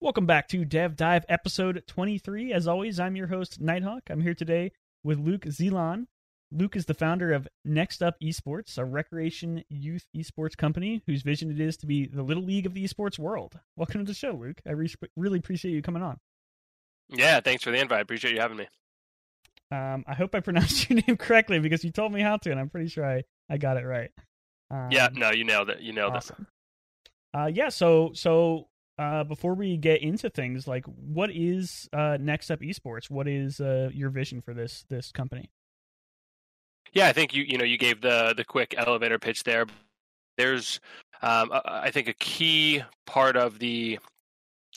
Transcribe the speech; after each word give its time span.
Welcome 0.00 0.26
back 0.26 0.46
to 0.50 0.64
Dev 0.64 0.94
Dive 0.94 1.24
episode 1.28 1.82
23. 1.88 2.52
As 2.52 2.68
always, 2.68 3.00
I'm 3.00 3.16
your 3.16 3.26
host, 3.26 3.60
Nighthawk. 3.60 4.02
I'm 4.08 4.20
here 4.20 4.32
today 4.32 4.70
with 5.02 5.18
Luke 5.18 5.40
Zelan. 5.46 6.06
Luke 6.52 6.76
is 6.76 6.86
the 6.86 6.94
founder 6.94 7.32
of 7.32 7.48
Next 7.64 8.00
Up 8.00 8.14
Esports, 8.22 8.78
a 8.78 8.84
recreation 8.84 9.64
youth 9.68 10.06
esports 10.16 10.56
company 10.56 11.02
whose 11.08 11.22
vision 11.22 11.50
it 11.50 11.58
is 11.58 11.76
to 11.78 11.86
be 11.86 12.06
the 12.06 12.22
little 12.22 12.44
league 12.44 12.64
of 12.64 12.74
the 12.74 12.84
esports 12.84 13.18
world. 13.18 13.58
Welcome 13.74 14.04
to 14.04 14.04
the 14.04 14.14
show, 14.14 14.30
Luke. 14.30 14.60
I 14.64 14.70
re- 14.70 14.94
really 15.16 15.40
appreciate 15.40 15.72
you 15.72 15.82
coming 15.82 16.04
on. 16.04 16.18
Yeah, 17.08 17.40
thanks 17.40 17.64
for 17.64 17.72
the 17.72 17.80
invite. 17.80 18.02
Appreciate 18.02 18.34
you 18.34 18.40
having 18.40 18.58
me. 18.58 18.68
Um, 19.72 20.04
I 20.06 20.14
hope 20.14 20.32
I 20.32 20.40
pronounced 20.42 20.88
your 20.88 21.02
name 21.04 21.16
correctly 21.16 21.58
because 21.58 21.82
you 21.82 21.90
told 21.90 22.12
me 22.12 22.20
how 22.20 22.36
to, 22.36 22.52
and 22.52 22.60
I'm 22.60 22.68
pretty 22.68 22.88
sure 22.88 23.04
I, 23.04 23.24
I 23.50 23.56
got 23.56 23.76
it 23.76 23.84
right. 23.84 24.12
Um, 24.70 24.90
yeah, 24.92 25.08
no, 25.12 25.32
you 25.32 25.42
nailed 25.42 25.70
it. 25.70 25.80
You 25.80 25.92
nailed 25.92 26.14
awesome. 26.14 26.46
it. 27.34 27.36
Uh, 27.36 27.46
yeah, 27.46 27.68
so 27.68 28.12
so 28.14 28.68
uh, 28.98 29.24
before 29.24 29.54
we 29.54 29.76
get 29.76 30.02
into 30.02 30.28
things, 30.28 30.66
like 30.66 30.84
what 30.86 31.30
is 31.30 31.88
uh, 31.92 32.18
Next 32.20 32.50
Up 32.50 32.60
Esports? 32.60 33.10
What 33.10 33.28
is 33.28 33.60
uh, 33.60 33.90
your 33.92 34.10
vision 34.10 34.40
for 34.40 34.54
this 34.54 34.84
this 34.88 35.12
company? 35.12 35.50
Yeah, 36.92 37.06
I 37.06 37.12
think 37.12 37.34
you 37.34 37.44
you 37.44 37.58
know 37.58 37.64
you 37.64 37.78
gave 37.78 38.00
the 38.00 38.34
the 38.36 38.44
quick 38.44 38.74
elevator 38.76 39.18
pitch 39.18 39.44
there. 39.44 39.66
There's 40.36 40.80
um, 41.22 41.50
I 41.64 41.90
think 41.90 42.08
a 42.08 42.14
key 42.14 42.82
part 43.06 43.36
of 43.36 43.58
the 43.58 43.98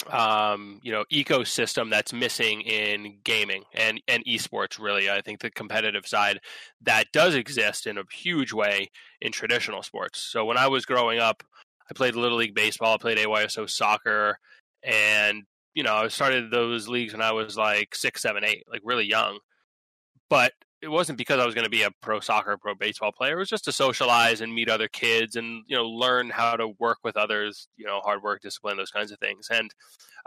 um, 0.09 0.79
you 0.83 0.91
know 0.91 1.05
ecosystem 1.11 1.89
that's 1.89 2.13
missing 2.13 2.61
in 2.61 3.19
gaming 3.23 3.63
and 3.73 4.01
and 4.07 4.23
esports 4.25 4.79
really 4.79 5.09
i 5.09 5.21
think 5.21 5.39
the 5.39 5.51
competitive 5.51 6.07
side 6.07 6.39
that 6.81 7.07
does 7.11 7.35
exist 7.35 7.85
in 7.85 7.97
a 7.97 8.03
huge 8.11 8.53
way 8.53 8.89
in 9.19 9.31
traditional 9.31 9.83
sports 9.83 10.19
so 10.19 10.45
when 10.45 10.57
i 10.57 10.67
was 10.67 10.85
growing 10.85 11.19
up 11.19 11.43
i 11.91 11.93
played 11.93 12.15
little 12.15 12.37
league 12.39 12.55
baseball 12.55 12.95
i 12.95 12.97
played 12.97 13.19
ayso 13.19 13.69
soccer 13.69 14.39
and 14.83 15.43
you 15.75 15.83
know 15.83 15.95
i 15.95 16.07
started 16.07 16.49
those 16.49 16.87
leagues 16.87 17.13
when 17.13 17.21
i 17.21 17.31
was 17.31 17.55
like 17.55 17.93
six 17.93 18.21
seven 18.21 18.43
eight 18.43 18.63
like 18.71 18.81
really 18.83 19.05
young 19.05 19.37
but 20.29 20.53
it 20.81 20.87
wasn't 20.87 21.17
because 21.17 21.39
I 21.39 21.45
was 21.45 21.53
going 21.53 21.65
to 21.65 21.69
be 21.69 21.83
a 21.83 21.91
pro 22.01 22.19
soccer, 22.19 22.57
pro 22.57 22.73
baseball 22.73 23.11
player. 23.11 23.35
It 23.35 23.39
was 23.39 23.49
just 23.49 23.65
to 23.65 23.71
socialize 23.71 24.41
and 24.41 24.53
meet 24.53 24.69
other 24.69 24.87
kids 24.87 25.35
and 25.35 25.63
you 25.67 25.75
know 25.75 25.85
learn 25.85 26.29
how 26.29 26.55
to 26.55 26.69
work 26.79 26.97
with 27.03 27.17
others. 27.17 27.67
You 27.77 27.85
know, 27.85 27.99
hard 27.99 28.23
work, 28.23 28.41
discipline, 28.41 28.77
those 28.77 28.91
kinds 28.91 29.11
of 29.11 29.19
things. 29.19 29.47
And 29.51 29.71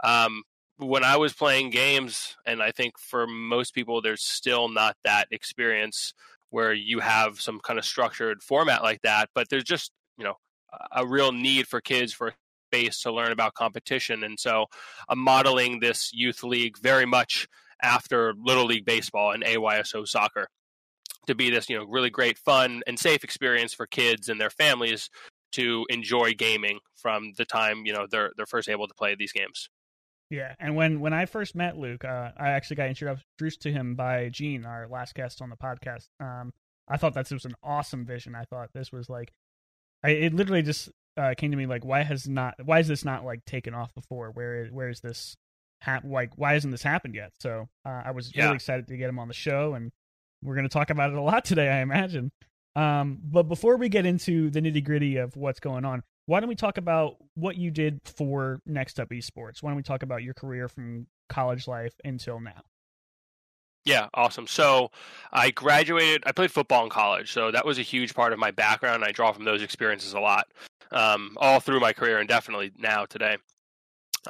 um, 0.03 0.43
when 0.77 1.03
I 1.03 1.17
was 1.17 1.33
playing 1.33 1.71
games, 1.71 2.37
and 2.45 2.61
I 2.63 2.71
think 2.71 2.97
for 2.97 3.27
most 3.27 3.73
people, 3.73 4.01
there's 4.01 4.23
still 4.23 4.69
not 4.69 4.95
that 5.03 5.27
experience 5.31 6.13
where 6.51 6.73
you 6.73 6.99
have 6.99 7.41
some 7.41 7.59
kind 7.59 7.77
of 7.77 7.83
structured 7.83 8.41
format 8.41 8.81
like 8.81 9.01
that. 9.01 9.29
But 9.35 9.49
there's 9.49 9.63
just 9.63 9.91
you 10.17 10.23
know 10.23 10.35
a 10.91 11.05
real 11.05 11.31
need 11.31 11.67
for 11.67 11.81
kids 11.81 12.13
for 12.13 12.33
space 12.71 13.01
to 13.01 13.11
learn 13.11 13.31
about 13.31 13.53
competition, 13.53 14.23
and 14.23 14.39
so 14.39 14.65
I'm 15.09 15.19
modeling 15.19 15.79
this 15.79 16.11
youth 16.13 16.43
league 16.43 16.77
very 16.77 17.05
much 17.05 17.47
after 17.81 18.33
Little 18.37 18.65
League 18.65 18.85
Baseball 18.85 19.31
and 19.31 19.43
AYSO 19.43 20.07
soccer 20.07 20.47
to 21.27 21.35
be 21.35 21.49
this, 21.49 21.69
you 21.69 21.77
know, 21.77 21.85
really 21.85 22.09
great, 22.09 22.37
fun, 22.37 22.81
and 22.87 22.99
safe 22.99 23.23
experience 23.23 23.73
for 23.73 23.87
kids 23.87 24.29
and 24.29 24.39
their 24.39 24.49
families 24.49 25.09
to 25.55 25.85
enjoy 25.89 26.33
gaming 26.33 26.79
from 26.97 27.31
the 27.37 27.45
time 27.45 27.85
you 27.85 27.93
know 27.93 28.05
they're 28.09 28.31
they're 28.35 28.45
first 28.45 28.67
able 28.67 28.87
to 28.87 28.93
play 28.93 29.15
these 29.15 29.31
games. 29.31 29.69
Yeah, 30.29 30.53
and 30.59 30.75
when 30.75 30.99
when 30.99 31.13
I 31.13 31.25
first 31.25 31.55
met 31.55 31.77
Luke, 31.77 32.03
uh, 32.03 32.31
I 32.37 32.49
actually 32.49 32.77
got 32.77 32.89
introduced 32.89 33.61
to 33.61 33.71
him 33.71 33.95
by 33.95 34.29
Gene, 34.29 34.65
our 34.65 34.87
last 34.87 35.15
guest 35.15 35.41
on 35.41 35.49
the 35.49 35.55
podcast. 35.55 36.07
Um, 36.19 36.51
I 36.87 36.97
thought 36.97 37.13
that 37.13 37.25
this 37.25 37.31
was 37.31 37.45
an 37.45 37.55
awesome 37.63 38.05
vision. 38.05 38.35
I 38.35 38.43
thought 38.43 38.69
this 38.73 38.91
was 38.91 39.09
like, 39.09 39.31
I, 40.05 40.09
it 40.09 40.33
literally 40.33 40.61
just 40.61 40.89
uh, 41.17 41.33
came 41.35 41.51
to 41.51 41.57
me 41.57 41.65
like, 41.65 41.83
why 41.83 42.03
has 42.03 42.27
not, 42.27 42.55
why 42.63 42.79
is 42.79 42.87
this 42.87 43.03
not 43.03 43.25
like 43.25 43.43
taken 43.45 43.73
off 43.73 43.93
before? 43.95 44.31
Where 44.31 44.63
is 44.63 44.71
where 44.71 44.89
is 44.89 44.99
this 45.01 45.35
ha- 45.81 46.01
like 46.03 46.31
why 46.35 46.53
hasn't 46.53 46.71
this 46.71 46.83
happened 46.83 47.15
yet? 47.15 47.31
So 47.39 47.67
uh, 47.85 48.01
I 48.05 48.11
was 48.11 48.31
yeah. 48.35 48.43
really 48.43 48.55
excited 48.55 48.87
to 48.87 48.97
get 48.97 49.09
him 49.09 49.19
on 49.19 49.27
the 49.27 49.33
show, 49.33 49.73
and 49.73 49.91
we're 50.43 50.55
going 50.55 50.67
to 50.67 50.73
talk 50.73 50.89
about 50.89 51.09
it 51.11 51.17
a 51.17 51.21
lot 51.21 51.43
today, 51.45 51.69
I 51.69 51.81
imagine. 51.81 52.31
Um, 52.75 53.19
but 53.23 53.43
before 53.43 53.77
we 53.77 53.89
get 53.89 54.05
into 54.05 54.49
the 54.49 54.61
nitty 54.61 54.83
gritty 54.83 55.17
of 55.17 55.35
what's 55.35 55.59
going 55.59 55.85
on, 55.85 56.03
why 56.27 56.39
don't 56.39 56.49
we 56.49 56.55
talk 56.55 56.77
about 56.77 57.15
what 57.35 57.55
you 57.55 57.71
did 57.71 58.01
for 58.03 58.59
Next 58.65 58.99
Up 58.99 59.09
Esports? 59.09 59.63
Why 59.63 59.69
don't 59.69 59.77
we 59.77 59.83
talk 59.83 60.03
about 60.03 60.23
your 60.23 60.33
career 60.33 60.67
from 60.67 61.07
college 61.29 61.67
life 61.67 61.93
until 62.03 62.39
now? 62.39 62.61
Yeah, 63.85 64.07
awesome. 64.15 64.47
So 64.47 64.89
I 65.31 65.51
graduated, 65.51 66.23
I 66.25 66.31
played 66.31 66.51
football 66.51 66.83
in 66.83 66.89
college. 66.89 67.31
So 67.31 67.51
that 67.51 67.65
was 67.65 67.77
a 67.77 67.83
huge 67.83 68.15
part 68.15 68.33
of 68.33 68.39
my 68.39 68.51
background. 68.51 69.03
I 69.03 69.11
draw 69.11 69.31
from 69.31 69.45
those 69.45 69.61
experiences 69.61 70.13
a 70.13 70.19
lot, 70.19 70.47
um, 70.91 71.37
all 71.37 71.59
through 71.59 71.79
my 71.79 71.93
career 71.93 72.17
and 72.17 72.27
definitely 72.27 72.71
now 72.77 73.05
today. 73.05 73.37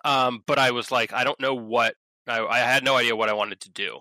Um, 0.04 0.44
but 0.46 0.60
I 0.60 0.72
was 0.72 0.92
like, 0.92 1.14
I 1.14 1.24
don't 1.24 1.40
know 1.40 1.56
what 1.56 1.96
I, 2.28 2.46
I 2.46 2.60
had 2.60 2.84
no 2.84 2.98
idea 2.98 3.16
what 3.16 3.30
I 3.30 3.34
wanted 3.34 3.62
to 3.62 3.72
do. 3.72 4.00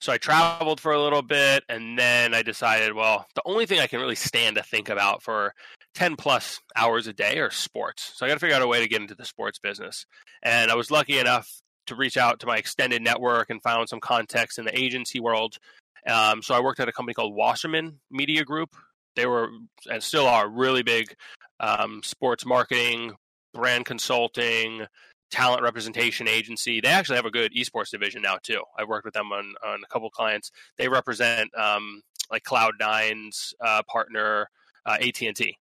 So 0.00 0.12
I 0.12 0.18
traveled 0.18 0.80
for 0.80 0.90
a 0.90 1.00
little 1.00 1.22
bit, 1.22 1.62
and 1.68 1.96
then 1.96 2.34
I 2.34 2.42
decided, 2.42 2.92
well, 2.92 3.24
the 3.36 3.42
only 3.44 3.66
thing 3.66 3.78
I 3.78 3.86
can 3.86 4.00
really 4.00 4.16
stand 4.16 4.56
to 4.56 4.62
think 4.64 4.88
about 4.88 5.22
for 5.22 5.54
10 5.94 6.16
plus 6.16 6.58
hours 6.74 7.06
a 7.06 7.12
day 7.12 7.38
are 7.38 7.52
sports. 7.52 8.12
So 8.16 8.26
I 8.26 8.28
got 8.28 8.34
to 8.34 8.40
figure 8.40 8.56
out 8.56 8.62
a 8.62 8.66
way 8.66 8.80
to 8.80 8.88
get 8.88 9.00
into 9.00 9.14
the 9.14 9.24
sports 9.24 9.60
business. 9.60 10.04
And 10.42 10.72
I 10.72 10.74
was 10.74 10.90
lucky 10.90 11.20
enough 11.20 11.48
to 11.92 11.98
reach 11.98 12.16
out 12.16 12.40
to 12.40 12.46
my 12.46 12.56
extended 12.56 13.02
network 13.02 13.50
and 13.50 13.62
found 13.62 13.88
some 13.88 14.00
contacts 14.00 14.58
in 14.58 14.64
the 14.64 14.78
agency 14.78 15.20
world. 15.20 15.58
Um, 16.06 16.42
so 16.42 16.54
I 16.54 16.60
worked 16.60 16.80
at 16.80 16.88
a 16.88 16.92
company 16.92 17.14
called 17.14 17.34
Wasserman 17.34 18.00
Media 18.10 18.44
Group. 18.44 18.74
They 19.14 19.26
were 19.26 19.50
and 19.90 20.02
still 20.02 20.26
are 20.26 20.48
really 20.48 20.82
big 20.82 21.14
um, 21.60 22.00
sports 22.02 22.44
marketing, 22.44 23.12
brand 23.54 23.84
consulting, 23.84 24.86
talent 25.30 25.62
representation 25.62 26.28
agency. 26.28 26.80
They 26.80 26.88
actually 26.88 27.16
have 27.16 27.26
a 27.26 27.30
good 27.30 27.52
esports 27.54 27.90
division 27.90 28.22
now 28.22 28.38
too. 28.42 28.62
I've 28.78 28.88
worked 28.88 29.04
with 29.04 29.14
them 29.14 29.32
on 29.32 29.54
on 29.64 29.80
a 29.84 29.92
couple 29.92 30.10
clients. 30.10 30.50
They 30.78 30.88
represent 30.88 31.50
um, 31.56 32.02
like 32.30 32.44
Cloud9's 32.44 33.54
uh, 33.60 33.82
partner 33.88 34.48
uh, 34.86 34.96
AT 35.00 35.22
and 35.22 35.36
T. 35.36 35.56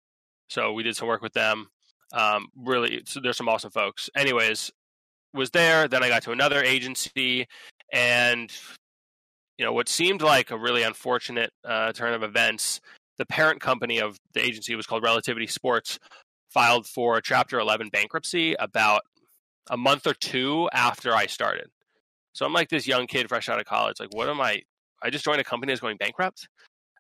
So 0.49 0.73
we 0.73 0.83
did 0.83 0.97
some 0.97 1.09
work 1.09 1.23
with 1.23 1.33
them. 1.33 1.69
Um, 2.13 2.49
really, 2.57 3.03
so 3.07 3.21
there's 3.21 3.37
some 3.37 3.49
awesome 3.49 3.71
folks. 3.71 4.09
Anyways, 4.17 4.71
was 5.35 5.51
there. 5.51 5.89
Then 5.89 6.03
I 6.03 6.09
got 6.09 6.23
to 6.25 6.33
another 6.33 6.63
agency, 6.63 7.47
and 7.93 8.53
you 9.57 9.65
know 9.65 9.73
what 9.73 9.89
seemed 9.89 10.23
like 10.23 10.51
a 10.51 10.59
really 10.59 10.83
unfortunate 10.83 11.51
uh, 11.65 11.93
turn 11.93 12.15
of 12.15 12.23
events. 12.23 12.81
The 13.19 13.27
parent 13.27 13.61
company 13.61 14.01
of 14.01 14.17
the 14.33 14.41
agency 14.41 14.75
was 14.75 14.87
called 14.87 15.03
Relativity 15.03 15.47
Sports. 15.47 15.99
Filed 16.51 16.87
for 16.87 17.21
Chapter 17.21 17.59
11 17.59 17.91
bankruptcy 17.91 18.55
about 18.55 19.03
a 19.71 19.77
month 19.77 20.07
or 20.07 20.15
two 20.15 20.69
after 20.73 21.15
I 21.15 21.27
started. 21.27 21.69
So 22.33 22.47
I'm 22.47 22.53
like 22.53 22.69
this 22.71 22.87
young 22.87 23.07
kid 23.07 23.29
fresh 23.29 23.49
out 23.49 23.61
of 23.61 23.67
college. 23.67 23.97
Like, 24.01 24.15
what 24.15 24.29
am 24.29 24.41
I? 24.41 24.63
I 25.03 25.11
just 25.11 25.25
joined 25.25 25.41
a 25.41 25.45
company 25.45 25.73
that's 25.73 25.81
going 25.81 25.99
bankrupt. 25.99 26.49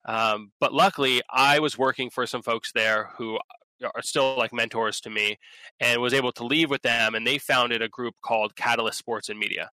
Um, 0.04 0.52
but 0.60 0.72
luckily, 0.72 1.22
I 1.30 1.60
was 1.60 1.78
working 1.78 2.10
for 2.10 2.26
some 2.26 2.42
folks 2.42 2.72
there 2.72 3.10
who 3.16 3.38
are 3.82 4.02
still 4.02 4.36
like 4.36 4.52
mentors 4.52 5.00
to 5.00 5.10
me 5.10 5.38
and 5.80 6.00
was 6.00 6.14
able 6.14 6.32
to 6.32 6.44
leave 6.44 6.70
with 6.70 6.82
them. 6.82 7.14
And 7.14 7.26
they 7.26 7.38
founded 7.38 7.82
a 7.82 7.88
group 7.88 8.14
called 8.22 8.56
Catalyst 8.56 8.98
Sports 8.98 9.28
and 9.28 9.38
Media. 9.38 9.70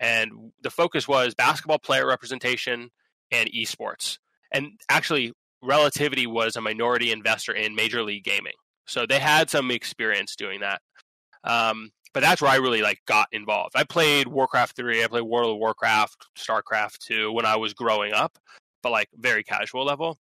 And 0.00 0.52
the 0.62 0.70
focus 0.70 1.06
was 1.06 1.34
basketball 1.34 1.78
player 1.78 2.06
representation 2.06 2.90
and 3.30 3.50
esports. 3.52 4.18
And 4.50 4.72
actually, 4.88 5.32
Relativity 5.62 6.26
was 6.26 6.56
a 6.56 6.60
minority 6.60 7.12
investor 7.12 7.52
in 7.52 7.76
Major 7.76 8.02
League 8.02 8.24
Gaming. 8.24 8.54
So 8.86 9.06
they 9.06 9.20
had 9.20 9.48
some 9.48 9.70
experience 9.70 10.34
doing 10.34 10.60
that. 10.60 10.80
Um, 11.44 11.90
but 12.12 12.20
that's 12.20 12.42
where 12.42 12.50
I 12.50 12.56
really 12.56 12.82
like 12.82 13.00
got 13.06 13.28
involved. 13.32 13.72
I 13.76 13.84
played 13.84 14.26
Warcraft 14.26 14.76
3, 14.76 15.04
I 15.04 15.06
played 15.06 15.22
World 15.22 15.52
of 15.52 15.58
Warcraft, 15.58 16.26
StarCraft 16.36 16.98
2 17.06 17.32
when 17.32 17.46
I 17.46 17.56
was 17.56 17.74
growing 17.74 18.12
up, 18.12 18.36
but 18.82 18.90
like 18.90 19.08
very 19.14 19.44
casual 19.44 19.84
level. 19.84 20.18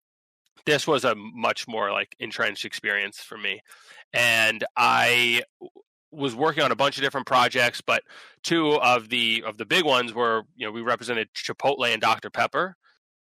This 0.67 0.87
was 0.87 1.05
a 1.05 1.15
much 1.15 1.69
more 1.69 1.93
like 1.93 2.17
entrenched 2.19 2.65
experience 2.65 3.19
for 3.19 3.37
me. 3.37 3.61
And 4.13 4.65
I 4.77 5.43
was 6.11 6.35
working 6.35 6.63
on 6.63 6.71
a 6.71 6.77
bunch 6.77 6.97
of 6.97 7.03
different 7.03 7.27
projects, 7.27 7.81
but 7.81 8.03
two 8.43 8.75
of 8.75 9.09
the 9.09 9.43
of 9.45 9.59
the 9.59 9.67
big 9.67 9.85
ones 9.85 10.15
were, 10.15 10.43
you 10.57 10.67
know, 10.67 10.73
we 10.73 10.81
represented 10.81 11.29
Chipotle 11.35 11.93
and 11.93 12.01
Dr. 12.01 12.31
Pepper 12.31 12.77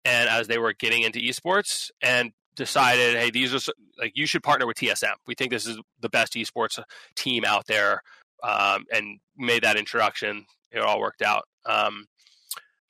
and 0.06 0.30
as 0.30 0.48
they 0.48 0.58
were 0.58 0.74
getting 0.74 1.04
into 1.04 1.20
esports 1.20 1.92
and 2.02 2.32
decided, 2.56 3.16
hey, 3.16 3.30
these 3.30 3.54
are 3.54 3.72
like 4.00 4.14
you 4.16 4.26
should 4.26 4.44
partner 4.44 4.68
with 4.68 4.78
TSM. 4.78 5.14
We 5.28 5.36
think 5.36 5.52
this 5.52 5.66
is 5.66 5.80
the 6.02 6.10
best 6.10 6.34
esports 6.34 6.82
team 7.16 7.46
out 7.46 7.68
there 7.68 8.02
um, 8.44 8.86
and 8.92 9.20
made 9.38 9.64
that 9.64 9.78
introduction. 9.78 10.46
It 10.72 10.80
all 10.80 11.00
worked 11.00 11.22
out. 11.22 11.44
Um, 11.66 12.06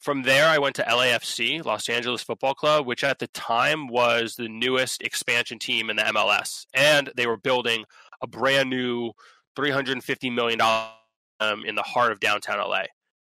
from 0.02 0.24
there, 0.24 0.48
I 0.48 0.58
went 0.58 0.76
to 0.78 0.84
LAFC, 0.84 1.64
Los 1.64 1.88
Angeles 1.88 2.24
Football 2.24 2.56
Club, 2.56 2.88
which 2.88 3.04
at 3.04 3.20
the 3.20 3.28
time 3.28 3.88
was 3.88 4.36
the 4.36 4.50
newest 4.50 5.04
expansion 5.04 5.60
team 5.60 5.92
in 5.92 5.96
the 5.96 6.04
MLS. 6.04 6.66
And 6.74 7.12
they 7.16 7.28
were 7.28 7.38
building 7.38 7.86
a 8.22 8.28
brand 8.28 8.70
new 8.70 9.12
$350 9.56 10.34
million 10.34 10.60
um, 11.40 11.66
in 11.66 11.76
the 11.76 11.84
heart 11.84 12.12
of 12.12 12.20
downtown 12.20 12.58
LA. 12.58 12.84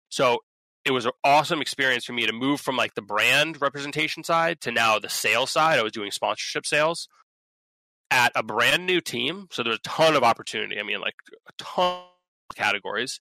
So 0.10 0.40
it 0.84 0.92
was 0.92 1.06
an 1.06 1.12
awesome 1.24 1.62
experience 1.62 2.04
for 2.04 2.14
me 2.14 2.26
to 2.26 2.34
move 2.34 2.60
from 2.60 2.76
like 2.76 2.96
the 2.96 3.02
brand 3.02 3.62
representation 3.62 4.24
side 4.24 4.60
to 4.62 4.72
now 4.72 5.00
the 5.00 5.10
sales 5.10 5.52
side. 5.52 5.80
I 5.80 5.84
was 5.84 5.94
doing 5.94 6.12
sponsorship 6.12 6.66
sales 6.66 7.08
at 8.12 8.32
a 8.36 8.44
brand 8.44 8.86
new 8.86 9.00
team. 9.00 9.48
So 9.52 9.64
there's 9.64 9.78
a 9.78 9.90
ton 9.90 10.16
of 10.16 10.24
opportunity. 10.24 10.80
I 10.80 10.84
mean, 10.84 11.00
like 11.00 11.16
a 11.48 11.52
ton 11.58 12.04
of 12.50 12.56
categories 12.56 13.20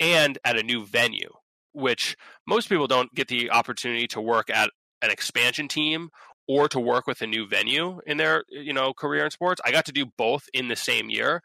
and 0.00 0.38
at 0.44 0.58
a 0.58 0.62
new 0.62 0.84
venue, 0.86 1.30
which 1.72 2.16
most 2.46 2.68
people 2.68 2.86
don't 2.86 3.14
get 3.14 3.28
the 3.28 3.50
opportunity 3.50 4.06
to 4.08 4.20
work 4.20 4.50
at 4.50 4.70
an 5.02 5.10
expansion 5.10 5.68
team 5.68 6.10
or 6.48 6.68
to 6.68 6.80
work 6.80 7.06
with 7.06 7.22
a 7.22 7.26
new 7.26 7.46
venue 7.46 8.00
in 8.06 8.16
their 8.16 8.44
you 8.48 8.72
know 8.72 8.92
career 8.92 9.24
in 9.24 9.30
sports. 9.30 9.60
I 9.64 9.70
got 9.70 9.86
to 9.86 9.92
do 9.92 10.06
both 10.18 10.48
in 10.52 10.68
the 10.68 10.76
same 10.76 11.10
year. 11.10 11.42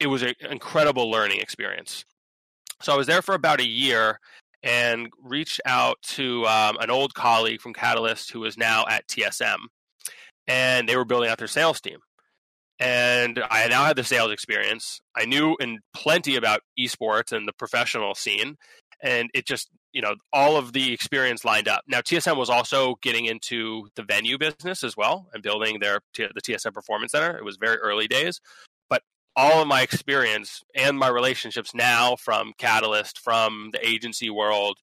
It 0.00 0.06
was 0.06 0.22
an 0.22 0.34
incredible 0.50 1.10
learning 1.10 1.40
experience. 1.40 2.04
So 2.82 2.92
I 2.92 2.96
was 2.96 3.06
there 3.06 3.22
for 3.22 3.34
about 3.34 3.60
a 3.60 3.66
year 3.66 4.18
and 4.62 5.08
reached 5.22 5.60
out 5.66 5.96
to 6.02 6.46
um, 6.46 6.76
an 6.80 6.90
old 6.90 7.14
colleague 7.14 7.60
from 7.60 7.74
Catalyst 7.74 8.30
who 8.32 8.44
is 8.44 8.56
now 8.56 8.84
at 8.88 9.06
TSM, 9.08 9.58
and 10.46 10.88
they 10.88 10.96
were 10.96 11.04
building 11.04 11.30
out 11.30 11.38
their 11.38 11.46
sales 11.46 11.80
team. 11.80 11.98
And 12.80 13.42
I 13.50 13.68
now 13.68 13.84
had 13.84 13.96
the 13.96 14.04
sales 14.04 14.32
experience. 14.32 15.00
I 15.16 15.26
knew 15.26 15.56
in 15.60 15.78
plenty 15.94 16.36
about 16.36 16.60
esports 16.78 17.30
and 17.30 17.46
the 17.46 17.52
professional 17.52 18.14
scene, 18.14 18.56
and 19.02 19.30
it 19.34 19.46
just 19.46 19.70
you 19.92 20.02
know 20.02 20.14
all 20.32 20.56
of 20.56 20.72
the 20.72 20.92
experience 20.92 21.44
lined 21.44 21.68
up. 21.68 21.82
Now 21.86 22.00
TSM 22.00 22.36
was 22.36 22.50
also 22.50 22.96
getting 23.02 23.26
into 23.26 23.88
the 23.96 24.02
venue 24.02 24.38
business 24.38 24.82
as 24.84 24.96
well 24.96 25.28
and 25.32 25.42
building 25.42 25.78
their 25.80 26.00
the 26.16 26.40
TSM 26.40 26.72
Performance 26.72 27.12
Center. 27.12 27.36
It 27.36 27.44
was 27.44 27.56
very 27.56 27.76
early 27.78 28.08
days, 28.08 28.40
but 28.88 29.02
all 29.36 29.62
of 29.62 29.68
my 29.68 29.82
experience 29.82 30.62
and 30.74 30.98
my 30.98 31.08
relationships 31.08 31.74
now 31.74 32.16
from 32.16 32.52
Catalyst, 32.58 33.18
from 33.18 33.70
the 33.72 33.86
agency 33.86 34.30
world, 34.30 34.78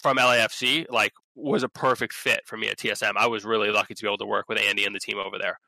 from 0.00 0.16
LAFC, 0.16 0.86
like 0.90 1.12
was 1.34 1.62
a 1.62 1.68
perfect 1.68 2.12
fit 2.12 2.42
for 2.46 2.56
me 2.56 2.68
at 2.68 2.78
TSM. 2.78 3.12
I 3.16 3.26
was 3.26 3.44
really 3.44 3.70
lucky 3.70 3.94
to 3.94 4.02
be 4.02 4.08
able 4.08 4.18
to 4.18 4.26
work 4.26 4.48
with 4.48 4.58
Andy 4.58 4.84
and 4.84 4.94
the 4.94 5.00
team 5.00 5.18
over 5.18 5.38
there. 5.38 5.58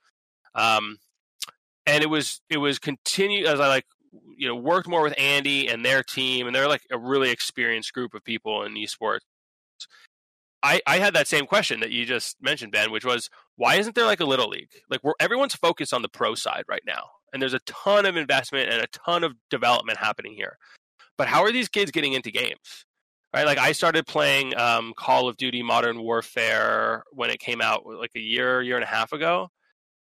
Um, 0.55 0.99
and 1.87 2.03
it 2.03 2.09
was 2.09 2.41
it 2.49 2.59
was 2.59 2.79
continue 2.79 3.47
as 3.47 3.61
I 3.61 3.69
like 3.69 3.87
you 4.37 4.49
know 4.49 4.55
worked 4.55 4.88
more 4.88 5.03
with 5.03 5.14
Andy 5.19 5.69
and 5.69 5.85
their 5.85 6.03
team, 6.03 6.47
and 6.47 6.55
they're 6.55 6.69
like 6.69 6.82
a 6.91 6.99
really 6.99 7.31
experienced 7.31 7.93
group 7.93 8.14
of 8.14 8.25
people 8.25 8.62
in 8.64 8.75
esports. 8.75 9.20
I, 10.62 10.81
I 10.87 10.99
had 10.99 11.14
that 11.14 11.26
same 11.26 11.47
question 11.47 11.81
that 11.81 11.91
you 11.91 12.05
just 12.05 12.41
mentioned, 12.41 12.70
Ben, 12.70 12.93
which 12.93 13.05
was 13.05 13.29
why 13.56 13.76
isn't 13.76 13.94
there 13.94 14.06
like 14.06 14.20
a 14.20 14.25
little 14.25 14.49
league? 14.49 14.70
Like 14.88 15.03
we're 15.03 15.14
everyone's 15.19 15.55
focused 15.55 15.93
on 15.93 16.03
the 16.03 16.09
pro 16.09 16.35
side 16.35 16.64
right 16.69 16.82
now, 16.87 17.05
and 17.32 17.43
there's 17.43 17.55
a 17.55 17.61
ton 17.61 18.06
of 18.06 18.17
investment 18.17 18.70
and 18.70 18.82
a 18.82 18.87
ton 18.88 19.25
of 19.25 19.32
development 19.50 19.99
happening 19.99 20.35
here. 20.35 20.58
But 21.19 21.29
how 21.29 21.43
are 21.43 21.53
these 21.53 21.69
kids 21.69 21.91
getting 21.91 22.12
into 22.12 22.31
games? 22.31 22.87
Right, 23.35 23.47
like 23.47 23.56
I 23.56 23.73
started 23.73 24.06
playing 24.06 24.55
um, 24.58 24.93
Call 24.94 25.26
of 25.26 25.38
Duty 25.38 25.62
Modern 25.62 26.03
Warfare 26.03 27.03
when 27.12 27.31
it 27.31 27.41
came 27.41 27.62
out 27.62 27.87
like 27.87 28.11
a 28.15 28.20
year, 28.20 28.61
year 28.61 28.76
and 28.76 28.85
a 28.85 28.87
half 28.87 29.15
ago, 29.15 29.49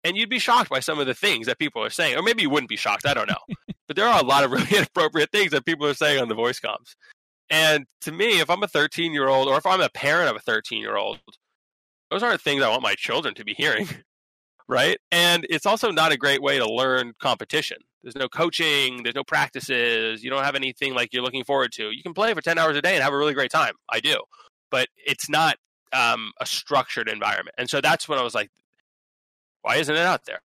and 0.04 0.16
you'd 0.16 0.30
be 0.30 0.38
shocked 0.38 0.70
by 0.70 0.80
some 0.80 0.98
of 0.98 1.06
the 1.06 1.14
things 1.14 1.46
that 1.46 1.58
people 1.58 1.82
are 1.82 1.90
saying, 1.90 2.16
or 2.16 2.22
maybe 2.22 2.42
you 2.42 2.50
wouldn't 2.50 2.68
be 2.68 2.76
shocked. 2.76 3.06
I 3.06 3.14
don't 3.14 3.28
know, 3.28 3.56
but 3.88 3.96
there 3.96 4.06
are 4.06 4.20
a 4.20 4.24
lot 4.24 4.44
of 4.44 4.52
really 4.52 4.68
inappropriate 4.76 5.32
things 5.32 5.50
that 5.52 5.64
people 5.64 5.86
are 5.86 5.94
saying 5.94 6.20
on 6.20 6.28
the 6.28 6.34
voice 6.34 6.60
comms. 6.60 6.94
And 7.50 7.86
to 8.02 8.12
me, 8.12 8.40
if 8.40 8.50
I'm 8.50 8.62
a 8.62 8.68
13 8.68 9.12
year 9.12 9.28
old, 9.28 9.48
or 9.48 9.56
if 9.56 9.66
I'm 9.66 9.80
a 9.80 9.88
parent 9.90 10.30
of 10.30 10.36
a 10.36 10.40
13 10.40 10.80
year 10.80 10.96
old, 10.96 11.18
those 12.10 12.22
aren't 12.22 12.40
things 12.40 12.62
I 12.62 12.68
want 12.68 12.82
my 12.82 12.94
children 12.94 13.34
to 13.34 13.44
be 13.44 13.54
hearing, 13.54 13.88
right? 14.68 14.98
And 15.10 15.46
it's 15.50 15.66
also 15.66 15.90
not 15.90 16.12
a 16.12 16.16
great 16.16 16.42
way 16.42 16.58
to 16.58 16.66
learn 16.66 17.12
competition. 17.20 17.78
There's 18.02 18.16
no 18.16 18.28
coaching, 18.28 19.02
there's 19.02 19.14
no 19.14 19.24
practices, 19.24 20.22
you 20.22 20.30
don't 20.30 20.44
have 20.44 20.54
anything 20.54 20.94
like 20.94 21.12
you're 21.12 21.22
looking 21.22 21.44
forward 21.44 21.72
to. 21.72 21.90
You 21.90 22.02
can 22.02 22.12
play 22.12 22.34
for 22.34 22.42
10 22.42 22.58
hours 22.58 22.76
a 22.76 22.82
day 22.82 22.94
and 22.94 23.02
have 23.02 23.14
a 23.14 23.16
really 23.16 23.32
great 23.32 23.50
time. 23.50 23.74
I 23.90 24.00
do, 24.00 24.20
but 24.70 24.88
it's 25.06 25.30
not 25.30 25.56
um, 25.94 26.32
a 26.38 26.44
structured 26.44 27.08
environment. 27.08 27.54
And 27.56 27.70
so 27.70 27.80
that's 27.80 28.06
when 28.06 28.18
I 28.18 28.22
was 28.22 28.34
like, 28.34 28.50
why 29.64 29.76
isn't 29.76 29.94
it 29.94 30.00
out 30.00 30.26
there? 30.26 30.42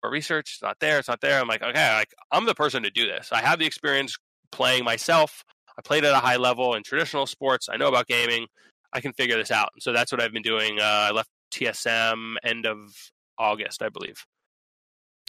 For 0.00 0.10
research, 0.10 0.54
it's 0.54 0.62
not 0.62 0.76
there. 0.80 0.98
It's 0.98 1.08
not 1.08 1.20
there. 1.20 1.40
I'm 1.40 1.46
like, 1.46 1.62
okay, 1.62 1.94
like 1.94 2.12
I'm 2.32 2.44
the 2.46 2.54
person 2.54 2.82
to 2.82 2.90
do 2.90 3.06
this. 3.06 3.30
I 3.32 3.40
have 3.40 3.58
the 3.58 3.64
experience 3.64 4.16
playing 4.50 4.84
myself. 4.84 5.44
I 5.78 5.82
played 5.82 6.04
at 6.04 6.12
a 6.12 6.18
high 6.18 6.36
level 6.36 6.74
in 6.74 6.82
traditional 6.82 7.26
sports. 7.26 7.68
I 7.70 7.76
know 7.76 7.86
about 7.86 8.08
gaming. 8.08 8.46
I 8.92 9.00
can 9.00 9.12
figure 9.12 9.36
this 9.36 9.50
out. 9.50 9.70
And 9.74 9.82
so 9.82 9.92
that's 9.92 10.10
what 10.10 10.20
I've 10.20 10.32
been 10.32 10.42
doing. 10.42 10.80
Uh, 10.80 10.82
I 10.82 11.10
left 11.12 11.28
TSM 11.52 12.34
end 12.42 12.66
of 12.66 12.92
August, 13.38 13.82
I 13.82 13.88
believe. 13.88 14.26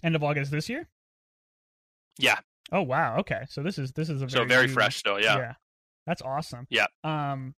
End 0.04 0.16
of 0.16 0.24
August 0.24 0.52
this 0.52 0.68
year. 0.68 0.88
Yeah. 2.18 2.40
Oh 2.72 2.82
wow. 2.82 3.18
Okay. 3.20 3.44
So 3.50 3.62
this 3.62 3.78
is 3.78 3.92
this 3.92 4.10
is 4.10 4.22
a 4.22 4.26
very 4.26 4.44
so 4.44 4.46
very 4.46 4.68
new, 4.68 4.74
fresh 4.74 4.98
still. 4.98 5.20
Yeah. 5.20 5.38
Yeah. 5.38 5.54
That's 6.08 6.24
awesome. 6.24 6.66
Yeah. 6.70 6.88
Um, 7.04 7.54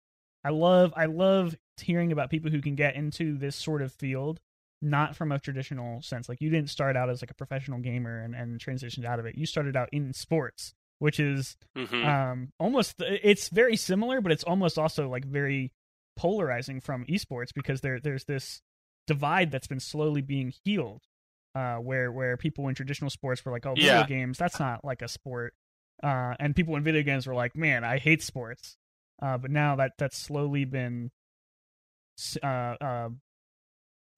I 0.45 0.51
love 0.51 0.93
I 0.97 1.07
love 1.07 1.55
hearing 1.81 2.11
about 2.11 2.31
people 2.31 2.51
who 2.51 2.61
can 2.61 2.75
get 2.75 2.97
into 2.97 3.39
this 3.39 3.55
sort 3.55 3.81
of 3.81 3.93
field 3.93 4.41
not 4.81 5.17
from 5.17 5.33
a 5.33 5.39
traditional 5.39 6.03
sense. 6.03 6.29
Like 6.29 6.41
you 6.41 6.51
didn't 6.51 6.71
start 6.71 6.97
out 6.97 7.11
as 7.11 7.23
like 7.23 7.31
a 7.31 7.35
professional 7.35 7.79
gamer 7.81 8.21
and, 8.21 8.35
and 8.35 8.61
transitioned 8.61 9.05
out 9.05 9.19
of 9.19 9.27
it. 9.27 9.37
You 9.37 9.47
started 9.47 9.77
out 9.77 9.89
in 9.93 10.13
sports, 10.13 10.75
which 10.99 11.19
is 11.19 11.57
mm-hmm. 11.77 12.07
um, 12.07 12.53
almost 12.59 12.97
it's 13.01 13.49
very 13.49 13.77
similar, 13.77 14.21
but 14.21 14.33
it's 14.33 14.45
almost 14.45 14.79
also 14.79 15.09
like 15.09 15.25
very 15.25 15.73
polarizing 16.17 16.81
from 16.81 17.05
esports 17.07 17.53
because 17.55 17.81
there 17.81 18.01
there's 18.01 18.25
this 18.25 18.63
divide 19.07 19.51
that's 19.51 19.67
been 19.67 19.81
slowly 19.81 20.23
being 20.23 20.53
healed. 20.65 21.03
Uh, 21.55 21.77
where 21.77 22.13
where 22.13 22.37
people 22.37 22.69
in 22.69 22.75
traditional 22.75 23.11
sports 23.11 23.45
were 23.45 23.51
like, 23.51 23.67
oh, 23.67 23.75
video 23.75 23.95
yeah. 23.95 24.07
games, 24.07 24.39
that's 24.39 24.61
not 24.61 24.85
like 24.85 25.03
a 25.03 25.09
sport, 25.09 25.55
uh, 26.03 26.35
and 26.39 26.55
people 26.55 26.77
in 26.77 26.85
video 26.85 27.03
games 27.03 27.27
were 27.27 27.35
like, 27.35 27.57
man, 27.57 27.83
I 27.83 27.99
hate 27.99 28.23
sports. 28.23 28.77
Uh, 29.21 29.39
but 29.39 29.51
now 29.51 29.75
that 29.77 29.93
that's 29.99 30.17
slowly 30.17 30.65
been 30.65 31.11
uh, 32.43 32.47
uh, 32.47 33.09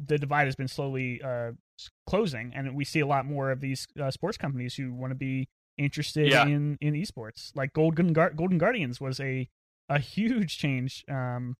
the 0.05 0.19
divide 0.19 0.47
has 0.47 0.57
been 0.57 0.69
slowly 0.69 1.21
uh, 1.23 1.53
closing, 2.07 2.53
and 2.55 2.75
we 2.75 2.85
see 2.85 3.01
a 3.01 3.07
lot 3.07 3.27
more 3.27 3.51
of 3.51 3.61
these 3.61 3.87
uh, 4.01 4.11
sports 4.11 4.37
companies 4.37 4.75
who 4.75 4.93
want 4.93 5.11
to 5.11 5.17
be 5.17 5.49
interested 5.79 6.31
yeah. 6.31 6.47
in 6.47 6.79
in 6.81 6.95
esports. 6.95 7.51
Like 7.55 7.73
Golden 7.73 8.13
Gar- 8.13 8.31
Golden 8.31 8.59
Guardians 8.59 9.01
was 9.01 9.21
a 9.21 9.49
a 9.89 9.99
huge 9.99 10.59
change 10.59 11.05
um, 11.11 11.57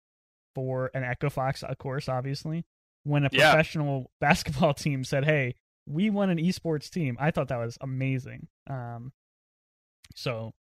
for 0.55 0.91
an 0.95 1.05
Echo 1.05 1.31
Fox, 1.31 1.63
of 1.63 1.79
course, 1.79 2.09
obviously. 2.09 2.65
When 3.05 3.25
a 3.25 3.31
yeah. 3.33 3.51
professional 3.53 4.11
basketball 4.21 4.75
team 4.75 5.05
said, 5.05 5.25
"Hey, 5.25 5.55
we 5.87 6.11
want 6.11 6.31
an 6.31 6.39
esports 6.39 6.91
team," 6.91 7.17
I 7.21 7.31
thought 7.31 7.49
that 7.49 7.59
was 7.59 7.79
amazing. 7.81 8.49
Um, 8.69 9.13
so 10.15 10.53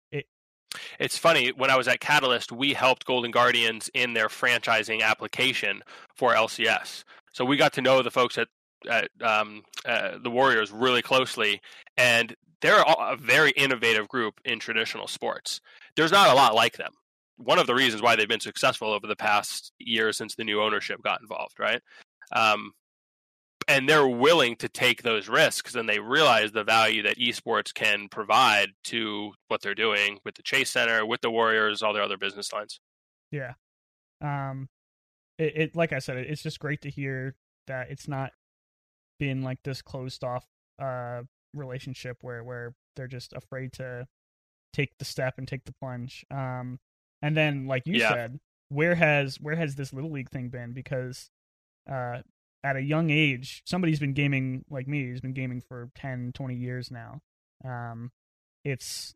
it's 0.99 1.17
funny, 1.17 1.51
when 1.51 1.71
I 1.71 1.77
was 1.77 1.89
at 1.89 2.01
Catalyst, 2.01 2.53
we 2.53 2.73
helped 2.75 3.07
Golden 3.07 3.31
Guardians 3.31 3.91
in 3.95 4.13
their 4.13 4.29
franchising 4.29 5.03
application 5.03 5.83
for 6.15 6.35
LCS. 6.35 7.05
So 7.33 7.45
we 7.45 7.57
got 7.57 7.73
to 7.75 7.83
know 7.83 8.03
the 8.03 8.11
folks 8.11 8.39
at, 8.39 8.49
at 8.89 9.11
um, 9.23 9.63
uh, 9.87 10.19
the 10.23 10.31
Warriors 10.31 10.71
really 10.71 11.03
closely, 11.03 11.61
and 11.97 12.35
they're 12.61 12.83
a 12.83 13.17
very 13.17 13.51
innovative 13.53 14.09
group 14.09 14.41
in 14.45 14.59
traditional 14.59 15.07
sports. 15.07 15.61
There's 15.97 16.13
not 16.13 16.31
a 16.31 16.35
lot 16.35 16.55
like 16.55 16.77
them. 16.77 16.93
One 17.37 17.59
of 17.59 17.69
the 17.69 17.75
reasons 17.75 18.03
why 18.03 18.17
they've 18.17 18.29
been 18.29 18.41
successful 18.41 18.93
over 18.93 19.07
the 19.07 19.17
past 19.17 19.73
year 19.79 20.13
since 20.13 20.35
the 20.35 20.45
new 20.45 20.61
ownership 20.61 21.01
got 21.03 21.21
involved, 21.21 21.61
right? 21.61 21.81
Um, 22.33 22.73
and 23.69 23.87
they're 23.87 24.09
willing 24.09 24.57
to 24.57 24.69
take 24.69 25.03
those 25.03 25.29
risks 25.29 25.75
and 25.75 25.89
they 25.89 25.99
realize 25.99 26.53
the 26.53 26.65
value 26.65 27.03
that 27.03 27.19
esports 27.19 27.73
can 27.73 28.09
provide 28.09 28.71
to 28.85 29.33
what 29.49 29.61
they're 29.61 29.75
doing 29.75 30.19
with 30.25 30.35
the 30.35 30.43
chase 30.43 30.71
center 30.71 31.05
with 31.05 31.21
the 31.21 31.31
warriors 31.31 31.83
all 31.83 31.93
their 31.93 32.03
other 32.03 32.17
business 32.17 32.53
lines. 32.53 32.81
Yeah. 33.31 33.53
Um 34.23 34.69
it, 35.39 35.53
it 35.57 35.77
like 35.77 35.93
i 35.93 36.01
said 36.01 36.17
it's 36.17 36.43
just 36.43 36.59
great 36.59 36.81
to 36.83 36.91
hear 36.91 37.37
that 37.69 37.91
it's 37.91 38.09
not 38.09 38.33
been 39.21 39.43
like 39.43 39.59
this 39.63 39.83
closed 39.83 40.25
off 40.25 40.45
uh 40.83 41.23
relationship 41.55 42.17
where 42.23 42.43
where 42.43 42.75
they're 42.97 43.07
just 43.07 43.33
afraid 43.35 43.73
to 43.75 44.07
take 44.73 44.91
the 44.99 45.05
step 45.05 45.35
and 45.39 45.47
take 45.47 45.65
the 45.65 45.75
plunge. 45.81 46.25
Um 46.31 46.79
and 47.21 47.37
then 47.37 47.67
like 47.67 47.87
you 47.87 47.99
yeah. 47.99 48.09
said 48.09 48.41
where 48.71 48.95
has 48.95 49.37
where 49.41 49.57
has 49.57 49.75
this 49.75 49.93
little 49.93 50.11
league 50.11 50.31
thing 50.31 50.49
been? 50.49 50.73
Because 50.73 51.31
uh 51.91 52.23
at 52.65 52.77
a 52.77 52.83
young 52.83 53.11
age, 53.11 53.63
somebody's 53.67 54.01
been 54.01 54.15
gaming 54.15 54.65
like 54.71 54.89
me, 54.89 55.05
who's 55.05 55.21
been 55.21 55.33
gaming 55.33 55.63
for 55.69 55.91
10, 55.97 56.33
20 56.35 56.55
years 56.55 56.91
now. 56.91 57.21
Um, 57.65 58.11
it's 58.65 59.15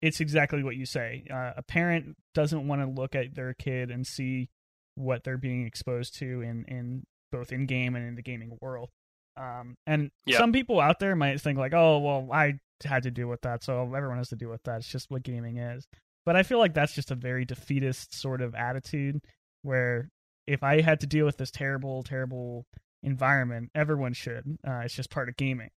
it's 0.00 0.20
exactly 0.20 0.62
what 0.62 0.76
you 0.76 0.84
say. 0.84 1.24
Uh, 1.32 1.52
a 1.56 1.62
parent 1.62 2.16
doesn't 2.34 2.66
want 2.66 2.82
to 2.82 3.00
look 3.00 3.14
at 3.14 3.34
their 3.34 3.54
kid 3.54 3.90
and 3.90 4.06
see 4.06 4.50
what 4.96 5.24
they're 5.24 5.38
being 5.38 5.66
exposed 5.66 6.18
to 6.18 6.42
in 6.42 6.64
in 6.66 7.04
both 7.30 7.52
in 7.52 7.66
game 7.66 7.94
and 7.94 8.06
in 8.06 8.14
the 8.14 8.22
gaming 8.22 8.58
world. 8.60 8.90
Um, 9.36 9.76
and 9.86 10.10
yep. 10.26 10.38
some 10.38 10.52
people 10.52 10.80
out 10.80 10.98
there 10.98 11.16
might 11.16 11.40
think 11.40 11.58
like, 11.58 11.72
oh, 11.72 11.98
well, 11.98 12.28
I 12.30 12.58
had 12.84 13.04
to 13.04 13.10
deal 13.10 13.28
with 13.28 13.40
that, 13.42 13.64
so 13.64 13.94
everyone 13.94 14.18
has 14.18 14.28
to 14.28 14.36
deal 14.36 14.50
with 14.50 14.62
that. 14.64 14.78
It's 14.78 14.88
just 14.88 15.10
what 15.10 15.22
gaming 15.22 15.56
is. 15.56 15.86
But 16.26 16.36
I 16.36 16.42
feel 16.42 16.58
like 16.58 16.74
that's 16.74 16.94
just 16.94 17.10
a 17.10 17.14
very 17.14 17.44
defeatist 17.44 18.14
sort 18.14 18.42
of 18.42 18.54
attitude 18.54 19.20
where 19.62 20.10
if 20.46 20.62
I 20.62 20.80
had 20.80 21.00
to 21.00 21.06
deal 21.06 21.24
with 21.26 21.36
this 21.38 21.50
terrible, 21.50 22.02
terrible 22.02 22.66
environment, 23.02 23.70
everyone 23.74 24.12
should. 24.12 24.58
Uh, 24.66 24.80
it's 24.84 24.94
just 24.94 25.10
part 25.10 25.28
of 25.28 25.36
gaming. 25.36 25.70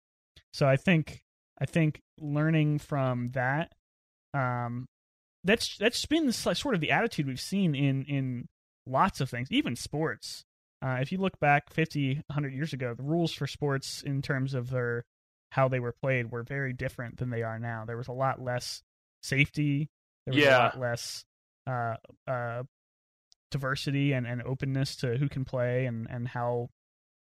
So 0.52 0.68
I 0.68 0.78
think 0.78 1.22
I 1.60 1.66
think 1.66 2.02
learning 2.20 2.80
from 2.80 3.32
that, 3.32 3.74
um, 4.34 4.86
that's 5.44 5.78
that's 5.78 6.06
been 6.06 6.32
sort 6.32 6.76
of 6.76 6.82
the 6.82 6.92
attitude 6.92 7.28
we've 7.28 7.40
seen 7.40 7.76
in 7.76 8.04
in 8.06 8.48
lots 8.88 9.22
of 9.22 9.30
things, 9.30 9.48
even 9.52 9.76
sports. 9.76 10.44
Uh, 10.82 10.98
if 11.00 11.12
you 11.14 11.18
look 11.18 11.40
back 11.40 11.72
50, 11.72 12.16
100 12.28 12.54
years 12.54 12.74
ago, 12.74 12.94
the 12.94 13.04
rules 13.04 13.32
for 13.32 13.48
sports 13.48 14.02
in 14.06 14.22
terms 14.22 14.54
of 14.54 14.70
their 14.70 15.06
how 15.52 15.68
they 15.70 15.80
were 15.80 15.96
played 16.02 16.32
were 16.32 16.44
very 16.44 16.74
different 16.74 17.18
than 17.18 17.30
they 17.30 17.42
are 17.44 17.58
now. 17.60 17.86
There 17.86 17.96
was 17.96 18.08
a 18.10 18.14
lot 18.14 18.42
less 18.42 18.82
safety. 19.22 19.90
There 20.26 20.34
was 20.34 20.44
Yeah. 20.44 20.58
a 20.58 20.60
lot 20.60 20.80
less 20.80 21.24
uh, 21.68 21.96
uh, 22.28 22.64
diversity 23.54 24.12
and, 24.12 24.28
and 24.28 24.44
openness 24.44 24.98
to 24.98 25.18
who 25.18 25.30
can 25.30 25.46
play 25.46 25.86
and, 25.86 26.08
and 26.10 26.28
how 26.28 26.70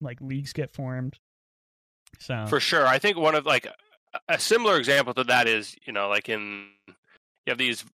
like 0.01 0.21
leagues 0.21 0.53
get 0.53 0.73
formed. 0.73 1.19
So 2.19 2.47
For 2.49 2.59
sure. 2.59 2.87
I 2.87 2.99
think 2.99 3.17
one 3.17 3.35
of 3.35 3.47
like 3.47 3.69
a- 4.29 4.39
similar 4.39 4.77
example 4.77 5.15
to 5.15 5.25
that 5.25 5.47
is, 5.47 5.77
you 5.87 5.93
know, 5.93 6.09
like 6.09 6.29
in 6.29 6.67
you 6.89 7.51
have 7.51 7.59
these 7.59 7.85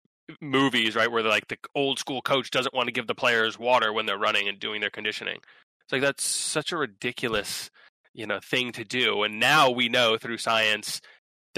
movies, 0.41 0.95
right, 0.95 1.11
where 1.11 1.23
like 1.23 1.49
the 1.49 1.59
old 1.75 1.99
school 1.99 2.23
coach 2.23 2.51
doesn't 2.51 2.75
want 2.75 2.87
to 2.87 2.93
give 2.93 3.07
the 3.07 3.15
players 3.15 3.59
water 3.59 3.93
when 3.93 4.07
they're 4.07 4.19
running 4.19 4.49
and 4.49 4.59
doing 4.59 4.81
their 4.81 4.91
conditioning. 4.91 5.39
It's 5.85 5.93
like 5.93 6.03
that's 6.03 6.25
such 6.25 6.73
a 6.73 6.77
ridiculous, 6.77 7.71
you 8.13 8.27
know, 8.27 8.41
thing 8.41 8.73
to 8.73 8.85
do. 8.85 9.23
And 9.23 9.41
now 9.41 9.71
we 9.71 9.89
know 9.89 10.19
through 10.19 10.39
science 10.39 11.01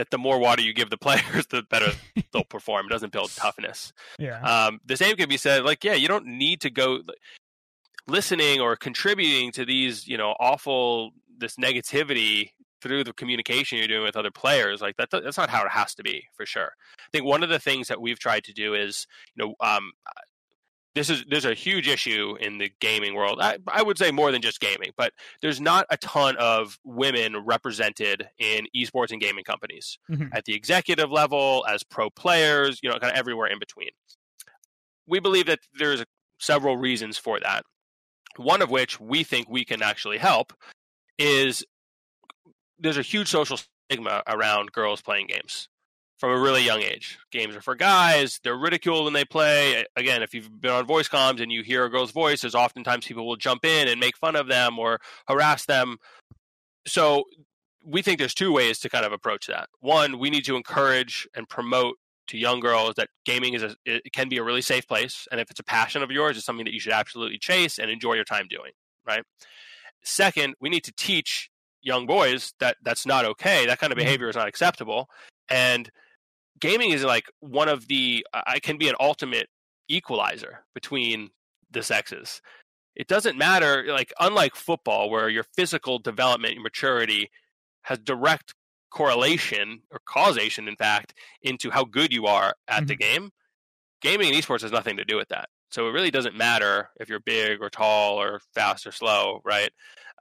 that 0.00 0.11
the 0.11 0.16
more 0.16 0.38
water 0.38 0.62
you 0.62 0.73
give 0.73 0.88
the 0.88 0.97
players, 1.07 1.47
the 1.50 1.62
better 1.62 1.92
they'll 2.33 2.45
perform. 2.49 2.87
It 2.87 2.88
doesn't 2.88 3.12
build 3.12 3.30
toughness. 3.37 3.92
yeah, 4.19 4.40
Um, 4.40 4.80
the 4.87 4.97
same 4.97 5.14
can 5.16 5.28
be 5.28 5.37
said, 5.37 5.62
like, 5.62 5.85
yeah, 5.85 5.92
you 5.92 6.09
don't 6.09 6.25
need 6.26 6.62
to 6.62 6.71
go 6.71 7.02
listening 8.09 8.61
or 8.61 8.76
contributing 8.76 9.52
to 9.52 9.64
these, 9.66 10.09
you 10.09 10.16
know, 10.16 10.35
awful 10.40 11.11
this 11.38 11.57
negativity 11.57 12.50
through 12.83 13.04
the 13.04 13.12
communication 13.12 13.76
you're 13.76 13.87
doing 13.88 14.02
with 14.04 14.16
other 14.16 14.30
players. 14.30 14.80
Like 14.80 14.97
that, 14.97 15.11
that's 15.11 15.37
not 15.37 15.50
how 15.50 15.64
it 15.64 15.71
has 15.71 15.95
to 15.97 16.02
be 16.02 16.25
for 16.35 16.47
sure. 16.47 16.73
I 16.99 17.09
think 17.12 17.26
one 17.26 17.42
of 17.42 17.50
the 17.50 17.59
things 17.59 17.88
that 17.88 18.00
we've 18.00 18.19
tried 18.19 18.45
to 18.45 18.54
do 18.54 18.75
is, 18.75 19.07
you 19.35 19.45
know, 19.45 19.54
um, 19.61 19.92
this 20.94 21.09
is 21.09 21.25
there's 21.28 21.44
a 21.44 21.54
huge 21.54 21.87
issue 21.87 22.37
in 22.40 22.59
the 22.59 22.70
gaming 22.80 23.14
world. 23.14 23.38
I, 23.40 23.59
I 23.68 23.82
would 23.82 23.97
say 23.97 24.11
more 24.11 24.32
than 24.32 24.42
just 24.42 24.61
gaming, 24.61 24.90
but 24.97 25.12
there's 25.40 25.61
not 25.61 25.87
a 25.90 25.97
ton 25.97 26.37
of 26.37 26.78
women 26.85 27.37
represented 27.44 28.28
in 28.38 28.66
esports 28.76 29.12
and 29.12 29.20
gaming 29.20 29.44
companies 29.44 29.99
Mhm. 30.11 30.30
at 30.32 30.44
the 30.44 30.54
executive 30.54 31.11
level, 31.11 31.64
as 31.68 31.82
pro 31.85 32.11
players, 32.11 32.80
you 32.82 32.88
know, 32.90 32.99
kind 32.99 33.12
of 33.12 33.18
everywhere 33.18 33.47
in 33.49 33.59
between. 33.61 33.90
We 35.06 35.20
believe 35.20 35.47
that 35.47 35.61
there's 35.78 36.04
several 36.38 36.76
reasons 36.76 37.16
for 37.18 37.38
that. 37.40 37.64
One 38.37 38.61
of 38.62 38.70
which 38.70 38.99
we 39.00 39.23
think 39.25 39.49
we 39.49 39.64
can 39.64 39.82
actually 39.82 40.18
help 40.18 40.52
is 41.18 41.64
there's 42.78 42.97
a 42.99 43.02
huge 43.02 43.28
social 43.28 43.59
stigma 43.88 44.23
around 44.26 44.73
girls 44.73 45.02
playing 45.02 45.26
games 45.28 45.68
from 46.20 46.32
a 46.32 46.38
really 46.38 46.62
young 46.62 46.82
age. 46.82 47.18
Games 47.32 47.56
are 47.56 47.62
for 47.62 47.74
guys. 47.74 48.40
They're 48.44 48.56
ridiculed 48.56 49.04
when 49.04 49.14
they 49.14 49.24
play. 49.24 49.84
Again, 49.96 50.22
if 50.22 50.34
you've 50.34 50.60
been 50.60 50.70
on 50.70 50.86
voice 50.86 51.08
comms 51.08 51.40
and 51.42 51.50
you 51.50 51.62
hear 51.62 51.84
a 51.84 51.90
girl's 51.90 52.12
voice, 52.12 52.42
there's 52.42 52.54
oftentimes 52.54 53.06
people 53.06 53.26
will 53.26 53.36
jump 53.36 53.64
in 53.64 53.88
and 53.88 53.98
make 53.98 54.18
fun 54.18 54.36
of 54.36 54.46
them 54.46 54.78
or 54.78 55.00
harass 55.26 55.64
them. 55.64 55.96
So 56.86 57.24
we 57.82 58.02
think 58.02 58.18
there's 58.18 58.34
two 58.34 58.52
ways 58.52 58.78
to 58.80 58.90
kind 58.90 59.06
of 59.06 59.12
approach 59.12 59.46
that. 59.46 59.70
One, 59.80 60.18
we 60.18 60.28
need 60.28 60.44
to 60.44 60.56
encourage 60.56 61.26
and 61.34 61.48
promote 61.48 61.96
to 62.26 62.36
young 62.36 62.60
girls 62.60 62.94
that 62.96 63.08
gaming 63.24 63.54
is 63.54 63.62
a, 63.62 63.74
it 63.86 64.12
can 64.12 64.28
be 64.28 64.36
a 64.36 64.44
really 64.44 64.62
safe 64.62 64.86
place, 64.86 65.26
and 65.32 65.40
if 65.40 65.50
it's 65.50 65.58
a 65.58 65.64
passion 65.64 66.02
of 66.02 66.10
yours, 66.10 66.36
it's 66.36 66.44
something 66.46 66.66
that 66.66 66.74
you 66.74 66.80
should 66.80 66.92
absolutely 66.92 67.38
chase 67.38 67.78
and 67.78 67.90
enjoy 67.90 68.12
your 68.12 68.24
time 68.24 68.46
doing. 68.48 68.70
Right. 69.06 69.24
Second, 70.02 70.54
we 70.60 70.68
need 70.68 70.84
to 70.84 70.92
teach 70.92 71.50
young 71.82 72.06
boys 72.06 72.52
that 72.60 72.76
that's 72.82 73.06
not 73.06 73.24
okay. 73.24 73.66
That 73.66 73.78
kind 73.78 73.92
of 73.92 73.96
Mhm. 73.96 74.02
behavior 74.02 74.28
is 74.28 74.36
not 74.36 74.46
acceptable, 74.46 75.08
and 75.48 75.90
gaming 76.61 76.90
is 76.90 77.05
like 77.05 77.31
one 77.40 77.69
of 77.69 77.88
the 77.88 78.26
uh, 78.33 78.43
I 78.47 78.59
can 78.61 78.79
be 78.79 78.88
an 78.88 78.95
ultimate 79.00 79.49
equalizer 79.88 80.64
between 80.75 81.31
the 81.71 81.83
sexes. 81.83 82.40
It 82.97 83.09
doesn't 83.09 83.38
matter 83.38 83.85
like 83.88 84.12
unlike 84.21 84.55
football 84.55 85.11
where 85.11 85.29
your 85.29 85.45
physical 85.57 85.99
development, 85.99 86.55
your 86.55 86.62
maturity 86.62 87.31
has 87.83 87.99
direct 87.99 88.55
correlation 88.90 89.83
or 89.90 90.00
causation 90.05 90.69
in 90.69 90.76
fact 90.76 91.14
into 91.43 91.71
how 91.71 91.85
good 91.85 92.12
you 92.12 92.26
are 92.26 92.55
at 92.69 92.87
the 92.87 92.97
mm-hmm. 92.97 93.23
game. 93.23 93.31
Gaming 94.02 94.29
and 94.29 94.37
esports 94.37 94.62
has 94.62 94.73
nothing 94.73 94.97
to 94.97 95.05
do 95.05 95.17
with 95.17 95.29
that. 95.29 95.49
So 95.70 95.88
it 95.88 95.92
really 95.92 96.10
doesn't 96.10 96.34
matter 96.34 96.90
if 96.98 97.08
you're 97.08 97.20
big 97.20 97.62
or 97.62 97.70
tall 97.70 98.20
or 98.20 98.40
fast 98.54 98.86
or 98.86 98.92
slow, 98.92 99.40
right? 99.44 99.70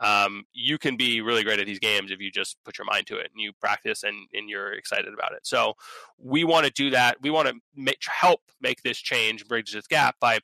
Um, 0.02 0.44
you 0.54 0.78
can 0.78 0.96
be 0.96 1.22
really 1.22 1.44
great 1.44 1.60
at 1.60 1.66
these 1.66 1.80
games 1.80 2.12
if 2.12 2.20
you 2.20 2.32
just 2.32 2.58
put 2.64 2.78
your 2.78 2.86
mind 2.86 3.08
to 3.08 3.18
it 3.18 3.30
and 3.34 3.42
you 3.42 3.52
practice 3.60 4.04
and, 4.04 4.16
and 4.34 4.50
you're 4.50 4.74
excited 4.74 5.14
about 5.14 5.34
it. 5.34 5.40
So 5.44 5.74
we 6.18 6.44
want 6.46 6.66
to 6.66 6.72
do 6.72 6.90
that. 6.92 7.18
We 7.22 7.32
want 7.32 7.50
to 7.50 7.96
help 8.08 8.42
make 8.62 8.82
this 8.82 8.98
change, 8.98 9.48
bridge 9.48 9.74
this 9.74 9.88
gap 9.88 10.16
by 10.22 10.40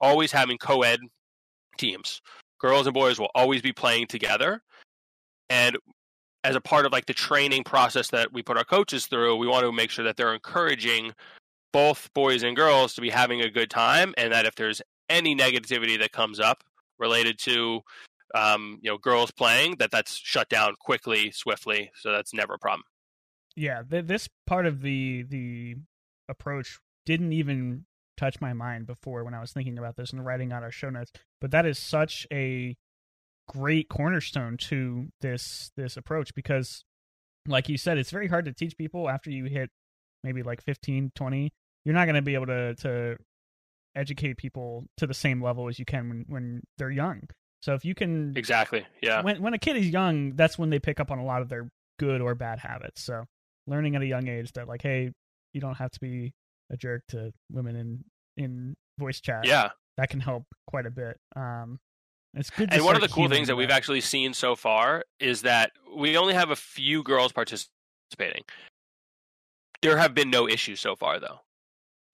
always 0.00 0.30
having 0.30 0.58
co-ed 0.58 1.00
teams. 1.76 2.22
Girls 2.60 2.86
and 2.86 2.94
boys 2.94 3.18
will 3.18 3.30
always 3.34 3.62
be 3.62 3.72
playing 3.72 4.06
together. 4.06 4.62
And 5.48 5.76
as 6.44 6.54
a 6.54 6.60
part 6.60 6.86
of 6.86 6.92
like 6.92 7.06
the 7.06 7.14
training 7.14 7.64
process 7.64 8.08
that 8.10 8.32
we 8.32 8.42
put 8.42 8.56
our 8.56 8.64
coaches 8.64 9.06
through, 9.06 9.36
we 9.36 9.48
want 9.48 9.64
to 9.64 9.72
make 9.72 9.90
sure 9.90 10.04
that 10.04 10.16
they're 10.16 10.34
encouraging 10.34 11.12
both 11.72 12.10
boys 12.14 12.42
and 12.42 12.56
girls 12.56 12.94
to 12.94 13.00
be 13.00 13.10
having 13.10 13.40
a 13.40 13.50
good 13.50 13.70
time 13.70 14.14
and 14.16 14.32
that 14.32 14.46
if 14.46 14.54
there's 14.54 14.82
any 15.08 15.34
negativity 15.36 15.98
that 15.98 16.12
comes 16.12 16.40
up 16.40 16.64
related 16.98 17.38
to 17.38 17.80
um, 18.34 18.78
you 18.82 18.90
know 18.90 18.98
girls 18.98 19.30
playing 19.30 19.76
that 19.78 19.90
that's 19.90 20.14
shut 20.14 20.48
down 20.48 20.74
quickly 20.80 21.30
swiftly 21.30 21.90
so 21.96 22.12
that's 22.12 22.32
never 22.32 22.54
a 22.54 22.58
problem 22.58 22.84
yeah. 23.56 23.82
Th- 23.88 24.06
this 24.06 24.28
part 24.46 24.66
of 24.66 24.82
the 24.82 25.22
the 25.22 25.76
approach 26.28 26.78
didn't 27.06 27.32
even 27.32 27.84
touch 28.16 28.40
my 28.40 28.52
mind 28.52 28.86
before 28.86 29.24
when 29.24 29.34
I 29.34 29.40
was 29.40 29.52
thinking 29.52 29.78
about 29.78 29.96
this 29.96 30.12
and 30.12 30.24
writing 30.24 30.52
out 30.52 30.62
our 30.62 30.70
show 30.70 30.90
notes. 30.90 31.12
But 31.40 31.50
that 31.50 31.66
is 31.66 31.78
such 31.78 32.26
a 32.32 32.76
great 33.48 33.88
cornerstone 33.88 34.56
to 34.56 35.08
this 35.20 35.72
this 35.76 35.96
approach 35.96 36.34
because 36.34 36.84
like 37.48 37.68
you 37.68 37.76
said 37.76 37.98
it's 37.98 38.12
very 38.12 38.28
hard 38.28 38.44
to 38.44 38.52
teach 38.52 38.78
people 38.78 39.08
after 39.08 39.28
you 39.28 39.46
hit 39.46 39.70
maybe 40.22 40.42
like 40.42 40.62
15 40.62 41.12
20 41.14 41.52
you're 41.84 41.94
not 41.94 42.04
going 42.04 42.16
to 42.16 42.22
be 42.22 42.34
able 42.34 42.46
to 42.46 42.74
to 42.76 43.16
educate 43.96 44.36
people 44.36 44.84
to 44.96 45.06
the 45.06 45.14
same 45.14 45.42
level 45.42 45.68
as 45.68 45.78
you 45.78 45.84
can 45.84 46.08
when 46.08 46.24
when 46.28 46.62
they're 46.78 46.90
young. 46.90 47.22
So 47.62 47.74
if 47.74 47.84
you 47.84 47.94
can 47.94 48.32
exactly 48.36 48.86
yeah. 49.02 49.22
when 49.22 49.42
when 49.42 49.54
a 49.54 49.58
kid 49.58 49.76
is 49.76 49.88
young 49.88 50.36
that's 50.36 50.58
when 50.58 50.70
they 50.70 50.78
pick 50.78 51.00
up 51.00 51.10
on 51.10 51.18
a 51.18 51.24
lot 51.24 51.42
of 51.42 51.48
their 51.48 51.68
good 51.98 52.20
or 52.20 52.34
bad 52.34 52.58
habits. 52.58 53.02
So 53.02 53.24
learning 53.66 53.96
at 53.96 54.02
a 54.02 54.06
young 54.06 54.28
age 54.28 54.52
that 54.52 54.68
like 54.68 54.82
hey 54.82 55.12
you 55.52 55.60
don't 55.60 55.76
have 55.76 55.90
to 55.90 56.00
be 56.00 56.32
a 56.70 56.76
jerk 56.76 57.02
to 57.08 57.32
women 57.50 57.76
in 57.76 58.04
in 58.36 58.76
voice 58.98 59.20
chat 59.20 59.44
yeah. 59.44 59.70
that 59.96 60.10
can 60.10 60.20
help 60.20 60.44
quite 60.66 60.86
a 60.86 60.90
bit. 60.90 61.16
Um 61.36 61.78
it's 62.34 62.50
good 62.50 62.70
to 62.70 62.76
and 62.76 62.84
one 62.84 62.94
of 62.94 63.02
the 63.02 63.08
cool 63.08 63.28
things 63.28 63.48
that 63.48 63.56
we've 63.56 63.70
actually 63.70 64.00
seen 64.00 64.34
so 64.34 64.54
far 64.54 65.04
is 65.18 65.42
that 65.42 65.72
we 65.96 66.16
only 66.16 66.34
have 66.34 66.50
a 66.50 66.56
few 66.56 67.02
girls 67.02 67.32
participating 67.32 68.44
there 69.82 69.96
have 69.96 70.14
been 70.14 70.30
no 70.30 70.48
issues 70.48 70.80
so 70.80 70.94
far 70.96 71.18
though 71.20 71.40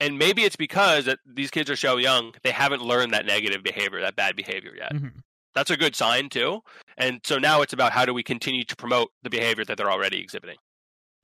and 0.00 0.18
maybe 0.18 0.42
it's 0.42 0.56
because 0.56 1.06
that 1.06 1.18
these 1.26 1.50
kids 1.50 1.70
are 1.70 1.76
so 1.76 1.96
young 1.96 2.32
they 2.42 2.50
haven't 2.50 2.82
learned 2.82 3.12
that 3.12 3.26
negative 3.26 3.62
behavior 3.62 4.00
that 4.00 4.16
bad 4.16 4.36
behavior 4.36 4.72
yet 4.76 4.92
Mhm. 4.92 5.20
that's 5.54 5.70
a 5.70 5.76
good 5.76 5.94
sign 5.96 6.28
too 6.28 6.62
and 6.96 7.20
so 7.24 7.38
now 7.38 7.62
it's 7.62 7.72
about 7.72 7.92
how 7.92 8.04
do 8.04 8.12
we 8.14 8.22
continue 8.22 8.64
to 8.64 8.76
promote 8.76 9.10
the 9.22 9.30
behavior 9.30 9.64
that 9.64 9.76
they're 9.76 9.90
already 9.90 10.20
exhibiting 10.20 10.56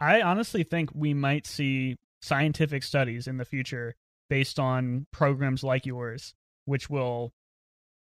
I 0.01 0.21
honestly 0.21 0.65
think 0.65 0.91
we 0.95 1.15
might 1.15 1.47
see 1.47 1.97
scientific 2.23 2.83
studies 2.83 3.29
in 3.29 3.37
the 3.37 3.45
future 3.45 3.95
based 4.29 4.59
on 4.59 5.07
programs 5.13 5.63
like 5.63 5.87
yours, 5.87 6.35
which 6.65 6.91
will 6.91 7.33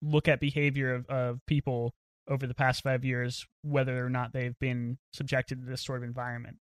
look 0.04 0.28
at 0.28 0.40
behavior 0.40 0.94
of, 0.94 1.08
of 1.08 1.40
people 1.48 1.96
over 2.28 2.46
the 2.46 2.54
past 2.54 2.84
five 2.84 3.04
years, 3.04 3.48
whether 3.64 4.06
or 4.06 4.12
not 4.12 4.32
they've 4.32 4.60
been 4.60 5.00
subjected 5.12 5.60
to 5.62 5.66
this 5.68 5.84
sort 5.84 5.98
of 6.00 6.04
environment. 6.04 6.58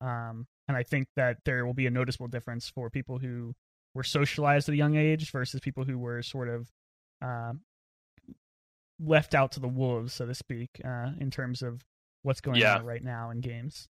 Um, 0.00 0.48
and 0.70 0.76
I 0.76 0.84
think 0.84 1.08
that 1.16 1.38
there 1.44 1.66
will 1.66 1.74
be 1.74 1.86
a 1.86 1.90
noticeable 1.90 2.28
difference 2.28 2.68
for 2.68 2.90
people 2.90 3.18
who 3.18 3.54
were 3.92 4.04
socialized 4.04 4.68
at 4.68 4.72
a 4.74 4.76
young 4.76 4.94
age 4.94 5.32
versus 5.32 5.58
people 5.60 5.82
who 5.84 5.98
were 5.98 6.22
sort 6.22 6.48
of 6.48 6.68
uh, 7.20 7.54
left 9.00 9.34
out 9.34 9.52
to 9.52 9.60
the 9.60 9.68
wolves, 9.68 10.14
so 10.14 10.26
to 10.26 10.34
speak, 10.34 10.70
uh, 10.84 11.10
in 11.18 11.30
terms 11.30 11.60
of 11.62 11.82
what's 12.22 12.40
going 12.40 12.60
Yeah. 12.60 12.76
on 12.76 12.84
right 12.84 13.02
now 13.02 13.30
in 13.30 13.40
games. 13.40 13.88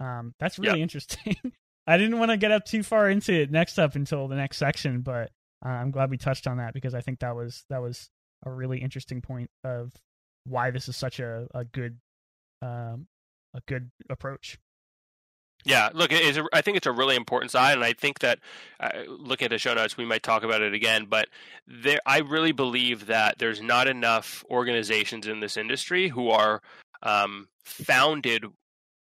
Um, 0.00 0.34
that's 0.40 0.58
really 0.58 0.82
interesting. 0.82 1.36
I 1.86 1.96
didn't 1.96 2.18
want 2.18 2.30
to 2.30 2.36
get 2.36 2.50
up 2.50 2.64
too 2.64 2.82
far 2.82 3.08
into 3.08 3.32
it 3.32 3.50
next 3.50 3.78
up 3.78 3.94
until 3.94 4.28
the 4.28 4.36
next 4.36 4.56
section, 4.58 5.00
but 5.02 5.30
uh, 5.64 5.68
I'm 5.68 5.90
glad 5.90 6.10
we 6.10 6.16
touched 6.18 6.46
on 6.46 6.58
that 6.58 6.74
because 6.74 6.94
I 6.94 7.00
think 7.00 7.20
that 7.20 7.34
was 7.34 7.64
that 7.70 7.80
was 7.80 8.10
a 8.44 8.50
really 8.50 8.78
interesting 8.78 9.20
point 9.22 9.50
of 9.64 9.92
why 10.44 10.70
this 10.70 10.88
is 10.88 10.96
such 10.96 11.20
a 11.20 11.46
a 11.54 11.64
good 11.64 11.98
um, 12.60 13.06
a 13.54 13.60
good 13.66 13.90
approach. 14.10 14.58
Yeah, 15.64 15.90
look, 15.92 16.12
it 16.12 16.22
is 16.22 16.36
a, 16.36 16.44
I 16.52 16.60
think 16.62 16.76
it's 16.76 16.86
a 16.86 16.92
really 16.92 17.16
important 17.16 17.50
side, 17.50 17.74
and 17.74 17.84
I 17.84 17.92
think 17.92 18.20
that 18.20 18.38
uh, 18.80 18.90
looking 19.06 19.46
at 19.46 19.50
the 19.50 19.58
show 19.58 19.74
notes, 19.74 19.96
we 19.96 20.04
might 20.04 20.22
talk 20.22 20.42
about 20.42 20.62
it 20.62 20.72
again. 20.72 21.06
But 21.08 21.28
there, 21.66 21.98
I 22.06 22.18
really 22.18 22.52
believe 22.52 23.06
that 23.06 23.38
there's 23.38 23.60
not 23.60 23.88
enough 23.88 24.44
organizations 24.50 25.26
in 25.26 25.40
this 25.40 25.56
industry 25.56 26.08
who 26.08 26.30
are 26.30 26.62
um, 27.02 27.48
founded 27.64 28.44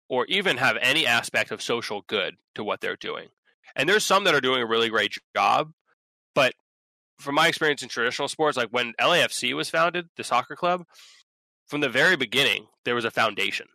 or 0.09 0.27
even 0.27 0.57
have 0.57 0.77
any 0.81 1.07
aspect 1.07 1.53
of 1.53 1.63
social 1.63 2.03
good 2.09 2.35
to 2.57 2.65
what 2.65 2.81
they're 2.81 2.97
doing. 2.97 3.29
And 3.77 3.89
there's 3.89 4.05
some 4.05 4.25
that 4.25 4.35
are 4.35 4.41
doing 4.41 4.61
a 4.61 4.67
really 4.67 4.89
great 4.89 5.17
job, 5.37 5.73
but 6.35 6.55
from 7.21 7.37
my 7.37 7.47
experience 7.47 7.83
in 7.83 7.89
traditional 7.89 8.29
sports, 8.29 8.57
like 8.57 8.71
when 8.71 8.93
LAFC 9.01 9.55
was 9.55 9.71
founded, 9.71 10.09
the 10.17 10.25
soccer 10.25 10.57
club, 10.57 10.85
from 11.69 11.81
the 11.81 11.89
very 11.89 12.17
beginning, 12.17 12.67
there 12.85 12.97
was 12.97 13.05
a 13.05 13.11
foundation. 13.11 13.69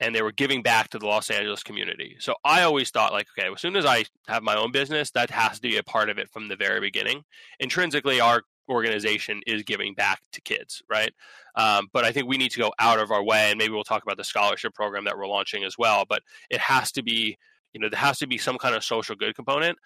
And 0.00 0.14
they 0.14 0.22
were 0.22 0.32
giving 0.32 0.62
back 0.62 0.88
to 0.90 0.98
the 0.98 1.06
Los 1.06 1.30
Angeles 1.30 1.62
community. 1.62 2.16
So 2.18 2.34
I 2.44 2.62
always 2.62 2.90
thought 2.90 3.12
like, 3.12 3.26
okay, 3.38 3.50
as 3.50 3.60
soon 3.60 3.76
as 3.76 3.86
I 3.86 4.04
have 4.28 4.42
my 4.42 4.56
own 4.56 4.72
business, 4.72 5.10
that 5.12 5.30
has 5.30 5.56
to 5.56 5.62
be 5.62 5.76
a 5.78 5.82
part 5.82 6.10
of 6.10 6.18
it 6.18 6.30
from 6.30 6.48
the 6.48 6.56
very 6.56 6.80
beginning. 6.80 7.22
Intrinsically, 7.60 8.20
our 8.20 8.42
organization 8.68 9.40
is 9.46 9.62
giving 9.62 9.94
back 9.94 10.20
to 10.32 10.40
kids, 10.40 10.82
right? 10.90 11.12
Um, 11.54 11.88
but 11.92 12.04
I 12.04 12.12
think 12.12 12.28
we 12.28 12.36
need 12.36 12.50
to 12.50 12.58
go 12.58 12.72
out 12.78 12.98
of 12.98 13.10
our 13.10 13.22
way, 13.22 13.50
and 13.50 13.58
maybe 13.58 13.72
we'll 13.72 13.84
talk 13.84 14.02
about 14.02 14.16
the 14.16 14.24
scholarship 14.24 14.74
program 14.74 15.04
that 15.04 15.16
we're 15.16 15.28
launching 15.28 15.64
as 15.64 15.78
well. 15.78 16.04
But 16.06 16.22
it 16.50 16.60
has 16.60 16.92
to 16.92 17.02
be, 17.02 17.38
you 17.72 17.80
know, 17.80 17.88
there 17.88 18.00
has 18.00 18.18
to 18.18 18.26
be 18.26 18.38
some 18.38 18.58
kind 18.58 18.74
of 18.74 18.84
social 18.84 19.14
good 19.14 19.34
component. 19.34 19.78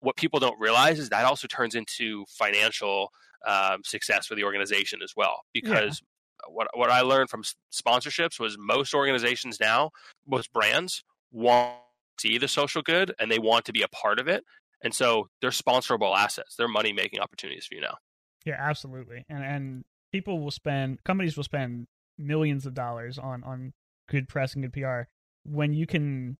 What 0.00 0.16
people 0.16 0.38
don't 0.38 0.58
realize 0.60 0.98
is 0.98 1.08
that 1.08 1.24
also 1.24 1.48
turns 1.48 1.74
into 1.74 2.24
financial 2.28 3.10
um, 3.46 3.80
success 3.84 4.26
for 4.26 4.36
the 4.36 4.44
organization 4.44 5.00
as 5.02 5.14
well, 5.16 5.42
because 5.52 6.00
what 6.48 6.68
what 6.74 6.90
I 6.90 7.00
learned 7.00 7.30
from 7.30 7.42
sponsorships 7.72 8.38
was 8.38 8.56
most 8.58 8.94
organizations 8.94 9.58
now, 9.60 9.90
most 10.26 10.52
brands 10.52 11.04
want 11.30 11.74
to 12.18 12.28
see 12.28 12.38
the 12.38 12.48
social 12.48 12.82
good 12.82 13.14
and 13.18 13.30
they 13.30 13.38
want 13.38 13.64
to 13.66 13.72
be 13.72 13.82
a 13.82 13.88
part 13.88 14.18
of 14.18 14.28
it, 14.28 14.44
and 14.82 14.94
so 14.94 15.28
they're 15.40 15.50
sponsorable 15.50 16.16
assets. 16.16 16.54
They're 16.56 16.68
money 16.68 16.92
making 16.92 17.20
opportunities 17.20 17.66
for 17.66 17.74
you 17.74 17.80
now. 17.80 17.96
Yeah, 18.44 18.56
absolutely. 18.58 19.24
And 19.28 19.44
and 19.44 19.84
people 20.12 20.40
will 20.40 20.50
spend 20.50 21.02
companies 21.04 21.36
will 21.36 21.44
spend 21.44 21.86
millions 22.16 22.66
of 22.66 22.74
dollars 22.74 23.18
on 23.18 23.44
on 23.44 23.72
good 24.08 24.28
press 24.28 24.54
and 24.54 24.64
good 24.64 24.72
PR 24.72 25.02
when 25.44 25.72
you 25.72 25.86
can 25.86 26.36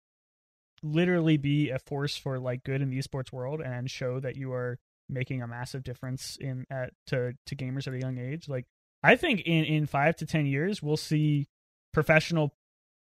literally 0.82 1.36
be 1.36 1.70
a 1.70 1.78
force 1.78 2.16
for 2.16 2.38
like 2.38 2.62
good 2.64 2.80
in 2.80 2.90
the 2.90 2.98
esports 2.98 3.32
world 3.32 3.60
and 3.60 3.90
show 3.90 4.20
that 4.20 4.36
you 4.36 4.52
are 4.52 4.78
making 5.08 5.42
a 5.42 5.46
massive 5.46 5.82
difference 5.82 6.36
in 6.40 6.64
at 6.70 6.92
to 7.06 7.32
to 7.46 7.56
gamers 7.56 7.86
at 7.88 7.94
a 7.94 7.98
young 7.98 8.18
age 8.18 8.48
like 8.48 8.66
I 9.02 9.16
think 9.16 9.42
in 9.42 9.64
in 9.64 9.86
five 9.86 10.16
to 10.16 10.26
ten 10.26 10.46
years 10.46 10.82
we'll 10.82 10.96
see 10.96 11.46
professional 11.92 12.54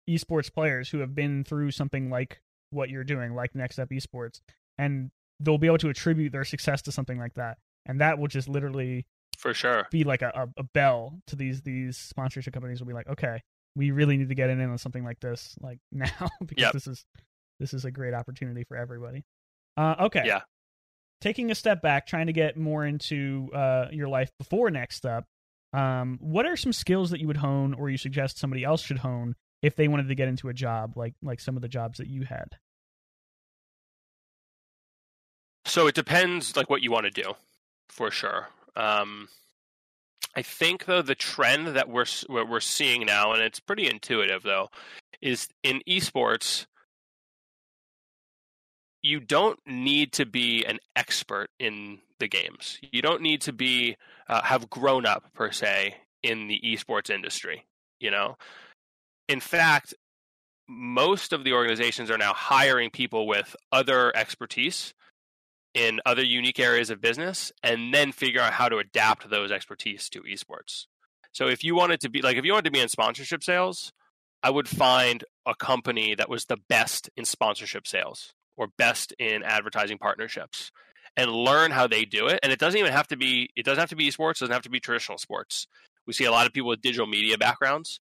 esports 0.09 0.53
players 0.53 0.89
who 0.91 0.99
have 0.99 1.15
been 1.15 1.45
through 1.45 1.71
something 1.71 2.11
like 2.11 2.41
what 2.71 2.91
you're 2.91 3.05
doing, 3.05 3.35
like 3.35 3.55
Next 3.55 3.79
Up 3.79 3.91
Esports, 3.91 4.41
and 4.79 5.11
they'll 5.41 5.59
be 5.59 5.67
able 5.67 5.79
to 5.79 5.89
attribute 5.89 6.33
their 6.33 6.45
success 6.45 6.83
to 6.83 6.93
something 6.93 7.19
like 7.19 7.35
that, 7.35 7.59
and 7.87 8.01
that 8.01 8.19
will 8.19 8.29
just 8.29 8.49
literally 8.49 9.07
for 9.39 9.55
sure 9.55 9.87
be 9.91 10.05
like 10.05 10.23
a, 10.23 10.49
a, 10.57 10.63
bell 10.63 11.19
to 11.27 11.37
these 11.37 11.63
these 11.63 11.97
sponsorship 11.97 12.53
companies. 12.53 12.81
Will 12.81 12.89
be 12.89 12.95
like, 12.95 13.09
okay, 13.09 13.43
we 13.75 13.91
really 13.91 14.17
need 14.17 14.29
to 14.29 14.35
get 14.35 14.51
in 14.51 14.61
on 14.61 14.79
something 14.79 15.05
like 15.05 15.21
this 15.21 15.57
like 15.61 15.79
now 15.93 16.29
because 16.41 16.63
yep. 16.63 16.73
this 16.73 16.87
is 16.87 17.05
this 17.59 17.75
is 17.75 17.85
a 17.85 17.91
great 17.91 18.15
opportunity 18.15 18.65
for 18.65 18.77
everybody. 18.77 19.25
Uh, 19.77 19.97
okay, 20.01 20.23
yeah. 20.25 20.43
Taking 21.21 21.51
a 21.51 21.55
step 21.55 21.83
back, 21.83 22.07
trying 22.07 22.29
to 22.29 22.33
get 22.33 22.57
more 22.57 22.87
into 22.87 23.51
uh, 23.53 23.89
your 23.93 24.09
life 24.09 24.31
before 24.39 24.71
Next 24.71 25.05
Up. 25.05 25.27
Um, 25.73 26.19
what 26.21 26.47
are 26.47 26.57
some 26.57 26.73
skills 26.73 27.11
that 27.11 27.21
you 27.21 27.27
would 27.29 27.37
hone, 27.37 27.75
or 27.75 27.91
you 27.91 27.97
suggest 27.97 28.39
somebody 28.39 28.65
else 28.65 28.83
should 28.83 28.99
hone 28.99 29.37
if 29.63 29.77
they 29.77 29.89
wanted 29.89 30.09
to 30.09 30.15
get 30.15 30.29
into 30.29 30.49
a 30.49 30.55
job 30.55 30.97
like 30.97 31.15
like 31.23 31.41
some 31.41 31.57
of 31.57 31.63
the 31.63 31.69
jobs 31.69 31.99
that 31.99 32.09
you 32.09 32.25
had? 32.25 32.57
So 35.65 35.87
it 35.87 35.95
depends, 35.95 36.57
like 36.57 36.69
what 36.71 36.83
you 36.83 36.91
want 36.91 37.05
to 37.05 37.23
do, 37.23 37.35
for 37.89 38.11
sure. 38.11 38.49
Um, 38.75 39.29
I 40.35 40.43
think 40.43 40.87
though 40.87 41.03
the 41.03 41.15
trend 41.15 41.69
that 41.69 41.89
we're 41.89 42.07
what 42.27 42.49
we're 42.49 42.61
seeing 42.61 43.07
now, 43.07 43.33
and 43.33 43.43
it's 43.43 43.61
pretty 43.61 43.89
intuitive 43.89 44.43
though, 44.43 44.71
is 45.21 45.49
in 45.63 45.83
esports. 45.89 46.67
You 49.03 49.21
don't 49.21 49.59
need 49.67 50.13
to 50.15 50.27
be 50.27 50.65
an 50.65 50.79
expert 50.95 51.49
in 51.59 52.01
the 52.19 52.29
games. 52.29 52.79
You 52.93 53.03
don't 53.03 53.23
need 53.23 53.41
to 53.43 53.53
be 53.53 53.97
uh, 54.29 54.43
have 54.43 54.71
grown 54.71 55.07
up 55.07 55.33
per 55.35 55.51
se 55.51 55.97
in 56.23 56.49
the 56.49 56.61
esports 56.65 57.11
industry. 57.11 57.67
You 57.99 58.11
know, 58.11 58.37
in 59.29 59.41
fact, 59.41 59.95
most 60.69 61.33
of 61.33 61.45
the 61.45 61.53
organizations 61.53 62.11
are 62.11 62.19
now 62.19 62.33
hiring 62.33 62.91
people 62.91 63.27
with 63.27 63.57
other 63.73 64.15
expertise 64.17 64.95
in 65.75 66.01
other 66.05 66.23
unique 66.23 66.61
areas 66.61 66.91
of 66.91 67.01
business 67.01 67.53
and 67.63 67.93
then 67.95 68.13
figure 68.13 68.41
out 68.41 68.53
how 68.53 68.69
to 68.69 68.79
adapt 68.79 69.29
those 69.31 69.51
expertise 69.51 70.09
to 70.11 70.23
esports. 70.23 70.87
So 71.33 71.49
if 71.49 71.63
you 71.65 71.75
wanted 71.75 72.01
to 72.01 72.11
be 72.11 72.23
like 72.23 72.37
if 72.37 72.45
you 72.45 72.53
wanted 72.53 72.67
to 72.67 72.71
be 72.71 72.81
in 72.81 72.89
sponsorship 72.89 73.43
sales, 73.43 73.93
I 74.43 74.51
would 74.51 74.69
find 74.69 75.25
a 75.47 75.55
company 75.55 76.15
that 76.15 76.29
was 76.29 76.47
the 76.47 76.59
best 76.69 77.11
in 77.17 77.25
sponsorship 77.25 77.87
sales 77.87 78.33
or 78.57 78.69
best 78.79 79.13
in 79.19 79.43
advertising 79.43 79.99
partnerships 79.99 80.71
and 81.17 81.31
learn 81.31 81.71
how 81.71 81.87
they 81.87 82.05
do 82.05 82.29
it. 82.29 82.41
And 82.43 82.53
it 82.53 82.59
doesn't 82.59 82.79
even 82.79 82.93
have 82.93 83.09
to 83.09 83.17
be 83.17 83.51
it 83.57 83.65
doesn't 83.65 83.81
have 83.81 83.91
to 83.91 83.97
be 83.97 84.09
esports, 84.09 84.37
it 84.37 84.41
doesn't 84.41 84.53
have 84.53 84.63
to 84.63 84.71
be 84.71 84.81
traditional 84.81 85.19
sports. 85.19 85.67
We 86.07 86.13
see 86.13 86.25
a 86.25 86.31
lot 86.31 86.47
of 86.47 86.53
people 86.53 86.71
with 86.71 86.81
digital 86.81 87.07
media 87.07 87.39
backgrounds. 87.39 88.01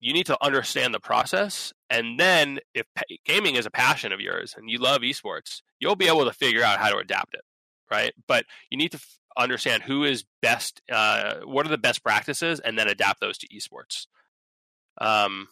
You 0.00 0.12
need 0.12 0.26
to 0.26 0.36
understand 0.44 0.92
the 0.92 1.00
process, 1.00 1.72
and 1.88 2.20
then 2.20 2.58
if 2.74 2.84
gaming 3.24 3.54
is 3.54 3.64
a 3.64 3.70
passion 3.70 4.12
of 4.12 4.20
yours 4.20 4.54
and 4.54 4.68
you 4.68 4.78
love 4.78 5.00
esports, 5.00 5.62
you'll 5.78 5.96
be 5.96 6.08
able 6.08 6.26
to 6.26 6.32
figure 6.32 6.62
out 6.62 6.78
how 6.78 6.90
to 6.90 6.98
adapt 6.98 7.32
it, 7.32 7.40
right? 7.90 8.12
But 8.28 8.44
you 8.68 8.76
need 8.76 8.90
to 8.90 8.98
f- 8.98 9.18
understand 9.38 9.82
who 9.82 10.04
is 10.04 10.24
best, 10.42 10.82
uh, 10.92 11.36
what 11.44 11.64
are 11.64 11.70
the 11.70 11.78
best 11.78 12.02
practices, 12.02 12.60
and 12.60 12.78
then 12.78 12.86
adapt 12.86 13.20
those 13.20 13.38
to 13.38 13.48
esports. 13.48 14.06
Um, 15.00 15.48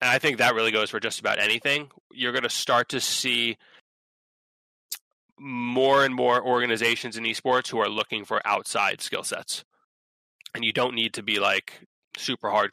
and 0.00 0.10
I 0.10 0.18
think 0.18 0.38
that 0.38 0.54
really 0.54 0.70
goes 0.70 0.90
for 0.90 1.00
just 1.00 1.20
about 1.20 1.38
anything. 1.38 1.90
You're 2.12 2.32
going 2.32 2.44
to 2.44 2.50
start 2.50 2.88
to 2.90 3.00
see 3.00 3.56
more 5.38 6.04
and 6.04 6.14
more 6.14 6.42
organizations 6.42 7.16
in 7.16 7.24
esports 7.24 7.68
who 7.68 7.78
are 7.78 7.88
looking 7.88 8.24
for 8.24 8.46
outside 8.46 9.00
skill 9.00 9.24
sets. 9.24 9.64
And 10.54 10.64
you 10.64 10.72
don't 10.72 10.94
need 10.94 11.14
to 11.14 11.22
be 11.22 11.38
like 11.38 11.86
super 12.16 12.50
hard 12.50 12.72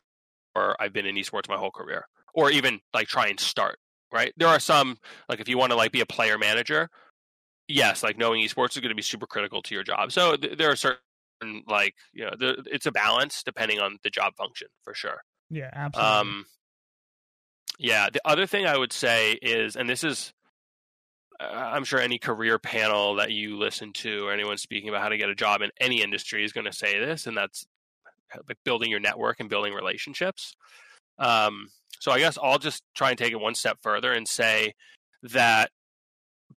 or 0.55 0.75
I've 0.81 0.93
been 0.93 1.05
in 1.05 1.15
esports 1.15 1.47
my 1.47 1.57
whole 1.57 1.71
career 1.71 2.05
or 2.33 2.51
even 2.51 2.79
like 2.93 3.07
try 3.07 3.27
and 3.27 3.39
start, 3.39 3.77
right? 4.11 4.33
There 4.37 4.47
are 4.47 4.59
some 4.59 4.97
like 5.29 5.39
if 5.39 5.47
you 5.47 5.57
want 5.57 5.71
to 5.71 5.77
like 5.77 5.91
be 5.91 6.01
a 6.01 6.05
player 6.05 6.37
manager, 6.37 6.89
yes, 7.67 8.03
like 8.03 8.17
knowing 8.17 8.41
esports 8.43 8.71
is 8.71 8.79
going 8.79 8.89
to 8.89 8.95
be 8.95 9.01
super 9.01 9.27
critical 9.27 9.61
to 9.61 9.75
your 9.75 9.83
job. 9.83 10.11
So 10.11 10.35
th- 10.35 10.57
there 10.57 10.71
are 10.71 10.75
certain 10.75 11.63
like, 11.67 11.95
you 12.11 12.25
know, 12.25 12.31
the, 12.37 12.63
it's 12.65 12.85
a 12.85 12.91
balance 12.91 13.43
depending 13.43 13.79
on 13.79 13.97
the 14.03 14.09
job 14.09 14.35
function 14.35 14.67
for 14.83 14.93
sure. 14.93 15.21
Yeah, 15.49 15.69
absolutely. 15.71 16.11
Um 16.11 16.45
yeah, 17.77 18.09
the 18.11 18.21
other 18.25 18.45
thing 18.45 18.65
I 18.65 18.77
would 18.77 18.93
say 18.93 19.33
is 19.33 19.75
and 19.75 19.89
this 19.89 20.03
is 20.03 20.33
I'm 21.39 21.83
sure 21.83 21.99
any 21.99 22.17
career 22.17 22.57
panel 22.57 23.15
that 23.15 23.31
you 23.31 23.57
listen 23.57 23.93
to 23.93 24.25
or 24.25 24.33
anyone 24.33 24.57
speaking 24.57 24.89
about 24.89 25.01
how 25.01 25.09
to 25.09 25.17
get 25.17 25.29
a 25.29 25.35
job 25.35 25.61
in 25.61 25.69
any 25.79 26.01
industry 26.01 26.43
is 26.43 26.51
going 26.51 26.65
to 26.65 26.73
say 26.73 26.99
this, 26.99 27.27
and 27.27 27.37
that's 27.37 27.67
like 28.47 28.57
building 28.65 28.89
your 28.89 28.99
network 28.99 29.39
and 29.39 29.49
building 29.49 29.73
relationships. 29.73 30.55
Um, 31.19 31.67
so 31.99 32.11
I 32.11 32.19
guess 32.19 32.37
I'll 32.41 32.59
just 32.59 32.83
try 32.95 33.09
and 33.09 33.17
take 33.17 33.33
it 33.33 33.39
one 33.39 33.55
step 33.55 33.77
further 33.81 34.11
and 34.11 34.27
say 34.27 34.73
that 35.23 35.69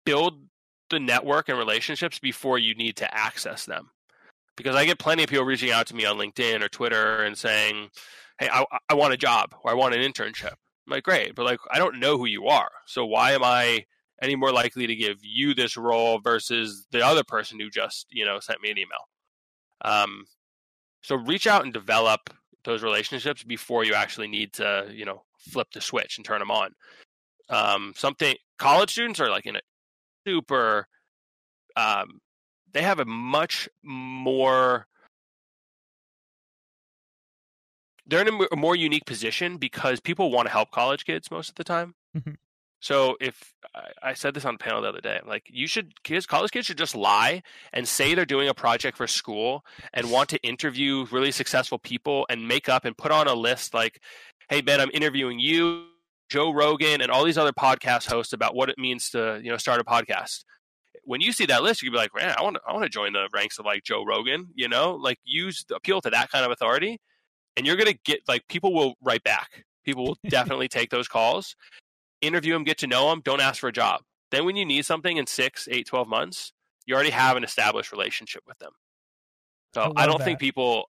build 0.05 0.41
the 0.89 0.99
network 0.99 1.49
and 1.49 1.57
relationships 1.57 2.19
before 2.19 2.57
you 2.57 2.75
need 2.75 2.97
to 2.97 3.15
access 3.15 3.65
them. 3.65 3.89
Because 4.55 4.75
I 4.75 4.85
get 4.85 4.99
plenty 4.99 5.23
of 5.23 5.29
people 5.29 5.45
reaching 5.45 5.71
out 5.71 5.87
to 5.87 5.95
me 5.95 6.05
on 6.05 6.17
LinkedIn 6.17 6.63
or 6.63 6.69
Twitter 6.69 7.23
and 7.23 7.37
saying, 7.37 7.89
"Hey, 8.39 8.49
I, 8.51 8.63
I 8.89 8.93
want 8.93 9.13
a 9.13 9.17
job 9.17 9.55
or 9.63 9.71
I 9.71 9.75
want 9.75 9.95
an 9.95 10.01
internship." 10.01 10.53
Like, 10.87 11.03
"Great," 11.03 11.35
but 11.35 11.45
like 11.45 11.59
I 11.71 11.79
don't 11.79 11.99
know 11.99 12.17
who 12.17 12.25
you 12.25 12.47
are, 12.47 12.71
so 12.85 13.05
why 13.05 13.31
am 13.33 13.43
I 13.43 13.85
any 14.21 14.35
more 14.35 14.51
likely 14.51 14.87
to 14.87 14.95
give 14.95 15.17
you 15.21 15.53
this 15.53 15.77
role 15.77 16.19
versus 16.19 16.87
the 16.91 17.05
other 17.05 17.23
person 17.23 17.59
who 17.59 17.69
just 17.69 18.07
you 18.09 18.25
know 18.25 18.39
sent 18.39 18.61
me 18.61 18.71
an 18.71 18.77
email? 18.77 19.09
Um, 19.83 20.25
so 21.01 21.15
reach 21.15 21.47
out 21.47 21.63
and 21.63 21.73
develop 21.73 22.29
those 22.63 22.83
relationships 22.83 23.43
before 23.43 23.83
you 23.85 23.93
actually 23.93 24.27
need 24.27 24.53
to 24.53 24.89
you 24.91 25.05
know 25.05 25.23
flip 25.37 25.67
the 25.73 25.81
switch 25.81 26.17
and 26.17 26.25
turn 26.25 26.39
them 26.39 26.51
on. 26.51 26.71
Um, 27.49 27.93
something 27.95 28.35
college 28.57 28.91
students 28.91 29.19
are 29.19 29.29
like 29.29 29.45
in 29.45 29.55
a 29.55 29.61
super 30.25 30.87
um, 31.75 32.19
they 32.73 32.81
have 32.81 32.99
a 32.99 33.05
much 33.05 33.69
more 33.83 34.87
they're 38.07 38.25
in 38.25 38.47
a 38.51 38.55
more 38.55 38.75
unique 38.75 39.05
position 39.05 39.57
because 39.57 39.99
people 39.99 40.31
want 40.31 40.47
to 40.47 40.51
help 40.51 40.71
college 40.71 41.05
kids 41.05 41.29
most 41.29 41.49
of 41.49 41.55
the 41.55 41.63
time 41.63 41.93
mm-hmm. 42.17 42.31
So 42.79 43.17
if 43.19 43.53
I 44.03 44.13
said 44.13 44.33
this 44.33 44.45
on 44.45 44.53
the 44.53 44.59
panel 44.59 44.81
the 44.81 44.89
other 44.89 45.01
day, 45.01 45.19
like 45.25 45.47
you 45.49 45.67
should 45.67 46.03
kids, 46.03 46.25
college 46.25 46.51
kids 46.51 46.67
should 46.67 46.77
just 46.77 46.95
lie 46.95 47.41
and 47.73 47.87
say 47.87 48.13
they're 48.13 48.25
doing 48.25 48.49
a 48.49 48.53
project 48.53 48.97
for 48.97 49.07
school 49.07 49.65
and 49.93 50.11
want 50.11 50.29
to 50.29 50.37
interview 50.43 51.05
really 51.11 51.31
successful 51.31 51.79
people 51.79 52.25
and 52.29 52.47
make 52.47 52.69
up 52.69 52.85
and 52.85 52.95
put 52.95 53.11
on 53.11 53.27
a 53.27 53.33
list 53.33 53.73
like, 53.73 53.99
hey 54.49 54.61
Ben, 54.61 54.79
I'm 54.79 54.91
interviewing 54.93 55.39
you, 55.39 55.87
Joe 56.29 56.53
Rogan, 56.53 57.01
and 57.01 57.09
all 57.09 57.23
these 57.23 57.37
other 57.37 57.51
podcast 57.51 58.09
hosts 58.11 58.33
about 58.33 58.55
what 58.55 58.69
it 58.69 58.77
means 58.77 59.09
to 59.11 59.39
you 59.43 59.49
know 59.49 59.57
start 59.57 59.81
a 59.81 59.83
podcast. 59.83 60.43
When 61.03 61.21
you 61.21 61.31
see 61.31 61.45
that 61.47 61.63
list, 61.63 61.81
you 61.81 61.89
can 61.89 61.95
be 61.95 61.99
like, 61.99 62.11
man, 62.15 62.35
I 62.37 62.43
want 62.43 62.57
to, 62.57 62.61
I 62.67 62.73
want 62.73 62.83
to 62.83 62.89
join 62.89 63.13
the 63.13 63.27
ranks 63.33 63.57
of 63.57 63.65
like 63.65 63.83
Joe 63.83 64.05
Rogan. 64.05 64.49
You 64.53 64.69
know, 64.69 64.95
like 64.95 65.17
use 65.25 65.65
appeal 65.73 65.99
to 66.01 66.11
that 66.11 66.29
kind 66.29 66.45
of 66.45 66.51
authority, 66.51 66.99
and 67.57 67.65
you're 67.65 67.75
gonna 67.75 67.97
get 68.05 68.21
like 68.27 68.47
people 68.47 68.73
will 68.73 68.93
write 69.01 69.23
back. 69.23 69.65
People 69.83 70.05
will 70.05 70.17
definitely 70.29 70.69
take 70.69 70.89
those 70.89 71.09
calls 71.09 71.55
interview 72.21 72.53
them, 72.53 72.63
get 72.63 72.79
to 72.79 72.87
know 72.87 73.09
them, 73.09 73.21
don't 73.23 73.41
ask 73.41 73.59
for 73.59 73.67
a 73.67 73.73
job. 73.73 74.01
Then 74.31 74.45
when 74.45 74.55
you 74.55 74.65
need 74.65 74.85
something 74.85 75.17
in 75.17 75.27
six, 75.27 75.67
eight, 75.71 75.87
12 75.87 76.07
months, 76.07 76.51
you 76.85 76.95
already 76.95 77.11
have 77.11 77.37
an 77.37 77.43
established 77.43 77.91
relationship 77.91 78.43
with 78.47 78.57
them. 78.59 78.71
So 79.73 79.93
I, 79.95 80.03
I 80.03 80.05
don't 80.05 80.19
that. 80.19 80.25
think 80.25 80.39
people 80.39 80.89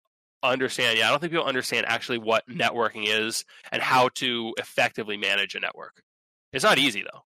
understand. 0.44 0.98
Yeah, 0.98 1.08
I 1.08 1.12
don't 1.12 1.20
think 1.20 1.32
people 1.32 1.46
understand 1.46 1.86
actually 1.88 2.18
what 2.18 2.48
networking 2.50 3.06
is 3.06 3.46
and 3.72 3.82
how 3.82 4.10
to 4.16 4.54
effectively 4.58 5.18
manage 5.18 5.56
a 5.56 5.60
network. 5.60 6.02
It's 6.54 6.64
not 6.64 6.78
easy 6.78 7.04
though. 7.04 7.22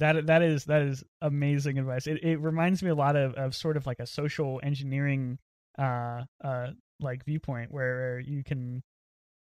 That 0.00 0.26
that 0.26 0.42
is 0.42 0.64
that 0.66 0.82
is 0.82 1.04
amazing 1.20 1.78
advice. 1.78 2.06
It 2.06 2.22
it 2.22 2.40
reminds 2.40 2.82
me 2.82 2.90
a 2.90 2.94
lot 2.94 3.16
of, 3.16 3.34
of 3.34 3.54
sort 3.54 3.76
of 3.76 3.86
like 3.86 3.98
a 3.98 4.06
social 4.06 4.60
engineering 4.62 5.38
uh 5.76 6.22
uh 6.42 6.68
like 7.00 7.24
viewpoint 7.24 7.70
where 7.72 8.18
you 8.20 8.42
can 8.44 8.82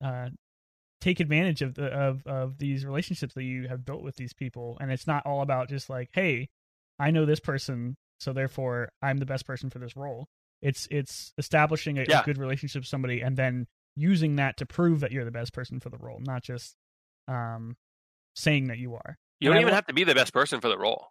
uh 0.03 0.29
take 0.99 1.19
advantage 1.19 1.61
of 1.61 1.73
the 1.75 1.85
of 1.87 2.25
of 2.27 2.57
these 2.59 2.85
relationships 2.85 3.33
that 3.33 3.43
you 3.43 3.67
have 3.67 3.83
built 3.85 4.03
with 4.03 4.15
these 4.15 4.33
people 4.33 4.77
and 4.79 4.91
it's 4.91 5.07
not 5.07 5.25
all 5.25 5.41
about 5.41 5.67
just 5.69 5.89
like 5.89 6.09
hey 6.13 6.47
i 6.99 7.09
know 7.11 7.25
this 7.25 7.39
person 7.39 7.97
so 8.19 8.31
therefore 8.33 8.89
i'm 9.01 9.17
the 9.17 9.25
best 9.25 9.45
person 9.45 9.69
for 9.69 9.79
this 9.79 9.95
role 9.97 10.27
it's 10.61 10.87
it's 10.91 11.33
establishing 11.39 11.97
a, 11.97 12.05
Yeah. 12.07 12.21
a 12.21 12.23
good 12.23 12.37
relationship 12.37 12.81
with 12.81 12.87
somebody 12.87 13.21
and 13.21 13.35
then 13.35 13.65
using 13.95 14.35
that 14.37 14.57
to 14.57 14.65
prove 14.65 14.99
that 14.99 15.11
you're 15.11 15.25
the 15.25 15.31
best 15.31 15.53
person 15.53 15.79
for 15.79 15.89
the 15.89 15.97
role 15.97 16.19
not 16.21 16.43
just 16.43 16.75
um 17.27 17.75
saying 18.35 18.67
that 18.67 18.77
you 18.77 18.93
are 18.93 19.17
You 19.39 19.49
And 19.49 19.53
don't 19.55 19.57
I 19.57 19.61
even 19.61 19.73
have 19.73 19.87
to 19.87 19.93
be 19.93 20.03
the 20.03 20.15
best 20.15 20.33
person 20.33 20.61
for 20.61 20.69
the 20.69 20.77
role. 20.77 21.07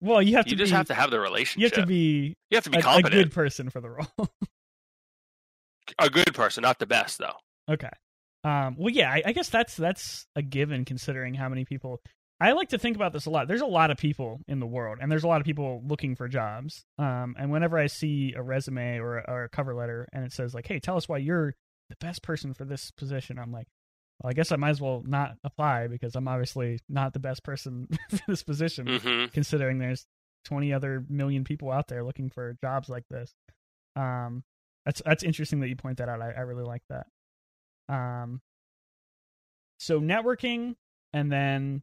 well 0.00 0.22
you 0.22 0.36
have 0.36 0.46
You 0.46 0.50
to 0.50 0.56
You 0.56 0.58
just 0.58 0.72
be 0.72 0.76
have 0.76 0.86
to 0.88 0.94
have 0.94 1.10
the 1.10 1.20
relationship. 1.20 1.60
you 1.60 1.76
have 1.76 1.84
to 1.84 1.86
be 1.86 2.34
You 2.50 2.56
have 2.56 2.64
to 2.64 2.70
be 2.70 2.78
a, 2.78 2.96
a 2.96 3.02
good 3.02 3.30
person 3.32 3.68
for 3.70 3.80
the 3.80 3.90
role 3.90 4.08
a 5.98 6.08
good 6.10 6.34
person, 6.34 6.62
not 6.62 6.78
the 6.78 6.86
best 6.86 7.18
though. 7.18 7.34
Okay. 7.70 7.90
Um, 8.44 8.76
well, 8.78 8.90
yeah, 8.92 9.10
I, 9.10 9.22
I 9.26 9.32
guess 9.32 9.48
that's 9.48 9.74
that's 9.76 10.26
a 10.36 10.42
given 10.42 10.84
considering 10.84 11.34
how 11.34 11.48
many 11.48 11.64
people. 11.64 12.00
I 12.40 12.52
like 12.52 12.70
to 12.70 12.78
think 12.78 12.96
about 12.96 13.12
this 13.12 13.26
a 13.26 13.30
lot. 13.30 13.46
There's 13.48 13.60
a 13.62 13.66
lot 13.66 13.90
of 13.90 13.96
people 13.96 14.40
in 14.48 14.58
the 14.60 14.66
world, 14.66 14.98
and 15.00 15.10
there's 15.10 15.24
a 15.24 15.28
lot 15.28 15.40
of 15.40 15.46
people 15.46 15.82
looking 15.86 16.14
for 16.16 16.28
jobs. 16.28 16.84
Um, 16.98 17.36
and 17.38 17.50
whenever 17.50 17.78
I 17.78 17.86
see 17.86 18.34
a 18.36 18.42
resume 18.42 18.98
or, 18.98 19.18
a- 19.18 19.24
or 19.28 19.44
a 19.44 19.48
cover 19.48 19.74
letter, 19.74 20.08
and 20.12 20.24
it 20.24 20.32
says 20.32 20.52
like, 20.52 20.66
"Hey, 20.66 20.78
tell 20.80 20.96
us 20.96 21.08
why 21.08 21.18
you're 21.18 21.54
the 21.88 21.96
best 22.00 22.22
person 22.22 22.52
for 22.52 22.64
this 22.64 22.90
position," 22.90 23.38
I'm 23.38 23.52
like, 23.52 23.68
"Well, 24.20 24.30
I 24.30 24.34
guess 24.34 24.52
I 24.52 24.56
might 24.56 24.70
as 24.70 24.80
well 24.80 25.02
not 25.06 25.36
apply 25.44 25.86
because 25.86 26.14
I'm 26.16 26.28
obviously 26.28 26.80
not 26.88 27.12
the 27.14 27.20
best 27.20 27.44
person 27.44 27.88
for 28.10 28.18
this 28.28 28.42
position." 28.42 28.98
hmm 28.98 29.24
considering 29.32 29.78
there's 29.78 30.04
20 30.46 30.72
other 30.74 31.04
million 31.08 31.44
people 31.44 31.70
out 31.70 31.88
there 31.88 32.04
looking 32.04 32.28
for 32.28 32.56
jobs 32.62 32.88
like 32.90 33.04
this. 33.10 33.32
Um, 33.96 34.42
that's 34.84 35.02
that's 35.04 35.22
interesting 35.22 35.60
that 35.60 35.68
you 35.68 35.76
point 35.76 35.98
that 35.98 36.08
out. 36.08 36.20
I, 36.20 36.32
I 36.32 36.40
really 36.40 36.64
like 36.64 36.82
that. 36.90 37.06
Um, 37.88 38.40
so 39.78 40.00
networking, 40.00 40.76
and 41.12 41.30
then, 41.30 41.82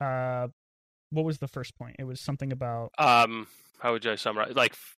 uh, 0.00 0.48
what 1.10 1.24
was 1.24 1.38
the 1.38 1.48
first 1.48 1.76
point? 1.76 1.96
It 1.98 2.04
was 2.04 2.20
something 2.20 2.52
about 2.52 2.90
Um, 2.98 3.46
how 3.78 3.92
would 3.92 4.06
I 4.06 4.16
summarize? 4.16 4.54
Like, 4.54 4.72
f- 4.72 4.96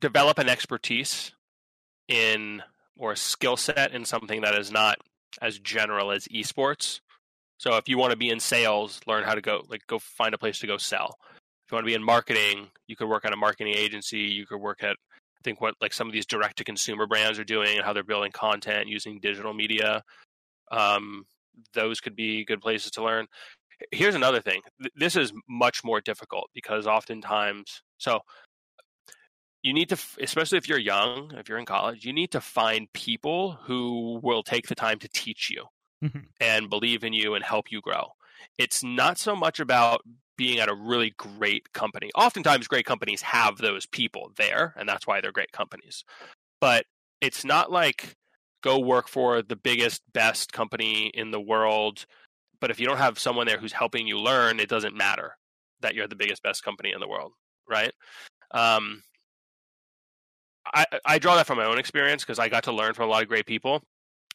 develop 0.00 0.38
an 0.38 0.48
expertise 0.48 1.32
in 2.06 2.62
or 2.96 3.12
a 3.12 3.16
skill 3.16 3.56
set 3.56 3.92
in 3.92 4.04
something 4.04 4.42
that 4.42 4.54
is 4.54 4.70
not 4.70 4.98
as 5.40 5.58
general 5.58 6.10
as 6.10 6.26
esports. 6.28 7.00
So, 7.58 7.76
if 7.76 7.88
you 7.88 7.98
want 7.98 8.12
to 8.12 8.16
be 8.16 8.30
in 8.30 8.40
sales, 8.40 9.00
learn 9.06 9.24
how 9.24 9.34
to 9.34 9.40
go 9.40 9.64
like 9.68 9.86
go 9.86 9.98
find 9.98 10.34
a 10.34 10.38
place 10.38 10.58
to 10.60 10.66
go 10.66 10.76
sell. 10.76 11.18
If 11.66 11.72
you 11.72 11.76
want 11.76 11.84
to 11.84 11.90
be 11.90 11.94
in 11.94 12.02
marketing, 12.02 12.68
you 12.86 12.96
could 12.96 13.08
work 13.08 13.24
at 13.24 13.32
a 13.32 13.36
marketing 13.36 13.74
agency. 13.74 14.20
You 14.20 14.46
could 14.46 14.60
work 14.60 14.82
at 14.82 14.96
I 15.40 15.42
think 15.44 15.60
what 15.60 15.74
like 15.80 15.92
some 15.92 16.06
of 16.08 16.12
these 16.12 16.26
direct 16.26 16.58
to 16.58 16.64
consumer 16.64 17.06
brands 17.06 17.38
are 17.38 17.44
doing 17.44 17.76
and 17.76 17.84
how 17.84 17.92
they're 17.92 18.02
building 18.02 18.32
content 18.32 18.88
using 18.88 19.20
digital 19.20 19.54
media. 19.54 20.02
Um, 20.70 21.26
those 21.74 22.00
could 22.00 22.16
be 22.16 22.44
good 22.44 22.60
places 22.60 22.90
to 22.92 23.04
learn. 23.04 23.26
Here's 23.92 24.14
another 24.16 24.40
thing. 24.40 24.62
This 24.96 25.16
is 25.16 25.32
much 25.48 25.84
more 25.84 26.00
difficult 26.00 26.50
because 26.54 26.86
oftentimes, 26.86 27.82
so 27.98 28.20
you 29.62 29.72
need 29.72 29.88
to, 29.88 29.98
especially 30.20 30.58
if 30.58 30.68
you're 30.68 30.78
young, 30.78 31.32
if 31.34 31.48
you're 31.48 31.58
in 31.58 31.66
college, 31.66 32.04
you 32.04 32.12
need 32.12 32.30
to 32.32 32.40
find 32.40 32.92
people 32.92 33.52
who 33.52 34.20
will 34.22 34.42
take 34.42 34.68
the 34.68 34.74
time 34.74 34.98
to 35.00 35.08
teach 35.08 35.50
you 35.50 35.66
Mhm. 36.02 36.28
and 36.40 36.70
believe 36.70 37.04
in 37.04 37.12
you 37.12 37.34
and 37.34 37.44
help 37.44 37.72
you 37.72 37.80
grow. 37.80 38.12
It's 38.58 38.84
not 38.84 39.18
so 39.18 39.36
much 39.36 39.60
about 39.60 40.02
being 40.38 40.60
at 40.60 40.70
a 40.70 40.74
really 40.74 41.12
great 41.18 41.70
company. 41.74 42.10
Oftentimes, 42.14 42.66
great 42.66 42.86
companies 42.86 43.20
have 43.20 43.58
those 43.58 43.84
people 43.84 44.32
there, 44.38 44.72
and 44.78 44.88
that's 44.88 45.06
why 45.06 45.20
they're 45.20 45.32
great 45.32 45.52
companies. 45.52 46.04
But 46.60 46.86
it's 47.20 47.44
not 47.44 47.70
like 47.70 48.16
go 48.62 48.78
work 48.78 49.08
for 49.08 49.42
the 49.42 49.56
biggest, 49.56 50.02
best 50.14 50.52
company 50.52 51.08
in 51.08 51.30
the 51.30 51.40
world. 51.40 52.06
But 52.60 52.70
if 52.70 52.80
you 52.80 52.86
don't 52.86 52.98
have 52.98 53.18
someone 53.18 53.46
there 53.46 53.58
who's 53.58 53.72
helping 53.72 54.06
you 54.06 54.18
learn, 54.18 54.60
it 54.60 54.68
doesn't 54.68 54.96
matter 54.96 55.36
that 55.80 55.94
you're 55.94 56.08
the 56.08 56.16
biggest, 56.16 56.42
best 56.42 56.64
company 56.64 56.92
in 56.92 57.00
the 57.00 57.08
world, 57.08 57.32
right? 57.68 57.92
Um, 58.52 59.02
I, 60.74 60.86
I 61.04 61.18
draw 61.18 61.36
that 61.36 61.46
from 61.46 61.58
my 61.58 61.66
own 61.66 61.78
experience 61.78 62.24
because 62.24 62.38
I 62.38 62.48
got 62.48 62.64
to 62.64 62.72
learn 62.72 62.94
from 62.94 63.08
a 63.08 63.10
lot 63.10 63.22
of 63.22 63.28
great 63.28 63.46
people 63.46 63.82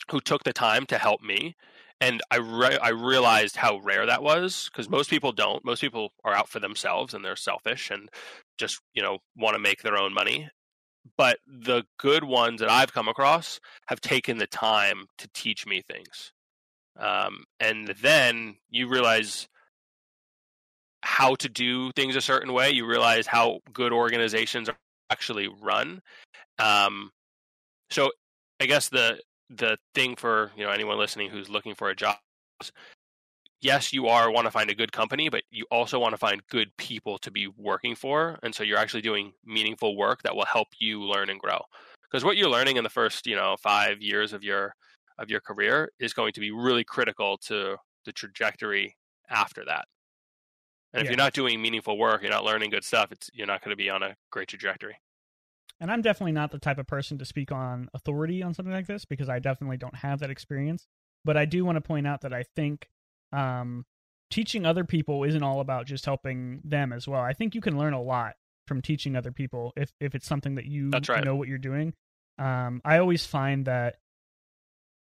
who 0.09 0.19
took 0.19 0.43
the 0.43 0.53
time 0.53 0.85
to 0.87 0.97
help 0.97 1.21
me 1.21 1.55
and 2.03 2.21
I 2.29 2.37
re- 2.37 2.77
I 2.79 2.89
realized 2.89 3.55
how 3.55 3.77
rare 3.77 4.05
that 4.05 4.21
was 4.21 4.69
because 4.69 4.89
most 4.89 5.09
people 5.09 5.31
don't. 5.31 5.63
Most 5.63 5.79
people 5.79 6.11
are 6.25 6.33
out 6.33 6.49
for 6.49 6.59
themselves 6.59 7.13
and 7.13 7.23
they're 7.23 7.37
selfish 7.37 7.89
and 7.89 8.09
just 8.57 8.81
you 8.93 9.01
know 9.01 9.19
want 9.37 9.55
to 9.55 9.59
make 9.59 9.81
their 9.81 9.97
own 9.97 10.13
money. 10.13 10.49
But 11.17 11.39
the 11.47 11.83
good 11.97 12.25
ones 12.25 12.59
that 12.59 12.69
I've 12.69 12.93
come 12.93 13.07
across 13.07 13.59
have 13.87 14.01
taken 14.01 14.37
the 14.37 14.47
time 14.47 15.05
to 15.17 15.29
teach 15.33 15.65
me 15.65 15.81
things, 15.81 16.33
um, 16.99 17.45
and 17.59 17.87
then 18.01 18.57
you 18.69 18.89
realize 18.89 19.47
how 21.03 21.35
to 21.35 21.49
do 21.49 21.91
things 21.93 22.17
a 22.17 22.21
certain 22.21 22.51
way. 22.51 22.71
You 22.71 22.85
realize 22.85 23.27
how 23.27 23.59
good 23.71 23.93
organizations 23.93 24.67
are 24.67 24.77
actually 25.09 25.47
run. 25.61 26.01
Um, 26.59 27.11
so 27.89 28.11
I 28.59 28.65
guess 28.65 28.89
the 28.89 29.19
the 29.57 29.77
thing 29.93 30.15
for 30.15 30.51
you 30.55 30.63
know 30.63 30.71
anyone 30.71 30.97
listening 30.97 31.29
who's 31.29 31.49
looking 31.49 31.75
for 31.75 31.89
a 31.89 31.95
job. 31.95 32.17
Is, 32.61 32.71
yes 33.61 33.93
you 33.93 34.07
are 34.07 34.31
want 34.31 34.45
to 34.45 34.51
find 34.51 34.69
a 34.69 34.75
good 34.75 34.91
company 34.91 35.29
but 35.29 35.43
you 35.51 35.65
also 35.71 35.99
want 35.99 36.13
to 36.13 36.17
find 36.17 36.45
good 36.47 36.75
people 36.77 37.17
to 37.19 37.31
be 37.31 37.47
working 37.47 37.95
for 37.95 38.39
and 38.43 38.53
so 38.53 38.63
you're 38.63 38.77
actually 38.77 39.01
doing 39.01 39.33
meaningful 39.45 39.95
work 39.97 40.21
that 40.23 40.35
will 40.35 40.45
help 40.45 40.67
you 40.79 41.01
learn 41.03 41.29
and 41.29 41.39
grow. 41.39 41.59
Because 42.03 42.23
what 42.23 42.37
you're 42.37 42.49
learning 42.49 42.77
in 42.77 42.83
the 42.83 42.89
first 42.89 43.25
you 43.27 43.35
know 43.35 43.55
five 43.61 44.01
years 44.01 44.33
of 44.33 44.43
your 44.43 44.75
of 45.19 45.29
your 45.29 45.39
career 45.41 45.91
is 45.99 46.13
going 46.13 46.33
to 46.33 46.39
be 46.41 46.51
really 46.51 46.83
critical 46.83 47.37
to 47.37 47.77
the 48.05 48.11
trajectory 48.11 48.95
after 49.29 49.63
that. 49.65 49.85
And 50.93 51.01
if 51.01 51.07
Yeah. 51.07 51.11
you're 51.11 51.17
not 51.17 51.33
doing 51.33 51.61
meaningful 51.61 51.97
work 51.97 52.21
you're 52.21 52.31
not 52.31 52.43
learning 52.45 52.69
good 52.71 52.83
stuff 52.83 53.11
it's 53.11 53.29
you're 53.33 53.47
not 53.47 53.63
going 53.63 53.71
to 53.71 53.75
be 53.75 53.89
on 53.89 54.03
a 54.03 54.15
great 54.31 54.47
trajectory 54.47 54.97
and 55.83 55.91
I'm 55.91 56.01
definitely 56.01 56.31
not 56.31 56.51
the 56.51 56.59
type 56.59 56.77
of 56.77 56.87
person 56.87 57.17
to 57.17 57.25
speak 57.25 57.51
on 57.51 57.89
authority 57.93 58.41
on 58.41 58.53
something 58.53 58.73
like 58.73 58.87
this 58.87 59.03
because 59.03 59.27
I 59.27 59.39
definitely 59.39 59.75
don't 59.75 59.97
have 59.97 60.19
that 60.19 60.29
experience. 60.29 60.87
But 61.25 61.35
I 61.35 61.43
do 61.43 61.65
want 61.65 61.75
to 61.75 61.81
point 61.81 62.07
out 62.07 62.21
that 62.21 62.31
I 62.31 62.43
think 62.55 62.87
um, 63.33 63.85
teaching 64.31 64.65
other 64.65 64.85
people 64.85 65.25
isn't 65.25 65.43
all 65.43 65.59
about 65.59 65.85
just 65.85 66.05
helping 66.05 66.61
them 66.63 66.93
as 66.93 67.05
well. 67.05 67.19
I 67.19 67.33
think 67.33 67.53
you 67.53 67.59
can 67.59 67.77
learn 67.77 67.91
a 67.91 68.01
lot 68.01 68.35
from 68.65 68.81
teaching 68.81 69.17
other 69.17 69.33
people 69.33 69.73
if 69.75 69.91
if 69.99 70.15
it's 70.15 70.25
something 70.25 70.55
that 70.55 70.63
you 70.63 70.89
right. 71.09 71.25
know 71.25 71.35
what 71.35 71.49
you're 71.49 71.57
doing. 71.57 71.93
Um, 72.39 72.81
I 72.85 72.99
always 72.99 73.25
find 73.25 73.65
that 73.65 73.97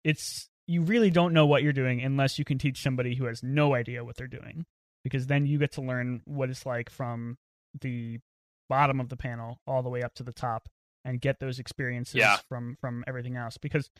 it's 0.04 0.50
you 0.66 0.82
really 0.82 1.10
don't 1.10 1.32
know 1.32 1.46
what 1.46 1.62
you're 1.62 1.72
doing 1.72 2.02
unless 2.02 2.38
you 2.38 2.44
can 2.44 2.58
teach 2.58 2.82
somebody 2.82 3.14
who 3.14 3.24
has 3.24 3.42
no 3.42 3.74
idea 3.74 4.04
what 4.04 4.16
they're 4.16 4.26
doing 4.26 4.66
because 5.02 5.28
then 5.28 5.46
you 5.46 5.56
get 5.56 5.72
to 5.72 5.80
learn 5.80 6.20
what 6.26 6.50
it's 6.50 6.66
like 6.66 6.90
from 6.90 7.38
the 7.80 8.20
bottom 8.68 9.00
of 9.00 9.08
the 9.08 9.16
panel 9.16 9.60
all 9.66 9.82
the 9.82 9.88
way 9.88 10.02
up 10.02 10.14
to 10.14 10.22
the 10.22 10.32
top 10.32 10.68
and 11.04 11.20
get 11.20 11.40
those 11.40 11.58
experiences 11.58 12.18
Yeah. 12.18 12.38
from 12.48 12.76
from 12.80 13.04
everything 13.06 13.36
else 13.36 13.56
because 13.58 13.90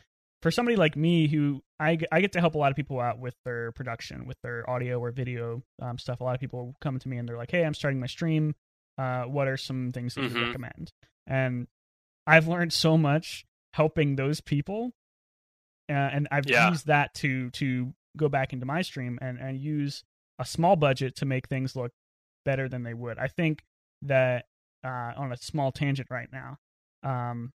for 0.41 0.51
somebody 0.51 0.77
like 0.77 0.95
me 0.95 1.27
who 1.27 1.61
I, 1.81 1.97
I 2.11 2.21
get 2.21 2.31
to 2.33 2.39
help 2.39 2.55
a 2.55 2.57
lot 2.57 2.71
of 2.71 2.75
people 2.77 2.99
out 2.99 3.19
with 3.19 3.35
their 3.45 3.71
production 3.73 4.25
with 4.27 4.37
their 4.41 4.69
audio 4.69 4.99
or 4.99 5.11
video 5.11 5.63
um, 5.81 5.97
stuff 5.97 6.21
a 6.21 6.23
lot 6.23 6.35
of 6.35 6.39
people 6.41 6.75
come 6.81 6.99
to 6.99 7.09
me 7.09 7.17
and 7.17 7.27
they're 7.27 7.37
like 7.37 7.51
hey 7.51 7.63
i'm 7.65 7.73
starting 7.73 7.99
my 7.99 8.07
stream 8.07 8.55
uh, 8.97 9.23
what 9.23 9.47
are 9.47 9.57
some 9.57 9.91
things 9.91 10.15
that 10.15 10.21
you 10.23 10.29
Mhm. 10.29 10.45
recommend 10.47 10.91
and 11.27 11.67
i've 12.27 12.47
learned 12.47 12.71
so 12.73 12.97
much 12.97 13.45
helping 13.73 14.15
those 14.17 14.39
people 14.41 14.91
uh, 15.89 15.93
and 15.93 16.27
i've 16.31 16.49
Yeah. 16.49 16.69
used 16.69 16.87
that 16.87 17.13
to 17.15 17.49
to 17.51 17.93
go 18.17 18.29
back 18.29 18.53
into 18.53 18.65
my 18.65 18.81
stream 18.81 19.17
and 19.21 19.37
and 19.39 19.57
use 19.59 20.03
a 20.37 20.45
small 20.45 20.75
budget 20.75 21.15
to 21.17 21.25
make 21.25 21.47
things 21.47 21.75
look 21.75 21.91
better 22.45 22.67
than 22.69 22.83
they 22.83 22.93
would 22.93 23.17
i 23.19 23.27
think 23.27 23.63
that 24.01 24.45
uh, 24.83 25.11
on 25.17 25.31
a 25.31 25.37
small 25.37 25.71
tangent 25.71 26.07
right 26.09 26.29
now 26.31 26.57
um, 27.03 27.51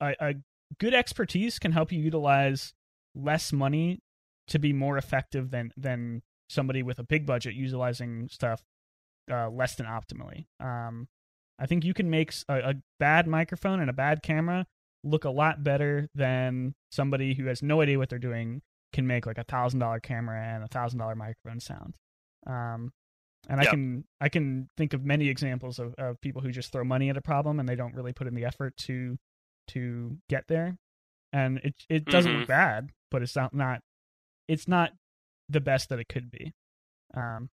a, 0.00 0.14
a 0.20 0.34
good 0.78 0.94
expertise 0.94 1.58
can 1.58 1.72
help 1.72 1.92
you 1.92 2.00
utilize 2.00 2.74
less 3.14 3.52
money 3.52 4.00
to 4.48 4.58
be 4.58 4.72
more 4.72 4.96
effective 4.96 5.50
than 5.50 5.70
than 5.76 6.22
somebody 6.48 6.82
with 6.82 6.98
a 6.98 7.02
big 7.02 7.26
budget 7.26 7.54
utilizing 7.54 8.28
stuff 8.30 8.62
uh, 9.30 9.50
less 9.50 9.74
than 9.74 9.86
optimally. 9.86 10.46
Um, 10.60 11.08
I 11.58 11.66
think 11.66 11.84
you 11.84 11.92
can 11.92 12.08
make 12.08 12.32
a 12.48 12.74
bad 12.98 13.26
microphone 13.26 13.80
and 13.80 13.90
a 13.90 13.94
bad 13.94 14.22
camera 14.22 14.66
look 15.04 15.24
a 15.24 15.30
lot 15.30 15.62
better 15.62 16.08
than 16.14 16.74
somebody 16.90 17.34
who 17.34 17.46
has 17.46 17.62
no 17.62 17.80
idea 17.80 17.98
what 17.98 18.08
they're 18.08 18.18
doing 18.18 18.62
can 18.92 19.06
make 19.06 19.26
like 19.26 19.38
a 19.38 19.44
thousand 19.44 19.80
dollar 19.80 20.00
camera 20.00 20.40
and 20.40 20.64
a 20.64 20.68
thousand 20.68 20.98
dollar 20.98 21.14
microphone 21.14 21.60
sound. 21.60 21.96
Um, 22.46 22.92
and 23.48 23.60
I 23.60 23.64
can 23.66 24.04
I 24.20 24.28
can 24.28 24.68
think 24.76 24.92
of 24.94 25.04
many 25.04 25.28
examples 25.28 25.78
of, 25.78 25.94
of 25.96 26.20
people 26.20 26.42
who 26.42 26.50
just 26.50 26.72
throw 26.72 26.84
money 26.84 27.08
at 27.10 27.16
a 27.16 27.22
problem 27.22 27.60
and 27.60 27.68
they 27.68 27.76
don't 27.76 27.94
really 27.94 28.12
put 28.12 28.26
in 28.26 28.34
the 28.34 28.44
effort 28.44 28.76
to 28.78 29.16
to 29.68 30.16
get 30.28 30.46
there. 30.48 30.76
and 31.32 31.58
it 31.58 31.74
it 31.90 32.04
doesn't 32.06 32.32
Mhm. 32.32 32.38
look 32.40 32.48
bad, 32.48 32.90
but 33.10 33.22
it's 33.22 33.36
not 33.36 33.52
not 33.52 33.82
it's 34.48 34.66
not 34.66 34.92
the 35.50 35.60
best 35.60 35.88
that 35.90 35.98
it 35.98 36.08
could 36.08 36.30
be. 36.30 36.52
Um, 37.14 37.50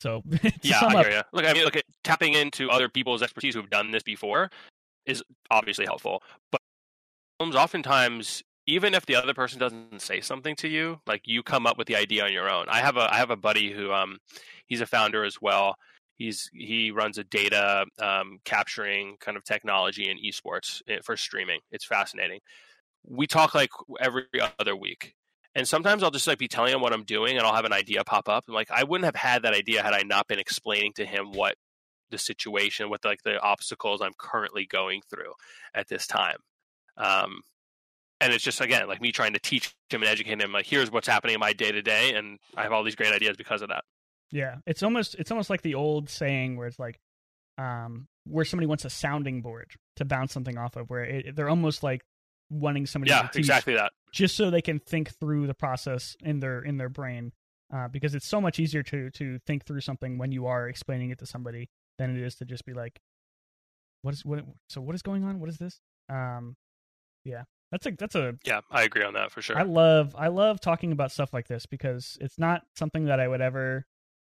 so 0.00 0.22
Yeah, 0.62 0.80
I 0.80 0.94
up, 1.00 1.06
hear 1.06 1.16
you. 1.18 1.22
Look, 1.32 1.44
I 1.44 1.52
mean, 1.52 1.64
look 1.64 1.76
at 1.76 1.84
tapping 2.04 2.32
into 2.34 2.70
other 2.70 2.88
people's 2.88 3.22
expertise 3.22 3.54
who've 3.54 3.68
done 3.68 3.90
this 3.90 4.02
before 4.02 4.50
is 5.06 5.22
obviously 5.50 5.84
helpful, 5.84 6.22
but 6.50 6.60
oftentimes, 7.40 8.42
even 8.68 8.92
if 8.92 9.06
the 9.06 9.16
other 9.16 9.32
person 9.32 9.58
doesn't 9.58 10.02
say 10.02 10.20
something 10.20 10.54
to 10.56 10.68
you, 10.68 11.00
like 11.06 11.22
you 11.24 11.42
come 11.42 11.66
up 11.66 11.78
with 11.78 11.88
the 11.88 11.96
idea 11.96 12.24
on 12.24 12.32
your 12.32 12.50
own. 12.50 12.66
I 12.68 12.80
have 12.80 12.98
a 12.98 13.12
I 13.12 13.16
have 13.16 13.30
a 13.30 13.36
buddy 13.36 13.72
who 13.72 13.90
um 13.92 14.18
he's 14.66 14.82
a 14.82 14.86
founder 14.86 15.24
as 15.24 15.40
well. 15.40 15.76
He's 16.16 16.50
he 16.52 16.90
runs 16.90 17.16
a 17.16 17.24
data 17.24 17.86
um, 17.98 18.38
capturing 18.44 19.16
kind 19.20 19.36
of 19.38 19.44
technology 19.44 20.10
in 20.10 20.18
esports 20.18 20.82
eh, 20.86 20.98
for 21.02 21.16
streaming. 21.16 21.60
It's 21.70 21.86
fascinating. 21.86 22.40
We 23.04 23.26
talk 23.26 23.54
like 23.54 23.70
every 23.98 24.26
other 24.60 24.76
week, 24.76 25.14
and 25.54 25.66
sometimes 25.66 26.02
I'll 26.02 26.10
just 26.10 26.26
like 26.26 26.38
be 26.38 26.48
telling 26.48 26.74
him 26.74 26.82
what 26.82 26.92
I'm 26.92 27.04
doing, 27.04 27.38
and 27.38 27.46
I'll 27.46 27.54
have 27.54 27.64
an 27.64 27.72
idea 27.72 28.04
pop 28.04 28.28
up. 28.28 28.44
I'm 28.48 28.54
like, 28.54 28.70
I 28.70 28.84
wouldn't 28.84 29.06
have 29.06 29.16
had 29.16 29.42
that 29.42 29.54
idea 29.54 29.82
had 29.82 29.94
I 29.94 30.02
not 30.02 30.28
been 30.28 30.40
explaining 30.40 30.92
to 30.96 31.06
him 31.06 31.32
what 31.32 31.54
the 32.10 32.18
situation, 32.18 32.90
what 32.90 33.04
like 33.04 33.22
the 33.22 33.40
obstacles 33.40 34.02
I'm 34.02 34.14
currently 34.18 34.66
going 34.66 35.00
through 35.08 35.32
at 35.74 35.88
this 35.88 36.06
time. 36.06 36.36
Um, 36.98 37.40
and 38.20 38.32
it's 38.32 38.44
just 38.44 38.60
again 38.60 38.86
like 38.88 39.00
me 39.00 39.12
trying 39.12 39.32
to 39.32 39.38
teach 39.38 39.74
him 39.90 40.02
and 40.02 40.10
educate 40.10 40.40
him. 40.40 40.52
Like, 40.52 40.66
here's 40.66 40.90
what's 40.90 41.08
happening 41.08 41.34
in 41.34 41.40
my 41.40 41.52
day 41.52 41.72
to 41.72 41.82
day, 41.82 42.14
and 42.14 42.38
I 42.56 42.62
have 42.62 42.72
all 42.72 42.82
these 42.82 42.96
great 42.96 43.12
ideas 43.12 43.36
because 43.36 43.62
of 43.62 43.68
that. 43.68 43.84
Yeah, 44.30 44.56
it's 44.66 44.82
almost 44.82 45.14
it's 45.16 45.30
almost 45.30 45.50
like 45.50 45.62
the 45.62 45.74
old 45.74 46.10
saying 46.10 46.56
where 46.56 46.66
it's 46.66 46.78
like, 46.78 46.98
um, 47.56 48.08
where 48.24 48.44
somebody 48.44 48.66
wants 48.66 48.84
a 48.84 48.90
sounding 48.90 49.40
board 49.40 49.70
to 49.96 50.04
bounce 50.04 50.32
something 50.32 50.58
off 50.58 50.76
of, 50.76 50.90
where 50.90 51.04
it, 51.04 51.36
they're 51.36 51.48
almost 51.48 51.82
like 51.82 52.02
wanting 52.50 52.86
somebody 52.86 53.10
Yeah, 53.10 53.28
exactly 53.34 53.74
that. 53.74 53.92
just 54.12 54.36
so 54.36 54.50
they 54.50 54.62
can 54.62 54.78
think 54.80 55.18
through 55.18 55.46
the 55.46 55.54
process 55.54 56.16
in 56.22 56.40
their 56.40 56.60
in 56.60 56.76
their 56.76 56.88
brain, 56.88 57.32
uh, 57.74 57.88
because 57.88 58.14
it's 58.14 58.26
so 58.26 58.40
much 58.40 58.58
easier 58.58 58.82
to 58.82 59.10
to 59.12 59.38
think 59.46 59.64
through 59.64 59.80
something 59.80 60.18
when 60.18 60.32
you 60.32 60.46
are 60.46 60.68
explaining 60.68 61.10
it 61.10 61.18
to 61.18 61.26
somebody 61.26 61.70
than 61.98 62.16
it 62.16 62.22
is 62.22 62.34
to 62.36 62.44
just 62.44 62.64
be 62.66 62.74
like, 62.74 63.00
what 64.02 64.12
is 64.12 64.24
what? 64.24 64.44
So 64.68 64.80
what 64.80 64.94
is 64.94 65.02
going 65.02 65.24
on? 65.24 65.40
What 65.40 65.48
is 65.48 65.56
this? 65.58 65.80
Um, 66.10 66.56
yeah, 67.24 67.44
that's 67.70 67.86
a 67.86 67.90
that's 67.92 68.14
a 68.14 68.34
Yeah, 68.44 68.60
I 68.70 68.82
agree 68.82 69.04
on 69.04 69.14
that 69.14 69.30
for 69.30 69.42
sure. 69.42 69.58
I 69.58 69.62
love 69.62 70.14
I 70.16 70.28
love 70.28 70.60
talking 70.60 70.92
about 70.92 71.12
stuff 71.12 71.32
like 71.32 71.48
this 71.48 71.66
because 71.66 72.16
it's 72.20 72.38
not 72.38 72.62
something 72.76 73.06
that 73.06 73.20
I 73.20 73.28
would 73.28 73.40
ever 73.40 73.86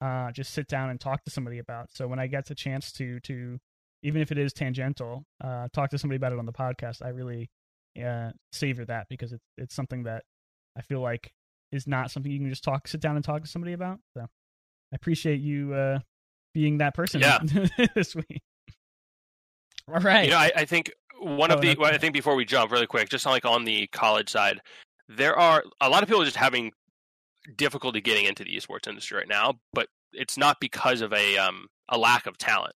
uh, 0.00 0.32
just 0.32 0.52
sit 0.52 0.68
down 0.68 0.90
and 0.90 1.00
talk 1.00 1.24
to 1.24 1.30
somebody 1.30 1.58
about. 1.58 1.92
So 1.92 2.08
when 2.08 2.18
I 2.18 2.26
get 2.26 2.46
the 2.46 2.54
chance 2.54 2.92
to 2.92 3.20
to 3.20 3.58
even 4.02 4.20
if 4.20 4.32
it 4.32 4.38
is 4.38 4.52
tangential, 4.52 5.24
uh, 5.42 5.68
talk 5.72 5.90
to 5.90 5.98
somebody 5.98 6.16
about 6.16 6.32
it 6.32 6.38
on 6.38 6.46
the 6.46 6.52
podcast, 6.52 7.04
I 7.04 7.08
really 7.10 7.50
uh, 8.02 8.30
savor 8.52 8.84
that 8.86 9.06
because 9.08 9.32
it's 9.32 9.44
it's 9.56 9.74
something 9.74 10.04
that 10.04 10.24
I 10.76 10.82
feel 10.82 11.00
like 11.00 11.32
is 11.70 11.86
not 11.86 12.10
something 12.10 12.30
you 12.30 12.38
can 12.38 12.50
just 12.50 12.64
talk 12.64 12.86
sit 12.88 13.00
down 13.00 13.16
and 13.16 13.24
talk 13.24 13.42
to 13.42 13.48
somebody 13.48 13.72
about. 13.72 14.00
So 14.14 14.22
I 14.22 14.96
appreciate 14.96 15.40
you 15.40 15.72
uh, 15.72 16.00
being 16.52 16.78
that 16.78 16.94
person 16.94 17.20
Yeah. 17.20 17.38
this 17.94 18.14
week. 18.14 18.42
All 19.88 20.00
right. 20.00 20.24
You 20.24 20.30
know, 20.30 20.38
I, 20.38 20.52
I 20.54 20.64
think 20.64 20.92
one 21.22 21.50
Oh, 21.50 21.54
of 21.54 21.60
the. 21.60 21.76
Well, 21.78 21.92
I 21.92 21.98
think 21.98 22.12
before 22.14 22.34
we 22.34 22.44
jump, 22.44 22.70
really 22.72 22.86
quick, 22.86 23.08
just 23.08 23.26
like 23.26 23.44
on 23.44 23.64
the 23.64 23.86
college 23.88 24.28
side, 24.28 24.60
there 25.08 25.38
are 25.38 25.64
a 25.80 25.88
lot 25.88 26.02
of 26.02 26.08
people 26.08 26.24
just 26.24 26.36
having 26.36 26.72
difficulty 27.56 28.00
getting 28.00 28.24
into 28.24 28.44
the 28.44 28.56
esports 28.56 28.86
industry 28.88 29.18
right 29.18 29.28
now, 29.28 29.54
but 29.72 29.88
it's 30.12 30.36
not 30.36 30.58
because 30.60 31.00
of 31.00 31.12
a 31.12 31.38
um, 31.38 31.66
a 31.88 31.98
lack 31.98 32.26
of 32.26 32.38
talent 32.38 32.74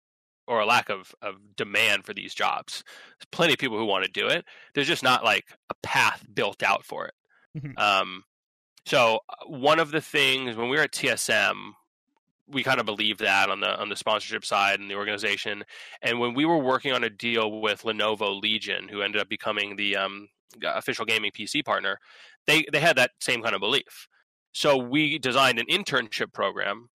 or 0.48 0.60
a 0.60 0.66
lack 0.66 0.88
of, 0.88 1.12
of 1.22 1.34
demand 1.56 2.04
for 2.04 2.14
these 2.14 2.32
jobs. 2.34 2.84
There's 3.18 3.26
plenty 3.32 3.52
of 3.52 3.58
people 3.58 3.78
who 3.78 3.84
want 3.84 4.04
to 4.04 4.10
do 4.10 4.28
it. 4.28 4.44
There's 4.74 4.86
just 4.86 5.02
not 5.02 5.24
like 5.24 5.44
a 5.70 5.74
path 5.82 6.24
built 6.34 6.62
out 6.62 6.84
for 6.84 7.06
it. 7.06 7.14
Mhm. 7.58 7.78
Um, 7.78 8.22
so 8.86 9.20
uh, 9.28 9.46
one 9.48 9.80
of 9.80 9.90
the 9.90 10.00
things 10.00 10.56
when 10.56 10.68
we 10.68 10.76
were 10.76 10.82
at 10.84 10.92
TSM, 10.92 11.72
we 12.48 12.62
kind 12.62 12.80
of 12.80 12.86
believe 12.86 13.18
that 13.18 13.50
on 13.50 13.60
the 13.60 13.78
on 13.80 13.88
the 13.88 13.96
sponsorship 13.96 14.44
side 14.44 14.80
and 14.80 14.90
the 14.90 14.94
organization. 14.94 15.64
And 16.02 16.20
when 16.20 16.34
we 16.34 16.44
were 16.44 16.58
working 16.58 16.92
on 16.92 17.04
a 17.04 17.10
deal 17.10 17.60
with 17.60 17.82
Lenovo 17.82 18.40
Legion, 18.40 18.88
who 18.88 19.02
ended 19.02 19.20
up 19.20 19.28
becoming 19.28 19.76
the 19.76 19.96
um, 19.96 20.28
official 20.64 21.04
gaming 21.04 21.32
PC 21.32 21.64
partner, 21.64 21.98
they 22.46 22.64
they 22.72 22.80
had 22.80 22.96
that 22.96 23.12
same 23.20 23.42
kind 23.42 23.54
of 23.54 23.60
belief. 23.60 24.08
So 24.52 24.76
we 24.76 25.18
designed 25.18 25.58
an 25.58 25.66
internship 25.66 26.32
program 26.32 26.88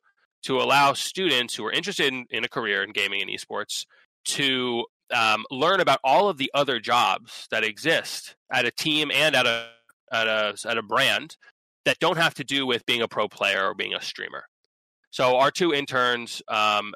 to 0.43 0.57
allow 0.59 0.93
students 0.93 1.53
who 1.53 1.65
are 1.65 1.71
interested 1.71 2.11
in, 2.11 2.25
in 2.31 2.43
a 2.43 2.49
career 2.49 2.83
in 2.83 2.91
gaming 2.91 3.21
and 3.21 3.29
esports 3.29 3.85
to 4.23 4.85
um, 5.13 5.45
learn 5.51 5.79
about 5.79 5.99
all 6.03 6.29
of 6.29 6.37
the 6.37 6.49
other 6.53 6.79
jobs 6.79 7.47
that 7.51 7.63
exist 7.63 8.35
at 8.51 8.65
a 8.65 8.71
team 8.71 9.11
and 9.13 9.35
at 9.35 9.45
a 9.45 9.67
at 10.11 10.27
a 10.27 10.55
at 10.65 10.77
a 10.77 10.83
brand 10.83 11.37
that 11.85 11.99
don't 11.99 12.17
have 12.17 12.33
to 12.35 12.43
do 12.43 12.65
with 12.65 12.85
being 12.85 13.01
a 13.01 13.07
pro 13.07 13.27
player 13.27 13.67
or 13.67 13.73
being 13.73 13.93
a 13.93 14.01
streamer. 14.01 14.45
So 15.11 15.37
our 15.37 15.51
two 15.51 15.73
interns, 15.73 16.41
um, 16.47 16.93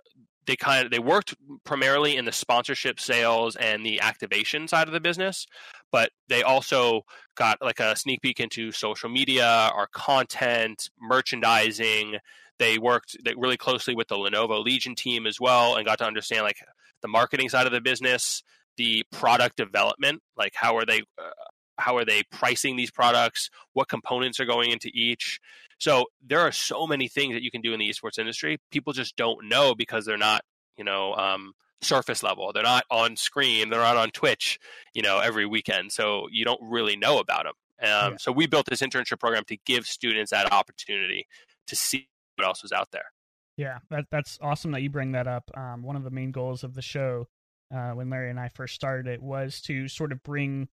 they 0.48 0.56
kind 0.56 0.86
of 0.86 0.92
they 0.92 1.00
worked 1.00 1.36
primarily 1.64 2.18
in 2.18 2.26
the 2.26 2.32
sponsorship 2.32 3.00
sales 3.00 3.56
and 3.56 3.86
the 3.86 4.00
activation 4.02 4.68
side 4.68 4.88
of 4.88 4.94
the 4.94 5.00
business, 5.00 5.46
but 5.92 6.12
they 6.30 6.44
also 6.44 7.02
got 7.36 7.62
like 7.62 7.80
a 7.80 7.96
sneak 7.96 8.22
peek 8.22 8.40
into 8.40 8.72
social 8.72 9.10
media, 9.10 9.46
our 9.74 9.88
content, 9.88 10.90
merchandising. 11.02 12.18
They 12.58 12.78
worked 12.78 13.18
really 13.36 13.58
closely 13.58 13.96
with 13.96 14.08
the 14.08 14.16
Lenovo 14.16 14.64
Legion 14.64 14.96
team 14.96 15.28
as 15.28 15.40
well, 15.40 15.76
and 15.76 15.86
got 15.86 15.98
to 16.00 16.06
understand 16.06 16.44
like 16.44 16.58
the 17.02 17.08
marketing 17.08 17.50
side 17.50 17.66
of 17.66 17.74
the 17.74 17.82
business, 17.82 18.44
the 18.78 19.04
product 19.12 19.58
development, 19.58 20.22
like 20.38 20.54
how 20.56 20.78
are 20.78 20.86
they 20.86 21.02
uh, 21.18 21.32
how 21.78 21.98
are 21.98 22.06
they 22.06 22.24
pricing 22.32 22.76
these 22.76 22.92
products, 22.92 23.50
what 23.74 23.88
components 23.88 24.40
are 24.40 24.46
going 24.46 24.72
into 24.72 24.90
each. 24.94 25.40
So 25.80 26.06
there 26.26 26.40
are 26.40 26.52
so 26.52 26.88
many 26.88 27.08
things 27.08 27.34
that 27.34 27.44
you 27.44 27.52
can 27.52 27.62
do 27.62 27.74
in 27.74 27.80
the 27.80 27.90
esports 27.90 28.18
industry. 28.18 28.60
People 28.72 28.94
just 28.94 29.16
don't 29.18 29.50
know 29.50 29.76
because 29.76 30.06
they're 30.06 30.18
not, 30.18 30.44
you 30.78 30.84
know, 30.84 31.14
um, 31.16 31.54
surface 31.82 32.24
level. 32.24 32.52
They're 32.54 32.64
not 32.64 32.86
on 32.90 33.16
screen. 33.18 33.70
They're 33.70 33.82
not 33.82 33.98
on 33.98 34.12
Twitch, 34.12 34.60
you 34.94 35.02
know, 35.02 35.20
every 35.20 35.46
weekend. 35.46 35.92
So 35.92 36.28
you 36.32 36.46
don't 36.46 36.62
really 36.62 36.96
know 36.96 37.20
about 37.20 37.44
them. 37.44 37.54
Um, 37.82 38.12
Yeah. 38.12 38.18
So 38.18 38.32
we 38.32 38.48
built 38.48 38.68
this 38.68 38.82
internship 38.82 39.20
program 39.20 39.44
to 39.48 39.58
give 39.66 39.86
students 39.86 40.32
that 40.32 40.52
opportunity 40.52 41.28
to 41.68 41.76
see 41.76 42.08
what 42.38 42.48
else 42.48 42.64
was 42.64 42.72
out 42.72 42.92
there. 42.92 43.12
Yeah, 43.58 43.80
that 43.90 44.06
that's 44.12 44.38
awesome 44.42 44.72
that 44.72 44.82
you 44.82 44.90
bring 44.90 45.14
that 45.14 45.28
up. 45.28 45.50
Um, 45.56 45.84
one 45.84 45.96
of 45.96 46.04
the 46.04 46.10
main 46.10 46.32
goals 46.32 46.64
of 46.64 46.74
the 46.74 46.82
show, 46.82 47.28
uh, 47.74 47.92
when 47.92 48.10
Larry 48.10 48.30
and 48.30 48.40
I 48.40 48.50
first 48.50 48.76
started 48.76 49.08
it, 49.08 49.22
was 49.22 49.62
to 49.62 49.88
sort 49.88 50.12
of 50.12 50.22
bring 50.24 50.68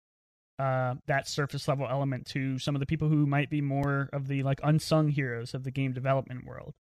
uh, 0.63 0.95
that 1.07 1.27
surface 1.27 1.67
level 1.67 1.87
element 1.89 2.27
to 2.27 2.59
some 2.59 2.77
of 2.77 2.81
the 2.81 2.87
people 2.87 3.09
who 3.09 3.27
might 3.27 3.51
be 3.51 3.61
more 3.61 4.09
of 4.13 4.29
the 4.29 4.43
like 4.43 4.61
unsung 4.63 5.09
heroes 5.09 5.55
of 5.55 5.65
the 5.65 5.71
game 5.71 5.93
development 5.93 6.45
world. 6.47 6.73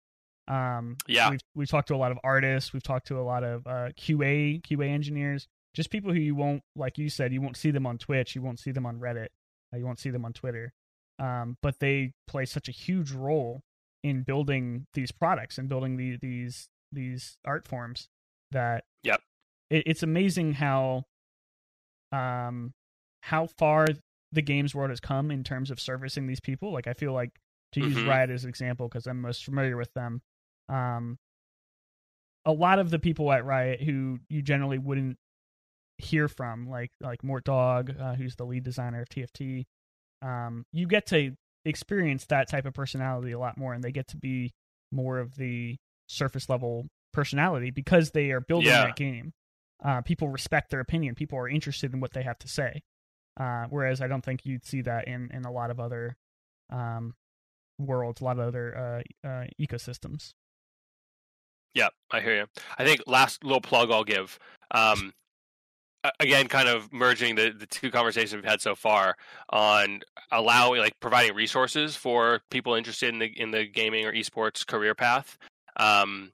Um, 0.47 0.97
Yeah. 1.07 1.29
we've 1.31 1.39
we've 1.55 1.69
talked 1.69 1.87
to 1.87 1.95
a 1.95 1.97
lot 2.03 2.11
of 2.11 2.19
artists, 2.23 2.73
we've 2.73 2.83
talked 2.83 3.07
to 3.07 3.19
a 3.19 3.25
lot 3.33 3.43
of 3.43 3.65
uh, 3.65 3.89
QA 3.99 4.61
QA 4.61 4.89
engineers, 4.89 5.47
just 5.73 5.89
people 5.89 6.11
who 6.13 6.19
you 6.19 6.35
won't 6.35 6.61
like 6.75 6.97
you 6.97 7.09
said 7.09 7.31
you 7.33 7.41
won't 7.41 7.57
see 7.57 7.71
them 7.71 7.87
on 7.87 7.97
Twitch, 7.97 8.35
you 8.35 8.41
won't 8.41 8.59
see 8.59 8.71
them 8.71 8.85
on 8.85 8.99
Reddit, 8.99 9.27
uh, 9.73 9.77
you 9.77 9.85
won't 9.85 9.99
see 9.99 10.09
them 10.11 10.25
on 10.25 10.33
Twitter, 10.33 10.73
um, 11.19 11.57
but 11.61 11.79
they 11.79 12.11
play 12.27 12.45
such 12.45 12.67
a 12.67 12.71
huge 12.71 13.11
role 13.11 13.61
in 14.03 14.23
building 14.23 14.85
these 14.93 15.11
products 15.11 15.57
and 15.57 15.69
building 15.69 15.95
the, 15.97 16.17
these 16.17 16.67
these 16.91 17.37
art 17.45 17.67
forms 17.67 18.09
that 18.51 18.83
Yep. 19.03 19.21
it, 19.69 19.83
it's 19.87 20.03
amazing 20.03 20.53
how 20.53 21.05
um 22.11 22.73
how 23.21 23.47
far 23.47 23.87
the 24.31 24.41
games 24.41 24.73
world 24.73 24.89
has 24.89 24.99
come 24.99 25.29
in 25.31 25.43
terms 25.43 25.69
of 25.71 25.79
servicing 25.79 26.27
these 26.27 26.39
people 26.39 26.71
like 26.71 26.87
i 26.87 26.93
feel 26.93 27.13
like 27.13 27.39
to 27.71 27.79
use 27.81 27.97
Mhm. 27.97 28.07
riot 28.07 28.29
as 28.29 28.43
an 28.43 28.49
example 28.49 28.87
because 28.87 29.07
i'm 29.07 29.21
most 29.21 29.43
familiar 29.45 29.77
with 29.77 29.93
them 29.93 30.21
um 30.69 31.17
a 32.45 32.51
lot 32.51 32.79
of 32.79 32.89
the 32.89 32.99
people 32.99 33.31
at 33.31 33.45
riot 33.45 33.81
who 33.81 34.19
you 34.29 34.41
generally 34.41 34.77
wouldn't 34.77 35.17
hear 35.97 36.27
from 36.27 36.67
like 36.67 36.89
like 36.99 37.21
Mortdog 37.21 37.99
uh, 38.01 38.15
who's 38.15 38.35
the 38.35 38.45
lead 38.45 38.63
designer 38.63 39.01
of 39.01 39.09
tft 39.09 39.65
um 40.23 40.65
you 40.73 40.87
get 40.87 41.05
to 41.07 41.35
experience 41.63 42.25
that 42.25 42.49
type 42.49 42.65
of 42.65 42.73
personality 42.73 43.31
a 43.31 43.39
lot 43.39 43.57
more 43.57 43.73
and 43.73 43.83
they 43.83 43.91
get 43.91 44.07
to 44.07 44.17
be 44.17 44.51
more 44.91 45.19
of 45.19 45.35
the 45.35 45.77
surface 46.07 46.49
level 46.49 46.87
personality 47.13 47.69
because 47.69 48.11
they 48.11 48.31
are 48.31 48.39
building 48.39 48.69
Yeah. 48.71 48.85
that 48.85 48.95
game 48.95 49.31
uh, 49.83 50.01
people 50.01 50.29
respect 50.29 50.71
their 50.71 50.79
opinion 50.79 51.13
people 51.13 51.37
are 51.37 51.47
interested 51.47 51.93
in 51.93 51.99
what 51.99 52.13
they 52.13 52.23
have 52.23 52.39
to 52.39 52.47
say 52.47 52.81
uh, 53.39 53.65
whereas 53.69 54.01
i 54.01 54.07
don't 54.07 54.23
think 54.23 54.45
you'd 54.45 54.65
see 54.65 54.81
that 54.81 55.07
in 55.07 55.29
in 55.33 55.45
a 55.45 55.51
lot 55.51 55.69
of 55.71 55.79
other 55.79 56.15
um, 56.71 57.15
worlds 57.79 58.21
a 58.21 58.23
lot 58.23 58.39
of 58.39 58.47
other 58.47 59.03
uh, 59.23 59.27
uh, 59.27 59.45
ecosystems 59.59 60.33
Yeah, 61.73 61.89
I 62.11 62.19
hear 62.21 62.35
you. 62.35 62.45
I 62.77 62.83
think 62.83 63.01
last 63.07 63.43
little 63.43 63.61
plug 63.61 63.91
I'll 63.91 64.03
give. 64.03 64.37
Um, 64.71 65.13
again, 66.19 66.47
kind 66.47 66.67
of 66.67 66.91
merging 66.91 67.35
the, 67.35 67.51
the 67.57 67.65
two 67.65 67.91
conversations 67.91 68.33
we've 68.33 68.49
had 68.49 68.61
so 68.61 68.75
far 68.75 69.15
on 69.49 70.01
allowing, 70.31 70.81
like, 70.81 70.99
providing 70.99 71.35
resources 71.35 71.95
for 71.95 72.41
people 72.49 72.75
interested 72.75 73.13
in 73.13 73.19
the 73.19 73.27
in 73.39 73.51
the 73.51 73.65
gaming 73.65 74.05
or 74.05 74.11
esports 74.11 74.65
career 74.65 74.95
path, 74.95 75.37
um, 75.77 76.31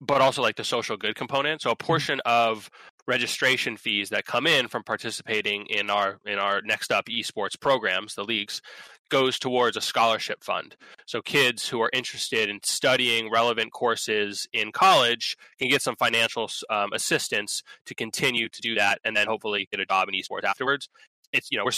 but 0.00 0.20
also 0.20 0.42
like 0.42 0.56
the 0.56 0.64
social 0.64 0.96
good 0.96 1.14
component. 1.14 1.62
So 1.62 1.70
a 1.70 1.76
portion 1.76 2.20
of 2.26 2.70
registration 3.08 3.78
fees 3.78 4.10
that 4.10 4.26
come 4.26 4.46
in 4.46 4.68
from 4.68 4.84
participating 4.84 5.66
in 5.66 5.90
our 5.90 6.20
in 6.26 6.38
our 6.38 6.60
next 6.62 6.92
up 6.92 7.06
esports 7.06 7.58
programs, 7.58 8.14
the 8.14 8.22
leagues, 8.22 8.60
goes 9.08 9.38
towards 9.38 9.76
a 9.76 9.80
scholarship 9.80 10.44
fund. 10.44 10.76
So 11.06 11.22
kids 11.22 11.68
who 11.68 11.80
are 11.80 11.90
interested 11.92 12.50
in 12.50 12.60
studying 12.62 13.30
relevant 13.30 13.72
courses 13.72 14.46
in 14.52 14.70
college 14.70 15.36
can 15.58 15.68
get 15.68 15.82
some 15.82 15.96
financial 15.96 16.50
um, 16.68 16.92
assistance 16.92 17.62
to 17.86 17.94
continue 17.94 18.48
to 18.50 18.60
do 18.60 18.74
that, 18.74 19.00
and 19.04 19.16
then 19.16 19.26
hopefully 19.26 19.66
get 19.70 19.80
a 19.80 19.86
job 19.86 20.08
in 20.08 20.14
esports 20.14 20.44
afterwards. 20.44 20.88
It's 21.32 21.48
you 21.50 21.58
know 21.58 21.64
we're 21.64 21.72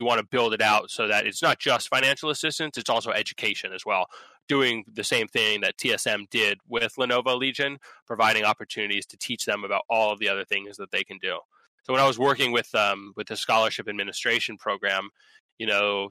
we 0.00 0.06
want 0.06 0.18
to 0.18 0.26
build 0.26 0.54
it 0.54 0.62
out 0.62 0.90
so 0.90 1.08
that 1.08 1.26
it's 1.26 1.42
not 1.42 1.58
just 1.58 1.88
financial 1.88 2.30
assistance; 2.30 2.78
it's 2.78 2.90
also 2.90 3.10
education 3.10 3.72
as 3.74 3.84
well. 3.84 4.06
Doing 4.50 4.84
the 4.92 5.04
same 5.04 5.28
thing 5.28 5.60
that 5.60 5.76
TSM 5.76 6.28
did 6.28 6.58
with 6.68 6.96
Lenovo 6.98 7.38
Legion, 7.38 7.78
providing 8.04 8.42
opportunities 8.42 9.06
to 9.06 9.16
teach 9.16 9.44
them 9.44 9.62
about 9.62 9.82
all 9.88 10.12
of 10.12 10.18
the 10.18 10.28
other 10.28 10.44
things 10.44 10.76
that 10.78 10.90
they 10.90 11.04
can 11.04 11.18
do. 11.18 11.38
So 11.84 11.92
when 11.92 12.02
I 12.02 12.06
was 12.08 12.18
working 12.18 12.50
with 12.50 12.74
um, 12.74 13.12
with 13.14 13.28
the 13.28 13.36
scholarship 13.36 13.88
administration 13.88 14.56
program, 14.56 15.10
you 15.58 15.68
know, 15.68 16.10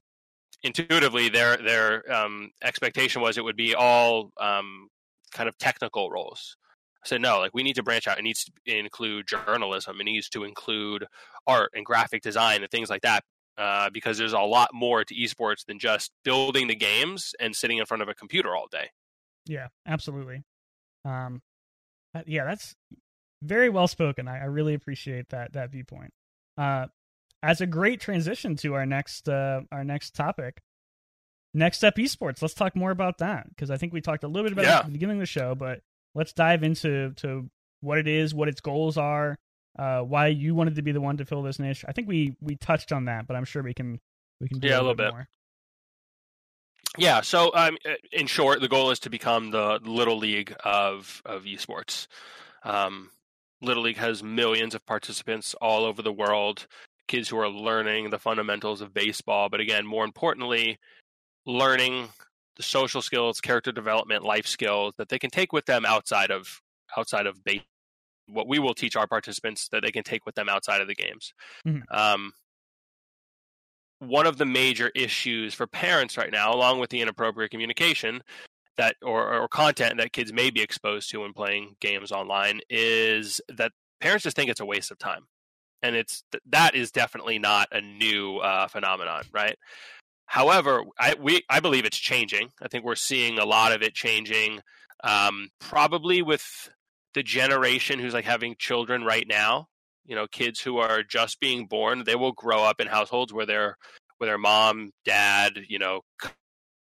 intuitively 0.64 1.28
their 1.28 1.58
their 1.58 2.10
um, 2.10 2.52
expectation 2.64 3.22
was 3.22 3.38
it 3.38 3.44
would 3.44 3.58
be 3.58 3.76
all 3.76 4.32
um, 4.40 4.88
kind 5.34 5.50
of 5.50 5.58
technical 5.58 6.10
roles. 6.10 6.56
I 7.04 7.10
said 7.10 7.22
no, 7.22 7.40
like 7.40 7.54
we 7.54 7.64
need 7.64 7.76
to 7.76 7.84
branch 7.84 8.08
out. 8.08 8.20
It 8.20 8.24
needs 8.24 8.46
to 8.46 8.52
include 8.66 9.28
journalism. 9.28 10.00
It 10.00 10.06
needs 10.06 10.30
to 10.30 10.46
include 10.46 11.06
art 11.46 11.72
and 11.76 11.86
graphic 11.86 12.22
design 12.22 12.62
and 12.62 12.72
things 12.72 12.90
like 12.90 13.02
that. 13.02 13.26
Uh, 13.60 13.90
because 13.90 14.18
there's 14.18 14.32
a 14.32 14.40
lot 14.40 14.70
more 14.74 15.04
to 15.04 15.14
esports 15.14 15.66
than 15.66 15.80
just 15.80 16.12
building 16.24 16.68
the 16.68 16.76
games 16.76 17.34
and 17.42 17.54
sitting 17.54 17.78
in 17.78 17.86
front 17.86 18.02
of 18.02 18.08
a 18.08 18.14
computer 18.14 18.56
all 18.56 18.68
day. 18.72 18.90
Yeah, 19.46 19.68
absolutely. 19.86 20.44
Um, 21.04 21.42
yeah, 22.26 22.46
that's 22.46 22.74
very 23.44 23.68
well 23.68 23.90
spoken. 23.90 24.30
I, 24.30 24.40
I 24.40 24.46
really 24.46 24.74
appreciate 24.76 25.28
that 25.30 25.54
that 25.54 25.72
viewpoint. 25.72 26.14
Uh, 26.58 26.88
as 27.44 27.62
a 27.62 27.66
great 27.66 28.00
transition 28.00 28.56
to 28.58 28.76
our 28.76 28.86
next 28.86 29.28
uh, 29.28 29.62
our 29.72 29.84
next 29.84 30.16
topic. 30.16 30.62
Next 31.54 31.78
step 31.78 31.96
esports. 31.96 32.42
Let's 32.42 32.54
talk 32.54 32.76
more 32.76 32.92
about 32.92 33.18
that 33.18 33.50
because 33.50 33.72
I 33.72 33.78
think 33.78 33.92
we 33.92 34.02
talked 34.02 34.24
a 34.24 34.28
little 34.28 34.44
bit 34.44 34.54
about 34.54 34.66
yeah. 34.66 34.78
it 34.78 34.80
at 34.82 34.86
the 34.86 34.92
beginning 34.92 35.18
of 35.18 35.22
the 35.22 35.26
show, 35.26 35.56
but 35.56 35.82
let's 36.14 36.32
dive 36.32 36.64
into 36.64 37.12
to 37.18 37.50
what 37.82 37.98
it 37.98 38.08
is, 38.08 38.36
what 38.36 38.48
its 38.48 38.62
goals 38.62 38.98
are, 38.98 39.36
uh, 39.80 40.02
why 40.02 40.28
you 40.28 40.54
wanted 40.54 40.76
to 40.76 40.82
be 40.82 40.92
the 40.92 41.00
one 41.00 41.18
to 41.18 41.26
fill 41.26 41.42
this 41.42 41.58
niche. 41.58 41.86
I 41.88 41.94
think 41.94 42.08
we 42.08 42.36
we 42.42 42.56
touched 42.58 42.92
on 42.92 43.06
that, 43.06 43.28
but 43.28 43.36
I'm 43.36 43.46
sure 43.46 43.64
we 43.64 43.74
can 43.74 44.00
we 44.42 44.50
can 44.50 44.60
do 44.60 44.68
yeah, 44.68 44.78
a 44.78 44.82
little, 44.82 44.94
bit, 44.94 45.12
more. 45.12 45.28
Yeah. 46.98 47.22
So, 47.22 47.52
um, 47.56 47.78
in 48.12 48.28
short, 48.28 48.60
the 48.62 48.68
goal 48.68 48.92
is 48.92 49.00
to 49.00 49.10
become 49.10 49.52
the 49.52 49.80
little 49.82 50.18
league 50.18 50.54
of 50.66 51.22
of 51.26 51.44
esports. 51.44 52.08
Um, 52.64 53.10
little 53.62 53.84
league 53.84 53.98
has 53.98 54.22
millions 54.22 54.76
of 54.76 54.86
participants 54.86 55.56
all 55.62 55.86
over 55.86 56.02
the 56.02 56.14
world 56.14 56.68
kids 57.08 57.28
who 57.28 57.40
are 57.40 57.50
learning 57.50 58.12
the 58.12 58.20
fundamentals 58.20 58.82
of 58.82 58.94
baseball, 58.94 59.50
but 59.50 59.60
again, 59.60 59.86
more 59.86 60.06
importantly, 60.06 60.78
learning 61.46 62.08
the 62.56 62.64
social 62.64 63.02
skills, 63.02 63.42
character 63.42 63.72
development, 63.72 64.24
life 64.24 64.46
skills 64.46 64.94
that 64.98 65.10
they 65.10 65.18
can 65.18 65.30
take 65.30 65.52
with 65.52 65.66
them 65.66 65.86
outside 65.86 66.32
of 66.32 66.62
outside 66.98 67.26
of. 67.26 67.38
What 68.32 68.48
we 68.48 68.60
will 68.60 68.74
teach 68.74 68.96
our 68.96 69.08
participants 69.08 69.68
that 69.72 69.82
they 69.84 69.92
can 69.92 70.04
take 70.04 70.26
with 70.26 70.36
them 70.36 70.50
outside 70.50 70.82
of 70.82 70.88
the 70.88 70.96
games. 70.96 71.34
Mm-hmm. 71.66 71.82
Um, 71.96 72.32
one 74.00 74.26
of 74.26 74.38
the 74.38 74.46
major 74.46 74.92
issues 74.96 75.54
for 75.54 75.68
parents 75.68 76.18
right 76.18 76.32
now, 76.32 76.54
along 76.54 76.80
with 76.80 76.90
the 76.90 77.02
inappropriate 77.02 77.52
communication 77.52 78.22
that 78.78 78.96
or, 79.02 79.42
or 79.42 79.48
content 79.50 79.98
that 79.98 80.14
kids 80.14 80.32
may 80.32 80.50
be 80.50 80.62
exposed 80.62 81.10
to 81.10 81.20
when 81.20 81.34
playing 81.34 81.76
games 81.82 82.12
online, 82.12 82.62
is 82.70 83.42
that 83.50 83.74
parents 84.00 84.24
just 84.24 84.36
think 84.36 84.50
it's 84.50 84.62
a 84.62 84.66
waste 84.66 84.92
of 84.92 84.98
time 84.98 85.26
and 85.82 85.96
it's 85.96 86.24
that 86.48 86.76
is 86.76 86.92
definitely 86.92 87.40
not 87.40 87.68
a 87.72 87.82
new 87.82 88.38
uh, 88.38 88.68
phenomenon, 88.68 89.24
right? 89.32 89.58
However, 90.26 90.84
I 91.00 91.16
we 91.20 91.44
I 91.50 91.60
believe 91.60 91.86
it's 91.86 91.98
changing. 91.98 92.50
I 92.62 92.68
think 92.68 92.84
we're 92.84 92.96
seeing 92.96 93.40
a 93.40 93.46
lot 93.46 93.72
of 93.72 93.82
it 93.82 93.94
changing, 93.94 94.62
um, 95.04 95.50
probably 95.60 96.22
with 96.22 96.70
the 97.14 97.24
generation 97.24 98.00
who's 98.00 98.14
like 98.14 98.26
having 98.26 98.56
children 98.58 99.04
right 99.04 99.28
now. 99.28 99.68
You 100.06 100.16
know, 100.16 100.28
kids 100.28 100.60
who 100.60 100.78
are 100.78 101.04
just 101.04 101.40
being 101.40 101.68
born, 101.68 102.04
they 102.04 102.16
will 102.16 102.32
grow 102.32 102.64
up 102.64 102.82
in 102.82 102.88
households 102.88 103.32
where 103.32 103.46
their 103.46 103.78
where 104.18 104.30
their 104.30 104.38
mom, 104.38 104.92
dad, 105.06 105.54
you 105.68 105.80
know, 105.80 106.02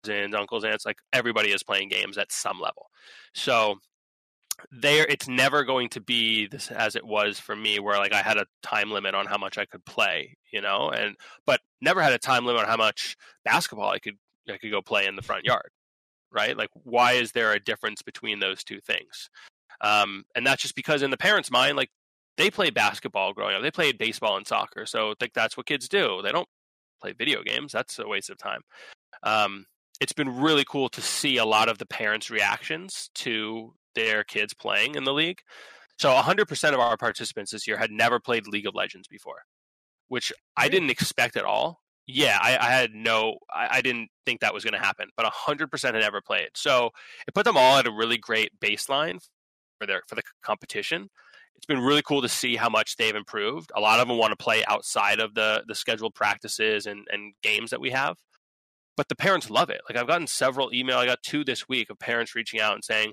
cousins, 0.06 0.36
uncles, 0.36 0.64
aunts, 0.64 0.86
like 0.86 0.98
everybody 1.12 1.50
is 1.50 1.64
playing 1.64 1.90
games 1.90 2.18
at 2.18 2.32
some 2.32 2.60
level. 2.60 2.88
So 3.34 3.78
there 4.72 5.06
it's 5.10 5.28
never 5.28 5.64
going 5.64 5.90
to 5.90 6.02
be 6.02 6.48
this 6.48 6.72
as 6.72 6.96
it 6.96 7.06
was 7.06 7.40
for 7.40 7.56
me 7.56 7.80
where 7.80 7.98
like 7.98 8.14
I 8.14 8.22
had 8.22 8.38
a 8.38 8.46
time 8.64 8.92
limit 8.92 9.16
on 9.16 9.26
how 9.26 9.38
much 9.38 9.58
I 9.58 9.66
could 9.66 9.84
play, 9.86 10.38
you 10.52 10.62
know, 10.62 10.90
and 10.90 11.16
but 11.46 11.62
never 11.82 12.02
had 12.02 12.14
a 12.14 12.18
time 12.18 12.46
limit 12.46 12.62
on 12.62 12.68
how 12.68 12.78
much 12.78 13.18
basketball 13.44 13.90
I 13.90 14.00
could 14.00 14.18
I 14.50 14.58
could 14.58 14.72
go 14.72 14.82
play 14.82 15.08
in 15.08 15.16
the 15.16 15.22
front 15.22 15.46
yard. 15.46 15.70
Right? 16.32 16.56
Like 16.58 16.70
why 16.74 17.14
is 17.14 17.32
there 17.32 17.54
a 17.54 17.60
difference 17.60 18.02
between 18.02 18.40
those 18.40 18.64
two 18.64 18.80
things? 18.80 19.30
Um, 19.82 20.24
and 20.36 20.46
that's 20.46 20.62
just 20.62 20.76
because 20.76 21.02
in 21.02 21.12
the 21.12 21.18
parents' 21.18 21.52
mind, 21.52 21.78
like 21.78 21.90
they 22.38 22.52
played 22.52 22.74
basketball 22.74 23.34
growing 23.34 23.56
up. 23.56 23.62
They 23.62 23.72
played 23.72 23.98
baseball 23.98 24.38
and 24.38 24.46
soccer. 24.46 24.86
So 24.86 25.14
like 25.22 25.34
that's 25.34 25.56
what 25.58 25.66
kids 25.66 25.88
do. 25.88 26.22
They 26.24 26.32
don't 26.32 26.48
play 27.02 27.14
video 27.14 27.44
games. 27.44 27.72
That's 27.72 28.00
a 28.00 28.08
waste 28.08 28.30
of 28.30 28.38
time. 28.38 28.62
Um, 29.24 29.66
it's 30.02 30.14
been 30.14 30.40
really 30.40 30.66
cool 30.66 30.90
to 30.90 31.02
see 31.02 31.38
a 31.38 31.46
lot 31.46 31.70
of 31.70 31.78
the 31.78 31.86
parents' 31.86 32.30
reactions 32.30 33.10
to 33.16 33.74
their 33.96 34.24
kids 34.24 34.54
playing 34.54 34.96
in 34.96 35.06
the 35.06 35.14
league. 35.14 35.40
So 35.98 36.10
100% 36.10 36.74
of 36.74 36.80
our 36.80 36.98
participants 36.98 37.52
this 37.52 37.68
year 37.68 37.78
had 37.78 37.92
never 37.92 38.20
played 38.20 38.48
League 38.48 38.68
of 38.68 38.76
Legends 38.76 39.08
before, 39.08 39.44
which 40.10 40.34
I 40.58 40.68
didn't 40.68 40.90
expect 40.90 41.38
at 41.38 41.46
all. 41.46 41.80
Yeah, 42.08 42.38
I, 42.42 42.58
I 42.58 42.70
had 42.70 42.92
no, 42.94 43.38
I, 43.52 43.78
I, 43.78 43.82
didn't 43.82 44.10
think 44.28 44.42
that 44.42 44.54
was 44.54 44.64
going 44.64 44.74
to 44.74 44.80
happen, 44.80 45.10
but 45.18 45.26
100% 45.26 45.84
had 45.84 45.96
never 45.96 46.22
played. 46.22 46.50
So 46.54 46.92
it 47.28 47.34
put 47.34 47.46
them 47.46 47.58
all 47.58 47.78
at 47.78 47.88
a 47.88 47.92
really 47.92 48.18
great 48.18 48.52
baseline 48.60 49.20
for 49.80 49.86
their 49.88 50.02
for 50.08 50.16
the 50.16 50.24
competition. 50.42 51.10
It's 51.56 51.66
been 51.66 51.80
really 51.80 52.02
cool 52.02 52.22
to 52.22 52.30
see 52.30 52.58
how 52.58 52.68
much 52.68 52.98
they've 52.98 53.16
improved. 53.16 53.72
A 53.76 53.80
lot 53.80 54.02
of 54.02 54.08
them 54.08 54.18
want 54.18 54.32
to 54.32 54.44
play 54.44 54.64
outside 54.66 55.20
of 55.20 55.34
the 55.34 55.64
the 55.68 55.76
scheduled 55.76 56.14
practices 56.14 56.86
and, 56.86 57.08
and 57.12 57.34
games 57.42 57.72
that 57.72 57.82
we 57.82 57.92
have 57.92 58.18
but 58.98 59.10
the 59.10 59.16
parents 59.16 59.50
love 59.50 59.70
it. 59.70 59.82
Like 59.90 60.00
I've 60.00 60.08
gotten 60.08 60.26
several 60.26 60.74
email. 60.74 60.98
I 60.98 61.06
got 61.06 61.22
two 61.22 61.44
this 61.44 61.68
week 61.68 61.90
of 61.90 62.00
parents 62.00 62.34
reaching 62.34 62.62
out 62.62 62.76
and 62.76 62.82
saying, 62.82 63.12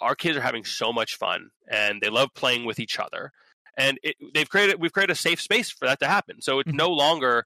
our 0.00 0.14
kids 0.14 0.36
are 0.36 0.42
having 0.42 0.64
so 0.64 0.92
much 0.92 1.16
fun 1.16 1.50
and 1.70 2.00
they 2.00 2.08
love 2.08 2.30
playing 2.34 2.64
with 2.64 2.78
each 2.78 2.98
other 2.98 3.32
and 3.76 3.98
it, 4.02 4.16
they've 4.34 4.48
created 4.48 4.80
we've 4.80 4.92
created 4.92 5.12
a 5.12 5.16
safe 5.16 5.40
space 5.40 5.70
for 5.70 5.86
that 5.86 6.00
to 6.00 6.06
happen 6.06 6.40
so 6.40 6.58
it's 6.58 6.68
mm-hmm. 6.68 6.76
no 6.76 6.90
longer 6.90 7.44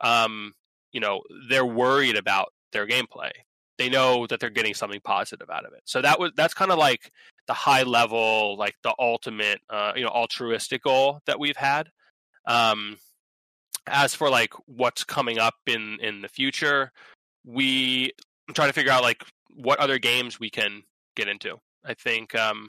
um, 0.00 0.52
you 0.92 1.00
know 1.00 1.22
they're 1.48 1.66
worried 1.66 2.16
about 2.16 2.52
their 2.72 2.86
gameplay 2.86 3.30
they 3.78 3.88
know 3.88 4.26
that 4.26 4.40
they're 4.40 4.50
getting 4.50 4.74
something 4.74 5.00
positive 5.04 5.50
out 5.50 5.64
of 5.64 5.72
it 5.72 5.82
so 5.84 6.00
that 6.00 6.18
was 6.18 6.32
that's 6.36 6.54
kind 6.54 6.70
of 6.70 6.78
like 6.78 7.12
the 7.46 7.54
high 7.54 7.82
level 7.82 8.56
like 8.56 8.74
the 8.82 8.94
ultimate 8.98 9.60
uh, 9.70 9.92
you 9.96 10.02
know 10.02 10.10
altruistic 10.10 10.82
goal 10.82 11.20
that 11.26 11.38
we've 11.38 11.56
had 11.56 11.88
um, 12.46 12.96
as 13.86 14.14
for 14.14 14.30
like 14.30 14.52
what's 14.66 15.04
coming 15.04 15.38
up 15.38 15.54
in 15.66 15.98
in 16.00 16.22
the 16.22 16.28
future 16.28 16.92
we 17.44 18.12
trying 18.54 18.68
to 18.68 18.74
figure 18.74 18.92
out 18.92 19.02
like 19.02 19.24
what 19.56 19.78
other 19.78 19.98
games 19.98 20.38
we 20.38 20.50
can 20.50 20.82
get 21.16 21.28
into 21.28 21.58
I 21.84 21.94
think 21.94 22.34
um, 22.34 22.68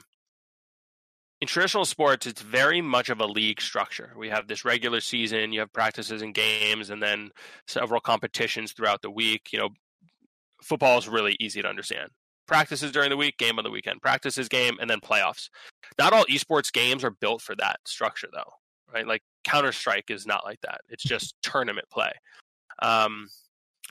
in 1.40 1.48
traditional 1.48 1.84
sports, 1.84 2.26
it's 2.26 2.42
very 2.42 2.80
much 2.80 3.10
of 3.10 3.20
a 3.20 3.26
league 3.26 3.60
structure. 3.60 4.12
We 4.16 4.30
have 4.30 4.48
this 4.48 4.64
regular 4.64 5.00
season, 5.00 5.52
you 5.52 5.60
have 5.60 5.72
practices 5.72 6.22
and 6.22 6.34
games, 6.34 6.90
and 6.90 7.02
then 7.02 7.30
several 7.66 8.00
competitions 8.00 8.72
throughout 8.72 9.02
the 9.02 9.10
week. 9.10 9.52
You 9.52 9.58
know, 9.58 9.68
football 10.62 10.98
is 10.98 11.08
really 11.08 11.36
easy 11.38 11.62
to 11.62 11.68
understand. 11.68 12.10
Practices 12.46 12.92
during 12.92 13.10
the 13.10 13.16
week, 13.16 13.38
game 13.38 13.58
on 13.58 13.64
the 13.64 13.70
weekend. 13.70 14.02
Practices, 14.02 14.48
game, 14.48 14.76
and 14.80 14.88
then 14.90 15.00
playoffs. 15.00 15.48
Not 15.98 16.12
all 16.12 16.24
esports 16.26 16.72
games 16.72 17.04
are 17.04 17.10
built 17.10 17.42
for 17.42 17.54
that 17.56 17.80
structure, 17.86 18.28
though, 18.32 18.52
right? 18.92 19.06
Like 19.06 19.22
Counter 19.44 19.72
Strike 19.72 20.10
is 20.10 20.26
not 20.26 20.44
like 20.44 20.60
that. 20.62 20.80
It's 20.88 21.04
just 21.04 21.34
tournament 21.42 21.88
play. 21.90 22.12
Um, 22.82 23.28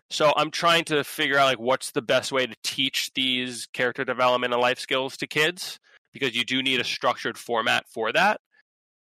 so 0.10 0.34
I'm 0.36 0.52
trying 0.52 0.86
to 0.86 1.04
figure 1.04 1.38
out 1.38 1.46
like 1.46 1.60
what's 1.60 1.92
the 1.92 2.02
best 2.02 2.32
way 2.32 2.46
to 2.46 2.56
teach 2.64 3.12
these 3.16 3.68
character 3.74 4.06
development 4.06 4.54
and 4.54 4.62
life 4.62 4.80
skills 4.80 5.18
to 5.18 5.28
kids 5.28 5.80
because 6.12 6.36
you 6.36 6.44
do 6.44 6.62
need 6.62 6.80
a 6.80 6.84
structured 6.84 7.38
format 7.38 7.86
for 7.90 8.12
that. 8.12 8.42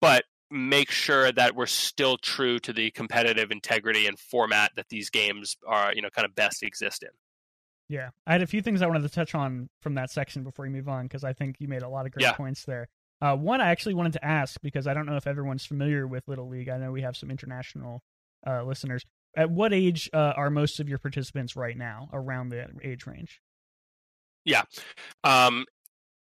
But 0.01 0.25
make 0.51 0.91
sure 0.91 1.33
that 1.33 1.55
we're 1.55 1.67
still 1.67 2.17
true 2.17 2.59
to 2.61 2.73
the 2.73 2.91
competitive 2.93 3.51
integrity 3.51 4.07
and 4.07 4.19
format 4.19 4.73
that 4.77 4.89
these 4.89 5.11
games 5.11 5.57
are, 5.67 5.93
you 5.95 6.03
know, 6.03 6.11
kind 6.11 6.27
of 6.27 6.35
best 6.35 6.63
exist 6.63 7.03
in. 7.03 7.11
Yeah, 7.89 8.11
I 8.27 8.33
had 8.33 8.43
a 8.43 8.47
few 8.47 8.63
things 8.63 8.83
I 8.83 8.87
wanted 8.87 9.03
to 9.03 9.09
touch 9.09 9.35
on 9.35 9.69
from 9.83 9.95
that 9.95 10.11
section 10.11 10.43
before 10.43 10.65
we 10.65 10.71
move 10.71 10.89
on 10.89 11.05
because 11.05 11.25
I 11.25 11.33
think 11.33 11.57
you 11.59 11.69
made 11.69 11.83
a 11.83 11.89
lot 11.89 12.07
of 12.07 12.13
great 12.13 12.25
yeah. 12.25 12.33
points 12.33 12.65
there. 12.65 12.89
Uh, 13.21 13.37
one, 13.37 13.61
I 13.61 13.71
actually 13.71 13.95
wanted 13.95 14.15
to 14.15 14.25
ask 14.25 14.61
because 14.63 14.87
I 14.87 14.95
don't 14.95 15.07
know 15.07 15.17
if 15.17 15.27
everyone's 15.27 15.65
familiar 15.65 16.07
with 16.07 16.27
Little 16.27 16.49
League. 16.49 16.69
I 16.69 16.79
know 16.79 16.93
we 16.93 17.03
have 17.03 17.17
some 17.17 17.31
international 17.31 18.03
uh, 18.47 18.63
listeners 18.65 19.05
at 19.37 19.51
what 19.51 19.73
age 19.73 20.09
uh, 20.13 20.33
are 20.37 20.51
most 20.51 20.81
of 20.81 20.89
your 20.89 20.99
participants 20.99 21.57
right 21.57 21.77
now 21.77 22.09
around 22.13 22.51
the 22.51 22.67
age 22.85 23.05
range 23.05 23.41
yeah 24.45 24.63
um 25.25 25.65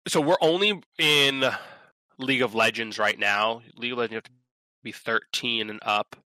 so 0.08 0.20
we're 0.20 0.36
only 0.40 0.80
in 0.98 1.44
League 2.18 2.42
of 2.42 2.54
Legends 2.54 2.98
right 2.98 3.18
now. 3.18 3.62
League 3.76 3.92
of 3.92 3.98
Legends 3.98 4.12
you 4.12 4.16
have 4.16 4.24
to 4.24 4.30
be 4.82 4.92
13 4.92 5.70
and 5.70 5.80
up. 5.82 6.16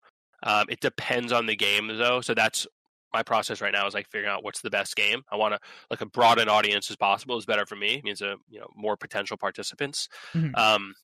Um, 0.42 0.66
it 0.68 0.80
depends 0.80 1.32
on 1.32 1.46
the 1.46 1.56
game 1.56 1.88
though, 1.88 2.20
so 2.20 2.34
that's 2.34 2.66
my 3.12 3.22
process 3.22 3.60
right 3.60 3.72
now 3.72 3.86
is 3.86 3.94
like 3.94 4.08
figuring 4.08 4.32
out 4.32 4.42
what's 4.44 4.60
the 4.60 4.70
best 4.70 4.96
game. 4.96 5.22
I 5.30 5.36
want 5.36 5.54
to 5.54 5.60
like 5.90 6.00
a 6.00 6.06
broad 6.06 6.38
an 6.38 6.48
audience 6.48 6.90
as 6.90 6.96
possible 6.96 7.36
is 7.38 7.46
better 7.46 7.66
for 7.66 7.76
me. 7.76 7.94
It 7.94 8.04
means 8.04 8.22
a 8.22 8.36
you 8.48 8.60
know 8.60 8.68
more 8.76 8.96
potential 8.96 9.36
participants. 9.36 10.08
Mhm. 10.34 10.56
Um, 10.56 10.94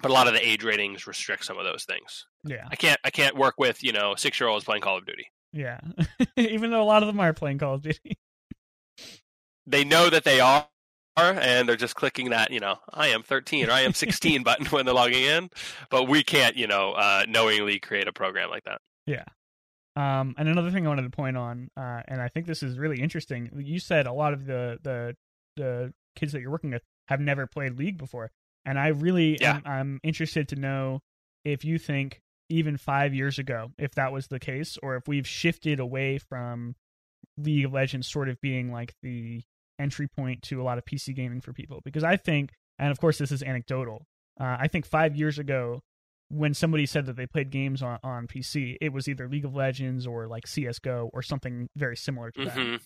but 0.00 0.10
a 0.10 0.14
lot 0.14 0.28
of 0.28 0.34
the 0.34 0.46
age 0.46 0.62
ratings 0.62 1.06
restrict 1.06 1.44
some 1.44 1.58
of 1.58 1.64
those 1.64 1.84
things. 1.84 2.26
Yeah, 2.44 2.66
I 2.70 2.76
can't 2.76 3.00
I 3.04 3.10
can't 3.10 3.36
work 3.36 3.54
with 3.58 3.82
you 3.82 3.92
know 3.92 4.14
six 4.16 4.38
year 4.38 4.48
olds 4.48 4.64
playing 4.64 4.82
Call 4.82 4.98
of 4.98 5.06
Duty. 5.06 5.26
yeah. 5.52 5.80
Even 6.36 6.70
though 6.70 6.82
a 6.82 6.84
lot 6.84 7.02
of 7.02 7.06
them 7.06 7.18
are 7.20 7.32
playing 7.32 7.58
Call 7.58 7.74
of 7.74 7.82
Duty. 7.82 8.16
They 9.66 9.84
know 9.84 10.08
that 10.10 10.24
they 10.24 10.40
are. 10.40 10.66
And 11.16 11.68
they're 11.68 11.74
just 11.74 11.96
clicking 11.96 12.30
that, 12.30 12.52
you 12.52 12.60
know, 12.60 12.76
I 12.94 13.08
am 13.08 13.24
13 13.24 13.68
or 13.68 13.72
I 13.72 13.80
am 13.80 13.92
16 13.92 14.42
button 14.44 14.66
when 14.66 14.86
they're 14.86 14.94
logging 14.94 15.24
in, 15.24 15.50
but 15.90 16.04
we 16.04 16.22
can't, 16.22 16.56
you 16.56 16.68
know, 16.68 16.92
uh, 16.92 17.24
knowingly 17.28 17.80
create 17.80 18.06
a 18.06 18.12
program 18.12 18.50
like 18.50 18.62
that. 18.66 18.80
Um, 19.96 20.34
and 20.38 20.48
another 20.48 20.70
thing 20.70 20.86
I 20.86 20.88
wanted 20.88 21.02
to 21.02 21.10
point 21.10 21.36
on, 21.36 21.70
uh, 21.76 22.02
and 22.06 22.20
I 22.22 22.28
think 22.28 22.46
this 22.46 22.62
is 22.62 22.78
really 22.78 23.00
interesting. 23.00 23.50
You 23.56 23.80
said 23.80 24.06
a 24.06 24.12
lot 24.12 24.32
of 24.32 24.46
the 24.46 24.78
the 24.82 25.16
the 25.56 25.92
kids 26.14 26.32
that 26.32 26.40
you're 26.40 26.50
working 26.50 26.70
with 26.70 26.82
have 27.08 27.20
never 27.20 27.46
played 27.46 27.76
League 27.78 27.98
before, 27.98 28.30
and 28.64 28.78
I 28.78 28.88
really 28.88 29.38
Yeah. 29.40 29.56
am 29.56 29.62
I'm 29.66 30.00
interested 30.04 30.48
to 30.48 30.56
know 30.56 31.00
if 31.44 31.64
you 31.64 31.78
think 31.78 32.20
even 32.48 32.76
five 32.76 33.12
years 33.14 33.38
ago, 33.38 33.72
if 33.78 33.92
that 33.96 34.12
was 34.12 34.28
the 34.28 34.38
case, 34.38 34.78
or 34.82 34.96
if 34.96 35.08
we've 35.08 35.26
shifted 35.26 35.80
away 35.80 36.18
from 36.18 36.74
League 37.36 37.64
of 37.64 37.72
Legends 37.72 38.06
sort 38.08 38.28
of 38.28 38.40
being 38.40 38.72
like 38.72 38.94
the 39.02 39.42
entry 39.78 40.08
point 40.08 40.42
to 40.42 40.60
a 40.60 40.64
lot 40.64 40.78
of 40.78 40.84
PC 40.84 41.14
gaming 41.14 41.40
for 41.40 41.52
people. 41.52 41.80
Because 41.84 42.04
I 42.04 42.16
think, 42.16 42.52
and 42.78 42.90
of 42.90 43.00
course 43.00 43.18
this 43.18 43.30
is 43.32 43.42
anecdotal, 43.42 44.06
uh, 44.40 44.56
I 44.60 44.68
think 44.68 44.86
five 44.86 45.14
years 45.16 45.38
ago 45.38 45.80
when 46.28 46.54
somebody 46.54 46.86
said 46.86 47.06
that 47.06 47.16
they 47.16 47.26
played 47.26 47.50
games 47.50 47.82
on, 47.82 47.98
on 48.02 48.26
PC, 48.26 48.76
it 48.80 48.92
was 48.92 49.08
either 49.08 49.28
League 49.28 49.44
of 49.44 49.54
Legends 49.54 50.06
or 50.06 50.26
like 50.26 50.46
CS:GO 50.46 51.10
or 51.12 51.22
something 51.22 51.68
very 51.76 51.96
similar 51.96 52.30
to 52.32 52.44
that. 52.44 52.52
hmm 52.54 52.76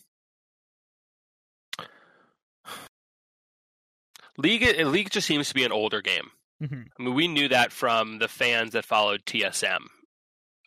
League 4.38 4.62
League 4.86 5.11
just 5.11 5.26
seems 5.26 5.49
to 5.49 5.55
be 5.55 5.64
an 5.64 5.72
older 5.72 6.01
game. 6.01 6.30
hmm 6.59 6.82
I 6.99 7.03
mean, 7.03 7.14
we 7.14 7.28
knew 7.28 7.49
that 7.49 7.72
from 7.72 8.18
the 8.18 8.28
fans 8.28 8.72
that 8.72 8.84
followed 8.84 9.24
TSM, 9.26 9.82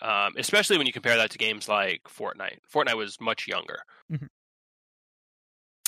um, 0.02 0.34
especially 0.38 0.78
when 0.78 0.86
you 0.88 0.94
compare 0.94 1.18
that 1.18 1.32
to 1.32 1.38
games 1.38 1.68
like 1.68 2.02
Fortnite. 2.04 2.60
Fortnite 2.72 2.98
was 2.98 3.20
much 3.20 3.48
younger. 3.48 3.80
Mhm. 4.12 4.28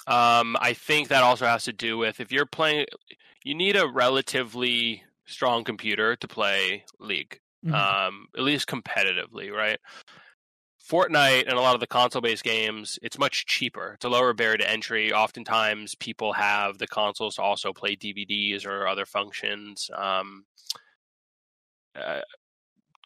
Um, 0.07 0.55
I 0.61 0.73
think 0.73 1.09
that 1.09 1.23
also 1.23 1.45
has 1.45 1.65
to 1.65 1.73
do 1.73 1.97
with 1.97 2.19
if 2.21 2.31
you're 2.31 2.45
playing, 2.45 2.85
you 3.43 3.53
need 3.53 3.75
a 3.75 3.87
relatively 3.87 5.03
strong 5.27 5.63
computer 5.63 6.15
to 6.15 6.27
play 6.27 6.85
League, 6.99 7.39
Mhm. 7.65 7.73
um, 7.73 8.27
at 8.35 8.43
least 8.43 8.67
competitively, 8.67 9.51
right? 9.51 9.79
Fortnite 10.89 11.43
and 11.47 11.53
a 11.57 11.61
lot 11.61 11.73
of 11.75 11.81
the 11.81 11.87
console-based 11.87 12.43
games, 12.45 12.97
it's 13.01 13.19
much 13.19 13.45
cheaper. 13.45 13.93
It's 13.95 14.05
a 14.05 14.09
lower 14.09 14.33
barrier 14.33 14.57
to 14.59 14.69
entry. 14.69 15.11
Oftentimes, 15.11 15.95
people 15.95 16.31
have 16.33 16.77
the 16.77 16.87
consoles 16.87 17.35
to 17.35 17.41
also 17.41 17.73
play 17.73 17.95
DVDs 17.97 18.65
or 18.65 18.87
other 18.87 19.05
functions. 19.05 19.89
Um, 19.93 20.45
uh, 21.93 22.21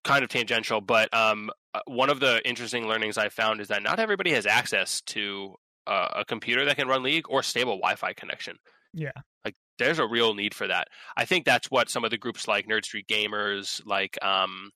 kind 0.04 0.24
of 0.24 0.30
tangential, 0.30 0.82
but 0.82 1.12
um, 1.14 1.50
uh, 1.74 1.80
one 1.86 2.10
of 2.10 2.20
the 2.20 2.48
interesting 2.48 2.88
learnings 2.88 3.18
I 3.18 3.30
found 3.30 3.62
is 3.62 3.70
that 3.70 3.82
not 3.82 4.00
everybody 4.00 4.32
has 4.34 4.46
access 4.46 5.02
to 5.02 5.56
uh, 5.88 6.10
a 6.18 6.26
computer 6.26 6.66
that 6.66 6.76
can 6.76 6.88
run 6.88 7.02
League 7.02 7.26
or 7.30 7.42
stable 7.42 7.78
Wi-Fi 7.78 8.14
connection. 8.14 8.58
Yeah. 8.94 9.12
Like, 9.46 9.56
there's 9.82 10.00
a 10.00 10.08
real 10.08 10.34
need 10.34 10.54
for 10.54 10.68
that. 10.68 10.88
I 11.18 11.26
think 11.26 11.46
that's 11.46 11.72
what 11.72 11.90
some 11.90 12.04
of 12.04 12.12
the 12.12 12.18
groups 12.18 12.48
like 12.48 12.68
Nerd 12.68 12.86
Street 12.86 13.08
Gamers, 13.08 13.82
like 13.86 14.18
um, 14.24 14.72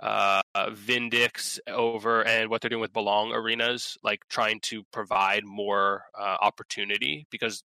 uh, 0.00 0.42
Vindex 0.56 1.58
over 1.68 2.26
and 2.26 2.50
what 2.50 2.60
they're 2.60 2.68
doing 2.68 2.82
with 2.82 2.92
Belong 2.92 3.32
Arenas, 3.32 3.96
like 4.02 4.20
trying 4.28 4.60
to 4.60 4.82
provide 4.92 5.44
more 5.44 6.04
uh, 6.18 6.36
opportunity 6.40 7.26
because 7.30 7.62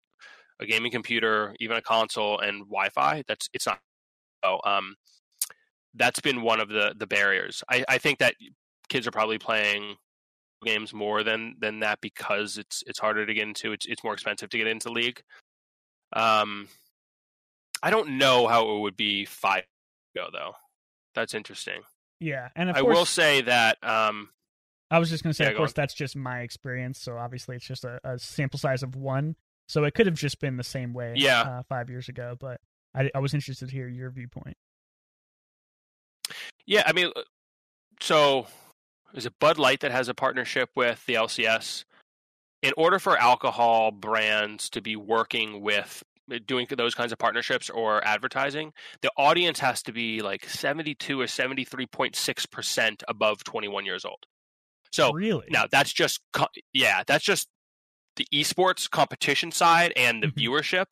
a 0.60 0.66
gaming 0.66 0.92
computer, 0.92 1.56
even 1.60 1.78
a 1.78 1.82
console 1.82 2.40
and 2.40 2.62
Wi-Fi, 2.62 3.24
that's 3.28 3.50
it's 3.54 3.68
not. 3.68 3.80
So, 4.44 4.60
um, 4.66 4.96
that's 5.96 6.20
been 6.20 6.42
one 6.42 6.60
of 6.60 6.70
the 6.70 6.94
the 6.98 7.08
barriers. 7.08 7.64
I, 7.70 7.84
I 7.90 7.98
think 7.98 8.20
that 8.20 8.36
kids 8.88 9.08
are 9.08 9.12
probably 9.12 9.38
playing 9.38 9.96
games 10.64 10.94
more 10.94 11.24
than 11.24 11.56
than 11.60 11.80
that 11.80 12.00
because 12.02 12.58
it's 12.58 12.84
it's 12.88 13.00
harder 13.00 13.26
to 13.26 13.34
get 13.34 13.48
into. 13.48 13.74
It's 13.74 13.86
it's 13.86 14.04
more 14.04 14.14
expensive 14.14 14.50
to 14.50 14.58
get 14.58 14.68
into 14.68 14.92
League. 14.92 15.22
Um, 16.14 16.68
I 17.84 17.90
don't 17.90 18.18
know 18.18 18.48
how 18.48 18.70
it 18.76 18.80
would 18.82 18.98
be 18.98 19.26
five 19.26 19.64
ago 20.16 20.28
though. 20.32 20.54
That's 21.16 21.34
interesting. 21.34 21.82
Yeah, 22.20 22.50
and 22.56 22.70
of 22.70 22.76
I 22.76 22.82
course, 22.82 22.96
will 22.98 23.06
say 23.06 23.42
that 23.42 23.78
um, 23.84 24.30
I 24.90 24.98
was 25.00 25.10
just 25.10 25.24
going 25.24 25.32
to 25.32 25.36
say, 25.36 25.44
Yeah, 25.46 25.50
of 25.50 25.54
go 25.56 25.60
course, 25.60 25.74
that's 25.74 25.94
just 25.94 26.16
my 26.16 26.40
experience. 26.42 27.00
So 27.00 27.18
obviously, 27.18 27.56
it's 27.56 27.66
just 27.68 27.84
a, 27.86 28.00
a 28.04 28.18
sample 28.18 28.58
size 28.60 28.82
of 28.84 28.96
one. 28.96 29.36
So 29.68 29.84
it 29.84 29.94
could 29.94 30.06
have 30.06 30.16
just 30.16 30.40
been 30.40 30.58
the 30.58 30.64
same 30.64 30.94
way, 30.94 31.14
Yeah. 31.18 31.42
uh, 31.42 31.64
five 31.70 31.90
years 31.90 32.08
ago. 32.10 32.36
But 32.40 32.60
I, 32.96 33.12
I 33.14 33.20
was 33.20 33.34
interested 33.34 33.68
to 33.70 33.76
hear 33.76 33.88
your 33.88 34.10
viewpoint. 34.10 34.56
yeah, 36.66 36.84
I 36.86 36.94
mean, 36.94 37.12
uh, 37.16 37.22
so 38.00 38.48
is 39.14 39.26
it 39.26 39.34
Bud 39.40 39.58
Light 39.58 39.82
that 39.82 39.92
has 39.92 40.08
a 40.10 40.14
partnership 40.14 40.70
with 40.76 41.06
the 41.06 41.16
LCS? 41.16 41.86
In 42.62 42.74
order 42.76 43.00
for 43.00 43.18
alcohol 43.18 43.92
brands 43.92 44.70
to 44.72 44.82
be 44.82 44.96
working 44.96 45.62
with 45.62 46.04
uh, 46.32 46.40
doing 46.46 46.68
those 46.76 46.96
kinds 46.96 47.12
of 47.12 47.18
partnerships 47.20 47.70
or 47.70 48.04
advertising, 48.06 48.74
the 49.02 49.12
audience 49.18 49.60
has 49.60 49.82
to 49.84 49.92
be 49.94 50.22
like 50.22 50.50
72 50.50 51.22
or 51.22 51.26
73.6% 51.26 53.04
above 53.08 53.44
21 53.44 53.86
years 53.86 54.06
old. 54.06 54.26
So 54.92 55.12
really? 55.12 55.48
Now 55.50 55.66
that's 55.72 55.94
just 55.94 56.22
yeah, 56.74 57.04
that's 57.06 57.24
just 57.24 57.48
the 58.16 58.26
esports 58.34 58.90
competition 58.90 59.52
side 59.52 59.94
and 59.96 60.24
the 60.24 60.28
Mhm. 60.28 60.34
viewership. 60.48 60.86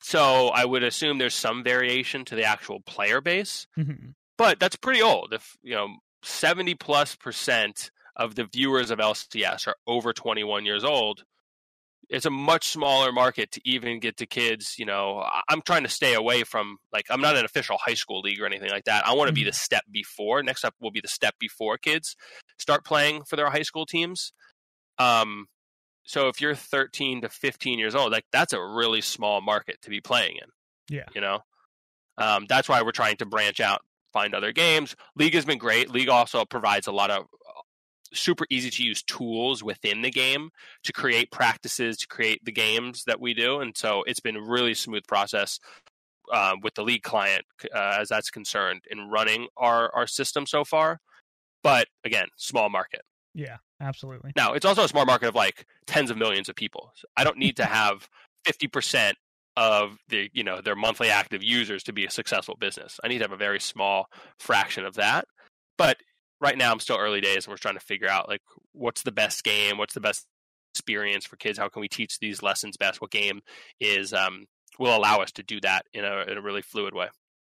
So 0.00 0.48
I 0.48 0.64
would 0.64 0.82
assume 0.82 1.18
there's 1.18 1.34
some 1.34 1.62
variation 1.62 2.24
to 2.24 2.34
the 2.34 2.44
actual 2.44 2.80
player 2.80 3.20
base, 3.20 3.66
Mhm. 3.78 4.14
but 4.36 4.58
that's 4.58 4.76
pretty 4.76 5.02
old. 5.02 5.32
If 5.32 5.56
you 5.62 5.74
know, 5.74 5.98
seventy 6.24 6.74
plus 6.74 7.14
percent 7.14 7.90
of 8.16 8.34
the 8.34 8.44
viewers 8.44 8.90
of 8.90 8.98
LCS 8.98 9.66
are 9.68 9.76
over 9.86 10.12
21 10.12 10.64
years 10.64 10.84
old. 10.84 11.24
It's 12.08 12.26
a 12.26 12.30
much 12.30 12.68
smaller 12.70 13.12
market 13.12 13.52
to 13.52 13.60
even 13.64 14.00
get 14.00 14.16
to 14.16 14.26
kids. 14.26 14.74
You 14.78 14.86
know, 14.86 15.24
I'm 15.48 15.62
trying 15.62 15.84
to 15.84 15.88
stay 15.88 16.14
away 16.14 16.42
from 16.42 16.78
like 16.92 17.06
I'm 17.08 17.20
not 17.20 17.36
an 17.36 17.44
official 17.44 17.78
high 17.78 17.94
school 17.94 18.20
league 18.20 18.40
or 18.40 18.46
anything 18.46 18.70
like 18.70 18.84
that. 18.84 19.06
I 19.06 19.14
want 19.14 19.28
to 19.28 19.34
be 19.34 19.44
the 19.44 19.52
step 19.52 19.84
before. 19.90 20.42
Next 20.42 20.64
up 20.64 20.74
will 20.80 20.90
be 20.90 21.00
the 21.00 21.08
step 21.08 21.36
before 21.38 21.78
kids 21.78 22.16
start 22.58 22.84
playing 22.84 23.22
for 23.24 23.36
their 23.36 23.48
high 23.48 23.62
school 23.62 23.86
teams. 23.86 24.32
Um, 24.98 25.46
so 26.04 26.28
if 26.28 26.40
you're 26.40 26.54
13 26.54 27.22
to 27.22 27.28
15 27.28 27.78
years 27.78 27.94
old, 27.94 28.12
like 28.12 28.24
that's 28.32 28.52
a 28.52 28.60
really 28.60 29.00
small 29.00 29.40
market 29.40 29.80
to 29.82 29.90
be 29.90 30.00
playing 30.00 30.36
in. 30.36 30.96
Yeah. 30.96 31.04
You 31.14 31.20
know, 31.20 31.40
um, 32.18 32.46
that's 32.48 32.68
why 32.68 32.82
we're 32.82 32.92
trying 32.92 33.16
to 33.18 33.26
branch 33.26 33.60
out, 33.60 33.80
find 34.12 34.34
other 34.34 34.52
games. 34.52 34.96
League 35.16 35.34
has 35.34 35.44
been 35.44 35.58
great. 35.58 35.90
League 35.90 36.08
also 36.08 36.44
provides 36.44 36.86
a 36.86 36.92
lot 36.92 37.10
of 37.10 37.26
super 38.12 38.46
easy 38.50 38.70
to 38.70 38.82
use 38.82 39.02
tools 39.02 39.62
within 39.62 40.02
the 40.02 40.10
game 40.10 40.50
to 40.84 40.92
create 40.92 41.30
practices, 41.30 41.96
to 41.98 42.06
create 42.06 42.44
the 42.44 42.52
games 42.52 43.04
that 43.04 43.20
we 43.20 43.34
do, 43.34 43.60
and 43.60 43.76
so 43.76 44.02
it's 44.06 44.20
been 44.20 44.36
a 44.36 44.42
really 44.42 44.74
smooth 44.74 45.04
process. 45.06 45.58
Uh, 46.32 46.54
with 46.62 46.72
the 46.74 46.82
league 46.84 47.02
client, 47.02 47.44
uh, 47.74 47.96
as 47.98 48.08
that's 48.08 48.30
concerned, 48.30 48.80
in 48.88 49.10
running 49.10 49.48
our, 49.56 49.92
our 49.96 50.06
system 50.06 50.46
so 50.46 50.64
far, 50.64 51.00
but 51.62 51.88
again, 52.04 52.28
small 52.36 52.68
market. 52.68 53.02
Yeah, 53.34 53.56
absolutely. 53.80 54.32
Now, 54.36 54.54
it's 54.54 54.64
also 54.64 54.84
a 54.84 54.88
small 54.88 55.06
market 55.06 55.28
of 55.28 55.34
like 55.34 55.66
tens 55.86 56.10
of 56.10 56.16
millions 56.16 56.48
of 56.48 56.54
people. 56.54 56.92
So 56.94 57.06
I 57.16 57.24
don't 57.24 57.38
need 57.38 57.56
to 57.56 57.64
have 57.64 58.08
50% 58.46 59.14
of 59.56 59.98
the, 60.08 60.30
you 60.32 60.44
know, 60.44 60.60
their 60.60 60.76
monthly 60.76 61.08
active 61.08 61.42
users 61.42 61.82
to 61.84 61.92
be 61.92 62.06
a 62.06 62.10
successful 62.10 62.56
business. 62.58 62.98
I 63.04 63.08
need 63.08 63.18
to 63.18 63.24
have 63.24 63.32
a 63.32 63.36
very 63.36 63.60
small 63.60 64.06
fraction 64.38 64.84
of 64.84 64.94
that. 64.94 65.26
But 65.76 65.98
right 66.40 66.56
now 66.56 66.72
I'm 66.72 66.80
still 66.80 66.96
early 66.98 67.20
days 67.20 67.44
and 67.46 67.52
we're 67.52 67.56
trying 67.58 67.74
to 67.74 67.80
figure 67.84 68.08
out 68.08 68.28
like 68.28 68.42
what's 68.72 69.02
the 69.02 69.12
best 69.12 69.44
game, 69.44 69.78
what's 69.78 69.94
the 69.94 70.00
best 70.00 70.26
experience 70.74 71.26
for 71.26 71.36
kids, 71.36 71.58
how 71.58 71.68
can 71.68 71.80
we 71.80 71.88
teach 71.88 72.18
these 72.18 72.42
lessons 72.42 72.76
best, 72.76 73.00
what 73.00 73.10
game 73.10 73.40
is 73.80 74.12
um 74.12 74.46
will 74.78 74.96
allow 74.96 75.18
us 75.18 75.32
to 75.32 75.42
do 75.42 75.60
that 75.60 75.84
in 75.92 76.04
a 76.04 76.22
in 76.22 76.38
a 76.38 76.42
really 76.42 76.62
fluid 76.62 76.94
way. 76.94 77.08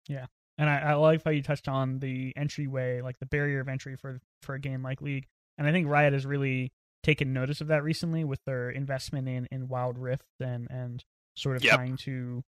Yeah. 0.09 0.27
And 0.57 0.69
I, 0.69 0.79
I 0.79 0.95
like 0.95 1.23
how 1.23 1.31
you 1.31 1.43
touched 1.43 1.69
on 1.69 2.01
the 2.01 2.33
entryway, 2.37 3.01
like 3.01 3.19
the 3.19 3.27
barrier 3.27 3.61
of 3.61 3.69
entry 3.69 3.97
for 3.97 4.21
for 4.43 4.55
a 4.55 4.61
game 4.61 4.83
like 4.83 5.01
League. 5.03 5.27
And 5.59 5.67
I 5.67 5.73
think 5.73 5.89
Riot 5.89 6.13
has 6.13 6.25
really 6.27 6.73
taken 7.03 7.33
notice 7.33 7.61
of 7.61 7.69
that 7.69 7.85
recently 7.85 8.25
with 8.25 8.41
their 8.45 8.71
investment 8.71 9.29
in, 9.29 9.47
in 9.53 9.69
Wild 9.69 9.99
Rift 9.99 10.25
and 10.41 10.67
and 10.71 11.05
sort 11.37 11.57
of 11.57 11.63
Yep. 11.65 11.75
trying 11.75 11.97
to 11.99 12.43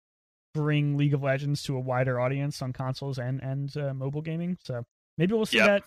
bring 0.54 0.96
League 0.96 1.14
of 1.14 1.22
Legends 1.22 1.62
to 1.64 1.76
a 1.76 1.80
wider 1.80 2.20
audience 2.20 2.62
on 2.62 2.72
consoles 2.72 3.18
and 3.18 3.42
and 3.42 3.76
uh, 3.76 3.92
mobile 3.94 4.22
gaming. 4.22 4.56
So 4.64 4.84
maybe 5.18 5.34
we'll 5.34 5.46
see 5.46 5.58
Yep. 5.58 5.66
that 5.66 5.82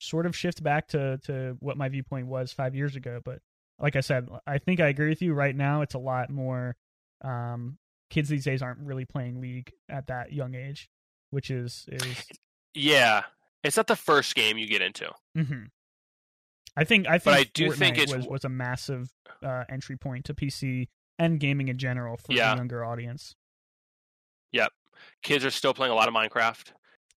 sort 0.00 0.26
of 0.26 0.34
shift 0.36 0.62
back 0.62 0.88
to 0.88 1.18
to 1.24 1.56
what 1.60 1.76
my 1.76 1.88
viewpoint 1.88 2.26
was 2.26 2.52
five 2.52 2.74
years 2.74 2.96
ago. 2.96 3.20
But 3.24 3.40
like 3.78 3.94
I 3.96 4.00
said, 4.00 4.28
I 4.46 4.58
think 4.58 4.80
I 4.80 4.88
agree 4.88 5.08
with 5.10 5.22
you. 5.22 5.32
Right 5.34 5.54
now, 5.54 5.82
it's 5.82 5.94
a 5.94 5.98
lot 5.98 6.30
more 6.30 6.76
um, 7.22 7.78
kids 8.10 8.28
these 8.28 8.44
days 8.44 8.62
aren't 8.62 8.80
really 8.80 9.04
playing 9.04 9.40
League 9.40 9.72
at 9.88 10.08
that 10.08 10.32
young 10.32 10.54
age, 10.54 10.88
which 11.30 11.50
is 11.50 11.86
is 11.92 12.16
yeah, 12.74 13.22
it's 13.62 13.76
not 13.76 13.86
the 13.86 13.96
first 13.96 14.34
game 14.34 14.58
you 14.58 14.66
get 14.66 14.82
into. 14.82 15.10
hmm 15.36 15.64
I 16.76 16.84
think 16.84 17.06
I 17.08 17.18
think 17.18 17.24
But 17.24 17.34
I 17.34 17.44
do 17.52 17.72
think 17.72 17.96
Fortnite 17.96 18.16
was, 18.16 18.26
was 18.26 18.44
a 18.44 18.48
massive 18.48 19.10
uh, 19.44 19.64
entry 19.68 19.96
point 19.96 20.24
to 20.26 20.34
PC 20.34 20.88
and 21.18 21.38
gaming 21.40 21.68
in 21.68 21.78
general 21.78 22.16
for 22.16 22.32
Yeah. 22.32 22.52
the 22.52 22.58
younger 22.58 22.84
audience. 22.84 23.34
Yep, 24.52 24.72
kids 25.22 25.44
are 25.44 25.50
still 25.50 25.74
playing 25.74 25.92
a 25.92 25.94
lot 25.94 26.08
of 26.08 26.14
Minecraft, 26.14 26.72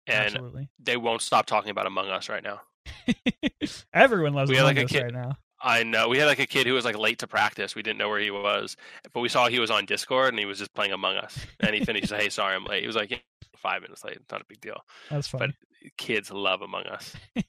and 0.08 0.26
Absolutely, 0.26 0.70
they 0.80 0.98
won't 0.98 1.22
stop 1.22 1.46
talking 1.46 1.72
about 1.72 1.86
Among 1.88 2.10
Us 2.10 2.30
right 2.30 2.44
now. 2.44 2.62
everyone 3.94 4.34
loves 4.34 4.50
We 4.50 4.56
had, 4.58 4.64
Among 4.64 4.76
like, 4.76 4.84
a 4.84 4.86
Us 4.86 4.92
kid- 4.92 5.04
right 5.04 5.14
now. 5.14 5.38
I 5.66 5.84
know 5.84 6.10
we 6.10 6.18
had 6.18 6.26
like 6.26 6.40
a 6.40 6.46
kid 6.46 6.68
who 6.68 6.74
was 6.74 6.84
like 6.84 6.98
late 6.98 7.20
to 7.20 7.28
practice. 7.28 7.74
We 7.74 7.84
didn't 7.84 7.98
know 7.98 8.10
where 8.10 8.20
he 8.20 8.32
was, 8.32 8.76
but 9.14 9.22
we 9.22 9.30
saw 9.30 9.48
he 9.48 9.60
was 9.60 9.72
on 9.72 9.86
Discord 9.86 10.30
and 10.30 10.40
he 10.40 10.46
was 10.46 10.60
just 10.60 10.74
playing 10.74 10.92
Among 10.92 11.16
Us. 11.16 11.38
And 11.62 11.74
he 11.74 11.86
finished, 11.86 12.12
"Hey, 12.12 12.28
sorry, 12.28 12.56
I'm 12.56 12.66
late." 12.66 12.82
He 12.82 12.88
was 12.88 12.98
like, 12.98 13.12
yeah, 13.12 13.18
five 13.56 13.82
minutes 13.82 14.04
late. 14.04 14.18
It's 14.18 14.30
not 14.30 14.42
a 14.42 14.46
big 14.46 14.60
deal. 14.60 14.82
That's 15.10 15.28
funny. 15.30 15.54
Kids 15.98 16.32
love 16.32 16.62
Among 16.62 16.84
Us. 16.88 17.16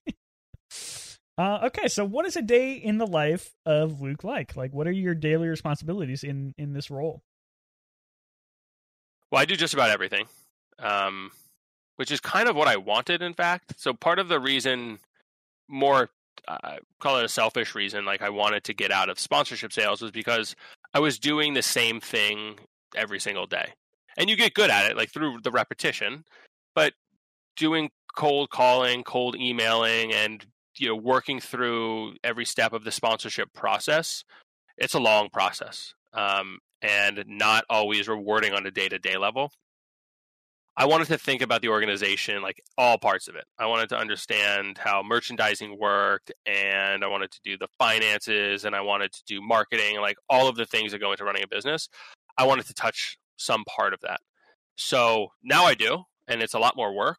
Uh, 1.36 1.58
okay, 1.64 1.88
so 1.88 2.04
what 2.04 2.24
is 2.26 2.36
a 2.36 2.42
day 2.42 2.74
in 2.74 2.98
the 2.98 3.06
life 3.08 3.56
of 3.66 4.00
Luke 4.00 4.22
like? 4.22 4.54
Like, 4.54 4.72
what 4.72 4.86
are 4.86 4.92
your 4.92 5.16
daily 5.16 5.48
responsibilities 5.48 6.22
in 6.22 6.54
in 6.56 6.72
this 6.72 6.92
role? 6.92 7.24
Well, 9.32 9.42
I 9.42 9.44
do 9.44 9.56
just 9.56 9.74
about 9.74 9.90
everything, 9.90 10.26
um, 10.78 11.32
which 11.96 12.12
is 12.12 12.20
kind 12.20 12.48
of 12.48 12.54
what 12.54 12.68
I 12.68 12.76
wanted, 12.76 13.20
in 13.20 13.34
fact. 13.34 13.74
So 13.80 13.92
part 13.92 14.20
of 14.20 14.28
the 14.28 14.38
reason, 14.38 15.00
more 15.68 16.10
uh, 16.48 16.76
call 17.00 17.18
it 17.18 17.24
a 17.24 17.28
selfish 17.28 17.74
reason, 17.74 18.04
like 18.04 18.22
I 18.22 18.30
wanted 18.30 18.64
to 18.64 18.74
get 18.74 18.90
out 18.90 19.08
of 19.08 19.18
sponsorship 19.18 19.72
sales, 19.72 20.02
was 20.02 20.10
because 20.10 20.54
I 20.92 21.00
was 21.00 21.18
doing 21.18 21.54
the 21.54 21.62
same 21.62 22.00
thing 22.00 22.58
every 22.94 23.20
single 23.20 23.46
day, 23.46 23.72
and 24.16 24.28
you 24.28 24.36
get 24.36 24.54
good 24.54 24.70
at 24.70 24.90
it, 24.90 24.96
like 24.96 25.10
through 25.10 25.38
the 25.42 25.50
repetition. 25.50 26.24
But 26.74 26.92
doing 27.56 27.90
cold 28.14 28.50
calling, 28.50 29.04
cold 29.04 29.36
emailing, 29.36 30.12
and 30.12 30.44
you 30.76 30.88
know 30.88 30.96
working 30.96 31.40
through 31.40 32.16
every 32.22 32.44
step 32.44 32.72
of 32.72 32.84
the 32.84 32.92
sponsorship 32.92 33.52
process, 33.52 34.24
it's 34.76 34.94
a 34.94 35.00
long 35.00 35.28
process. 35.30 35.94
Um, 36.12 36.58
and 36.82 37.24
not 37.26 37.64
always 37.70 38.06
rewarding 38.08 38.52
on 38.52 38.66
a 38.66 38.70
day 38.70 38.88
to 38.88 38.98
day 38.98 39.16
level. 39.16 39.50
I 40.76 40.86
wanted 40.86 41.06
to 41.08 41.18
think 41.18 41.40
about 41.40 41.62
the 41.62 41.68
organization, 41.68 42.42
like 42.42 42.60
all 42.76 42.98
parts 42.98 43.28
of 43.28 43.36
it. 43.36 43.44
I 43.58 43.66
wanted 43.66 43.88
to 43.90 43.98
understand 43.98 44.76
how 44.76 45.02
merchandising 45.04 45.78
worked, 45.78 46.32
and 46.46 47.04
I 47.04 47.06
wanted 47.06 47.30
to 47.30 47.40
do 47.44 47.56
the 47.56 47.68
finances, 47.78 48.64
and 48.64 48.74
I 48.74 48.80
wanted 48.80 49.12
to 49.12 49.22
do 49.26 49.40
marketing, 49.40 50.00
like 50.00 50.16
all 50.28 50.48
of 50.48 50.56
the 50.56 50.66
things 50.66 50.90
that 50.90 50.98
go 50.98 51.12
into 51.12 51.24
running 51.24 51.44
a 51.44 51.48
business. 51.48 51.88
I 52.36 52.46
wanted 52.46 52.66
to 52.66 52.74
touch 52.74 53.16
some 53.36 53.64
part 53.64 53.94
of 53.94 54.00
that. 54.00 54.20
So 54.76 55.28
now 55.44 55.64
I 55.64 55.74
do, 55.74 56.02
and 56.26 56.42
it's 56.42 56.54
a 56.54 56.58
lot 56.58 56.76
more 56.76 56.92
work. 56.92 57.18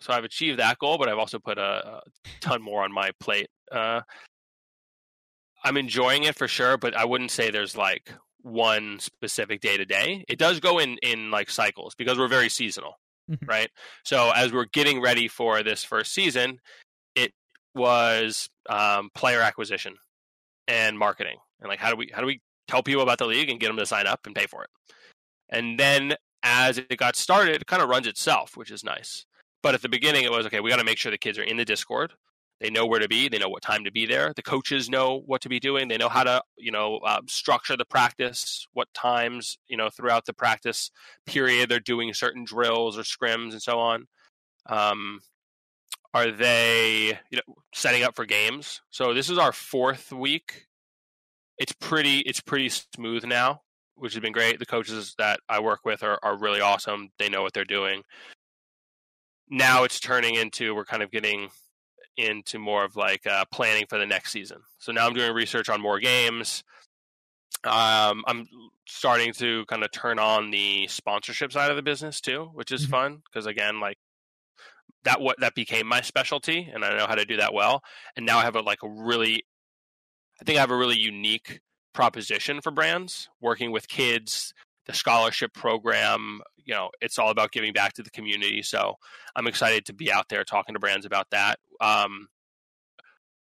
So 0.00 0.12
I've 0.12 0.24
achieved 0.24 0.58
that 0.58 0.78
goal, 0.78 0.98
but 0.98 1.08
I've 1.08 1.18
also 1.18 1.38
put 1.38 1.58
a, 1.58 1.62
a 1.86 2.00
ton 2.40 2.62
more 2.62 2.82
on 2.82 2.92
my 2.92 3.10
plate. 3.20 3.48
Uh, 3.70 4.00
I'm 5.64 5.76
enjoying 5.76 6.24
it 6.24 6.36
for 6.36 6.48
sure, 6.48 6.76
but 6.76 6.96
I 6.96 7.04
wouldn't 7.04 7.30
say 7.30 7.50
there's 7.50 7.76
like 7.76 8.12
one 8.46 9.00
specific 9.00 9.60
day 9.60 9.76
to 9.76 9.84
day. 9.84 10.24
It 10.28 10.38
does 10.38 10.60
go 10.60 10.78
in 10.78 10.98
in 11.02 11.30
like 11.32 11.50
cycles 11.50 11.94
because 11.96 12.16
we're 12.16 12.28
very 12.28 12.48
seasonal, 12.48 12.98
Mhm. 13.28 13.46
right? 13.48 13.70
So 14.04 14.30
as 14.30 14.52
we're 14.52 14.66
getting 14.66 15.00
ready 15.00 15.26
for 15.26 15.62
this 15.64 15.82
first 15.82 16.12
season, 16.12 16.60
it 17.16 17.32
was 17.74 18.48
um, 18.68 19.10
player 19.14 19.40
acquisition 19.40 19.96
and 20.68 20.96
marketing, 20.98 21.38
and 21.60 21.68
like 21.68 21.80
how 21.80 21.90
do 21.90 21.96
we 21.96 22.10
how 22.14 22.20
do 22.20 22.26
we 22.26 22.40
tell 22.68 22.82
people 22.82 23.02
about 23.02 23.18
the 23.18 23.26
league 23.26 23.50
and 23.50 23.58
get 23.60 23.66
them 23.68 23.76
to 23.78 23.86
sign 23.86 24.06
up 24.06 24.26
and 24.26 24.34
pay 24.34 24.46
for 24.46 24.62
it? 24.64 24.70
And 25.48 25.78
then 25.78 26.14
as 26.42 26.78
it 26.78 26.96
got 26.96 27.16
started, 27.16 27.56
it 27.56 27.66
kind 27.66 27.82
of 27.82 27.88
runs 27.88 28.06
itself, 28.06 28.56
which 28.56 28.70
is 28.70 28.84
nice. 28.84 29.26
But 29.62 29.74
at 29.74 29.82
the 29.82 29.88
beginning, 29.88 30.24
it 30.24 30.30
was 30.30 30.46
okay. 30.46 30.60
We 30.60 30.70
got 30.70 30.76
to 30.76 30.84
make 30.84 30.98
sure 30.98 31.10
the 31.10 31.18
kids 31.18 31.38
are 31.38 31.42
in 31.42 31.56
the 31.56 31.64
Discord. 31.64 32.12
They 32.60 32.70
know 32.70 32.86
where 32.86 33.00
to 33.00 33.08
be. 33.08 33.28
They 33.28 33.38
know 33.38 33.50
what 33.50 33.62
time 33.62 33.84
to 33.84 33.92
be 33.92 34.06
there. 34.06 34.32
The 34.34 34.42
coaches 34.42 34.88
know 34.88 35.22
what 35.26 35.42
to 35.42 35.48
be 35.48 35.60
doing. 35.60 35.88
They 35.88 35.98
know 35.98 36.08
how 36.08 36.24
to, 36.24 36.42
you 36.56 36.72
know, 36.72 36.98
uh, 36.98 37.20
structure 37.26 37.76
the 37.76 37.84
practice. 37.84 38.66
What 38.72 38.92
times, 38.94 39.58
you 39.68 39.76
know, 39.76 39.90
throughout 39.90 40.24
the 40.24 40.32
practice 40.32 40.90
period 41.26 41.68
they're 41.68 41.80
doing 41.80 42.14
certain 42.14 42.44
drills 42.44 42.96
or 42.98 43.02
scrims 43.02 43.52
and 43.52 43.62
so 43.62 43.78
on. 43.78 44.06
Um, 44.68 45.20
are 46.14 46.30
they, 46.30 47.18
you 47.30 47.36
know, 47.36 47.54
setting 47.74 48.02
up 48.02 48.16
for 48.16 48.24
games? 48.24 48.80
So 48.90 49.12
this 49.12 49.28
is 49.28 49.36
our 49.36 49.52
fourth 49.52 50.10
week. 50.10 50.66
It's 51.58 51.72
pretty. 51.72 52.20
It's 52.20 52.40
pretty 52.40 52.70
smooth 52.70 53.24
now, 53.24 53.60
which 53.96 54.14
has 54.14 54.20
been 54.20 54.32
great. 54.32 54.58
The 54.58 54.66
coaches 54.66 55.14
that 55.18 55.40
I 55.48 55.60
work 55.60 55.80
with 55.84 56.02
are, 56.02 56.18
are 56.22 56.38
really 56.38 56.62
awesome. 56.62 57.10
They 57.18 57.28
know 57.28 57.42
what 57.42 57.52
they're 57.52 57.64
doing. 57.66 58.02
Now 59.50 59.84
it's 59.84 60.00
turning 60.00 60.36
into 60.36 60.74
we're 60.74 60.86
kind 60.86 61.02
of 61.02 61.10
getting 61.10 61.50
into 62.16 62.58
more 62.58 62.84
of 62.84 62.96
like 62.96 63.26
uh, 63.26 63.44
planning 63.52 63.86
for 63.88 63.98
the 63.98 64.06
next 64.06 64.32
season. 64.32 64.62
So 64.78 64.92
now 64.92 65.06
I'm 65.06 65.14
doing 65.14 65.32
research 65.32 65.68
on 65.68 65.80
more 65.80 65.98
games. 65.98 66.64
Um, 67.64 68.24
I'm 68.26 68.48
starting 68.86 69.32
to 69.34 69.64
kind 69.66 69.82
of 69.82 69.90
turn 69.90 70.18
on 70.18 70.50
the 70.50 70.86
sponsorship 70.88 71.52
side 71.52 71.70
of 71.70 71.76
the 71.76 71.82
business 71.82 72.20
too, 72.20 72.50
which 72.54 72.70
is 72.72 72.86
Mhm. 72.86 72.90
fun 72.90 73.22
because 73.24 73.46
again, 73.46 73.80
like 73.80 73.98
that 75.04 75.20
what 75.20 75.38
that 75.40 75.54
became 75.54 75.86
my 75.86 76.00
specialty, 76.00 76.68
and 76.72 76.84
I 76.84 76.96
know 76.96 77.06
how 77.06 77.14
to 77.14 77.24
do 77.24 77.36
that 77.36 77.54
well. 77.54 77.82
And 78.16 78.26
now 78.26 78.38
I 78.38 78.42
have 78.42 78.56
a 78.56 78.60
like 78.60 78.82
a 78.82 78.88
really, 78.88 79.44
I 80.40 80.44
think 80.44 80.58
I 80.58 80.60
have 80.60 80.70
a 80.70 80.76
really 80.76 80.98
unique 80.98 81.60
proposition 81.92 82.60
for 82.60 82.70
brands 82.70 83.28
working 83.40 83.72
with 83.72 83.88
kids. 83.88 84.52
The 84.86 84.94
scholarship 84.94 85.52
program, 85.52 86.40
you 86.64 86.74
know, 86.74 86.90
it's 87.00 87.18
all 87.18 87.30
about 87.30 87.52
giving 87.52 87.72
back 87.72 87.92
to 87.94 88.02
the 88.02 88.10
community. 88.10 88.62
So 88.62 88.94
I'm 89.34 89.46
excited 89.46 89.86
to 89.86 89.92
be 89.92 90.12
out 90.12 90.28
there 90.28 90.44
talking 90.44 90.74
to 90.74 90.78
brands 90.78 91.06
about 91.06 91.28
that. 91.30 91.58
Um, 91.80 92.28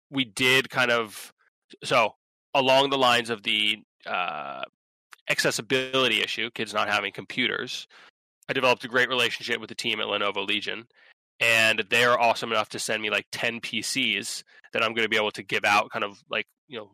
we 0.10 0.26
did 0.26 0.70
kind 0.70 0.92
of 0.92 1.34
so 1.84 2.16
along 2.54 2.90
the 2.90 2.98
lines 2.98 3.30
of 3.30 3.44
the 3.44 3.80
uh, 4.06 4.64
accessibility 5.30 6.22
issue, 6.22 6.50
kids 6.52 6.74
not 6.74 6.90
having 6.90 7.12
computers. 7.12 7.88
I 8.48 8.54
developed 8.54 8.84
a 8.86 8.88
great 8.88 9.10
relationship 9.10 9.60
with 9.60 9.70
the 9.70 9.76
team 9.76 10.00
at 10.00 10.08
Lenovo 10.08 10.48
Legion, 10.48 10.86
and 11.40 11.84
they're 11.90 12.20
awesome 12.20 12.52
enough 12.52 12.70
to 12.70 12.80
send 12.80 13.02
me 13.02 13.10
like 13.10 13.26
10 13.32 13.60
PCs 13.60 14.44
that 14.74 14.84
I'm 14.84 14.94
going 14.94 15.06
to 15.06 15.10
be 15.10 15.18
able 15.18 15.32
to 15.32 15.44
give 15.44 15.66
out, 15.66 15.90
kind 15.90 16.06
of 16.06 16.22
like, 16.30 16.46
you 16.68 16.78
know, 16.78 16.92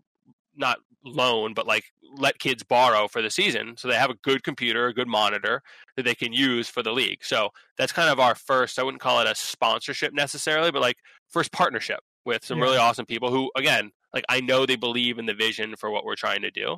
not 0.56 0.80
loan, 1.04 1.54
but 1.54 1.68
like 1.68 1.86
let 2.18 2.40
kids 2.40 2.64
borrow 2.64 3.08
for 3.08 3.22
the 3.22 3.30
season. 3.30 3.76
So 3.78 3.88
they 3.88 3.96
have 3.96 4.10
a 4.10 4.16
good 4.24 4.44
computer, 4.44 4.88
a 4.88 4.94
good 4.94 5.08
monitor 5.08 5.62
that 5.96 6.04
they 6.04 6.16
can 6.16 6.34
use 6.34 6.68
for 6.70 6.84
the 6.84 6.92
league. 6.92 7.24
So 7.24 7.50
that's 7.78 7.92
kind 7.92 8.10
of 8.10 8.20
our 8.20 8.36
first, 8.36 8.78
I 8.80 8.84
wouldn't 8.84 9.02
call 9.02 9.20
it 9.22 9.28
a 9.28 9.36
sponsorship 9.36 10.14
necessarily, 10.14 10.72
but 10.72 10.82
like 10.82 10.98
first 11.30 11.52
partnership 11.52 12.00
with 12.26 12.46
some 12.46 12.60
Yeah. 12.60 12.64
really 12.64 12.78
awesome 12.78 13.06
people 13.06 13.32
who, 13.32 13.52
again, 13.56 13.92
like 14.14 14.26
I 14.30 14.42
know 14.42 14.66
they 14.66 14.76
believe 14.76 15.20
in 15.20 15.26
the 15.26 15.34
vision 15.34 15.76
for 15.76 15.90
what 15.90 16.06
we're 16.06 16.16
trying 16.16 16.42
to 16.42 16.52
do. 16.52 16.78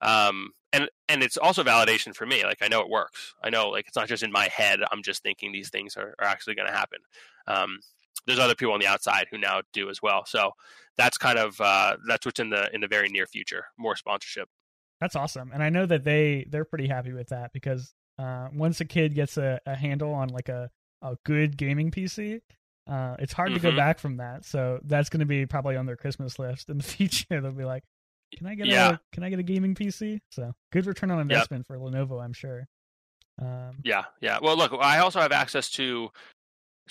Um, 0.00 0.50
and 0.72 0.88
and 1.08 1.22
it's 1.22 1.36
also 1.36 1.62
validation 1.62 2.14
for 2.14 2.26
me. 2.26 2.44
Like 2.44 2.62
I 2.62 2.68
know 2.68 2.80
it 2.80 2.88
works. 2.88 3.34
I 3.42 3.50
know 3.50 3.68
like 3.68 3.86
it's 3.86 3.96
not 3.96 4.08
just 4.08 4.22
in 4.22 4.32
my 4.32 4.48
head. 4.48 4.80
I'm 4.90 5.02
just 5.02 5.22
thinking 5.22 5.52
these 5.52 5.68
things 5.70 5.96
are, 5.96 6.14
are 6.18 6.26
actually 6.26 6.54
going 6.54 6.68
to 6.68 6.74
happen. 6.74 7.00
Um, 7.46 7.80
there's 8.26 8.38
other 8.38 8.54
people 8.54 8.74
on 8.74 8.80
the 8.80 8.86
outside 8.86 9.26
who 9.30 9.38
now 9.38 9.62
do 9.72 9.90
as 9.90 10.00
well. 10.02 10.24
So 10.26 10.52
that's 10.96 11.18
kind 11.18 11.38
of 11.38 11.60
uh, 11.60 11.96
that's 12.06 12.24
what's 12.26 12.40
in 12.40 12.50
the 12.50 12.72
in 12.74 12.80
the 12.80 12.88
very 12.88 13.08
near 13.08 13.26
future. 13.26 13.64
More 13.78 13.96
sponsorship. 13.96 14.48
That's 15.00 15.16
awesome, 15.16 15.50
and 15.52 15.62
I 15.62 15.68
know 15.70 15.84
that 15.86 16.04
they 16.04 16.46
they're 16.50 16.64
pretty 16.64 16.86
happy 16.86 17.12
with 17.12 17.28
that 17.30 17.52
because 17.52 17.92
uh, 18.18 18.48
once 18.54 18.80
a 18.80 18.84
kid 18.84 19.14
gets 19.14 19.36
a, 19.36 19.60
a 19.66 19.74
handle 19.74 20.12
on 20.14 20.28
like 20.28 20.48
a 20.48 20.70
a 21.02 21.16
good 21.24 21.56
gaming 21.56 21.90
PC, 21.90 22.40
uh, 22.88 23.16
it's 23.18 23.32
hard 23.32 23.52
to 23.54 23.58
go 23.60 23.72
Mhm. 23.72 23.76
back 23.76 23.98
from 23.98 24.18
that. 24.18 24.44
So 24.44 24.78
that's 24.84 25.08
going 25.08 25.18
to 25.20 25.26
be 25.26 25.44
probably 25.46 25.74
on 25.76 25.86
their 25.86 25.96
Christmas 25.96 26.38
list 26.38 26.68
in 26.70 26.78
the 26.78 26.84
future. 26.96 27.40
They'll 27.40 27.50
be 27.50 27.64
like, 27.64 27.82
"Can 28.36 28.46
I 28.46 28.54
get 28.54 28.68
Yeah. 28.68 28.90
a 28.92 29.00
Can 29.12 29.24
I 29.24 29.30
get 29.30 29.40
a 29.40 29.42
gaming 29.42 29.74
PC?" 29.74 30.20
So 30.30 30.52
good 30.70 30.86
return 30.86 31.10
on 31.10 31.18
investment 31.18 31.66
for 31.66 31.76
Lenovo, 31.78 32.22
I'm 32.22 32.32
sure. 32.32 32.68
Um, 33.40 33.78
Yeah, 33.82 34.04
yeah. 34.20 34.38
Well, 34.40 34.56
look, 34.56 34.72
I 34.80 34.98
also 34.98 35.20
have 35.20 35.32
access 35.32 35.68
to. 35.70 36.10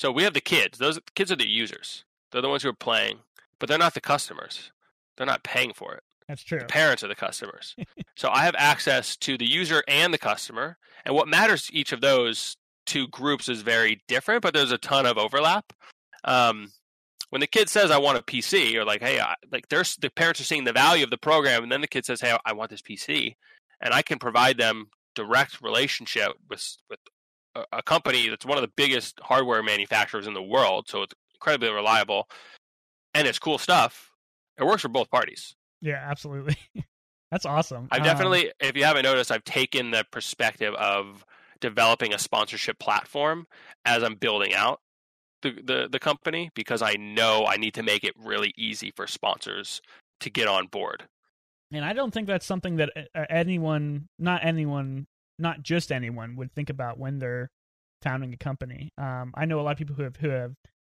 So 0.02 0.12
we 0.12 0.24
have 0.24 0.34
the 0.34 0.42
kids. 0.42 0.80
Those 0.80 1.00
kids 1.14 1.32
are 1.32 1.36
the 1.36 1.48
users. 1.48 2.06
They're 2.32 2.42
the 2.42 2.50
ones 2.50 2.64
who 2.64 2.70
are 2.70 2.74
playing, 2.74 3.20
but 3.60 3.70
they're 3.70 3.78
not 3.78 3.94
the 3.94 4.02
customers. 4.02 4.72
They're 5.16 5.28
not 5.28 5.44
paying 5.44 5.74
for 5.74 5.94
it. 5.94 6.02
that's 6.28 6.42
true. 6.42 6.58
The 6.58 6.66
parents 6.66 7.04
are 7.04 7.08
the 7.08 7.14
customers. 7.14 7.76
so 8.16 8.32
I 8.32 8.46
have 8.46 8.56
access 8.58 9.16
to 9.18 9.38
the 9.38 9.46
user 9.46 9.84
and 9.88 10.12
the 10.12 10.18
customer, 10.18 10.80
and 11.06 11.14
what 11.14 11.28
matters 11.28 11.68
to 11.68 11.76
each 11.76 11.92
of 11.92 12.02
those 12.02 12.58
two 12.88 13.10
groups 13.10 13.48
is 13.48 13.62
very 13.62 14.02
different, 14.08 14.42
but 14.42 14.56
there's 14.56 14.72
a 14.72 14.80
ton 14.80 15.06
of 15.06 15.20
overlap. 15.20 15.72
Um, 16.24 16.72
when 17.30 17.42
the 17.42 17.46
kid 17.46 17.70
says, 17.70 17.92
"I 17.92 18.00
want 18.00 18.18
a 18.18 18.24
PC," 18.24 18.76
or 18.78 18.84
like, 18.84 19.04
"Hey," 19.04 19.20
I, 19.20 19.36
like, 19.52 19.70
there's 19.70 19.98
the 19.98 20.10
parents 20.10 20.42
are 20.42 20.46
seeing 20.46 20.64
the 20.64 20.74
value 20.74 21.04
of 21.04 21.12
the 21.12 21.18
program, 21.20 21.62
and 21.62 21.72
then 21.72 21.82
the 21.82 21.88
kid 21.88 22.08
says, 22.08 22.22
"Hey, 22.22 22.36
I 22.44 22.54
want 22.54 22.72
this 22.72 22.82
PC," 22.82 23.36
and 23.80 23.94
I 23.94 24.02
can 24.02 24.18
provide 24.18 24.58
them 24.58 24.90
direct 25.14 25.62
relationship 25.62 26.32
with 26.50 26.76
with 26.90 27.00
a, 27.72 27.84
company 27.84 28.30
that's 28.30 28.46
one 28.46 28.58
of 28.58 28.62
the 28.62 28.72
biggest 28.76 29.20
hardware 29.22 29.64
manufacturers 29.64 30.28
in 30.28 30.34
the 30.34 30.42
world, 30.42 30.88
so 30.88 31.04
it's 31.04 31.14
incredibly 31.36 31.70
reliable, 31.70 32.28
and 33.14 33.28
it's 33.28 33.40
cool 33.40 33.58
stuff. 33.58 34.12
It 34.58 34.64
works 34.64 34.82
for 34.82 34.90
both 34.90 35.10
parties. 35.10 35.56
Yeah, 35.82 36.04
absolutely. 36.08 36.58
That's 37.32 37.46
awesome. 37.46 37.88
I've 37.92 38.02
Um, 38.02 38.06
definitely, 38.06 38.52
if 38.60 38.76
you 38.76 38.84
haven't 38.84 39.04
noticed, 39.04 39.32
I've 39.32 39.44
taken 39.46 39.92
the 39.92 40.06
perspective 40.12 40.74
of 40.76 41.26
developing 41.62 42.14
a 42.14 42.20
sponsorship 42.20 42.78
platform 42.78 43.48
as 43.86 44.04
I'm 44.04 44.16
building 44.16 44.54
out 44.54 44.82
the, 45.42 45.52
the, 45.64 45.90
the 45.90 46.00
company 46.00 46.50
because 46.56 46.82
I 46.82 46.94
know 46.94 47.46
I 47.48 47.56
need 47.56 47.74
to 47.76 47.84
make 47.84 48.04
it 48.04 48.14
really 48.18 48.54
easy 48.58 48.92
for 48.96 49.08
sponsors 49.08 49.82
to 50.20 50.30
get 50.30 50.48
on 50.48 50.68
board. 50.68 51.08
And 51.72 51.86
I 51.86 51.94
don't 51.94 52.14
think 52.14 52.28
that's 52.28 52.46
something 52.46 52.76
that 52.78 52.92
anyone, 53.30 54.10
not 54.20 54.44
anyone, 54.44 55.08
not 55.42 55.64
just 55.64 55.92
anyone, 55.92 56.36
would 56.36 56.54
think 56.54 56.70
about 56.70 57.00
when 57.00 57.20
they're 57.20 57.50
founding 58.02 58.34
a 58.34 58.38
company. 58.38 58.92
Um, 58.98 59.34
I 59.36 59.46
know 59.46 59.60
a 59.60 59.64
lot 59.64 59.72
of 59.72 59.78
people 59.78 59.96
who 59.96 60.04
have 60.04 60.16
who 60.18 60.30
have 60.30 60.54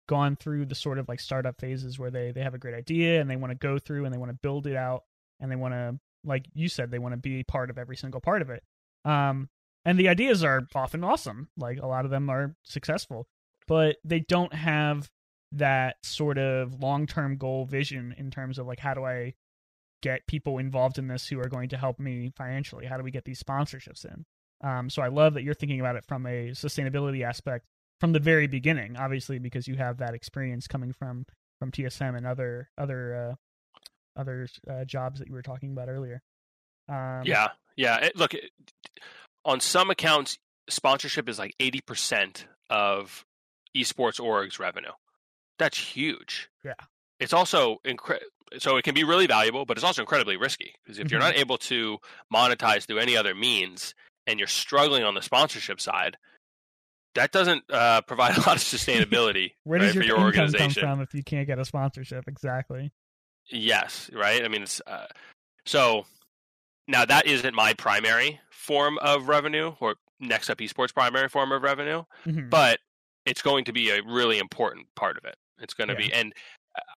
gone 0.07 0.37
through 0.37 0.67
the 0.67 0.75
sort 0.75 0.99
of 0.99 1.09
like 1.09 1.21
startup 1.21 1.59
phases 1.59 1.99
where 1.99 2.11
they 2.11 2.31
they 2.33 2.43
have 2.43 2.55
a 2.55 2.59
great 2.59 2.75
idea 2.75 3.21
and 3.21 3.31
they 3.31 3.37
want 3.37 3.51
to 3.51 3.55
go 3.59 3.79
through 3.79 4.05
and 4.05 4.13
they 4.13 4.19
want 4.19 4.31
to 4.31 4.39
build 4.43 4.67
it 4.67 4.77
out 4.77 5.05
and 5.41 5.51
they 5.51 5.57
want 5.57 5.75
to, 5.75 5.99
like 6.25 6.47
you 6.55 6.69
said, 6.69 6.91
they 6.91 6.99
want 6.99 7.13
to 7.13 7.19
be 7.19 7.43
part 7.43 7.71
of 7.71 7.79
every 7.79 7.97
single 7.97 8.21
part 8.21 8.43
of 8.43 8.51
it. 8.51 8.63
Um, 9.05 9.49
and 9.85 9.99
the 9.99 10.09
ideas 10.09 10.43
are 10.43 10.67
often 10.75 11.05
awesome. 11.05 11.49
Like 11.57 11.79
a 11.81 11.87
lot 11.87 12.05
of 12.05 12.11
them 12.11 12.31
are 12.31 12.55
successful, 12.65 13.27
but 13.67 13.97
they 14.05 14.21
don't 14.21 14.55
have 14.55 15.11
that 15.53 15.97
sort 16.03 16.39
of 16.39 16.81
long 16.81 17.07
term 17.07 17.37
goal 17.37 17.65
vision 17.65 18.15
in 18.19 18.31
terms 18.31 18.59
of 18.59 18.67
like 18.67 18.81
how 18.81 18.95
do 18.95 19.05
I 19.05 19.35
get 20.03 20.27
people 20.27 20.59
involved 20.59 20.99
in 20.99 21.09
this 21.09 21.27
who 21.29 21.41
are 21.41 21.49
going 21.49 21.71
to 21.71 21.77
help 21.77 21.99
me 21.99 22.33
financially? 22.37 22.87
How 22.87 22.97
do 22.97 23.03
we 23.03 23.11
get 23.11 23.25
these 23.25 23.43
sponsorships 23.43 24.05
in? 24.05 24.25
Um, 24.65 24.89
so 24.89 25.03
I 25.03 25.09
love 25.09 25.35
that 25.35 25.43
you're 25.43 25.55
thinking 25.55 25.79
about 25.81 25.97
it 25.97 26.05
from 26.07 26.25
a 26.27 26.51
sustainability 26.53 27.23
aspect 27.23 27.67
from 28.01 28.13
the 28.13 28.19
very 28.19 28.47
beginning, 28.47 28.97
obviously 28.97 29.39
because 29.39 29.69
you 29.69 29.77
have 29.77 29.99
that 29.99 30.15
experience 30.15 30.67
coming 30.67 30.93
from 30.93 31.27
from 31.61 31.71
TSM 31.71 32.17
and 32.17 32.27
other 32.27 32.71
other 32.79 33.37
uh, 34.17 34.21
other 34.21 34.49
uh, 34.69 34.85
jobs 34.85 35.19
that 35.19 35.29
you 35.29 35.35
were 35.35 35.43
talking 35.43 35.73
about 35.73 35.89
earlier. 35.89 36.23
Um, 36.89 37.23
yeah, 37.25 37.49
yeah. 37.77 37.99
It, 37.99 38.17
look, 38.17 38.35
it, 38.35 38.51
on 39.45 39.61
some 39.61 39.91
accounts, 39.91 40.39
sponsorship 40.69 41.29
is 41.29 41.39
like 41.39 41.55
eighty 41.61 41.81
percent 41.81 42.47
of 42.71 43.25
esports 43.77 44.19
orgs 44.21 44.59
revenue. 44.59 44.93
That's 45.59 45.79
huge. 45.79 46.49
Yeah. 46.65 46.73
It's 47.21 47.33
also 47.33 47.79
incre- 47.87 48.19
so 48.59 48.77
it 48.77 48.83
can 48.83 48.95
be 48.95 49.05
really 49.05 49.27
valuable, 49.27 49.65
but 49.67 49.77
it's 49.77 49.85
also 49.85 50.03
incredibly 50.03 50.37
risky 50.37 50.75
because 50.83 50.99
if 50.99 51.11
you're 51.11 51.21
Mhm. 51.21 51.25
not 51.25 51.37
able 51.37 51.59
to 51.59 51.99
monetize 52.33 52.87
through 52.87 52.99
any 52.99 53.17
other 53.17 53.35
means 53.35 53.95
and 54.27 54.39
you're 54.39 54.49
struggling 54.49 55.05
on 55.05 55.15
the 55.15 55.23
sponsorship 55.23 55.81
side, 55.81 56.17
that 57.15 57.33
doesn't 57.33 57.65
uh, 57.71 58.01
provide 58.07 58.37
a 58.37 58.41
lot 58.41 58.57
of 58.57 58.63
sustainability 58.63 59.53
Where 59.65 59.79
right, 59.79 59.87
does 59.87 59.95
your, 59.95 60.05
for 60.05 60.09
your 60.09 60.29
income 60.29 60.53
come 60.53 60.71
from 60.71 61.01
if 61.01 61.15
you 61.15 61.23
can't 61.23 61.47
get 61.47 61.59
a 61.59 61.65
sponsorship? 61.65 62.25
Exactly. 62.29 62.93
Yes, 63.51 64.11
right. 64.13 64.43
I 64.45 64.49
mean, 64.49 64.63
it's, 64.63 64.81
uh, 64.87 65.07
so 65.67 66.07
now 66.89 67.05
that 67.05 67.27
isn't 67.27 67.55
my 67.55 67.75
primary 67.75 68.41
form 68.51 68.99
of 68.99 69.29
revenue, 69.29 69.75
or 69.81 69.97
Next 70.21 70.49
Up 70.49 70.59
Esports' 70.59 70.95
primary 70.95 71.29
form 71.29 71.53
of 71.53 71.63
revenue, 71.63 72.05
Mhm. 72.27 72.49
but 72.51 72.79
it's 73.27 73.43
going 73.43 73.65
to 73.67 73.73
be 73.73 73.91
a 73.91 74.03
really 74.03 74.39
important 74.39 74.87
part 74.95 75.17
of 75.19 75.25
it. 75.25 75.37
It's 75.59 75.75
going 75.75 75.89
to 75.89 75.95
Yeah. 75.95 75.99
be, 76.09 76.13
and 76.13 76.35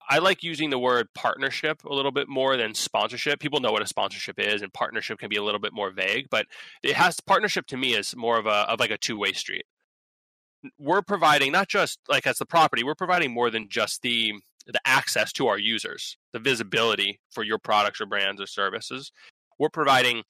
I 0.10 0.20
like 0.20 0.44
using 0.44 0.70
the 0.70 0.80
word 0.80 1.08
partnership 1.14 1.84
a 1.84 1.94
little 1.94 2.12
bit 2.12 2.30
more 2.30 2.56
than 2.58 2.74
sponsorship. 2.74 3.40
People 3.40 3.60
know 3.60 3.72
what 3.72 3.82
a 3.82 3.88
sponsorship 3.88 4.40
is, 4.40 4.62
and 4.62 4.72
partnership 4.74 5.20
can 5.20 5.30
be 5.30 5.36
a 5.36 5.44
little 5.44 5.60
bit 5.60 5.74
more 5.74 5.92
vague. 5.92 6.28
But 6.30 6.46
it 6.84 6.96
has 6.96 7.20
partnership 7.20 7.66
to 7.68 7.78
me 7.78 7.94
is 7.94 8.16
more 8.16 8.38
of 8.40 8.46
a 8.46 8.70
of 8.70 8.80
like 8.80 8.92
a 8.92 8.98
two 8.98 9.18
way 9.18 9.34
street. 9.34 9.66
We're 10.80 11.02
providing 11.02 11.52
not 11.52 11.68
just 11.68 12.00
like 12.08 12.26
as 12.26 12.38
the 12.38 12.46
property, 12.46 12.84
we're 12.84 12.96
providing 12.96 13.34
more 13.34 13.50
than 13.50 13.70
just 13.70 14.02
the 14.02 14.34
the 14.66 14.82
access 14.86 15.32
to 15.34 15.48
our 15.48 15.58
users, 15.58 16.18
the 16.34 16.40
visibility 16.40 17.20
for 17.32 17.44
your 17.44 17.58
products 17.58 18.02
or 18.02 18.06
brands 18.06 18.42
or 18.42 18.48
services. 18.48 19.12
We're 19.60 19.70
providing 19.70 20.24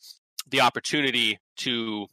the 0.48 0.62
opportunity 0.62 1.40
to 1.58 2.08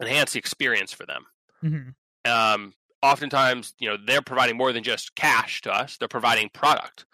enhance 0.00 0.32
the 0.32 0.38
experience 0.38 0.92
for 0.92 1.06
them 1.06 1.24
Mhm. 1.64 1.94
um, 2.30 2.74
oftentimes, 3.04 3.74
you 3.78 3.88
know, 3.88 3.98
they're 4.02 4.22
providing 4.22 4.56
more 4.56 4.72
than 4.72 4.82
just 4.82 5.14
cash 5.14 5.60
to 5.60 5.72
us. 5.72 5.98
They're 5.98 6.08
providing 6.08 6.48
product. 6.48 7.04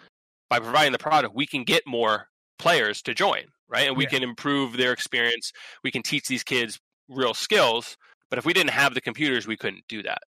By 0.48 0.60
providing 0.60 0.92
the 0.92 0.98
product, 0.98 1.34
we 1.34 1.46
can 1.46 1.64
get 1.64 1.82
more 1.84 2.28
players 2.58 3.02
to 3.02 3.14
join, 3.14 3.44
right? 3.68 3.88
And 3.88 3.96
we 3.96 4.04
Yeah. 4.04 4.10
can 4.10 4.22
improve 4.22 4.76
their 4.76 4.92
experience. 4.92 5.52
We 5.82 5.90
can 5.90 6.02
teach 6.02 6.28
these 6.28 6.44
kids 6.44 6.78
real 7.08 7.34
skills. 7.34 7.96
But 8.28 8.38
if 8.38 8.44
we 8.44 8.52
didn't 8.52 8.70
have 8.70 8.94
the 8.94 9.00
computers, 9.00 9.48
we 9.48 9.56
couldn't 9.56 9.88
do 9.88 10.02
that, 10.04 10.22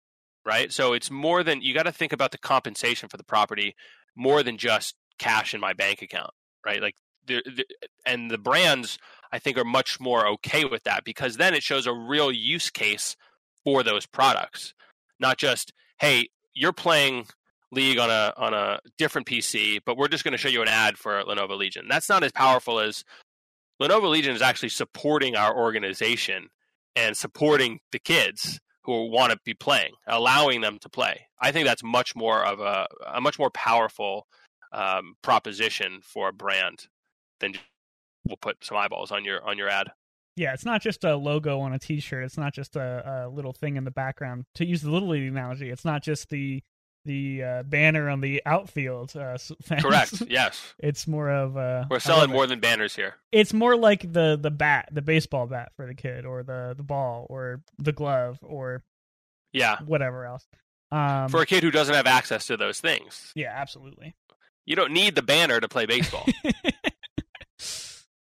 right? 0.46 0.72
So 0.72 0.94
it's 0.94 1.10
more 1.10 1.42
than 1.42 1.60
you 1.60 1.74
got 1.74 1.82
to 1.82 1.92
think 1.92 2.14
about 2.14 2.32
the 2.32 2.38
compensation 2.38 3.10
for 3.10 3.18
the 3.18 3.24
property 3.24 3.74
more 4.16 4.42
than 4.42 4.56
just 4.56 4.94
cash 5.18 5.52
in 5.52 5.60
my 5.60 5.74
bank 5.74 6.00
account, 6.00 6.32
right? 6.64 6.80
Like, 6.80 6.94
the, 7.26 7.42
the, 7.44 7.66
and 8.06 8.30
the 8.30 8.38
brands, 8.38 8.98
I 9.30 9.38
think, 9.38 9.58
are 9.58 9.64
much 9.64 10.00
more 10.00 10.26
okay 10.26 10.64
with 10.64 10.84
that 10.84 11.04
because 11.04 11.36
then 11.36 11.52
it 11.52 11.62
shows 11.62 11.86
a 11.86 11.92
real 11.92 12.32
use 12.32 12.70
case 12.70 13.14
for 13.62 13.82
those 13.82 14.06
products 14.06 14.72
not 15.20 15.38
just 15.38 15.72
hey 15.98 16.28
you're 16.54 16.72
playing 16.72 17.26
league 17.72 17.98
on 17.98 18.10
a 18.10 18.32
on 18.36 18.52
a 18.52 18.80
different 18.98 19.26
pc 19.26 19.78
but 19.86 19.96
we're 19.96 20.08
just 20.08 20.24
going 20.24 20.32
to 20.32 20.38
show 20.38 20.48
you 20.48 20.62
an 20.62 20.68
ad 20.68 20.98
for 20.98 21.22
lenovo 21.24 21.56
legion. 21.56 21.86
That's 21.88 22.08
not 22.08 22.24
as 22.24 22.32
powerful 22.32 22.80
as 22.80 23.04
lenovo 23.80 24.10
legion 24.10 24.34
is 24.34 24.42
actually 24.42 24.70
supporting 24.70 25.36
our 25.36 25.56
organization 25.56 26.48
and 26.96 27.16
supporting 27.16 27.80
the 27.92 27.98
kids 27.98 28.60
who 28.84 29.10
want 29.10 29.32
to 29.32 29.38
be 29.44 29.54
playing 29.54 29.92
allowing 30.06 30.60
them 30.60 30.78
to 30.80 30.88
play. 30.88 31.26
I 31.40 31.52
think 31.52 31.66
that's 31.66 31.82
much 31.82 32.16
more 32.16 32.44
of 32.44 32.60
a, 32.60 32.86
a 33.06 33.20
much 33.20 33.38
more 33.38 33.50
powerful 33.50 34.26
um, 34.72 35.14
proposition 35.22 36.00
for 36.02 36.28
a 36.28 36.32
brand 36.32 36.86
than 37.40 37.54
we'll 38.26 38.36
put 38.36 38.64
some 38.64 38.76
eyeballs 38.76 39.10
on 39.10 39.24
your 39.24 39.46
on 39.46 39.58
your 39.58 39.68
ad 39.68 39.88
Yeah, 40.36 40.54
it's 40.54 40.64
not 40.64 40.80
just 40.80 41.04
a 41.04 41.16
logo 41.16 41.60
on 41.60 41.72
a 41.72 41.78
T-shirt. 41.78 42.24
It's 42.24 42.38
not 42.38 42.54
just 42.54 42.76
a, 42.76 43.26
a 43.26 43.28
little 43.28 43.52
thing 43.52 43.76
in 43.76 43.84
the 43.84 43.90
background. 43.90 44.44
To 44.54 44.64
use 44.64 44.80
the 44.82 44.90
little 44.90 45.08
league 45.08 45.28
analogy, 45.28 45.70
it's 45.70 45.84
not 45.84 46.02
just 46.02 46.30
the 46.30 46.62
the 47.06 47.42
uh, 47.42 47.62
banner 47.62 48.10
on 48.10 48.20
the 48.20 48.42
outfield. 48.44 49.16
Uh, 49.16 49.36
fence. 49.62 49.82
correct 49.82 50.22
yes 50.28 50.74
It's 50.78 51.06
more 51.06 51.30
of 51.30 51.56
uh, 51.56 51.84
we're 51.90 51.98
selling 51.98 52.28
it. 52.28 52.32
more 52.34 52.46
than 52.46 52.60
banners 52.60 52.94
here 52.94 53.14
It's 53.32 53.52
more 53.54 53.74
like 53.76 54.02
the 54.12 54.38
the 54.40 54.50
bat, 54.50 54.88
the 54.92 55.00
baseball 55.02 55.46
bat 55.46 55.72
for 55.76 55.86
the 55.86 55.94
kid, 55.94 56.24
or 56.26 56.42
the 56.42 56.74
the 56.76 56.82
ball, 56.82 57.26
or 57.30 57.62
the 57.78 57.92
glove, 57.92 58.38
or 58.42 58.82
yeah 59.52 59.78
whatever 59.86 60.26
else. 60.26 60.46
Um, 60.92 61.28
for 61.28 61.40
a 61.40 61.46
kid 61.46 61.62
who 61.62 61.70
doesn't 61.70 61.94
have 61.94 62.06
access 62.06 62.46
to 62.46 62.56
those 62.56 62.80
things. 62.80 63.32
yeah, 63.34 63.52
absolutely. 63.54 64.14
You 64.66 64.76
don't 64.76 64.92
need 64.92 65.14
the 65.14 65.22
banner 65.22 65.58
to 65.60 65.68
play 65.68 65.86
baseball. 65.86 66.26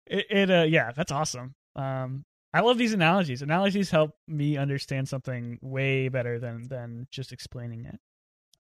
it, 0.06 0.26
it 0.30 0.52
uh 0.52 0.64
yeah 0.64 0.92
that's 0.96 1.12
awesome 1.12 1.56
um 1.78 2.26
i 2.54 2.62
love 2.62 2.78
these 2.78 2.94
analogies. 2.94 3.42
Analogies 3.42 3.90
help 3.92 4.12
me 4.28 4.58
understand 4.58 5.08
something 5.08 5.60
way 5.62 6.10
better 6.10 6.40
than 6.40 6.68
than 6.68 7.08
just 7.12 7.32
explaining 7.32 7.86
it. 7.86 8.00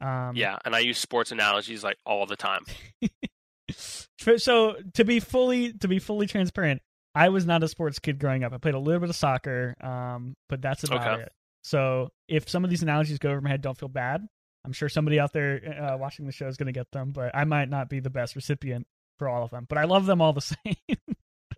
Um 0.06 0.36
yeah, 0.36 0.58
and 0.64 0.76
I 0.76 0.80
use 0.80 0.98
sports 1.00 1.32
analogies 1.32 1.84
like 1.84 1.98
all 2.06 2.26
the 2.26 2.36
time. 2.36 2.66
so 4.38 4.76
to 4.94 5.04
be 5.04 5.20
fully 5.20 5.74
to 5.74 5.88
be 5.88 6.00
fully 6.00 6.26
transparent 6.28 6.82
i 7.16 7.30
was 7.30 7.46
not 7.46 7.64
a 7.64 7.68
sports 7.68 8.00
kid 8.00 8.20
growing 8.20 8.44
up. 8.44 8.54
I 8.54 8.58
played 8.58 8.76
a 8.76 8.80
little 8.80 9.00
bit 9.02 9.10
of 9.10 9.16
soccer 9.16 9.76
um 9.82 10.36
but 10.50 10.62
that's 10.62 10.84
about 10.84 11.14
Okay. 11.14 11.24
it. 11.24 11.32
So 11.64 12.10
if 12.28 12.48
some 12.50 12.64
of 12.64 12.70
these 12.70 12.84
analogies 12.84 13.18
go 13.20 13.32
over 13.32 13.42
my 13.42 13.50
head 13.50 13.62
don't 13.62 13.78
feel 13.78 13.90
bad. 13.90 14.26
I'm 14.64 14.74
sure 14.74 14.90
somebody 14.90 15.20
out 15.20 15.32
there 15.34 15.92
uh, 15.94 15.98
watching 15.98 16.26
the 16.26 16.32
show 16.32 16.48
is 16.48 16.58
going 16.58 16.68
to 16.68 16.74
get 16.74 16.92
them 16.92 17.12
but 17.12 17.34
i 17.36 17.46
might 17.46 17.70
not 17.70 17.90
be 17.90 18.00
the 18.02 18.10
best 18.10 18.36
recipient 18.36 18.86
for 19.18 19.28
all 19.30 19.44
of 19.44 19.50
them 19.52 19.66
but 19.68 19.78
i 19.78 19.86
love 19.86 20.06
them 20.06 20.22
all 20.22 20.34
the 20.34 20.42
same 20.66 20.76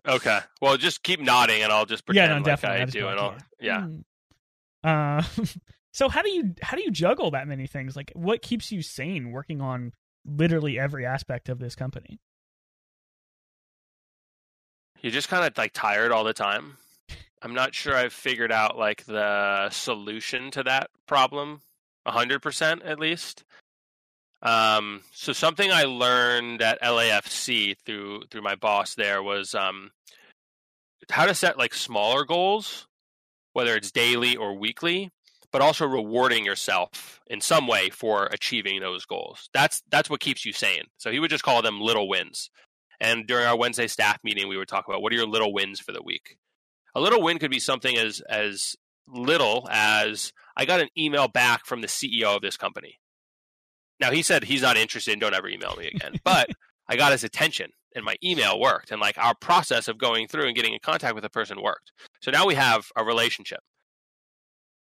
Okay, 0.06 0.40
well, 0.60 0.76
just 0.76 1.02
keep 1.02 1.20
nodding, 1.20 1.62
and 1.62 1.72
I'll 1.72 1.86
just 1.86 2.04
yeah, 2.08 2.26
pretend 2.26 2.30
no, 2.30 2.36
like 2.36 2.44
definitely. 2.44 2.80
I 2.80 2.84
just 2.84 2.96
do, 2.96 3.08
and 3.08 3.20
I'll 3.20 3.36
yeah. 3.60 3.82
Hmm. 3.82 4.00
Uh, 4.82 5.22
so 5.92 6.08
how 6.08 6.22
do 6.22 6.30
you 6.30 6.54
how 6.62 6.76
do 6.76 6.82
you 6.82 6.90
juggle 6.90 7.30
that 7.32 7.46
many 7.46 7.66
things? 7.66 7.96
Like, 7.96 8.12
what 8.14 8.42
keeps 8.42 8.72
you 8.72 8.82
sane 8.82 9.30
working 9.30 9.60
on 9.60 9.92
literally 10.24 10.78
every 10.78 11.06
aspect 11.06 11.48
of 11.48 11.58
this 11.58 11.74
company? 11.74 12.20
You're 15.00 15.12
just 15.12 15.28
kind 15.28 15.46
of 15.46 15.56
like 15.56 15.72
tired 15.72 16.12
all 16.12 16.24
the 16.24 16.34
time. 16.34 16.76
I'm 17.42 17.54
not 17.54 17.74
sure 17.74 17.94
I've 17.94 18.12
figured 18.12 18.52
out 18.52 18.78
like 18.78 19.04
the 19.06 19.70
solution 19.70 20.50
to 20.52 20.62
that 20.64 20.90
problem, 21.06 21.60
hundred 22.06 22.40
percent 22.40 22.82
at 22.82 22.98
least. 23.00 23.44
Um, 24.42 25.02
so 25.12 25.32
something 25.32 25.70
I 25.70 25.84
learned 25.84 26.62
at 26.62 26.82
LAFC 26.82 27.76
through 27.84 28.24
through 28.30 28.42
my 28.42 28.54
boss 28.54 28.94
there 28.94 29.22
was 29.22 29.54
um, 29.54 29.90
how 31.10 31.26
to 31.26 31.34
set 31.34 31.58
like 31.58 31.74
smaller 31.74 32.24
goals, 32.24 32.86
whether 33.52 33.76
it's 33.76 33.90
daily 33.90 34.36
or 34.36 34.54
weekly, 34.58 35.10
but 35.52 35.60
also 35.60 35.86
rewarding 35.86 36.44
yourself 36.44 37.20
in 37.26 37.40
some 37.40 37.66
way 37.66 37.90
for 37.90 38.26
achieving 38.26 38.80
those 38.80 39.04
goals. 39.04 39.50
That's 39.52 39.82
that's 39.90 40.08
what 40.08 40.20
keeps 40.20 40.44
you 40.46 40.52
sane. 40.52 40.84
So 40.96 41.10
he 41.10 41.20
would 41.20 41.30
just 41.30 41.44
call 41.44 41.60
them 41.62 41.80
little 41.80 42.08
wins. 42.08 42.50
And 43.00 43.26
during 43.26 43.46
our 43.46 43.56
Wednesday 43.56 43.86
staff 43.86 44.18
meeting, 44.22 44.48
we 44.48 44.56
would 44.56 44.68
talk 44.68 44.86
about 44.86 45.02
what 45.02 45.12
are 45.12 45.16
your 45.16 45.26
little 45.26 45.52
wins 45.52 45.80
for 45.80 45.92
the 45.92 46.02
week. 46.02 46.36
A 46.94 47.00
little 47.00 47.22
win 47.22 47.38
could 47.38 47.50
be 47.50 47.60
something 47.60 47.96
as 47.96 48.22
as 48.28 48.76
little 49.06 49.68
as 49.70 50.32
I 50.56 50.64
got 50.64 50.80
an 50.80 50.88
email 50.96 51.28
back 51.28 51.66
from 51.66 51.80
the 51.80 51.88
CEO 51.88 52.36
of 52.36 52.42
this 52.42 52.56
company. 52.56 52.99
Now 54.00 54.10
he 54.10 54.22
said 54.22 54.44
he's 54.44 54.62
not 54.62 54.76
interested 54.76 55.12
and 55.12 55.20
don't 55.20 55.34
ever 55.34 55.48
email 55.48 55.76
me 55.76 55.88
again. 55.88 56.14
But 56.24 56.50
I 56.88 56.96
got 56.96 57.12
his 57.12 57.24
attention 57.24 57.70
and 57.94 58.04
my 58.04 58.16
email 58.24 58.58
worked 58.58 58.90
and 58.90 59.00
like 59.00 59.18
our 59.18 59.34
process 59.34 59.88
of 59.88 59.98
going 59.98 60.28
through 60.28 60.46
and 60.46 60.56
getting 60.56 60.72
in 60.72 60.80
contact 60.82 61.14
with 61.14 61.24
a 61.24 61.30
person 61.30 61.62
worked. 61.62 61.92
So 62.20 62.30
now 62.30 62.46
we 62.46 62.54
have 62.54 62.86
a 62.96 63.04
relationship. 63.04 63.60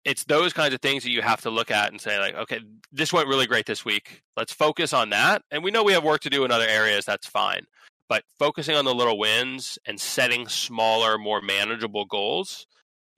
It's 0.04 0.24
those 0.24 0.52
kinds 0.52 0.74
of 0.74 0.80
things 0.80 1.02
that 1.02 1.10
you 1.10 1.22
have 1.22 1.40
to 1.42 1.50
look 1.50 1.70
at 1.70 1.90
and 1.90 2.00
say 2.00 2.18
like 2.18 2.34
okay 2.34 2.60
this 2.92 3.12
went 3.12 3.28
really 3.28 3.46
great 3.46 3.66
this 3.66 3.84
week. 3.84 4.22
Let's 4.36 4.52
focus 4.52 4.92
on 4.92 5.10
that. 5.10 5.42
And 5.50 5.62
we 5.62 5.70
know 5.70 5.82
we 5.82 5.92
have 5.92 6.04
work 6.04 6.20
to 6.22 6.30
do 6.30 6.44
in 6.44 6.50
other 6.50 6.66
areas 6.66 7.04
that's 7.04 7.26
fine. 7.26 7.64
But 8.08 8.22
focusing 8.38 8.76
on 8.76 8.84
the 8.84 8.94
little 8.94 9.18
wins 9.18 9.78
and 9.86 9.98
setting 9.98 10.46
smaller 10.46 11.16
more 11.16 11.40
manageable 11.40 12.04
goals 12.04 12.66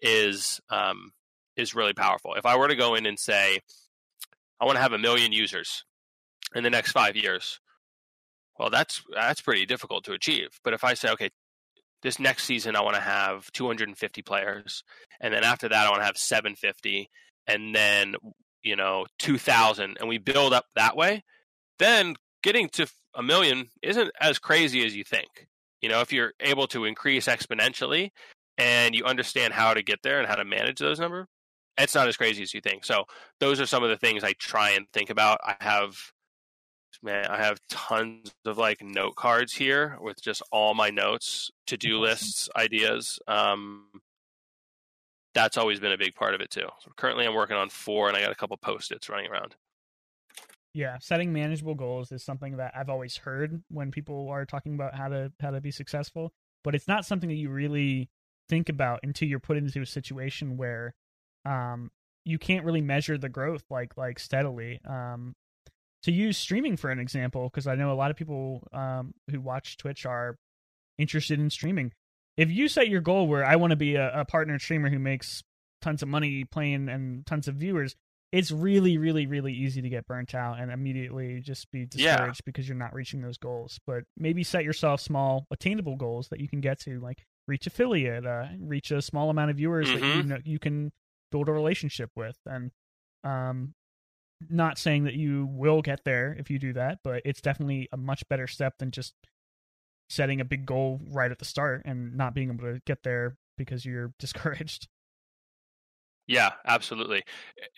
is 0.00 0.60
um, 0.70 1.10
is 1.56 1.74
really 1.74 1.94
powerful. 1.94 2.34
If 2.34 2.46
i 2.46 2.56
were 2.56 2.68
to 2.68 2.76
go 2.76 2.94
in 2.94 3.06
and 3.06 3.18
say 3.18 3.60
i 4.60 4.64
want 4.64 4.76
to 4.76 4.82
have 4.82 4.92
a 4.92 4.98
million 4.98 5.32
users 5.32 5.84
in 6.54 6.62
the 6.62 6.70
next 6.70 6.92
five 6.92 7.16
years 7.16 7.60
well 8.58 8.70
that's 8.70 9.02
that's 9.14 9.40
pretty 9.40 9.66
difficult 9.66 10.04
to 10.04 10.12
achieve 10.12 10.48
but 10.64 10.72
if 10.72 10.84
i 10.84 10.94
say 10.94 11.10
okay 11.10 11.30
this 12.02 12.18
next 12.18 12.44
season 12.44 12.76
I 12.76 12.82
want 12.82 12.94
to 12.94 13.02
have 13.02 13.50
250 13.52 14.22
players, 14.22 14.84
and 15.20 15.32
then 15.32 15.44
after 15.44 15.68
that 15.68 15.86
I 15.86 15.90
want 15.90 16.00
to 16.00 16.06
have 16.06 16.16
750, 16.16 17.10
and 17.46 17.74
then 17.74 18.14
you 18.62 18.76
know 18.76 19.06
2,000, 19.18 19.96
and 19.98 20.08
we 20.08 20.18
build 20.18 20.52
up 20.52 20.66
that 20.76 20.96
way. 20.96 21.24
Then 21.78 22.14
getting 22.42 22.68
to 22.70 22.86
a 23.14 23.22
million 23.22 23.68
isn't 23.82 24.10
as 24.20 24.38
crazy 24.38 24.84
as 24.86 24.94
you 24.94 25.04
think. 25.04 25.48
You 25.82 25.88
know, 25.88 26.00
if 26.00 26.12
you're 26.12 26.32
able 26.40 26.66
to 26.68 26.84
increase 26.84 27.26
exponentially 27.26 28.10
and 28.56 28.94
you 28.94 29.04
understand 29.04 29.52
how 29.52 29.74
to 29.74 29.82
get 29.82 30.02
there 30.02 30.18
and 30.18 30.28
how 30.28 30.36
to 30.36 30.44
manage 30.44 30.78
those 30.78 30.98
numbers, 30.98 31.26
it's 31.78 31.94
not 31.94 32.08
as 32.08 32.16
crazy 32.16 32.42
as 32.42 32.54
you 32.54 32.60
think. 32.60 32.84
So 32.84 33.04
those 33.40 33.60
are 33.60 33.66
some 33.66 33.82
of 33.82 33.90
the 33.90 33.96
things 33.96 34.24
I 34.24 34.32
try 34.34 34.70
and 34.70 34.86
think 34.92 35.10
about. 35.10 35.40
I 35.44 35.56
have 35.60 35.96
man, 37.02 37.26
I 37.26 37.38
have 37.38 37.60
tons 37.68 38.34
of 38.44 38.58
like 38.58 38.82
note 38.82 39.16
cards 39.16 39.54
here 39.54 39.98
with 40.00 40.20
just 40.20 40.42
all 40.50 40.74
my 40.74 40.90
notes, 40.90 41.50
to 41.66 41.76
do 41.76 41.98
lists, 41.98 42.48
ideas. 42.56 43.18
Um, 43.28 43.86
that's 45.34 45.58
always 45.58 45.80
been 45.80 45.92
a 45.92 45.98
big 45.98 46.14
part 46.14 46.34
of 46.34 46.40
it 46.40 46.50
too. 46.50 46.66
So 46.80 46.90
currently, 46.96 47.26
I'm 47.26 47.34
working 47.34 47.56
on 47.56 47.68
four, 47.68 48.08
and 48.08 48.16
I 48.16 48.20
got 48.20 48.32
a 48.32 48.36
couple 48.36 48.56
post 48.56 48.92
its 48.92 49.08
running 49.08 49.30
around. 49.30 49.54
Yeah, 50.72 50.96
setting 51.00 51.32
manageable 51.32 51.74
goals 51.74 52.12
is 52.12 52.22
something 52.22 52.58
that 52.58 52.72
I've 52.76 52.90
always 52.90 53.16
heard 53.16 53.62
when 53.68 53.90
people 53.90 54.28
are 54.30 54.44
talking 54.44 54.74
about 54.74 54.94
how 54.94 55.08
to 55.08 55.32
how 55.40 55.50
to 55.50 55.60
be 55.60 55.70
successful, 55.70 56.32
but 56.64 56.74
it's 56.74 56.88
not 56.88 57.04
something 57.04 57.28
that 57.28 57.36
you 57.36 57.50
really 57.50 58.10
think 58.48 58.68
about 58.68 59.00
until 59.02 59.28
you're 59.28 59.40
put 59.40 59.56
into 59.56 59.80
a 59.80 59.86
situation 59.86 60.56
where 60.56 60.94
um, 61.46 61.90
you 62.24 62.38
can't 62.38 62.64
really 62.64 62.80
measure 62.80 63.16
the 63.16 63.28
growth 63.28 63.62
like 63.70 63.96
like 63.96 64.18
steadily. 64.18 64.80
Um, 64.86 65.34
to 66.02 66.12
use 66.12 66.38
streaming 66.38 66.76
for 66.76 66.90
an 66.90 66.98
example, 66.98 67.48
because 67.48 67.66
I 67.66 67.74
know 67.74 67.90
a 67.90 67.94
lot 67.94 68.10
of 68.10 68.16
people 68.16 68.66
um, 68.72 69.12
who 69.30 69.40
watch 69.40 69.76
Twitch 69.76 70.06
are 70.06 70.36
interested 70.98 71.38
in 71.38 71.50
streaming. 71.50 71.92
If 72.36 72.50
you 72.50 72.68
set 72.68 72.88
your 72.88 73.00
goal 73.00 73.26
where 73.26 73.44
I 73.44 73.56
want 73.56 73.70
to 73.70 73.76
be 73.76 73.96
a, 73.96 74.20
a 74.20 74.24
partner 74.24 74.58
streamer 74.58 74.90
who 74.90 74.98
makes 74.98 75.42
tons 75.80 76.02
of 76.02 76.08
money 76.08 76.44
playing 76.44 76.88
and 76.88 77.24
tons 77.26 77.48
of 77.48 77.56
viewers, 77.56 77.96
it's 78.32 78.50
really, 78.50 78.98
really, 78.98 79.26
really 79.26 79.52
easy 79.52 79.80
to 79.82 79.88
get 79.88 80.06
burnt 80.06 80.34
out 80.34 80.60
and 80.60 80.70
immediately 80.70 81.40
just 81.40 81.70
be 81.70 81.86
discouraged 81.86 82.40
yeah. 82.40 82.44
because 82.44 82.68
you're 82.68 82.76
not 82.76 82.94
reaching 82.94 83.22
those 83.22 83.38
goals. 83.38 83.80
But 83.86 84.04
maybe 84.16 84.44
set 84.44 84.64
yourself 84.64 85.00
small, 85.00 85.46
attainable 85.50 85.96
goals 85.96 86.28
that 86.28 86.40
you 86.40 86.48
can 86.48 86.60
get 86.60 86.78
to, 86.80 87.00
like 87.00 87.24
reach 87.48 87.66
affiliate, 87.66 88.26
uh, 88.26 88.46
reach 88.60 88.90
a 88.90 89.00
small 89.00 89.30
amount 89.30 89.50
of 89.50 89.56
viewers 89.56 89.88
mm-hmm. 89.88 90.00
that 90.00 90.06
you 90.06 90.12
mm-hmm. 90.12 90.28
know 90.28 90.38
you 90.44 90.58
can 90.58 90.92
build 91.30 91.48
a 91.48 91.52
relationship 91.52 92.10
with, 92.16 92.38
and 92.46 92.70
um, 93.24 93.74
not 94.48 94.78
saying 94.78 95.04
that 95.04 95.14
you 95.14 95.46
will 95.50 95.82
get 95.82 96.04
there 96.04 96.36
if 96.38 96.50
you 96.50 96.58
do 96.58 96.72
that, 96.74 96.98
but 97.02 97.22
it's 97.24 97.40
definitely 97.40 97.88
a 97.92 97.96
much 97.96 98.28
better 98.28 98.46
step 98.46 98.78
than 98.78 98.90
just 98.90 99.14
setting 100.08 100.40
a 100.40 100.44
big 100.44 100.66
goal 100.66 101.00
right 101.10 101.30
at 101.30 101.38
the 101.38 101.44
start 101.44 101.82
and 101.84 102.16
not 102.16 102.34
being 102.34 102.50
able 102.50 102.64
to 102.64 102.80
get 102.86 103.02
there 103.02 103.36
because 103.56 103.84
you're 103.84 104.12
discouraged. 104.18 104.88
Yeah, 106.26 106.52
absolutely. 106.64 107.22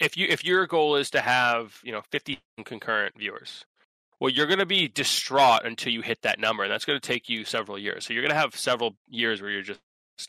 If 0.00 0.16
you 0.16 0.26
if 0.28 0.42
your 0.42 0.66
goal 0.66 0.96
is 0.96 1.10
to 1.10 1.20
have, 1.20 1.78
you 1.84 1.92
know, 1.92 2.00
50 2.10 2.38
concurrent 2.64 3.14
viewers, 3.18 3.66
well, 4.20 4.30
you're 4.30 4.46
going 4.46 4.58
to 4.58 4.66
be 4.66 4.88
distraught 4.88 5.64
until 5.64 5.92
you 5.92 6.00
hit 6.00 6.22
that 6.22 6.40
number, 6.40 6.62
and 6.62 6.72
that's 6.72 6.86
going 6.86 6.98
to 6.98 7.06
take 7.06 7.28
you 7.28 7.44
several 7.44 7.78
years. 7.78 8.06
So 8.06 8.14
you're 8.14 8.22
going 8.22 8.34
to 8.34 8.40
have 8.40 8.56
several 8.56 8.96
years 9.06 9.42
where 9.42 9.50
you're 9.50 9.62
just 9.62 9.80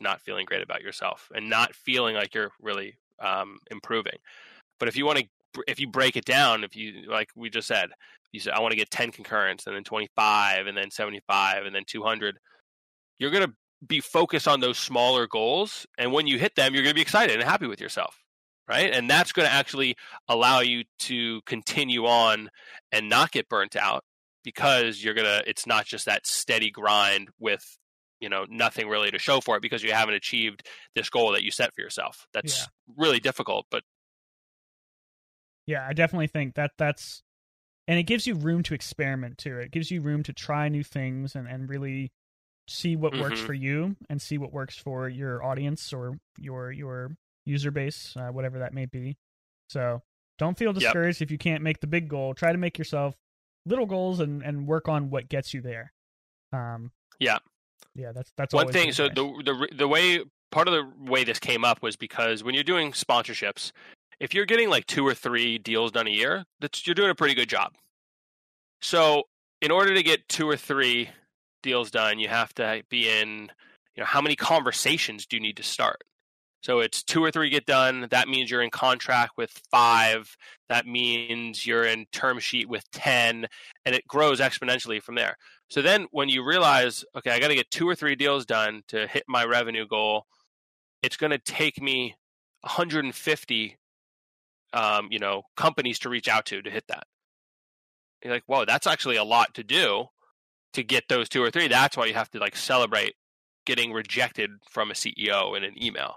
not 0.01 0.21
feeling 0.21 0.45
great 0.45 0.61
about 0.61 0.81
yourself 0.81 1.31
and 1.33 1.49
not 1.49 1.73
feeling 1.73 2.13
like 2.15 2.35
you're 2.35 2.51
really 2.61 2.98
um, 3.21 3.59
improving. 3.71 4.17
But 4.79 4.87
if 4.87 4.95
you 4.95 5.05
want 5.05 5.19
to 5.19 5.25
if 5.67 5.79
you 5.79 5.87
break 5.87 6.15
it 6.15 6.25
down, 6.25 6.63
if 6.63 6.75
you 6.75 7.09
like 7.09 7.29
we 7.35 7.49
just 7.49 7.67
said, 7.67 7.89
you 8.31 8.39
said 8.39 8.53
I 8.53 8.59
want 8.59 8.71
to 8.71 8.77
get 8.77 8.91
10 8.91 9.11
concurrents 9.11 9.65
and 9.67 9.75
then 9.75 9.83
25 9.83 10.67
and 10.67 10.77
then 10.77 10.91
75 10.91 11.65
and 11.65 11.75
then 11.75 11.83
200, 11.87 12.37
you're 13.17 13.31
going 13.31 13.47
to 13.47 13.53
be 13.85 13.99
focused 13.99 14.47
on 14.47 14.59
those 14.59 14.77
smaller 14.77 15.25
goals 15.25 15.85
and 15.97 16.11
when 16.11 16.27
you 16.27 16.37
hit 16.37 16.55
them, 16.55 16.73
you're 16.73 16.83
to 16.83 16.93
be 16.93 17.01
excited 17.01 17.35
and 17.35 17.43
happy 17.43 17.67
with 17.67 17.81
yourself. 17.81 18.15
Right? 18.67 18.93
And 18.93 19.09
that's 19.09 19.31
going 19.31 19.47
to 19.47 19.53
actually 19.53 19.95
allow 20.27 20.59
you 20.59 20.83
to 20.99 21.41
continue 21.47 22.05
on 22.05 22.49
and 22.91 23.09
not 23.09 23.31
get 23.31 23.49
burnt 23.49 23.75
out 23.75 24.03
because 24.43 25.03
you're 25.03 25.15
going 25.15 25.25
to 25.25 25.49
it's 25.49 25.65
not 25.65 25.85
just 25.85 26.05
that 26.05 26.27
steady 26.27 26.69
grind 26.69 27.29
with 27.39 27.65
you 28.19 28.29
know 28.29 28.45
nothing 28.49 28.87
really 28.87 29.11
to 29.11 29.19
show 29.19 29.39
for 29.41 29.55
it 29.55 29.61
because 29.61 29.83
you 29.83 29.91
haven't 29.91 30.15
achieved 30.15 30.67
this 30.95 31.09
goal 31.09 31.31
that 31.31 31.43
you 31.43 31.51
set 31.51 31.73
for 31.73 31.81
yourself 31.81 32.27
that's 32.33 32.59
yeah. 32.59 32.65
really 32.97 33.19
difficult 33.19 33.65
but 33.71 33.83
yeah, 35.69 35.85
I 35.87 35.93
definitely 35.93 36.27
think 36.27 36.55
that 36.55 36.71
that's 36.79 37.21
and 37.87 37.99
it 37.99 38.03
gives 38.03 38.25
you 38.25 38.33
room 38.33 38.63
to 38.63 38.73
experiment 38.73 39.37
too. 39.37 39.59
It 39.59 39.69
gives 39.69 39.91
you 39.91 40.01
room 40.01 40.23
to 40.23 40.33
try 40.33 40.67
new 40.67 40.83
things 40.83 41.35
and 41.35 41.47
and 41.47 41.69
really 41.69 42.11
see 42.67 42.95
what 42.95 43.13
mm-hmm. 43.13 43.21
works 43.21 43.39
for 43.39 43.53
you 43.53 43.95
and 44.09 44.19
see 44.19 44.39
what 44.39 44.51
works 44.51 44.75
for 44.75 45.07
your 45.07 45.43
audience 45.43 45.93
or 45.93 46.17
your 46.39 46.71
your 46.71 47.11
user 47.45 47.69
base, 47.69 48.15
uh, 48.17 48.29
whatever 48.29 48.57
that 48.59 48.73
may 48.73 48.87
be. 48.87 49.17
So 49.69 50.01
don't 50.39 50.57
feel 50.57 50.73
discouraged 50.73 51.21
yep. 51.21 51.27
if 51.27 51.31
you 51.31 51.37
can't 51.37 51.61
make 51.61 51.81
the 51.81 51.87
big 51.87 52.09
goal. 52.09 52.33
Try 52.33 52.51
to 52.51 52.57
make 52.57 52.79
yourself 52.79 53.15
little 53.67 53.85
goals 53.85 54.19
and 54.19 54.41
and 54.41 54.65
work 54.65 54.89
on 54.89 55.11
what 55.11 55.29
gets 55.29 55.53
you 55.53 55.61
there. 55.61 55.93
Um, 56.51 56.89
yeah, 57.19 57.37
yeah, 57.95 58.11
that's 58.11 58.31
that's 58.37 58.53
one 58.53 58.71
thing. 58.71 58.91
So 58.91 59.07
the 59.09 59.23
the 59.43 59.67
the 59.75 59.87
way 59.87 60.21
part 60.51 60.67
of 60.67 60.73
the 60.73 61.09
way 61.09 61.23
this 61.23 61.39
came 61.39 61.63
up 61.63 61.81
was 61.81 61.95
because 61.95 62.43
when 62.43 62.55
you're 62.55 62.63
doing 62.63 62.91
sponsorships, 62.91 63.71
if 64.19 64.33
you're 64.33 64.45
getting 64.45 64.69
like 64.69 64.85
two 64.85 65.05
or 65.05 65.13
three 65.13 65.57
deals 65.57 65.91
done 65.91 66.07
a 66.07 66.11
year, 66.11 66.45
that's 66.59 66.85
you're 66.85 66.95
doing 66.95 67.09
a 67.09 67.15
pretty 67.15 67.35
good 67.35 67.49
job. 67.49 67.73
So 68.81 69.23
in 69.61 69.71
order 69.71 69.93
to 69.93 70.03
get 70.03 70.27
two 70.29 70.49
or 70.49 70.57
three 70.57 71.09
deals 71.61 71.91
done, 71.91 72.19
you 72.19 72.29
have 72.29 72.53
to 72.55 72.83
be 72.89 73.09
in, 73.09 73.51
you 73.95 74.01
know, 74.01 74.05
how 74.05 74.21
many 74.21 74.35
conversations 74.35 75.25
do 75.25 75.35
you 75.35 75.41
need 75.41 75.57
to 75.57 75.63
start? 75.63 76.03
So 76.61 76.79
it's 76.79 77.03
two 77.03 77.23
or 77.23 77.31
three 77.31 77.49
get 77.49 77.65
done. 77.65 78.07
That 78.11 78.27
means 78.27 78.51
you're 78.51 78.61
in 78.61 78.69
contract 78.69 79.33
with 79.37 79.51
five. 79.71 80.35
That 80.67 80.85
means 80.85 81.65
you're 81.65 81.85
in 81.85 82.05
term 82.11 82.39
sheet 82.39 82.67
with 82.67 82.83
10, 82.91 83.47
and 83.85 83.95
it 83.95 84.07
grows 84.07 84.39
exponentially 84.39 85.01
from 85.01 85.15
there. 85.15 85.37
So 85.69 85.81
then 85.81 86.07
when 86.11 86.29
you 86.29 86.43
realize, 86.43 87.05
okay, 87.15 87.31
I 87.31 87.39
got 87.39 87.47
to 87.49 87.55
get 87.55 87.71
two 87.71 87.87
or 87.87 87.95
three 87.95 88.15
deals 88.15 88.45
done 88.45 88.81
to 88.89 89.07
hit 89.07 89.23
my 89.27 89.45
revenue 89.45 89.87
goal, 89.87 90.25
it's 91.01 91.17
going 91.17 91.31
to 91.31 91.37
take 91.37 91.81
me 91.81 92.15
150 92.61 93.77
um, 94.73 95.07
you 95.09 95.19
know, 95.19 95.43
companies 95.55 95.99
to 95.99 96.09
reach 96.09 96.27
out 96.27 96.45
to 96.47 96.61
to 96.61 96.69
hit 96.69 96.85
that. 96.87 97.05
You're 98.23 98.33
like, 98.33 98.43
whoa, 98.47 98.65
that's 98.65 98.87
actually 98.87 99.15
a 99.15 99.23
lot 99.23 99.53
to 99.55 99.63
do 99.63 100.05
to 100.73 100.83
get 100.83 101.05
those 101.07 101.29
two 101.29 101.41
or 101.41 101.49
three. 101.49 101.67
That's 101.67 101.97
why 101.97 102.05
you 102.05 102.13
have 102.13 102.29
to 102.31 102.39
like 102.39 102.55
celebrate 102.55 103.15
getting 103.65 103.93
rejected 103.93 104.51
from 104.69 104.91
a 104.91 104.93
CEO 104.93 105.55
in 105.55 105.63
an 105.63 105.81
email. 105.81 106.15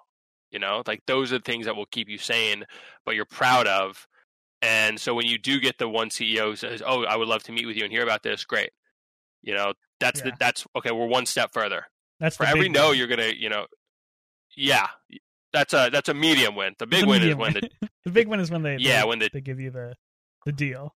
You 0.53 0.59
know, 0.59 0.83
like 0.87 1.03
those 1.07 1.33
are 1.33 1.39
the 1.39 1.45
things 1.45 1.67
that 1.67 1.77
will 1.77 1.87
keep 1.87 2.09
you 2.09 2.19
sane, 2.19 2.65
but 3.05 3.15
you're 3.15 3.25
proud 3.25 3.67
of. 3.67 4.07
And 4.61 5.01
so 5.01 5.15
when 5.15 5.27
you 5.27 5.39
do 5.39 5.59
get 5.59 5.79
the 5.79 5.89
one 5.89 6.11
CEO 6.11 6.51
who 6.51 6.57
says, 6.57 6.83
"Oh, 6.85 7.05
I 7.05 7.17
would 7.17 7.29
love 7.29 7.43
to 7.45 7.53
meet 7.53 7.67
with 7.67 7.77
you 7.77 7.85
and 7.85 7.93
hear 7.93 8.03
about 8.03 8.23
this," 8.23 8.45
great. 8.45 8.71
You 9.43 9.55
know, 9.55 9.73
that's 9.99 10.21
yeah. 10.21 10.27
the, 10.27 10.37
that's 10.39 10.67
okay. 10.77 10.93
We're 10.93 11.07
one 11.07 11.27
step 11.27 11.53
further. 11.53 11.87
That's 12.21 12.37
for 12.37 12.47
every 12.47 12.69
no, 12.69 12.93
you're 12.93 13.09
gonna, 13.09 13.33
you 13.37 13.49
know, 13.49 13.67
yeah, 14.57 14.89
that's 15.53 15.75
a 15.75 15.89
that's 15.91 16.09
a 16.09 16.15
medium 16.15 16.55
win. 16.55 16.75
The 16.79 16.87
big 16.87 17.07
win 17.07 17.23
is 17.23 17.35
when 17.35 17.53
the 17.55 17.69
the 18.05 18.11
big 18.11 18.29
win 18.29 18.39
is 18.39 18.51
when 18.51 18.63
they 18.63 18.77
yeah 18.77 19.03
they, 19.03 19.09
when 19.09 19.19
they, 19.19 19.31
they 19.33 19.41
give 19.41 19.59
you 19.59 19.71
the 19.71 19.95
the 20.45 20.53
deal 20.53 20.95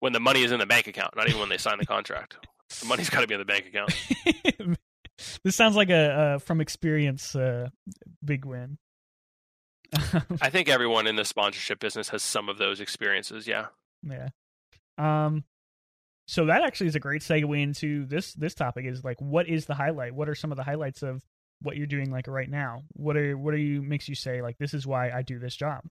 when 0.00 0.12
the 0.12 0.20
money 0.20 0.42
is 0.42 0.52
in 0.52 0.60
the 0.60 0.66
bank 0.66 0.86
account, 0.86 1.16
not 1.16 1.28
even 1.28 1.40
when 1.40 1.48
they 1.48 1.58
sign 1.58 1.78
the 1.78 1.86
contract. 1.86 2.36
the 2.80 2.86
money's 2.86 3.10
got 3.10 3.20
to 3.20 3.26
be 3.26 3.34
in 3.34 3.40
the 3.40 3.44
bank 3.44 3.66
account. 3.66 3.92
this 5.44 5.56
sounds 5.56 5.76
like 5.76 5.90
a, 5.90 6.34
a 6.34 6.38
from 6.38 6.60
experience 6.60 7.34
uh, 7.34 7.68
big 8.24 8.44
win. 8.44 8.78
I 10.40 10.50
think 10.50 10.68
everyone 10.68 11.06
in 11.06 11.16
the 11.16 11.24
sponsorship 11.24 11.80
business 11.80 12.10
has 12.10 12.22
some 12.22 12.48
of 12.48 12.58
those 12.58 12.80
experiences. 12.80 13.46
Yeah. 13.46 13.66
Yeah. 14.02 14.28
Um. 14.98 15.44
So 16.26 16.46
that 16.46 16.62
actually 16.62 16.88
is 16.88 16.94
a 16.94 17.00
great 17.00 17.22
segue 17.22 17.62
into 17.62 18.04
this 18.06 18.34
this 18.34 18.54
topic. 18.54 18.84
Is 18.84 19.02
like, 19.02 19.20
what 19.20 19.48
is 19.48 19.66
the 19.66 19.74
highlight? 19.74 20.14
What 20.14 20.28
are 20.28 20.34
some 20.34 20.52
of 20.52 20.56
the 20.56 20.64
highlights 20.64 21.02
of 21.02 21.22
what 21.60 21.76
you're 21.76 21.86
doing 21.86 22.10
like 22.10 22.28
right 22.28 22.48
now 22.48 22.82
what 22.92 23.16
are 23.16 23.36
what 23.36 23.52
are 23.52 23.58
you 23.58 23.82
makes 23.82 24.08
you 24.08 24.14
say 24.14 24.42
like 24.42 24.56
this 24.58 24.74
is 24.74 24.86
why 24.86 25.10
i 25.10 25.22
do 25.22 25.38
this 25.38 25.56
job 25.56 25.82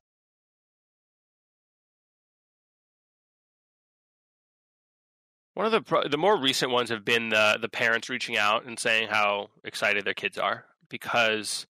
One 5.58 5.66
of 5.66 5.72
the 5.72 5.82
pro- 5.82 6.08
the 6.08 6.20
more 6.20 6.38
recent 6.38 6.72
ones 6.72 6.92
have 6.92 7.04
been 7.04 7.30
the 7.30 7.58
the 7.60 7.68
parents 7.68 8.10
reaching 8.10 8.38
out 8.38 8.66
and 8.66 8.78
saying 8.78 9.08
how 9.08 9.48
excited 9.64 10.06
their 10.06 10.14
kids 10.14 10.38
are 10.38 10.66
because 10.88 11.66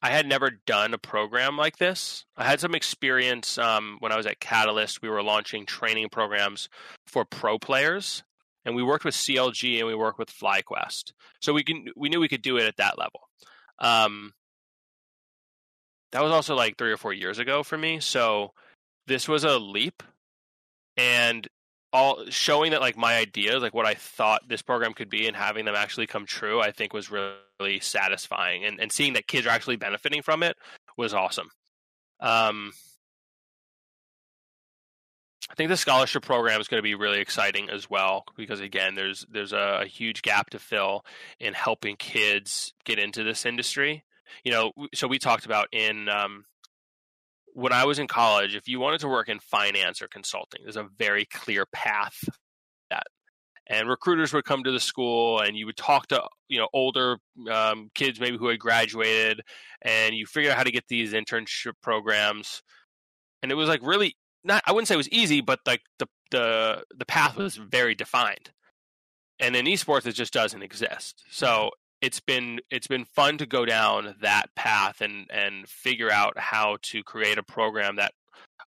I 0.00 0.10
had 0.10 0.24
never 0.24 0.52
done 0.66 0.94
a 0.94 0.98
program 0.98 1.56
like 1.56 1.78
this. 1.78 2.24
I 2.36 2.44
had 2.44 2.60
some 2.60 2.76
experience 2.76 3.58
um, 3.58 3.96
when 3.98 4.12
I 4.12 4.16
was 4.16 4.24
at 4.24 4.38
Catalyst. 4.38 5.02
We 5.02 5.08
were 5.08 5.20
launching 5.20 5.66
training 5.66 6.10
programs 6.10 6.68
for 7.08 7.24
pro 7.24 7.58
players, 7.58 8.22
and 8.64 8.76
we 8.76 8.84
worked 8.84 9.04
with 9.04 9.16
CLG 9.16 9.78
and 9.78 9.88
we 9.88 9.96
worked 9.96 10.20
with 10.20 10.28
FlyQuest. 10.32 11.12
So 11.40 11.52
we 11.52 11.64
can 11.64 11.86
we 11.96 12.08
knew 12.08 12.20
we 12.20 12.28
could 12.28 12.40
do 12.40 12.56
it 12.56 12.68
at 12.68 12.76
that 12.76 12.96
level. 12.96 13.22
Um, 13.80 14.32
that 16.12 16.22
was 16.22 16.30
also 16.30 16.54
like 16.54 16.78
three 16.78 16.92
or 16.92 16.96
four 16.96 17.12
years 17.12 17.40
ago 17.40 17.64
for 17.64 17.76
me. 17.76 17.98
So 17.98 18.52
this 19.08 19.26
was 19.26 19.42
a 19.42 19.58
leap, 19.58 20.04
and 20.96 21.48
all 21.92 22.24
showing 22.28 22.70
that 22.72 22.80
like 22.80 22.96
my 22.96 23.16
ideas, 23.16 23.62
like 23.62 23.74
what 23.74 23.86
I 23.86 23.94
thought 23.94 24.48
this 24.48 24.62
program 24.62 24.94
could 24.94 25.10
be, 25.10 25.26
and 25.26 25.36
having 25.36 25.64
them 25.64 25.74
actually 25.74 26.06
come 26.06 26.26
true, 26.26 26.60
I 26.60 26.70
think 26.70 26.92
was 26.92 27.10
really 27.10 27.80
satisfying. 27.80 28.64
And 28.64 28.80
and 28.80 28.92
seeing 28.92 29.14
that 29.14 29.26
kids 29.26 29.46
are 29.46 29.50
actually 29.50 29.76
benefiting 29.76 30.22
from 30.22 30.42
it 30.42 30.56
was 30.96 31.14
awesome. 31.14 31.50
Um, 32.20 32.72
I 35.50 35.54
think 35.54 35.68
the 35.68 35.76
scholarship 35.76 36.22
program 36.22 36.60
is 36.60 36.68
going 36.68 36.78
to 36.78 36.82
be 36.82 36.94
really 36.94 37.18
exciting 37.18 37.70
as 37.70 37.90
well 37.90 38.24
because 38.36 38.60
again, 38.60 38.94
there's 38.94 39.26
there's 39.30 39.52
a, 39.52 39.80
a 39.82 39.86
huge 39.86 40.22
gap 40.22 40.50
to 40.50 40.58
fill 40.58 41.04
in 41.40 41.54
helping 41.54 41.96
kids 41.96 42.72
get 42.84 42.98
into 42.98 43.24
this 43.24 43.44
industry. 43.44 44.04
You 44.44 44.52
know, 44.52 44.72
so 44.94 45.08
we 45.08 45.18
talked 45.18 45.46
about 45.46 45.66
in 45.72 46.08
um, 46.08 46.44
when 47.54 47.72
I 47.72 47.84
was 47.84 47.98
in 47.98 48.06
college, 48.06 48.54
if 48.54 48.68
you 48.68 48.80
wanted 48.80 49.00
to 49.00 49.08
work 49.08 49.28
in 49.28 49.40
finance 49.40 50.02
or 50.02 50.08
consulting, 50.08 50.62
there's 50.62 50.76
a 50.76 50.88
very 50.98 51.24
clear 51.26 51.66
path 51.72 52.18
that. 52.90 53.04
And 53.66 53.88
recruiters 53.88 54.32
would 54.32 54.44
come 54.44 54.64
to 54.64 54.72
the 54.72 54.80
school, 54.80 55.38
and 55.38 55.56
you 55.56 55.64
would 55.66 55.76
talk 55.76 56.08
to 56.08 56.24
you 56.48 56.58
know 56.58 56.66
older 56.72 57.18
um, 57.48 57.88
kids, 57.94 58.18
maybe 58.18 58.36
who 58.36 58.48
had 58.48 58.58
graduated, 58.58 59.42
and 59.82 60.12
you 60.12 60.26
figure 60.26 60.50
out 60.50 60.56
how 60.56 60.64
to 60.64 60.72
get 60.72 60.88
these 60.88 61.12
internship 61.12 61.74
programs. 61.80 62.62
And 63.44 63.52
it 63.52 63.54
was 63.54 63.68
like 63.68 63.80
really 63.84 64.16
not 64.42 64.62
I 64.66 64.72
wouldn't 64.72 64.88
say 64.88 64.94
it 64.94 64.96
was 64.96 65.08
easy, 65.10 65.40
but 65.40 65.60
like 65.66 65.82
the 65.98 66.08
the 66.30 66.82
the 66.96 67.06
path 67.06 67.36
was 67.36 67.56
very 67.56 67.94
defined. 67.94 68.50
And 69.38 69.56
in 69.56 69.66
esports, 69.66 70.06
it 70.06 70.12
just 70.12 70.32
doesn't 70.32 70.62
exist. 70.62 71.22
So 71.30 71.70
it's 72.00 72.20
been 72.20 72.60
it's 72.70 72.86
been 72.86 73.04
fun 73.04 73.38
to 73.38 73.46
go 73.46 73.64
down 73.64 74.14
that 74.22 74.46
path 74.54 75.00
and 75.00 75.26
and 75.30 75.68
figure 75.68 76.10
out 76.10 76.38
how 76.38 76.78
to 76.82 77.02
create 77.02 77.38
a 77.38 77.42
program 77.42 77.96
that 77.96 78.12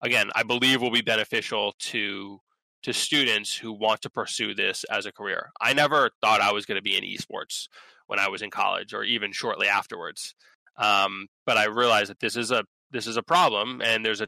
again 0.01 0.29
I 0.35 0.43
believe 0.43 0.81
will 0.81 0.91
be 0.91 1.01
beneficial 1.01 1.73
to 1.79 2.39
to 2.83 2.93
students 2.93 3.55
who 3.55 3.71
want 3.71 4.01
to 4.01 4.09
pursue 4.09 4.53
this 4.53 4.83
as 4.91 5.05
a 5.05 5.11
career. 5.11 5.51
I 5.59 5.73
never 5.73 6.09
thought 6.21 6.41
I 6.41 6.51
was 6.51 6.65
going 6.65 6.75
to 6.75 6.81
be 6.81 6.97
in 6.97 7.03
esports 7.03 7.67
when 8.07 8.19
I 8.19 8.27
was 8.27 8.41
in 8.41 8.51
college 8.51 8.93
or 8.93 9.03
even 9.03 9.31
shortly 9.31 9.67
afterwards. 9.67 10.35
Um, 10.77 11.27
but 11.45 11.57
I 11.57 11.65
realized 11.65 12.09
that 12.09 12.19
this 12.19 12.35
is 12.35 12.51
a 12.51 12.65
this 12.91 13.07
is 13.07 13.17
a 13.17 13.23
problem 13.23 13.81
and 13.81 14.05
there's 14.05 14.21
a 14.21 14.27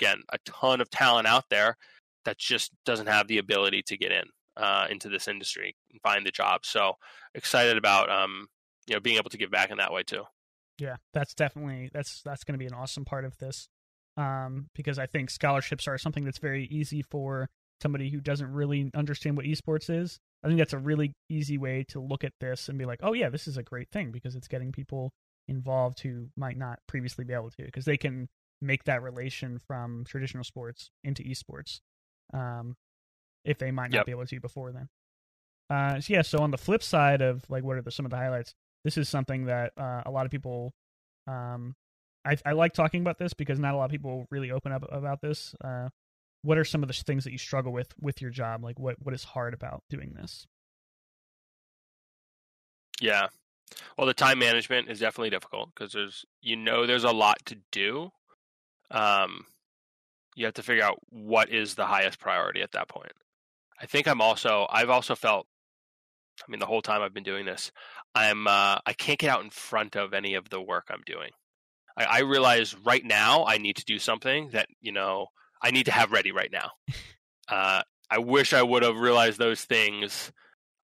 again 0.00 0.22
a 0.32 0.38
ton 0.44 0.80
of 0.80 0.88
talent 0.90 1.26
out 1.26 1.44
there 1.50 1.76
that 2.24 2.38
just 2.38 2.70
doesn't 2.84 3.08
have 3.08 3.26
the 3.26 3.38
ability 3.38 3.82
to 3.86 3.96
get 3.96 4.12
in 4.12 4.24
uh, 4.58 4.86
into 4.90 5.08
this 5.08 5.28
industry 5.28 5.76
and 5.90 6.00
find 6.02 6.26
the 6.26 6.30
job. 6.30 6.66
So 6.66 6.94
excited 7.34 7.76
about 7.76 8.10
um, 8.10 8.48
you 8.86 8.94
know 8.94 9.00
being 9.00 9.16
able 9.16 9.30
to 9.30 9.38
give 9.38 9.50
back 9.50 9.70
in 9.70 9.78
that 9.78 9.92
way 9.92 10.02
too. 10.02 10.24
Yeah, 10.78 10.96
that's 11.14 11.34
definitely 11.34 11.90
that's 11.92 12.22
that's 12.22 12.44
going 12.44 12.54
to 12.54 12.58
be 12.58 12.66
an 12.66 12.74
awesome 12.74 13.04
part 13.04 13.24
of 13.24 13.38
this 13.38 13.68
um, 14.16 14.68
because 14.74 14.98
I 14.98 15.06
think 15.06 15.30
scholarships 15.30 15.88
are 15.88 15.98
something 15.98 16.24
that's 16.24 16.38
very 16.38 16.66
easy 16.66 17.02
for 17.02 17.48
somebody 17.80 18.10
who 18.10 18.20
doesn't 18.20 18.52
really 18.52 18.90
understand 18.94 19.36
what 19.36 19.46
esports 19.46 19.88
is. 19.88 20.18
I 20.42 20.48
think 20.48 20.58
that's 20.58 20.72
a 20.72 20.78
really 20.78 21.14
easy 21.28 21.58
way 21.58 21.84
to 21.88 22.00
look 22.00 22.24
at 22.24 22.32
this 22.40 22.68
and 22.68 22.78
be 22.78 22.84
like, 22.84 23.00
oh 23.02 23.12
yeah, 23.12 23.28
this 23.28 23.48
is 23.48 23.56
a 23.56 23.62
great 23.62 23.90
thing 23.90 24.10
because 24.12 24.34
it's 24.34 24.48
getting 24.48 24.72
people 24.72 25.12
involved 25.46 26.00
who 26.00 26.28
might 26.36 26.56
not 26.56 26.78
previously 26.86 27.24
be 27.24 27.32
able 27.32 27.50
to 27.50 27.64
because 27.64 27.84
they 27.84 27.96
can 27.96 28.28
make 28.60 28.84
that 28.84 29.02
relation 29.02 29.58
from 29.58 30.04
traditional 30.06 30.44
sports 30.44 30.90
into 31.04 31.22
esports 31.22 31.80
um, 32.34 32.76
if 33.48 33.58
they 33.58 33.70
might 33.70 33.90
not 33.90 33.98
Yep. 33.98 34.06
be 34.06 34.12
able 34.12 34.26
to 34.26 34.40
before 34.40 34.72
then. 34.72 34.88
Uh, 35.70 36.00
so 36.00 36.12
yeah, 36.12 36.22
so 36.22 36.38
on 36.38 36.50
the 36.50 36.58
flip 36.58 36.82
side 36.82 37.20
of 37.20 37.44
like 37.50 37.64
what 37.64 37.76
are 37.76 37.82
the, 37.82 37.90
some 37.90 38.06
of 38.06 38.10
the 38.10 38.16
highlights, 38.16 38.54
this 38.84 38.96
is 38.96 39.08
something 39.08 39.46
that 39.46 39.72
uh, 39.76 40.02
a 40.06 40.10
lot 40.10 40.24
of 40.24 40.30
people. 40.30 40.72
Um, 41.26 41.74
I, 42.24 42.36
I 42.44 42.52
like 42.52 42.72
talking 42.72 43.00
about 43.00 43.18
this 43.18 43.32
because 43.34 43.58
not 43.58 43.74
a 43.74 43.76
lot 43.76 43.86
of 43.86 43.90
people 43.90 44.26
really 44.30 44.50
open 44.50 44.72
up 44.72 44.84
about 44.90 45.20
this. 45.20 45.54
Uh, 45.62 45.88
what 46.42 46.58
are 46.58 46.64
some 46.64 46.82
of 46.82 46.88
the 46.88 46.94
things 46.94 47.24
that 47.24 47.32
you 47.32 47.38
struggle 47.38 47.72
with 47.72 47.92
with 48.00 48.20
your 48.22 48.30
job? 48.30 48.62
Like 48.62 48.78
what 48.78 48.96
what 49.00 49.14
is 49.14 49.24
hard 49.24 49.54
about 49.54 49.82
doing 49.90 50.14
this? 50.14 50.46
Yeah. 53.00 53.28
Well, 53.96 54.06
the 54.06 54.14
time 54.14 54.38
management 54.38 54.88
is 54.88 54.98
definitely 55.00 55.30
difficult 55.30 55.70
because 55.74 55.92
there's 55.92 56.24
you 56.40 56.56
know 56.56 56.86
there's 56.86 57.04
a 57.04 57.12
lot 57.12 57.38
to 57.46 57.56
do. 57.72 58.10
Um, 58.90 59.44
you 60.34 60.46
have 60.46 60.54
to 60.54 60.62
figure 60.62 60.84
out 60.84 60.98
what 61.10 61.50
is 61.50 61.74
the 61.74 61.86
highest 61.86 62.18
priority 62.20 62.62
at 62.62 62.72
that 62.72 62.88
point. 62.88 63.12
I 63.80 63.86
think 63.86 64.06
I'm 64.06 64.20
also 64.20 64.66
I've 64.70 64.90
also 64.90 65.14
felt. 65.14 65.46
I 66.40 66.50
mean, 66.50 66.60
the 66.60 66.66
whole 66.66 66.82
time 66.82 67.02
I've 67.02 67.14
been 67.14 67.24
doing 67.24 67.46
this, 67.46 67.72
I'm 68.14 68.46
uh, 68.46 68.78
I 68.86 68.92
can't 68.96 69.18
get 69.18 69.30
out 69.30 69.42
in 69.42 69.50
front 69.50 69.96
of 69.96 70.14
any 70.14 70.34
of 70.34 70.48
the 70.50 70.60
work 70.60 70.86
I'm 70.90 71.02
doing. 71.04 71.30
I, 71.96 72.04
I 72.04 72.18
realize 72.20 72.76
right 72.84 73.04
now 73.04 73.44
I 73.44 73.58
need 73.58 73.76
to 73.76 73.84
do 73.84 73.98
something 73.98 74.50
that 74.50 74.68
you 74.80 74.92
know 74.92 75.26
I 75.62 75.70
need 75.70 75.86
to 75.86 75.92
have 75.92 76.12
ready 76.12 76.32
right 76.32 76.50
now. 76.52 76.70
uh, 77.48 77.82
I 78.10 78.18
wish 78.18 78.52
I 78.52 78.62
would 78.62 78.82
have 78.82 78.96
realized 78.96 79.38
those 79.38 79.62
things 79.62 80.32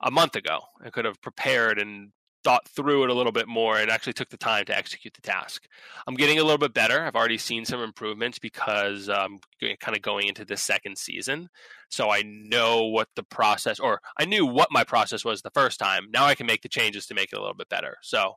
a 0.02 0.10
month 0.10 0.36
ago. 0.36 0.60
I 0.84 0.90
could 0.90 1.04
have 1.04 1.20
prepared 1.22 1.78
and 1.78 2.10
thought 2.44 2.68
through 2.68 3.04
it 3.04 3.10
a 3.10 3.14
little 3.14 3.32
bit 3.32 3.48
more 3.48 3.78
and 3.78 3.90
actually 3.90 4.12
took 4.12 4.28
the 4.28 4.36
time 4.36 4.66
to 4.66 4.76
execute 4.76 5.14
the 5.14 5.22
task. 5.22 5.66
I'm 6.06 6.14
getting 6.14 6.38
a 6.38 6.42
little 6.42 6.58
bit 6.58 6.74
better. 6.74 7.02
I've 7.02 7.16
already 7.16 7.38
seen 7.38 7.64
some 7.64 7.80
improvements 7.80 8.38
because 8.38 9.08
I'm 9.08 9.40
kind 9.80 9.96
of 9.96 10.02
going 10.02 10.28
into 10.28 10.44
the 10.44 10.56
second 10.56 10.98
season. 10.98 11.48
So 11.88 12.10
I 12.10 12.22
know 12.22 12.84
what 12.84 13.08
the 13.16 13.22
process, 13.22 13.80
or 13.80 14.00
I 14.18 14.26
knew 14.26 14.46
what 14.46 14.68
my 14.70 14.84
process 14.84 15.24
was 15.24 15.42
the 15.42 15.50
first 15.50 15.78
time. 15.78 16.08
Now 16.12 16.26
I 16.26 16.34
can 16.34 16.46
make 16.46 16.62
the 16.62 16.68
changes 16.68 17.06
to 17.06 17.14
make 17.14 17.32
it 17.32 17.36
a 17.36 17.40
little 17.40 17.54
bit 17.54 17.68
better. 17.68 17.96
So 18.02 18.34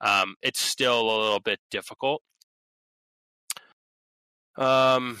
um, 0.00 0.34
it's 0.42 0.60
still 0.60 1.00
a 1.00 1.18
little 1.20 1.40
bit 1.40 1.60
difficult. 1.70 2.22
Um, 4.56 5.18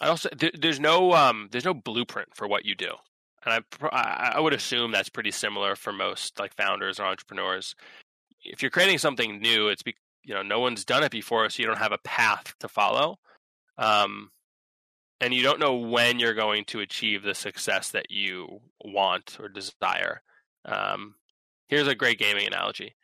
I 0.00 0.08
also 0.08 0.28
there, 0.36 0.50
there's 0.58 0.80
no 0.80 1.12
um, 1.12 1.48
there's 1.52 1.64
no 1.64 1.74
blueprint 1.74 2.28
for 2.34 2.48
what 2.48 2.64
you 2.64 2.74
do 2.74 2.94
and 3.44 3.64
I, 3.82 4.32
I 4.34 4.40
would 4.40 4.54
assume 4.54 4.92
that's 4.92 5.08
pretty 5.08 5.30
similar 5.30 5.76
for 5.76 5.92
most 5.92 6.38
like 6.38 6.54
founders 6.54 7.00
or 7.00 7.04
entrepreneurs. 7.04 7.74
If 8.44 8.62
you're 8.62 8.70
creating 8.70 8.98
something 8.98 9.40
new, 9.40 9.68
it's 9.68 9.82
be, 9.82 9.94
you 10.24 10.34
know 10.34 10.42
no 10.42 10.60
one's 10.60 10.84
done 10.84 11.02
it 11.02 11.12
before, 11.12 11.48
so 11.48 11.60
you 11.60 11.66
don't 11.66 11.78
have 11.78 11.92
a 11.92 11.98
path 11.98 12.54
to 12.60 12.68
follow, 12.68 13.18
um, 13.78 14.30
and 15.20 15.32
you 15.32 15.42
don't 15.42 15.60
know 15.60 15.74
when 15.74 16.18
you're 16.18 16.34
going 16.34 16.64
to 16.66 16.80
achieve 16.80 17.22
the 17.22 17.34
success 17.34 17.90
that 17.90 18.10
you 18.10 18.60
want 18.84 19.38
or 19.40 19.48
desire. 19.48 20.22
Um, 20.64 21.14
here's 21.68 21.88
a 21.88 21.94
great 21.94 22.18
gaming 22.18 22.46
analogy. 22.46 22.94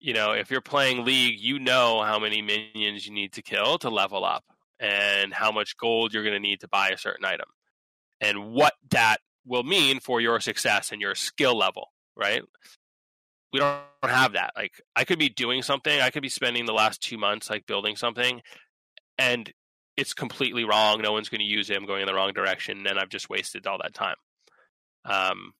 You 0.00 0.12
know, 0.12 0.32
if 0.32 0.50
you're 0.50 0.60
playing 0.60 1.04
League, 1.04 1.40
you 1.40 1.58
know 1.58 2.02
how 2.02 2.18
many 2.18 2.42
minions 2.42 3.06
you 3.06 3.12
need 3.12 3.32
to 3.34 3.42
kill 3.42 3.78
to 3.78 3.90
level 3.90 4.24
up, 4.24 4.44
and 4.78 5.32
how 5.32 5.50
much 5.52 5.76
gold 5.76 6.12
you're 6.12 6.22
going 6.22 6.34
to 6.34 6.40
need 6.40 6.60
to 6.60 6.68
buy 6.68 6.90
a 6.90 6.98
certain 6.98 7.24
item, 7.24 7.48
and 8.20 8.52
what 8.52 8.74
that 8.90 9.18
will 9.46 9.62
mean 9.62 10.00
for 10.00 10.20
your 10.20 10.40
success 10.40 10.92
and 10.92 11.00
your 11.00 11.14
skill 11.14 11.56
level, 11.56 11.92
right? 12.16 12.42
We 13.52 13.60
don't 13.60 13.80
have 14.02 14.32
that. 14.32 14.52
Like 14.56 14.72
I 14.94 15.04
could 15.04 15.18
be 15.18 15.28
doing 15.28 15.62
something, 15.62 16.00
I 16.00 16.10
could 16.10 16.22
be 16.22 16.28
spending 16.28 16.66
the 16.66 16.72
last 16.72 17.00
2 17.02 17.16
months 17.16 17.48
like 17.48 17.66
building 17.66 17.96
something 17.96 18.42
and 19.18 19.50
it's 19.96 20.12
completely 20.12 20.64
wrong. 20.64 21.00
No 21.00 21.12
one's 21.12 21.30
going 21.30 21.40
to 21.40 21.46
use 21.46 21.70
it. 21.70 21.76
I'm 21.76 21.86
going 21.86 22.02
in 22.02 22.06
the 22.06 22.14
wrong 22.14 22.32
direction 22.34 22.86
and 22.86 22.98
I've 22.98 23.08
just 23.08 23.30
wasted 23.30 23.66
all 23.66 23.78
that 23.82 23.94
time. 23.94 24.16
Um 25.04 25.52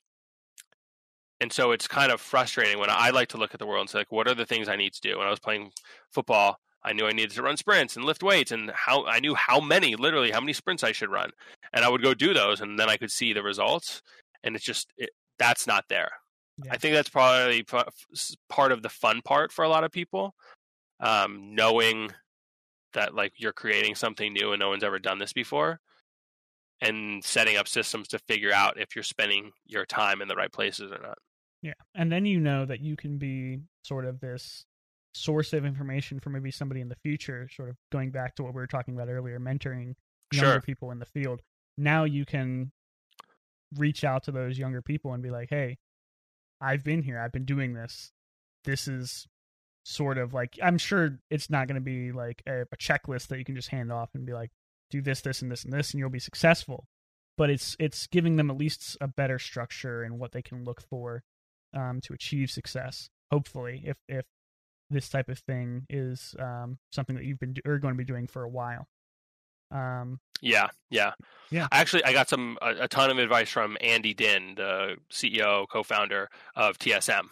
and 1.41 1.53
so 1.53 1.72
it's 1.72 1.87
kind 1.87 2.11
of 2.11 2.20
frustrating 2.20 2.78
when 2.78 2.91
I 2.91 3.11
like 3.11 3.28
to 3.28 3.37
look 3.37 3.55
at 3.55 3.61
the 3.61 3.66
world 3.66 3.82
and 3.82 3.91
say 3.91 3.99
like 3.99 4.12
what 4.12 4.26
are 4.28 4.34
the 4.34 4.47
things 4.47 4.68
I 4.68 4.76
need 4.76 4.95
to 4.95 5.01
do? 5.01 5.18
When 5.18 5.26
I 5.26 5.30
was 5.30 5.41
playing 5.41 5.70
football, 6.11 6.59
I 6.87 6.93
knew 6.93 7.07
I 7.07 7.12
needed 7.12 7.32
to 7.32 7.43
run 7.43 7.57
sprints 7.57 7.97
and 7.97 8.05
lift 8.05 8.22
weights 8.22 8.53
and 8.53 8.70
how 8.70 9.05
I 9.07 9.18
knew 9.18 9.34
how 9.34 9.61
many, 9.61 9.97
literally 9.97 10.30
how 10.30 10.41
many 10.41 10.53
sprints 10.53 10.84
I 10.84 10.93
should 10.93 11.11
run. 11.11 11.30
And 11.72 11.84
I 11.84 11.89
would 11.89 12.03
go 12.03 12.14
do 12.14 12.32
those 12.32 12.61
and 12.61 12.78
then 12.78 12.89
I 12.89 12.97
could 12.97 13.11
see 13.11 13.32
the 13.32 13.43
results. 13.43 14.03
And 14.45 14.55
it's 14.55 14.64
just, 14.64 14.87
it, 14.97 15.11
that's 15.39 15.66
not 15.66 15.84
there. 15.89 16.11
Yeah. 16.64 16.72
I 16.72 16.78
think 16.78 16.95
that's 16.95 17.09
probably 17.09 17.64
part 18.49 18.72
of 18.72 18.82
the 18.82 18.89
fun 18.89 19.20
part 19.22 19.51
for 19.53 19.64
a 19.64 19.68
lot 19.68 19.82
of 19.82 19.91
people. 19.91 20.34
Um, 21.01 21.55
knowing 21.55 22.11
that 22.95 23.14
like 23.14 23.32
you're 23.37 23.53
creating 23.53 23.97
something 23.97 24.32
new 24.32 24.53
and 24.53 24.61
no 24.61 24.70
one's 24.70 24.84
ever 24.84 24.99
done 24.99 25.18
this 25.18 25.32
before 25.32 25.80
and 26.80 27.22
setting 27.22 27.57
up 27.57 27.68
systems 27.68 28.09
to 28.09 28.18
figure 28.20 28.53
out 28.53 28.80
if 28.80 28.95
you're 28.95 29.03
spending 29.03 29.51
your 29.66 29.84
time 29.84 30.22
in 30.22 30.28
the 30.28 30.37
right 30.37 30.53
places 30.53 30.93
or 30.93 31.01
not. 31.03 31.18
Yeah, 31.62 31.74
and 31.95 32.12
then 32.12 32.24
you 32.26 32.39
know 32.39 32.64
that 32.64 32.80
you 32.80 32.97
can 32.97 33.18
be 33.18 33.61
sort 33.82 34.05
of 34.05 34.20
this 34.20 34.64
source 35.17 35.53
of 35.53 35.64
information 35.64 36.21
for 36.21 36.31
maybe 36.31 36.51
somebody 36.51 36.81
in 36.81 36.89
the 36.89 36.97
future. 36.97 37.49
Sort 37.53 37.69
of 37.69 37.77
going 37.91 38.11
back 38.11 38.35
to 38.37 38.43
what 38.43 38.55
we 38.55 38.61
were 38.61 38.67
talking 38.67 38.95
about 38.95 39.09
earlier, 39.09 39.39
mentoring 39.39 39.95
younger 40.33 40.53
Sure. 40.53 40.61
people 40.61 40.91
in 40.91 40.99
the 40.99 41.07
field. 41.07 41.43
now 41.79 42.05
you 42.05 42.25
can 42.25 42.73
reach 43.77 44.03
out 44.03 44.23
to 44.23 44.33
those 44.33 44.59
younger 44.59 44.81
people 44.81 45.12
and 45.12 45.23
be 45.23 45.31
like, 45.31 45.51
"Hey, 45.51 45.77
I've 46.61 46.85
been 46.85 47.03
here. 47.03 47.19
I've 47.19 47.33
been 47.33 47.45
doing 47.45 47.75
this. 47.75 48.12
This 48.64 48.89
is 48.89 49.27
sort 49.85 50.19
of 50.19 50.35
like 50.35 50.59
I'm 50.62 50.79
sure 50.79 51.21
it's 51.31 51.49
not 51.49 51.69
going 51.69 51.77
to 51.77 51.81
be 51.81 52.12
like 52.12 52.43
a, 52.47 52.62
a, 52.62 52.77
checklist 52.77 53.29
that 53.29 53.39
you 53.39 53.45
can 53.45 53.55
just 53.55 53.69
hand 53.69 53.93
off 53.93 54.11
and 54.14 54.27
be 54.27 54.33
like, 54.33 54.51
do 54.91 55.01
this, 55.01 55.21
this, 55.21 55.43
and 55.43 55.51
this, 55.51 55.64
and 55.64 55.73
this, 55.73 55.93
and 55.93 56.01
you'll 56.01 56.11
be 56.11 56.19
successful. 56.19 56.87
But 57.37 57.51
it's 57.51 57.77
it's 57.79 58.07
giving 58.07 58.37
them 58.37 58.51
at 58.51 58.57
least 58.57 58.97
a 59.01 59.09
better 59.09 59.39
structure 59.39 60.03
and 60.03 60.19
what 60.19 60.33
they 60.33 60.43
can 60.43 60.64
look 60.64 60.83
for 60.83 61.23
um, 61.75 62.01
to 62.03 62.14
achieve 62.14 62.51
success. 62.51 63.11
Hopefully, 63.31 63.83
if 63.85 63.97
if 64.09 64.25
this 64.91 65.09
type 65.09 65.28
of 65.28 65.39
thing 65.41 65.87
is 65.91 66.34
um, 66.39 66.78
something 66.93 67.16
that 67.16 67.24
you've 67.24 67.41
been 67.41 67.55
do- 67.55 67.62
or 67.64 67.78
going 67.78 67.95
to 67.95 67.99
be 67.99 68.05
doing 68.05 68.26
for 68.26 68.43
a 68.43 68.49
while. 68.49 68.87
Um, 69.70 70.20
yeah, 70.41 70.68
yeah, 70.91 71.12
yeah. 71.51 71.66
Actually, 71.72 72.05
I 72.05 72.12
got 72.12 72.28
some 72.28 72.57
a, 72.62 72.82
a 72.82 72.89
ton 72.89 73.11
of 73.11 73.18
advice 73.18 73.51
from 73.51 73.76
Andy 73.80 74.14
Dinh, 74.14 74.57
the 74.57 74.97
CEO 75.11 75.66
co-founder 75.68 76.28
of 76.55 76.78
TSM, 76.78 77.24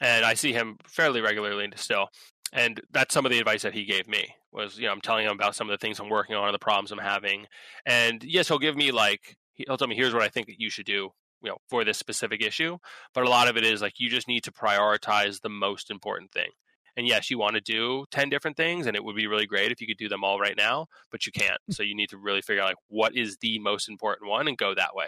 and 0.00 0.24
I 0.24 0.34
see 0.34 0.52
him 0.52 0.76
fairly 0.84 1.20
regularly 1.20 1.68
still. 1.76 2.08
And 2.52 2.80
that's 2.90 3.14
some 3.14 3.24
of 3.24 3.30
the 3.30 3.38
advice 3.38 3.62
that 3.62 3.74
he 3.74 3.84
gave 3.84 4.08
me 4.08 4.34
was, 4.52 4.76
you 4.76 4.86
know, 4.86 4.92
I'm 4.92 5.00
telling 5.00 5.24
him 5.24 5.32
about 5.32 5.54
some 5.54 5.70
of 5.70 5.72
the 5.72 5.78
things 5.78 6.00
I'm 6.00 6.08
working 6.08 6.34
on, 6.34 6.48
or 6.48 6.52
the 6.52 6.58
problems 6.58 6.90
I'm 6.90 6.98
having, 6.98 7.46
and 7.86 8.22
yes, 8.24 8.48
he'll 8.48 8.58
give 8.58 8.76
me 8.76 8.90
like 8.90 9.36
he'll 9.54 9.78
tell 9.78 9.88
me 9.88 9.96
here's 9.96 10.14
what 10.14 10.22
I 10.22 10.28
think 10.28 10.48
that 10.48 10.60
you 10.60 10.68
should 10.68 10.86
do, 10.86 11.10
you 11.42 11.48
know, 11.48 11.56
for 11.68 11.84
this 11.84 11.98
specific 11.98 12.42
issue. 12.42 12.76
But 13.14 13.24
a 13.24 13.30
lot 13.30 13.48
of 13.48 13.56
it 13.56 13.64
is 13.64 13.80
like 13.80 13.94
you 13.98 14.10
just 14.10 14.28
need 14.28 14.44
to 14.44 14.52
prioritize 14.52 15.40
the 15.40 15.48
most 15.48 15.90
important 15.90 16.32
thing. 16.32 16.50
And 16.96 17.06
yes, 17.06 17.30
you 17.30 17.38
want 17.38 17.54
to 17.54 17.60
do 17.60 18.04
10 18.10 18.28
different 18.28 18.56
things 18.56 18.86
and 18.86 18.96
it 18.96 19.04
would 19.04 19.16
be 19.16 19.26
really 19.26 19.46
great 19.46 19.72
if 19.72 19.80
you 19.80 19.86
could 19.86 19.96
do 19.96 20.08
them 20.08 20.24
all 20.24 20.38
right 20.38 20.56
now, 20.56 20.86
but 21.10 21.26
you 21.26 21.32
can't. 21.32 21.60
So 21.70 21.82
you 21.82 21.94
need 21.94 22.10
to 22.10 22.18
really 22.18 22.42
figure 22.42 22.62
out 22.62 22.68
like 22.68 22.76
what 22.88 23.16
is 23.16 23.36
the 23.38 23.58
most 23.58 23.88
important 23.88 24.28
one 24.28 24.48
and 24.48 24.56
go 24.56 24.74
that 24.74 24.94
way. 24.94 25.06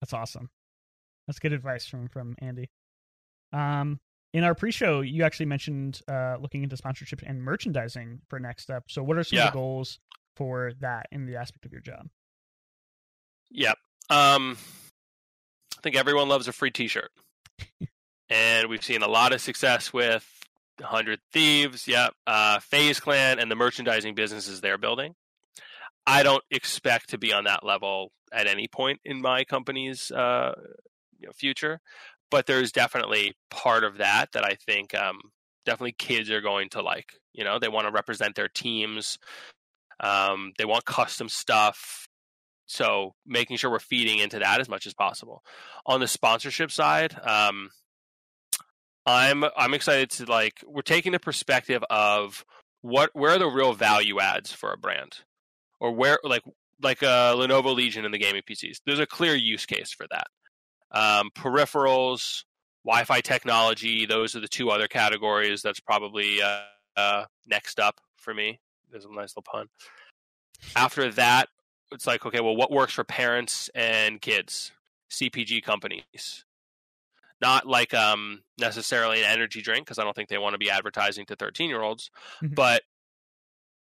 That's 0.00 0.12
awesome. 0.12 0.50
That's 1.26 1.38
good 1.38 1.52
advice 1.52 1.86
from 1.86 2.08
from 2.08 2.34
Andy. 2.40 2.70
Um 3.52 4.00
in 4.34 4.42
our 4.42 4.54
pre-show, 4.56 5.00
you 5.00 5.22
actually 5.22 5.46
mentioned 5.46 6.00
uh, 6.08 6.36
looking 6.40 6.64
into 6.64 6.74
sponsorships 6.74 7.22
and 7.24 7.40
merchandising 7.40 8.20
for 8.28 8.40
next 8.40 8.64
step. 8.64 8.82
So, 8.88 9.00
what 9.00 9.16
are 9.16 9.22
some 9.22 9.36
yeah. 9.36 9.46
of 9.46 9.52
the 9.52 9.58
goals 9.58 10.00
for 10.34 10.72
that 10.80 11.06
in 11.12 11.24
the 11.24 11.36
aspect 11.36 11.64
of 11.64 11.70
your 11.70 11.80
job? 11.80 12.08
Yep. 13.52 13.78
Um, 14.10 14.58
I 15.78 15.80
think 15.82 15.94
everyone 15.94 16.28
loves 16.28 16.48
a 16.48 16.52
free 16.52 16.72
T-shirt, 16.72 17.12
and 18.28 18.68
we've 18.68 18.82
seen 18.82 19.02
a 19.02 19.08
lot 19.08 19.32
of 19.32 19.40
success 19.40 19.92
with 19.92 20.28
Hundred 20.82 21.20
Thieves, 21.32 21.86
yeah, 21.86 22.08
uh, 22.26 22.58
FaZe 22.60 23.00
Clan, 23.00 23.38
and 23.38 23.50
the 23.50 23.56
merchandising 23.56 24.14
businesses 24.14 24.60
they're 24.60 24.78
building. 24.78 25.14
I 26.06 26.22
don't 26.22 26.42
expect 26.50 27.10
to 27.10 27.18
be 27.18 27.32
on 27.32 27.44
that 27.44 27.64
level 27.64 28.12
at 28.32 28.46
any 28.46 28.68
point 28.68 29.00
in 29.04 29.20
my 29.20 29.44
company's 29.44 30.10
uh, 30.10 30.52
you 31.18 31.26
know, 31.26 31.32
future, 31.32 31.80
but 32.30 32.46
there's 32.46 32.72
definitely 32.72 33.34
part 33.50 33.84
of 33.84 33.98
that 33.98 34.32
that 34.32 34.44
I 34.44 34.56
think 34.66 34.94
um, 34.94 35.20
definitely 35.64 35.92
kids 35.92 36.30
are 36.30 36.40
going 36.40 36.68
to 36.70 36.82
like. 36.82 37.12
You 37.32 37.44
know, 37.44 37.58
they 37.58 37.68
want 37.68 37.86
to 37.86 37.92
represent 37.92 38.34
their 38.34 38.48
teams. 38.48 39.18
Um, 40.00 40.52
they 40.58 40.64
want 40.64 40.84
custom 40.84 41.28
stuff. 41.28 42.08
So 42.66 43.14
making 43.26 43.56
sure 43.58 43.70
we're 43.70 43.78
feeding 43.78 44.18
into 44.18 44.38
that 44.38 44.60
as 44.60 44.68
much 44.68 44.86
as 44.86 44.94
possible. 44.94 45.42
On 45.86 46.00
the 46.00 46.08
sponsorship 46.08 46.70
side, 46.70 47.14
um, 47.22 47.70
I'm 49.06 49.44
I'm 49.56 49.74
excited 49.74 50.10
to 50.10 50.24
like 50.26 50.64
we're 50.66 50.82
taking 50.82 51.12
the 51.12 51.18
perspective 51.18 51.84
of 51.90 52.44
what 52.82 53.10
where 53.12 53.32
are 53.32 53.38
the 53.38 53.46
real 53.46 53.74
value 53.74 54.20
adds 54.20 54.52
for 54.52 54.72
a 54.72 54.78
brand, 54.78 55.18
or 55.78 55.92
where 55.92 56.18
like 56.24 56.42
like 56.82 57.02
a 57.02 57.08
uh, 57.08 57.34
Lenovo 57.34 57.74
Legion 57.74 58.04
in 58.04 58.12
the 58.12 58.18
gaming 58.18 58.42
PCs. 58.48 58.80
There's 58.86 59.00
a 59.00 59.06
clear 59.06 59.34
use 59.34 59.66
case 59.66 59.92
for 59.92 60.06
that. 60.10 60.26
Um, 60.90 61.30
peripherals, 61.34 62.44
Wi-Fi 62.84 63.20
technology. 63.20 64.06
Those 64.06 64.34
are 64.36 64.40
the 64.40 64.48
two 64.48 64.70
other 64.70 64.88
categories. 64.88 65.60
That's 65.62 65.80
probably 65.80 66.42
uh, 66.42 66.60
uh, 66.96 67.24
next 67.46 67.78
up 67.78 68.00
for 68.16 68.32
me. 68.32 68.60
There's 68.90 69.04
a 69.04 69.08
nice 69.08 69.36
little 69.36 69.42
pun. 69.42 69.68
After 70.76 71.10
that, 71.12 71.48
it's 71.92 72.06
like 72.06 72.24
okay, 72.24 72.40
well, 72.40 72.56
what 72.56 72.70
works 72.70 72.94
for 72.94 73.04
parents 73.04 73.68
and 73.74 74.20
kids? 74.20 74.72
CPG 75.10 75.62
companies 75.62 76.43
not 77.40 77.66
like 77.66 77.94
um, 77.94 78.42
necessarily 78.58 79.22
an 79.22 79.30
energy 79.30 79.60
drink 79.62 79.84
because 79.86 79.98
I 79.98 80.04
don't 80.04 80.14
think 80.14 80.28
they 80.28 80.38
want 80.38 80.54
to 80.54 80.58
be 80.58 80.70
advertising 80.70 81.26
to 81.26 81.36
13 81.36 81.68
year 81.68 81.82
olds, 81.82 82.10
mm-hmm. 82.42 82.54
but 82.54 82.82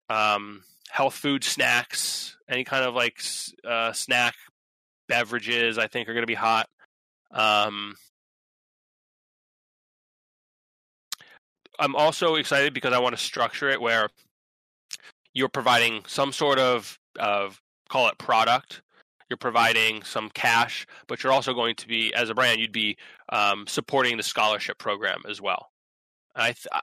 um, 0.08 0.62
health 0.88 1.14
food 1.14 1.44
snacks, 1.44 2.36
any 2.48 2.64
kind 2.64 2.84
of 2.84 2.94
like 2.94 3.20
uh, 3.66 3.92
snack 3.92 4.34
beverages, 5.08 5.78
I 5.78 5.86
think 5.86 6.08
are 6.08 6.14
going 6.14 6.22
to 6.22 6.26
be 6.26 6.34
hot. 6.34 6.68
Um, 7.32 7.94
I'm 11.78 11.96
also 11.96 12.34
excited 12.34 12.74
because 12.74 12.92
I 12.92 12.98
want 12.98 13.16
to 13.16 13.22
structure 13.22 13.70
it 13.70 13.80
where 13.80 14.08
you're 15.32 15.48
providing 15.48 16.04
some 16.06 16.32
sort 16.32 16.58
of 16.58 16.98
of 17.18 17.60
call 17.88 18.08
it 18.08 18.18
product 18.18 18.82
you're 19.30 19.36
providing 19.36 20.02
some 20.02 20.28
cash, 20.30 20.86
but 21.06 21.22
you're 21.22 21.32
also 21.32 21.54
going 21.54 21.76
to 21.76 21.88
be, 21.88 22.12
as 22.14 22.28
a 22.28 22.34
brand, 22.34 22.60
you'd 22.60 22.72
be 22.72 22.98
um, 23.30 23.64
supporting 23.66 24.16
the 24.16 24.22
scholarship 24.22 24.76
program 24.76 25.22
as 25.28 25.40
well. 25.40 25.70
I 26.34 26.52
th- 26.52 26.82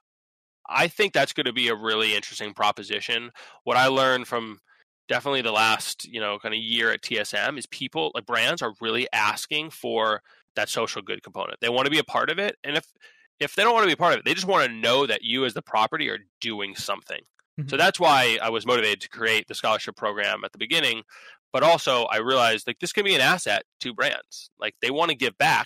I 0.69 0.87
think 0.87 1.13
that's 1.13 1.33
going 1.33 1.45
to 1.45 1.53
be 1.53 1.69
a 1.69 1.75
really 1.75 2.15
interesting 2.15 2.53
proposition. 2.53 3.31
What 3.63 3.77
I 3.77 3.87
learned 3.87 4.27
from 4.27 4.59
definitely 5.07 5.41
the 5.41 5.51
last 5.51 6.05
you 6.05 6.19
know 6.19 6.37
kind 6.39 6.53
of 6.53 6.59
year 6.59 6.91
at 6.91 7.01
TSM 7.01 7.57
is 7.57 7.65
people 7.67 8.11
like 8.13 8.25
brands 8.25 8.61
are 8.61 8.73
really 8.81 9.07
asking 9.13 9.69
for 9.69 10.21
that 10.55 10.69
social 10.69 11.01
good 11.01 11.23
component. 11.23 11.59
They 11.61 11.69
want 11.69 11.85
to 11.85 11.91
be 11.91 11.99
a 11.99 12.03
part 12.03 12.29
of 12.29 12.39
it, 12.39 12.57
and 12.63 12.75
if 12.75 12.85
if 13.39 13.55
they 13.55 13.63
don't 13.63 13.73
want 13.73 13.83
to 13.83 13.87
be 13.87 13.93
a 13.93 13.97
part 13.97 14.13
of 14.13 14.19
it, 14.19 14.25
they 14.25 14.33
just 14.33 14.47
want 14.47 14.67
to 14.67 14.73
know 14.73 15.05
that 15.05 15.23
you 15.23 15.45
as 15.45 15.53
the 15.53 15.61
property 15.61 16.09
are 16.09 16.19
doing 16.41 16.75
something. 16.75 17.21
Mm-hmm. 17.59 17.69
So 17.69 17.77
that's 17.77 17.99
why 17.99 18.37
I 18.41 18.49
was 18.49 18.65
motivated 18.65 19.01
to 19.01 19.09
create 19.09 19.47
the 19.47 19.55
scholarship 19.55 19.95
program 19.95 20.43
at 20.43 20.51
the 20.51 20.57
beginning 20.57 21.03
but 21.57 21.63
also 21.63 22.03
I 22.03 22.17
realized 22.17 22.67
like 22.67 22.77
this 22.77 22.93
can 22.93 23.03
be 23.03 23.15
an 23.15 23.21
asset 23.21 23.63
to 23.79 23.91
brands. 23.91 24.51
Like 24.59 24.75
they 24.79 24.91
want 24.91 25.09
to 25.09 25.17
give 25.17 25.39
back 25.39 25.65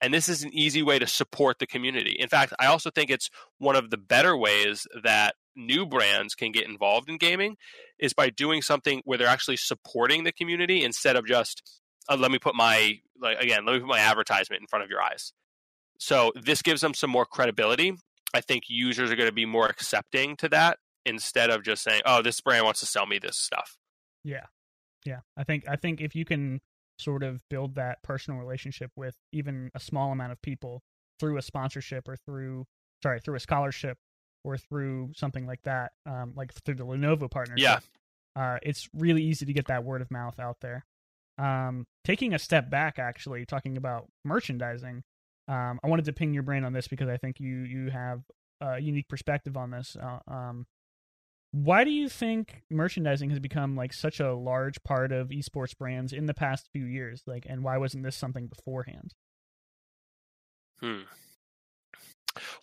and 0.00 0.14
this 0.14 0.28
is 0.28 0.44
an 0.44 0.54
easy 0.54 0.84
way 0.84 1.00
to 1.00 1.06
support 1.08 1.58
the 1.58 1.66
community. 1.66 2.12
In 2.16 2.28
fact, 2.28 2.52
I 2.60 2.66
also 2.66 2.90
think 2.90 3.10
it's 3.10 3.28
one 3.58 3.74
of 3.74 3.90
the 3.90 3.96
better 3.96 4.36
ways 4.36 4.86
that 5.02 5.34
new 5.56 5.84
brands 5.84 6.36
can 6.36 6.52
get 6.52 6.68
involved 6.68 7.10
in 7.10 7.18
gaming 7.18 7.56
is 7.98 8.12
by 8.12 8.30
doing 8.30 8.62
something 8.62 9.02
where 9.04 9.18
they're 9.18 9.26
actually 9.26 9.56
supporting 9.56 10.22
the 10.22 10.30
community 10.30 10.84
instead 10.84 11.16
of 11.16 11.26
just 11.26 11.60
uh, 12.08 12.16
let 12.16 12.30
me 12.30 12.38
put 12.38 12.54
my 12.54 13.00
like 13.20 13.40
again, 13.40 13.66
let 13.66 13.72
me 13.72 13.80
put 13.80 13.88
my 13.88 13.98
advertisement 13.98 14.60
in 14.60 14.68
front 14.68 14.84
of 14.84 14.90
your 14.90 15.02
eyes. 15.02 15.32
So 15.98 16.30
this 16.40 16.62
gives 16.62 16.82
them 16.82 16.94
some 16.94 17.10
more 17.10 17.26
credibility. 17.26 17.96
I 18.32 18.42
think 18.42 18.62
users 18.68 19.10
are 19.10 19.16
going 19.16 19.28
to 19.28 19.34
be 19.34 19.44
more 19.44 19.66
accepting 19.66 20.36
to 20.36 20.48
that 20.50 20.78
instead 21.04 21.50
of 21.50 21.64
just 21.64 21.82
saying, 21.82 22.02
"Oh, 22.06 22.22
this 22.22 22.40
brand 22.40 22.64
wants 22.64 22.78
to 22.78 22.86
sell 22.86 23.06
me 23.06 23.18
this 23.18 23.36
stuff." 23.36 23.76
Yeah. 24.22 24.44
Yeah, 25.06 25.20
I 25.36 25.44
think 25.44 25.64
I 25.68 25.76
think 25.76 26.00
if 26.00 26.14
you 26.14 26.24
can 26.24 26.60
sort 26.98 27.22
of 27.22 27.42
build 27.50 27.74
that 27.74 28.02
personal 28.02 28.40
relationship 28.40 28.90
with 28.96 29.14
even 29.32 29.70
a 29.74 29.80
small 29.80 30.12
amount 30.12 30.32
of 30.32 30.40
people 30.42 30.82
through 31.20 31.36
a 31.36 31.42
sponsorship 31.42 32.08
or 32.08 32.16
through 32.16 32.66
sorry 33.02 33.20
through 33.20 33.36
a 33.36 33.40
scholarship 33.40 33.98
or 34.44 34.56
through 34.56 35.10
something 35.14 35.46
like 35.46 35.62
that, 35.64 35.92
um, 36.06 36.32
like 36.36 36.52
through 36.64 36.76
the 36.76 36.86
Lenovo 36.86 37.30
partnership, 37.30 37.82
yeah, 38.36 38.40
uh, 38.40 38.58
it's 38.62 38.88
really 38.94 39.22
easy 39.22 39.44
to 39.44 39.52
get 39.52 39.66
that 39.66 39.84
word 39.84 40.00
of 40.00 40.10
mouth 40.10 40.38
out 40.38 40.58
there. 40.60 40.84
Um, 41.38 41.86
taking 42.04 42.32
a 42.32 42.38
step 42.38 42.70
back, 42.70 42.98
actually 42.98 43.44
talking 43.44 43.76
about 43.76 44.06
merchandising, 44.24 45.02
um, 45.48 45.80
I 45.82 45.88
wanted 45.88 46.06
to 46.06 46.12
ping 46.12 46.32
your 46.32 46.42
brain 46.42 46.64
on 46.64 46.72
this 46.72 46.88
because 46.88 47.08
I 47.08 47.16
think 47.16 47.40
you 47.40 47.58
you 47.58 47.90
have 47.90 48.22
a 48.60 48.80
unique 48.80 49.08
perspective 49.08 49.56
on 49.56 49.70
this. 49.70 49.96
Uh, 50.00 50.18
um, 50.28 50.66
why 51.52 51.84
do 51.84 51.90
you 51.90 52.08
think 52.08 52.62
merchandising 52.70 53.30
has 53.30 53.38
become 53.38 53.76
like 53.76 53.92
such 53.92 54.20
a 54.20 54.34
large 54.34 54.82
part 54.82 55.12
of 55.12 55.28
esports 55.28 55.76
brands 55.76 56.12
in 56.12 56.26
the 56.26 56.34
past 56.34 56.68
few 56.72 56.84
years? 56.84 57.22
Like, 57.26 57.46
and 57.48 57.64
why 57.64 57.78
wasn't 57.78 58.04
this 58.04 58.16
something 58.16 58.46
beforehand? 58.46 59.14
Hmm. 60.80 61.02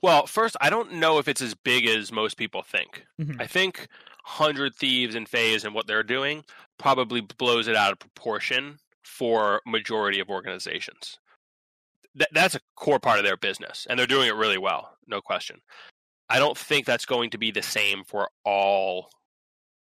Well, 0.01 0.27
first, 0.27 0.55
I 0.61 0.69
don't 0.69 0.93
know 0.93 1.17
if 1.17 1.27
it's 1.27 1.41
as 1.41 1.55
big 1.55 1.87
as 1.87 2.11
most 2.11 2.37
people 2.37 2.61
think. 2.61 3.05
Mm-hmm. 3.19 3.41
I 3.41 3.47
think 3.47 3.87
Hundred 4.23 4.75
Thieves 4.75 5.15
and 5.15 5.27
FaZe 5.27 5.65
and 5.65 5.73
what 5.73 5.87
they're 5.87 6.03
doing 6.03 6.43
probably 6.77 7.21
blows 7.21 7.67
it 7.67 7.75
out 7.75 7.91
of 7.91 7.99
proportion 7.99 8.77
for 9.03 9.61
majority 9.65 10.19
of 10.19 10.29
organizations. 10.29 11.17
Th- 12.17 12.29
that's 12.31 12.55
a 12.55 12.61
core 12.75 12.99
part 12.99 13.17
of 13.17 13.25
their 13.25 13.37
business, 13.37 13.87
and 13.89 13.97
they're 13.97 14.05
doing 14.05 14.27
it 14.27 14.35
really 14.35 14.57
well, 14.57 14.95
no 15.07 15.21
question. 15.21 15.61
I 16.29 16.39
don't 16.39 16.57
think 16.57 16.85
that's 16.85 17.05
going 17.05 17.31
to 17.31 17.37
be 17.37 17.51
the 17.51 17.61
same 17.61 18.03
for 18.03 18.29
all 18.43 19.09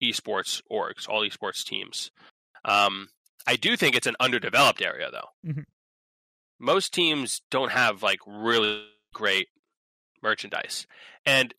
esports 0.02 0.62
orgs, 0.72 1.08
all 1.08 1.22
esports 1.22 1.64
teams. 1.64 2.12
Um, 2.66 3.10
I 3.46 3.56
do 3.56 3.76
think 3.76 3.96
it's 3.96 4.08
an 4.08 4.16
underdeveloped 4.20 4.82
area, 4.82 5.10
though. 5.12 5.50
Mm-hmm. 5.50 5.62
Most 6.60 6.94
teams 6.94 7.42
don't 7.50 7.72
have 7.72 8.04
like 8.04 8.20
really 8.26 8.84
great 9.14 9.48
merchandise, 10.22 10.86
and 11.26 11.54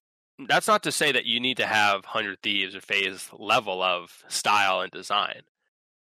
that's 0.49 0.69
not 0.69 0.85
to 0.85 0.93
say 0.93 1.13
that 1.13 1.27
you 1.27 1.41
need 1.41 1.57
to 1.59 1.67
have 1.67 2.05
Hundred 2.05 2.41
Thieves 2.43 2.75
or 2.75 2.81
FaZe 2.81 3.29
level 3.37 3.83
of 3.83 4.25
style 4.29 4.81
and 4.81 4.91
design, 4.91 5.43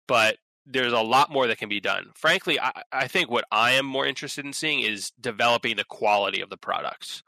but 0.07 0.37
there's 0.67 0.93
a 0.93 1.01
lot 1.01 1.31
more 1.31 1.47
that 1.47 1.59
can 1.59 1.69
be 1.69 1.81
done. 1.81 2.11
Frankly, 2.15 2.61
I, 2.61 2.83
I 2.93 3.09
think 3.09 3.31
what 3.31 3.45
I 3.51 3.73
am 3.73 3.87
more 3.87 4.07
interested 4.07 4.45
in 4.45 4.53
seeing 4.53 4.81
is 4.81 5.13
developing 5.21 5.77
the 5.77 5.85
quality 5.85 6.41
of 6.41 6.51
the 6.51 6.57
products. 6.57 7.23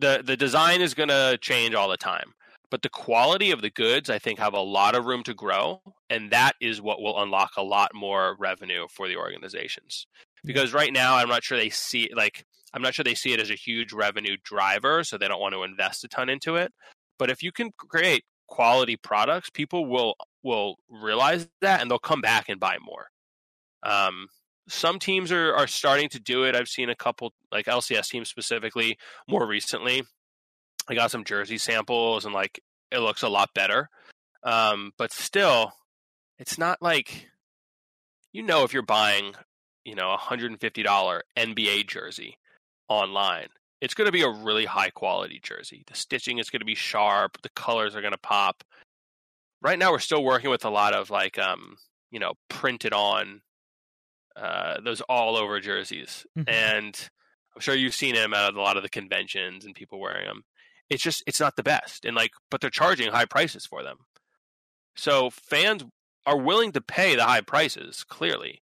The 0.00 0.22
the 0.24 0.36
design 0.36 0.80
is 0.80 0.94
going 0.94 1.08
to 1.08 1.38
change 1.40 1.74
all 1.74 1.88
the 1.88 1.96
time, 1.96 2.34
but 2.70 2.82
the 2.82 2.88
quality 2.88 3.50
of 3.50 3.62
the 3.62 3.70
goods 3.70 4.10
I 4.10 4.18
think 4.18 4.38
have 4.38 4.54
a 4.54 4.60
lot 4.60 4.94
of 4.94 5.06
room 5.06 5.22
to 5.24 5.34
grow, 5.34 5.80
and 6.10 6.30
that 6.32 6.54
is 6.60 6.82
what 6.82 7.00
will 7.00 7.20
unlock 7.22 7.52
a 7.56 7.62
lot 7.62 7.94
more 7.94 8.36
revenue 8.38 8.86
for 8.90 9.08
the 9.08 9.16
organizations. 9.16 10.06
Because 10.44 10.74
right 10.74 10.92
now, 10.92 11.16
I'm 11.16 11.28
not 11.28 11.44
sure 11.44 11.56
they 11.56 11.70
see 11.70 12.10
like 12.14 12.44
I'm 12.72 12.82
not 12.82 12.94
sure 12.94 13.04
they 13.04 13.14
see 13.14 13.32
it 13.32 13.40
as 13.40 13.50
a 13.50 13.54
huge 13.54 13.92
revenue 13.92 14.36
driver, 14.42 15.04
so 15.04 15.16
they 15.16 15.28
don't 15.28 15.40
want 15.40 15.54
to 15.54 15.62
invest 15.62 16.04
a 16.04 16.08
ton 16.08 16.28
into 16.28 16.56
it. 16.56 16.72
But 17.18 17.30
if 17.30 17.42
you 17.42 17.52
can 17.52 17.70
create 17.78 18.24
quality 18.48 18.96
products, 18.96 19.50
people 19.50 19.86
will 19.86 20.16
will 20.42 20.76
realize 20.88 21.48
that 21.60 21.80
and 21.80 21.90
they'll 21.90 21.98
come 21.98 22.20
back 22.20 22.48
and 22.48 22.60
buy 22.60 22.78
more. 22.84 23.08
Um, 23.84 24.28
some 24.68 24.98
teams 24.98 25.30
are 25.32 25.54
are 25.54 25.66
starting 25.66 26.08
to 26.10 26.20
do 26.20 26.44
it. 26.44 26.56
I've 26.56 26.68
seen 26.68 26.88
a 26.88 26.96
couple 26.96 27.32
like 27.52 27.66
LCS 27.66 28.08
teams 28.08 28.28
specifically 28.28 28.98
more 29.28 29.46
recently. 29.46 30.04
I 30.88 30.94
got 30.94 31.10
some 31.10 31.24
jersey 31.24 31.58
samples 31.58 32.24
and 32.24 32.34
like 32.34 32.60
it 32.90 32.98
looks 32.98 33.22
a 33.22 33.28
lot 33.28 33.50
better. 33.54 33.90
Um, 34.42 34.92
but 34.98 35.12
still, 35.12 35.72
it's 36.38 36.58
not 36.58 36.82
like 36.82 37.28
you 38.32 38.42
know 38.42 38.64
if 38.64 38.72
you're 38.72 38.82
buying, 38.82 39.34
you 39.84 39.94
know, 39.94 40.12
a 40.12 40.18
hundred 40.18 40.50
and 40.50 40.60
fifty 40.60 40.82
dollar 40.82 41.24
NBA 41.36 41.86
jersey 41.88 42.38
online, 42.88 43.48
it's 43.80 43.94
going 43.94 44.06
to 44.06 44.12
be 44.12 44.22
a 44.22 44.30
really 44.30 44.64
high 44.64 44.90
quality 44.90 45.40
jersey. 45.42 45.84
The 45.86 45.94
stitching 45.94 46.38
is 46.38 46.50
going 46.50 46.60
to 46.60 46.66
be 46.66 46.74
sharp. 46.74 47.40
The 47.42 47.50
colors 47.50 47.94
are 47.94 48.00
going 48.00 48.12
to 48.12 48.18
pop. 48.18 48.64
Right 49.60 49.78
now, 49.78 49.92
we're 49.92 49.98
still 49.98 50.24
working 50.24 50.50
with 50.50 50.64
a 50.64 50.70
lot 50.70 50.94
of 50.94 51.10
like, 51.10 51.38
um, 51.38 51.76
you 52.10 52.18
know, 52.18 52.34
printed 52.48 52.92
on 52.92 53.40
uh, 54.36 54.80
those 54.80 55.00
all 55.02 55.36
over 55.36 55.60
jerseys, 55.60 56.26
mm-hmm. 56.36 56.48
and 56.48 57.10
I'm 57.54 57.60
sure 57.60 57.74
you've 57.74 57.94
seen 57.94 58.14
them 58.14 58.34
at 58.34 58.54
a 58.54 58.60
lot 58.60 58.76
of 58.76 58.82
the 58.82 58.88
conventions 58.88 59.64
and 59.64 59.74
people 59.74 60.00
wearing 60.00 60.26
them. 60.26 60.44
It's 60.90 61.02
just 61.02 61.22
it's 61.26 61.40
not 61.40 61.56
the 61.56 61.62
best, 61.62 62.04
and 62.04 62.16
like, 62.16 62.32
but 62.50 62.60
they're 62.60 62.70
charging 62.70 63.10
high 63.10 63.26
prices 63.26 63.66
for 63.66 63.82
them. 63.82 63.98
So 64.96 65.30
fans 65.30 65.84
are 66.26 66.38
willing 66.38 66.72
to 66.72 66.80
pay 66.80 67.16
the 67.16 67.24
high 67.24 67.40
prices. 67.40 68.04
Clearly, 68.04 68.62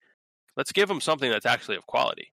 let's 0.58 0.72
give 0.72 0.88
them 0.88 1.02
something 1.02 1.30
that's 1.30 1.46
actually 1.46 1.78
of 1.78 1.86
quality 1.86 2.34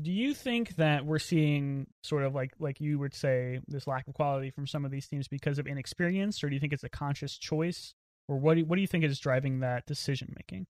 do 0.00 0.12
you 0.12 0.34
think 0.34 0.76
that 0.76 1.06
we're 1.06 1.18
seeing 1.18 1.86
sort 2.02 2.22
of 2.22 2.34
like 2.34 2.52
like 2.58 2.80
you 2.80 2.98
would 2.98 3.14
say 3.14 3.60
this 3.66 3.86
lack 3.86 4.06
of 4.06 4.14
quality 4.14 4.50
from 4.50 4.66
some 4.66 4.84
of 4.84 4.90
these 4.90 5.06
teams 5.06 5.26
because 5.28 5.58
of 5.58 5.66
inexperience 5.66 6.42
or 6.44 6.48
do 6.48 6.54
you 6.54 6.60
think 6.60 6.72
it's 6.72 6.84
a 6.84 6.88
conscious 6.88 7.36
choice 7.36 7.94
or 8.28 8.36
what 8.36 8.54
do 8.54 8.60
you, 8.60 8.66
what 8.66 8.76
do 8.76 8.82
you 8.82 8.86
think 8.86 9.04
is 9.04 9.18
driving 9.18 9.60
that 9.60 9.86
decision 9.86 10.32
making 10.36 10.66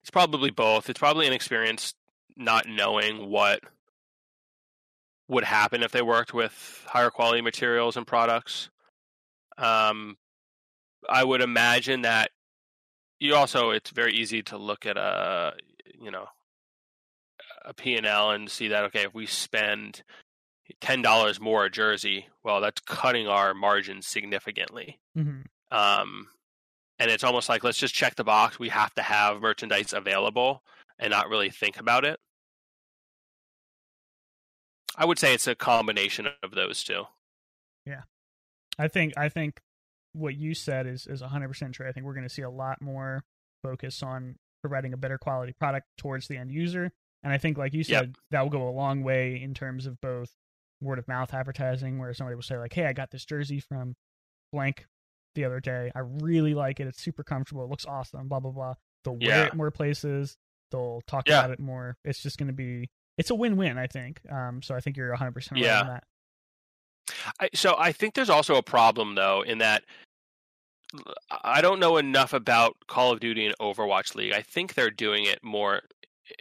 it's 0.00 0.10
probably 0.10 0.50
both 0.50 0.88
it's 0.88 0.98
probably 0.98 1.26
inexperience 1.26 1.94
not 2.36 2.66
knowing 2.68 3.28
what 3.28 3.60
would 5.28 5.44
happen 5.44 5.82
if 5.82 5.92
they 5.92 6.02
worked 6.02 6.34
with 6.34 6.84
higher 6.88 7.10
quality 7.10 7.40
materials 7.40 7.96
and 7.96 8.06
products 8.06 8.70
um 9.58 10.16
i 11.08 11.22
would 11.22 11.40
imagine 11.40 12.02
that 12.02 12.30
you 13.18 13.34
also 13.34 13.70
it's 13.70 13.90
very 13.90 14.14
easy 14.14 14.42
to 14.42 14.56
look 14.56 14.86
at 14.86 14.96
a 14.96 15.52
you 16.00 16.10
know 16.10 16.26
a 17.64 17.74
P&L 17.74 18.30
and 18.30 18.50
see 18.50 18.68
that 18.68 18.84
okay, 18.84 19.02
if 19.02 19.14
we 19.14 19.26
spend 19.26 20.02
ten 20.80 21.02
dollars 21.02 21.40
more 21.40 21.64
a 21.64 21.70
jersey, 21.70 22.26
well, 22.42 22.60
that's 22.60 22.80
cutting 22.80 23.28
our 23.28 23.54
margins 23.54 24.06
significantly. 24.06 25.00
Mm-hmm. 25.16 25.76
Um, 25.76 26.28
and 26.98 27.10
it's 27.10 27.24
almost 27.24 27.48
like 27.48 27.64
let's 27.64 27.78
just 27.78 27.94
check 27.94 28.14
the 28.14 28.24
box. 28.24 28.58
We 28.58 28.68
have 28.68 28.94
to 28.94 29.02
have 29.02 29.40
merchandise 29.40 29.92
available 29.92 30.62
and 30.98 31.10
not 31.10 31.28
really 31.28 31.50
think 31.50 31.78
about 31.78 32.04
it. 32.04 32.18
I 34.96 35.04
would 35.04 35.18
say 35.18 35.34
it's 35.34 35.46
a 35.46 35.54
combination 35.54 36.28
of 36.42 36.50
those 36.52 36.84
two. 36.84 37.04
Yeah, 37.86 38.02
I 38.78 38.88
think 38.88 39.14
I 39.16 39.28
think 39.28 39.60
what 40.12 40.34
you 40.34 40.54
said 40.54 40.86
is 40.86 41.06
is 41.06 41.22
100% 41.22 41.72
true. 41.72 41.88
I 41.88 41.92
think 41.92 42.04
we're 42.04 42.14
going 42.14 42.28
to 42.28 42.34
see 42.34 42.42
a 42.42 42.50
lot 42.50 42.82
more 42.82 43.24
focus 43.62 44.02
on 44.02 44.36
providing 44.60 44.92
a 44.92 44.96
better 44.96 45.18
quality 45.18 45.54
product 45.58 45.86
towards 45.96 46.28
the 46.28 46.36
end 46.36 46.52
user 46.52 46.92
and 47.22 47.32
I 47.32 47.38
think, 47.38 47.56
like 47.56 47.72
you 47.72 47.84
said, 47.84 48.08
yep. 48.08 48.16
that 48.30 48.42
will 48.42 48.50
go 48.50 48.68
a 48.68 48.70
long 48.70 49.02
way 49.02 49.40
in 49.40 49.54
terms 49.54 49.86
of 49.86 50.00
both 50.00 50.34
word 50.80 50.98
of 50.98 51.06
mouth 51.06 51.32
advertising, 51.32 51.98
where 51.98 52.12
somebody 52.14 52.34
will 52.34 52.42
say, 52.42 52.58
like, 52.58 52.72
hey, 52.72 52.86
I 52.86 52.92
got 52.92 53.10
this 53.10 53.24
jersey 53.24 53.60
from 53.60 53.94
blank 54.52 54.86
the 55.34 55.44
other 55.44 55.60
day. 55.60 55.90
I 55.94 56.00
really 56.00 56.54
like 56.54 56.80
it. 56.80 56.86
It's 56.86 57.02
super 57.02 57.24
comfortable. 57.24 57.64
It 57.64 57.70
looks 57.70 57.86
awesome. 57.86 58.28
Blah, 58.28 58.40
blah, 58.40 58.50
blah. 58.50 58.74
They'll 59.04 59.18
yeah. 59.20 59.28
wear 59.28 59.46
it 59.46 59.54
more 59.54 59.70
places. 59.70 60.36
They'll 60.70 61.02
talk 61.06 61.28
yeah. 61.28 61.40
about 61.40 61.50
it 61.50 61.60
more. 61.60 61.96
It's 62.04 62.22
just 62.22 62.38
going 62.38 62.48
to 62.48 62.52
be, 62.52 62.88
it's 63.18 63.30
a 63.30 63.34
win 63.34 63.56
win, 63.56 63.78
I 63.78 63.86
think. 63.86 64.20
Um, 64.30 64.62
so 64.62 64.74
I 64.74 64.80
think 64.80 64.96
you're 64.96 65.14
100% 65.14 65.34
right 65.34 65.60
yeah. 65.60 65.80
on 65.80 65.86
that. 65.88 66.04
I, 67.40 67.48
so 67.54 67.74
I 67.78 67.92
think 67.92 68.14
there's 68.14 68.30
also 68.30 68.54
a 68.54 68.62
problem, 68.62 69.14
though, 69.14 69.42
in 69.42 69.58
that 69.58 69.82
I 71.42 71.60
don't 71.62 71.80
know 71.80 71.96
enough 71.96 72.32
about 72.32 72.76
Call 72.86 73.12
of 73.12 73.20
Duty 73.20 73.46
and 73.46 73.56
Overwatch 73.58 74.14
League. 74.14 74.32
I 74.32 74.42
think 74.42 74.74
they're 74.74 74.90
doing 74.90 75.24
it 75.24 75.42
more 75.42 75.82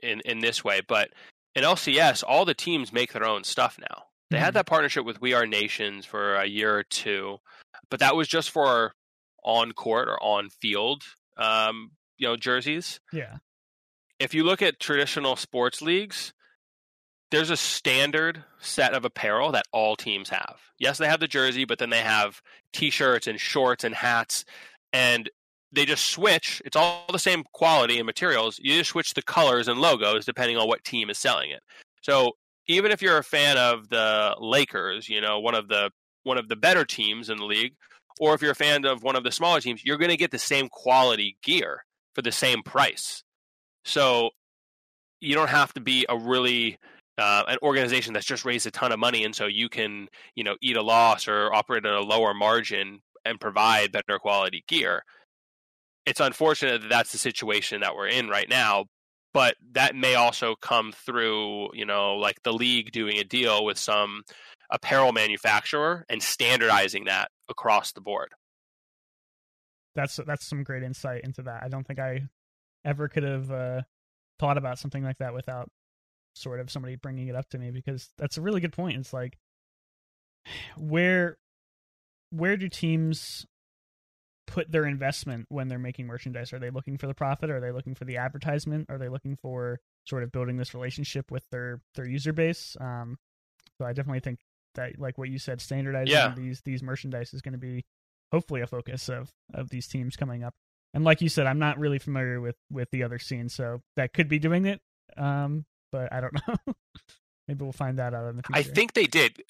in 0.04 0.22
in 0.22 0.40
this 0.40 0.64
way. 0.64 0.82
But 0.86 1.10
in 1.56 1.64
LCS, 1.64 2.24
all 2.28 2.46
the 2.46 2.54
teams 2.54 2.94
make 2.94 3.14
their 3.14 3.26
own 3.26 3.44
stuff 3.44 3.78
now. 3.80 4.06
They 4.30 4.38
mm-hmm. 4.38 4.46
had 4.46 4.54
that 4.56 4.66
partnership 4.66 5.06
with 5.06 5.22
We 5.22 5.34
Are 5.34 5.46
Nations 5.46 6.06
for 6.06 6.36
a 6.36 6.46
year 6.46 6.78
or 6.78 6.84
two, 6.84 7.40
but 7.92 8.00
that 8.00 8.16
was 8.16 8.28
just 8.28 8.50
for 8.50 8.96
on 9.44 9.74
court 9.74 10.08
or 10.08 10.22
on 10.24 10.50
field, 10.50 11.04
um, 11.38 11.92
you 12.18 12.28
know, 12.28 12.36
jerseys. 12.36 13.00
Yeah. 13.14 13.38
If 14.20 14.34
you 14.34 14.44
look 14.44 14.64
at 14.64 14.80
traditional 14.80 15.36
sports 15.36 15.82
leagues, 15.82 16.34
there's 17.30 17.50
a 17.50 17.58
standard 17.58 18.44
set 18.60 18.94
of 18.94 19.06
apparel 19.06 19.52
that 19.52 19.66
all 19.72 19.96
teams 19.96 20.30
have. 20.30 20.58
Yes, 20.80 20.98
they 20.98 21.08
have 21.08 21.20
the 21.20 21.28
jersey, 21.28 21.66
but 21.66 21.80
then 21.80 21.90
they 21.90 22.02
have 22.02 22.42
t-shirts 22.74 23.28
and 23.28 23.40
shorts 23.40 23.84
and 23.84 23.96
hats. 23.96 24.46
And 24.94 25.30
they 25.72 25.86
just 25.86 26.06
switch. 26.06 26.62
It's 26.66 26.76
all 26.76 27.06
the 27.12 27.20
same 27.20 27.46
quality 27.54 27.98
and 27.98 28.06
materials. 28.06 28.60
You 28.62 28.78
just 28.78 28.92
switch 28.92 29.14
the 29.14 29.22
colors 29.22 29.68
and 29.68 29.80
logos 29.80 30.26
depending 30.26 30.58
on 30.58 30.68
what 30.68 30.84
team 30.84 31.10
is 31.10 31.18
selling 31.18 31.52
it. 31.52 31.62
So 32.02 32.34
even 32.68 32.92
if 32.92 33.02
you're 33.02 33.18
a 33.18 33.24
fan 33.24 33.58
of 33.58 33.90
the 33.90 34.36
Lakers, 34.40 35.10
you 35.10 35.22
know, 35.22 35.40
one 35.40 35.56
of 35.56 35.68
the 35.68 35.92
one 36.24 36.38
of 36.38 36.48
the 36.48 36.56
better 36.56 36.86
teams 36.86 37.30
in 37.30 37.38
the 37.38 37.46
league, 37.46 37.74
or 38.20 38.34
if 38.34 38.42
you're 38.42 38.52
a 38.52 38.56
fan 38.56 38.86
of 38.86 39.04
one 39.04 39.16
of 39.16 39.24
the 39.24 39.32
smaller 39.32 39.62
teams, 39.62 39.84
you're 39.84 39.98
going 39.98 40.12
to 40.12 40.18
get 40.18 40.32
the 40.32 40.40
same 40.40 40.70
quality 40.70 41.38
gear 41.44 41.84
for 42.14 42.22
the 42.22 42.32
same 42.32 42.62
price. 42.64 43.24
So 43.86 44.32
you 45.20 45.36
don't 45.36 45.50
have 45.50 45.74
to 45.74 45.82
be 45.82 46.06
a 46.10 46.18
really 46.18 46.78
uh, 47.18 47.44
an 47.48 47.58
organization 47.62 48.14
that's 48.14 48.26
just 48.26 48.46
raised 48.46 48.66
a 48.68 48.72
ton 48.72 48.92
of 48.92 49.00
money, 49.00 49.24
and 49.24 49.36
so 49.36 49.46
you 49.46 49.70
can 49.70 50.08
you 50.36 50.44
know 50.44 50.56
eat 50.62 50.78
a 50.78 50.82
loss 50.82 51.28
or 51.28 51.54
operate 51.54 51.86
at 51.86 51.94
a 51.94 52.02
lower 52.02 52.34
margin 52.34 53.02
and 53.26 53.40
provide 53.40 53.92
better 53.92 54.18
quality 54.18 54.64
gear 54.68 55.04
it's 56.06 56.20
unfortunate 56.20 56.82
that 56.82 56.90
that's 56.90 57.12
the 57.12 57.18
situation 57.18 57.82
that 57.82 57.96
we're 57.96 58.08
in 58.08 58.28
right 58.28 58.50
now 58.50 58.86
but 59.34 59.56
that 59.72 59.96
may 59.96 60.16
also 60.16 60.56
come 60.62 60.92
through 60.92 61.70
you 61.74 61.86
know 61.86 62.16
like 62.16 62.42
the 62.44 62.54
league 62.54 62.92
doing 62.92 63.18
a 63.18 63.24
deal 63.24 63.64
with 63.64 63.78
some 63.78 64.24
apparel 64.72 65.12
manufacturer 65.12 66.06
and 66.10 66.22
standardizing 66.22 67.06
that 67.06 67.30
across 67.50 67.92
the 67.92 68.02
board 68.02 68.30
that's 69.96 70.20
that's 70.26 70.48
some 70.48 70.64
great 70.64 70.84
insight 70.84 71.22
into 71.24 71.42
that 71.42 71.62
i 71.64 71.68
don't 71.68 71.86
think 71.86 72.00
i 72.00 72.22
ever 72.84 73.08
could 73.08 73.24
have 73.24 73.52
uh, 73.52 73.82
thought 74.40 74.58
about 74.58 74.80
something 74.80 75.04
like 75.04 75.18
that 75.20 75.34
without 75.34 75.70
sort 76.34 76.60
of 76.60 76.72
somebody 76.72 76.96
bringing 76.96 77.28
it 77.28 77.36
up 77.36 77.48
to 77.50 77.60
me 77.60 77.70
because 77.70 78.10
that's 78.18 78.38
a 78.38 78.42
really 78.42 78.62
good 78.62 78.74
point 78.74 78.98
it's 78.98 79.14
like 79.14 79.38
where 80.78 81.38
where 82.32 82.56
do 82.56 82.70
teams 82.70 83.46
put 84.52 84.72
their 84.72 84.86
investment 84.86 85.46
when 85.50 85.70
they're 85.70 85.80
making 85.80 86.08
merchandise? 86.08 86.52
Are 86.52 86.60
they 86.60 86.70
looking 86.70 86.98
for 86.98 87.08
the 87.08 87.14
profit? 87.14 87.50
Are 87.50 87.62
they 87.62 87.72
looking 87.72 87.96
for 87.96 88.04
the 88.04 88.18
advertisement? 88.18 88.88
Are 88.90 88.98
they 88.98 89.08
looking 89.08 89.38
for 89.38 89.80
sort 90.06 90.24
of 90.24 90.32
building 90.32 90.58
this 90.58 90.74
relationship 90.74 91.32
with 91.32 91.44
their 91.52 91.82
their 91.96 92.06
user 92.06 92.34
base? 92.34 92.76
Um, 92.80 93.18
so 93.78 93.86
I 93.86 93.94
definitely 93.94 94.20
think 94.20 94.40
that, 94.76 95.00
like 95.00 95.18
what 95.18 95.30
you 95.30 95.40
said, 95.40 95.62
standardizing 95.62 96.12
yeah. 96.12 96.34
these 96.36 96.62
these 96.62 96.84
merchandise 96.84 97.34
is 97.34 97.42
going 97.42 97.54
to 97.54 97.60
be 97.60 97.86
hopefully 98.32 98.62
a 98.62 98.68
focus 98.68 99.10
of 99.10 99.32
of 99.54 99.70
these 99.70 99.88
teams 99.88 100.16
coming 100.16 100.44
up. 100.44 100.54
And 100.94 101.04
like 101.04 101.22
you 101.22 101.30
said, 101.30 101.48
I'm 101.48 101.60
not 101.60 101.80
really 101.80 102.00
familiar 102.00 102.42
with 102.42 102.56
with 102.70 102.90
the 102.92 103.04
other 103.04 103.20
scenes, 103.20 103.54
so 103.54 103.82
that 103.96 104.14
could 104.14 104.28
be 104.28 104.40
doing 104.40 104.66
it. 104.66 104.82
Um, 105.18 105.66
but 105.92 106.12
I 106.12 106.22
don't 106.22 106.34
know. 106.48 106.74
Maybe 107.48 107.64
we'll 107.64 107.72
find 107.72 108.00
that 108.00 108.14
out 108.14 108.30
in 108.30 108.38
the 108.38 108.44
future. 108.44 108.60
I 108.60 108.64
think 108.64 108.94
they 108.94 109.06
did. 109.06 109.44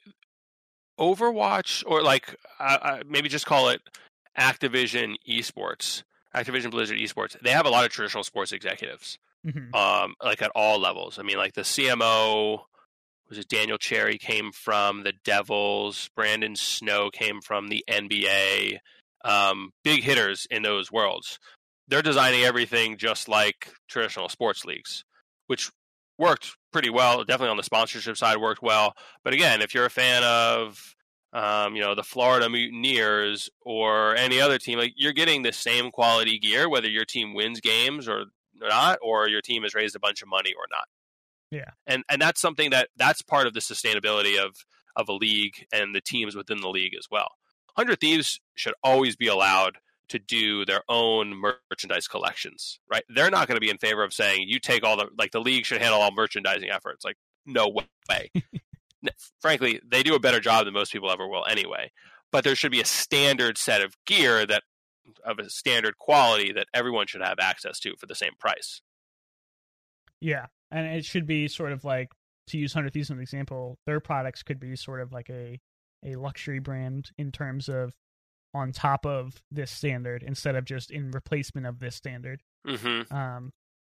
Overwatch, 0.99 1.83
or 1.87 2.03
like 2.03 2.35
uh, 2.59 2.99
maybe 3.07 3.27
just 3.27 3.45
call 3.45 3.69
it 3.69 3.81
Activision 4.37 5.15
Esports, 5.27 6.03
Activision 6.35 6.71
Blizzard 6.71 6.97
Esports, 6.97 7.39
they 7.41 7.51
have 7.51 7.65
a 7.65 7.69
lot 7.69 7.85
of 7.85 7.91
traditional 7.91 8.23
sports 8.23 8.51
executives, 8.51 9.17
mm-hmm. 9.45 9.73
um, 9.73 10.15
like 10.23 10.41
at 10.41 10.51
all 10.55 10.79
levels. 10.79 11.17
I 11.17 11.23
mean, 11.23 11.37
like 11.37 11.53
the 11.53 11.61
CMO 11.61 12.61
was 13.31 13.39
it 13.39 13.47
Daniel 13.47 13.77
Cherry 13.77 14.17
came 14.17 14.51
from 14.51 15.03
the 15.03 15.13
Devils, 15.23 16.09
Brandon 16.17 16.55
Snow 16.57 17.09
came 17.09 17.39
from 17.39 17.69
the 17.69 17.83
NBA. 17.89 18.79
Um, 19.23 19.71
big 19.85 20.03
hitters 20.03 20.45
in 20.51 20.63
those 20.63 20.91
worlds. 20.91 21.39
they're 21.87 22.01
designing 22.01 22.43
everything 22.43 22.97
just 22.97 23.29
like 23.29 23.71
traditional 23.89 24.29
sports 24.29 24.65
leagues, 24.65 25.03
which 25.47 25.71
worked 26.17 26.55
pretty 26.73 26.89
well. 26.89 27.23
Definitely 27.23 27.51
on 27.51 27.57
the 27.57 27.63
sponsorship 27.63 28.17
side, 28.17 28.37
worked 28.37 28.61
well. 28.61 28.93
But 29.23 29.33
again, 29.33 29.61
if 29.61 29.73
you're 29.73 29.85
a 29.85 29.89
fan 29.89 30.23
of 30.23 30.95
um, 31.33 31.75
you 31.75 31.81
know 31.81 31.95
the 31.95 32.03
Florida 32.03 32.49
Mutineers 32.49 33.49
or 33.61 34.15
any 34.15 34.41
other 34.41 34.57
team, 34.57 34.77
like 34.77 34.93
you're 34.97 35.13
getting 35.13 35.41
the 35.43 35.53
same 35.53 35.91
quality 35.91 36.37
gear 36.39 36.69
whether 36.69 36.89
your 36.89 37.05
team 37.05 37.33
wins 37.33 37.61
games 37.61 38.09
or 38.09 38.25
not, 38.59 38.99
or 39.01 39.29
your 39.29 39.41
team 39.41 39.63
has 39.63 39.73
raised 39.73 39.95
a 39.95 39.99
bunch 39.99 40.21
of 40.21 40.27
money 40.27 40.53
or 40.53 40.65
not. 40.69 40.85
Yeah, 41.51 41.71
and 41.85 42.03
and 42.09 42.21
that's 42.21 42.41
something 42.41 42.69
that 42.71 42.89
that's 42.95 43.21
part 43.21 43.45
of 43.45 43.53
the 43.53 43.59
sustainability 43.59 44.39
of 44.43 44.55
of 44.95 45.09
a 45.09 45.13
league 45.13 45.65
and 45.73 45.93
the 45.93 46.01
teams 46.01 46.35
within 46.35 46.61
the 46.61 46.69
league 46.69 46.95
as 46.97 47.07
well. 47.11 47.29
Hundred 47.75 47.99
Thieves 47.99 48.39
should 48.55 48.73
always 48.83 49.15
be 49.15 49.27
allowed 49.27 49.77
to 50.09 50.19
do 50.19 50.65
their 50.65 50.81
own 50.89 51.41
merchandise 51.69 52.07
collections, 52.07 52.79
right? 52.91 53.03
They're 53.07 53.31
not 53.31 53.47
going 53.47 53.55
to 53.55 53.61
be 53.61 53.69
in 53.69 53.77
favor 53.77 54.03
of 54.03 54.13
saying 54.13 54.45
you 54.47 54.59
take 54.59 54.83
all 54.83 54.97
the 54.97 55.07
like 55.17 55.31
the 55.31 55.39
league 55.39 55.65
should 55.65 55.81
handle 55.81 56.01
all 56.01 56.11
merchandising 56.11 56.69
efforts. 56.69 57.05
Like 57.05 57.17
no 57.45 57.69
way. 57.69 58.31
Frankly, 59.41 59.81
they 59.89 60.03
do 60.03 60.15
a 60.15 60.19
better 60.19 60.39
job 60.39 60.65
than 60.65 60.73
most 60.73 60.91
people 60.91 61.11
ever 61.11 61.27
will 61.27 61.45
anyway. 61.45 61.91
But 62.31 62.43
there 62.43 62.55
should 62.55 62.71
be 62.71 62.81
a 62.81 62.85
standard 62.85 63.57
set 63.57 63.81
of 63.81 63.95
gear 64.05 64.45
that 64.45 64.63
of 65.25 65.39
a 65.39 65.49
standard 65.49 65.97
quality 65.97 66.51
that 66.53 66.67
everyone 66.73 67.07
should 67.07 67.21
have 67.21 67.39
access 67.39 67.79
to 67.79 67.95
for 67.97 68.05
the 68.05 68.15
same 68.15 68.33
price. 68.39 68.81
Yeah, 70.19 70.47
and 70.71 70.87
it 70.87 71.05
should 71.05 71.25
be 71.25 71.47
sort 71.47 71.71
of 71.71 71.83
like 71.83 72.11
to 72.47 72.57
use 72.57 72.73
Hundred 72.73 72.93
Thieves 72.93 73.09
as 73.09 73.15
an 73.15 73.21
example. 73.21 73.77
Their 73.85 73.99
products 73.99 74.43
could 74.43 74.59
be 74.59 74.75
sort 74.75 75.01
of 75.01 75.11
like 75.11 75.29
a 75.29 75.59
a 76.03 76.15
luxury 76.15 76.59
brand 76.59 77.11
in 77.17 77.31
terms 77.31 77.69
of 77.69 77.93
on 78.53 78.71
top 78.71 79.05
of 79.05 79.41
this 79.51 79.71
standard 79.71 80.23
instead 80.23 80.55
of 80.55 80.65
just 80.65 80.91
in 80.91 81.11
replacement 81.11 81.67
of 81.67 81.79
this 81.79 81.95
standard. 81.95 82.41
Mm-hmm. 82.67 83.13
Um, 83.15 83.51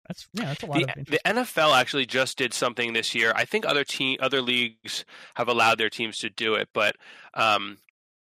that's 0.08 0.28
yeah, 0.32 0.44
that's 0.46 0.62
a 0.62 0.66
lot 0.66 0.94
the, 0.96 1.04
the 1.04 1.20
NFL 1.26 1.76
actually 1.76 2.06
just 2.06 2.38
did 2.38 2.54
something 2.54 2.92
this 2.92 3.14
year. 3.14 3.32
I 3.34 3.44
think 3.44 3.66
other 3.66 3.84
team, 3.84 4.18
other 4.20 4.40
leagues 4.40 5.04
have 5.34 5.48
allowed 5.48 5.78
their 5.78 5.90
teams 5.90 6.18
to 6.18 6.30
do 6.30 6.54
it, 6.54 6.68
but 6.72 6.96
um, 7.34 7.78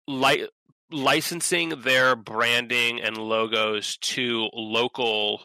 li- 0.08 0.48
licensing 0.92 1.82
their 1.82 2.16
branding 2.16 3.02
and 3.02 3.18
logos 3.18 3.98
to 3.98 4.50
local 4.54 5.42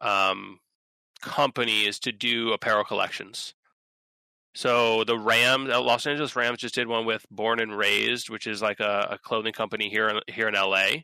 um, 0.00 0.58
companies 1.20 1.98
to 2.00 2.12
do 2.12 2.52
apparel 2.52 2.84
collections. 2.84 3.54
So 4.54 5.04
the 5.04 5.18
Rams, 5.18 5.70
uh, 5.70 5.80
Los 5.80 6.06
Angeles 6.06 6.34
Rams, 6.34 6.58
just 6.58 6.74
did 6.74 6.88
one 6.88 7.06
with 7.06 7.24
Born 7.30 7.60
and 7.60 7.76
Raised, 7.76 8.30
which 8.30 8.46
is 8.46 8.60
like 8.60 8.80
a, 8.80 9.08
a 9.12 9.18
clothing 9.18 9.52
company 9.52 9.88
here 9.88 10.08
in, 10.08 10.20
here 10.26 10.48
in 10.48 10.54
LA 10.54 11.02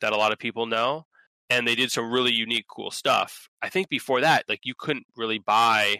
that 0.00 0.12
a 0.12 0.16
lot 0.16 0.32
of 0.32 0.38
people 0.38 0.66
know, 0.66 1.04
and 1.50 1.66
they 1.66 1.74
did 1.74 1.92
some 1.92 2.10
really 2.10 2.32
unique, 2.32 2.66
cool 2.68 2.90
stuff. 2.90 3.48
I 3.62 3.68
think 3.68 3.88
before 3.88 4.22
that, 4.22 4.44
like 4.48 4.60
you 4.64 4.74
couldn't 4.78 5.06
really 5.16 5.38
buy 5.38 5.96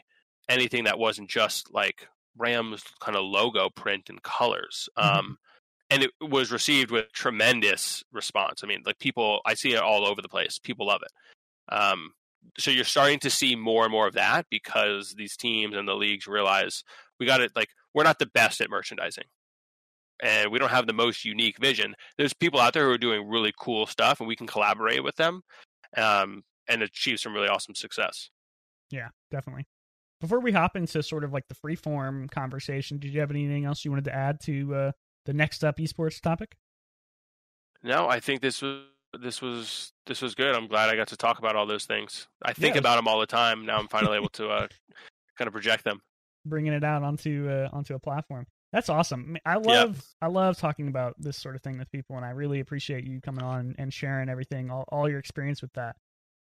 anything 0.48 0.84
that 0.84 0.98
wasn't 0.98 1.28
just 1.28 1.72
like 1.72 2.09
Rams 2.36 2.82
kind 3.01 3.16
of 3.16 3.24
logo 3.24 3.68
print 3.70 4.09
and 4.09 4.22
colors. 4.22 4.88
Mm-hmm. 4.98 5.18
Um, 5.18 5.38
and 5.90 6.02
it 6.02 6.10
was 6.20 6.51
received 6.51 6.90
with 6.90 7.12
tremendous 7.12 8.02
response. 8.12 8.62
I 8.64 8.66
mean, 8.66 8.82
like 8.84 8.98
people, 8.98 9.40
I 9.47 9.55
see 9.55 9.72
it 9.72 9.80
all 9.80 10.05
over 10.06 10.20
the 10.20 10.28
place. 10.28 10.59
People 10.59 10.86
love 10.86 11.02
it. 11.02 11.74
Um, 11.74 12.12
so 12.59 12.70
you're 12.70 12.85
starting 12.85 13.18
to 13.20 13.31
see 13.31 13.56
more 13.56 13.85
and 13.85 13.93
more 13.93 14.06
of 14.06 14.14
that 14.14 14.47
because 14.51 15.14
these 15.16 15.36
teams 15.36 15.77
and 15.77 15.86
the 15.86 15.94
leagues 15.94 16.27
realize 16.27 16.82
we 17.18 17.27
got 17.27 17.40
it 17.40 17.52
like 17.55 17.68
we're 17.94 18.05
not 18.05 18.18
the 18.18 18.27
best 18.27 18.60
at 18.60 18.70
merchandising. 18.70 19.24
And 20.23 20.51
we 20.51 20.59
don't 20.59 20.70
have 20.70 20.86
the 20.86 20.94
most 20.94 21.24
unique 21.24 21.59
vision. 21.59 21.94
There's 22.16 22.32
people 22.32 22.59
out 22.59 22.73
there 22.73 22.86
who 22.86 22.93
are 22.93 22.98
doing 22.98 23.28
really 23.28 23.52
cool 23.59 23.86
stuff 23.86 24.20
and 24.20 24.27
we 24.27 24.36
can 24.36 24.47
collaborate 24.47 25.05
with 25.05 25.16
them 25.16 25.43
um, 25.97 26.43
and 26.68 26.82
achieve 26.82 27.20
some 27.20 27.35
really 27.35 27.48
awesome 27.48 27.74
success. 27.74 28.31
Yeah 28.90 29.09
definitely. 29.31 29.66
Before 30.20 30.40
we 30.40 30.52
hop 30.52 30.77
into 30.77 31.02
sort 31.02 31.24
of 31.24 31.32
like 31.32 31.48
the 31.48 31.55
free 31.55 31.77
form 31.77 32.28
conversation 32.28 32.98
did 32.98 33.12
you 33.12 33.20
have 33.20 33.31
anything 33.31 33.64
else 33.64 33.85
you 33.85 33.90
wanted 33.90 34.06
to 34.06 34.14
add 34.14 34.40
to 34.44 34.74
uh, 34.74 34.93
the 35.27 35.35
next 35.35 35.64
up 35.64 35.78
esports 35.78 36.20
topic? 36.20 36.56
No 37.82 38.09
i 38.09 38.20
think 38.20 38.40
this 38.40 38.62
was 38.62 38.82
this 39.20 39.40
was 39.43 39.93
this 40.06 40.22
was 40.22 40.34
good. 40.34 40.55
I'm 40.55 40.66
glad 40.66 40.88
I 40.88 40.97
got 40.97 41.09
to 41.09 41.16
talk 41.16 41.38
about 41.38 41.56
all 41.56 41.66
those 41.66 41.84
things. 41.84 42.28
I 42.43 42.52
think 42.52 42.74
yeah. 42.74 42.80
about 42.80 42.97
them 42.97 43.09
all 43.09 43.20
the 43.20 43.26
time. 43.26 43.66
Now 43.66 43.78
I'm 43.78 43.88
finally 43.88 44.16
able 44.16 44.28
to 44.34 44.48
uh, 44.48 44.68
kind 45.36 45.47
of 45.47 45.52
project 45.52 45.84
them, 45.84 46.01
bringing 46.44 46.72
it 46.72 46.84
out 46.84 47.02
onto 47.02 47.48
uh, 47.51 47.68
onto 47.72 47.94
a 47.94 47.98
platform. 47.98 48.47
That's 48.72 48.88
awesome. 48.88 49.36
I 49.47 49.56
love 49.56 50.05
I 50.20 50.26
love 50.26 50.59
talking 50.59 50.88
about 50.88 51.14
this 51.18 51.36
sort 51.36 51.56
of 51.56 51.62
thing 51.62 51.78
with 51.78 51.90
people, 51.90 52.16
and 52.16 52.24
I 52.24 52.30
really 52.30 52.60
appreciate 52.60 53.05
you 53.05 53.20
coming 53.20 53.44
on 53.44 53.74
and 53.78 53.93
sharing 53.93 54.28
everything, 54.28 54.70
all, 54.70 54.84
all 54.88 55.09
your 55.09 55.18
experience 55.18 55.62
with 55.62 55.72
that. 55.74 55.97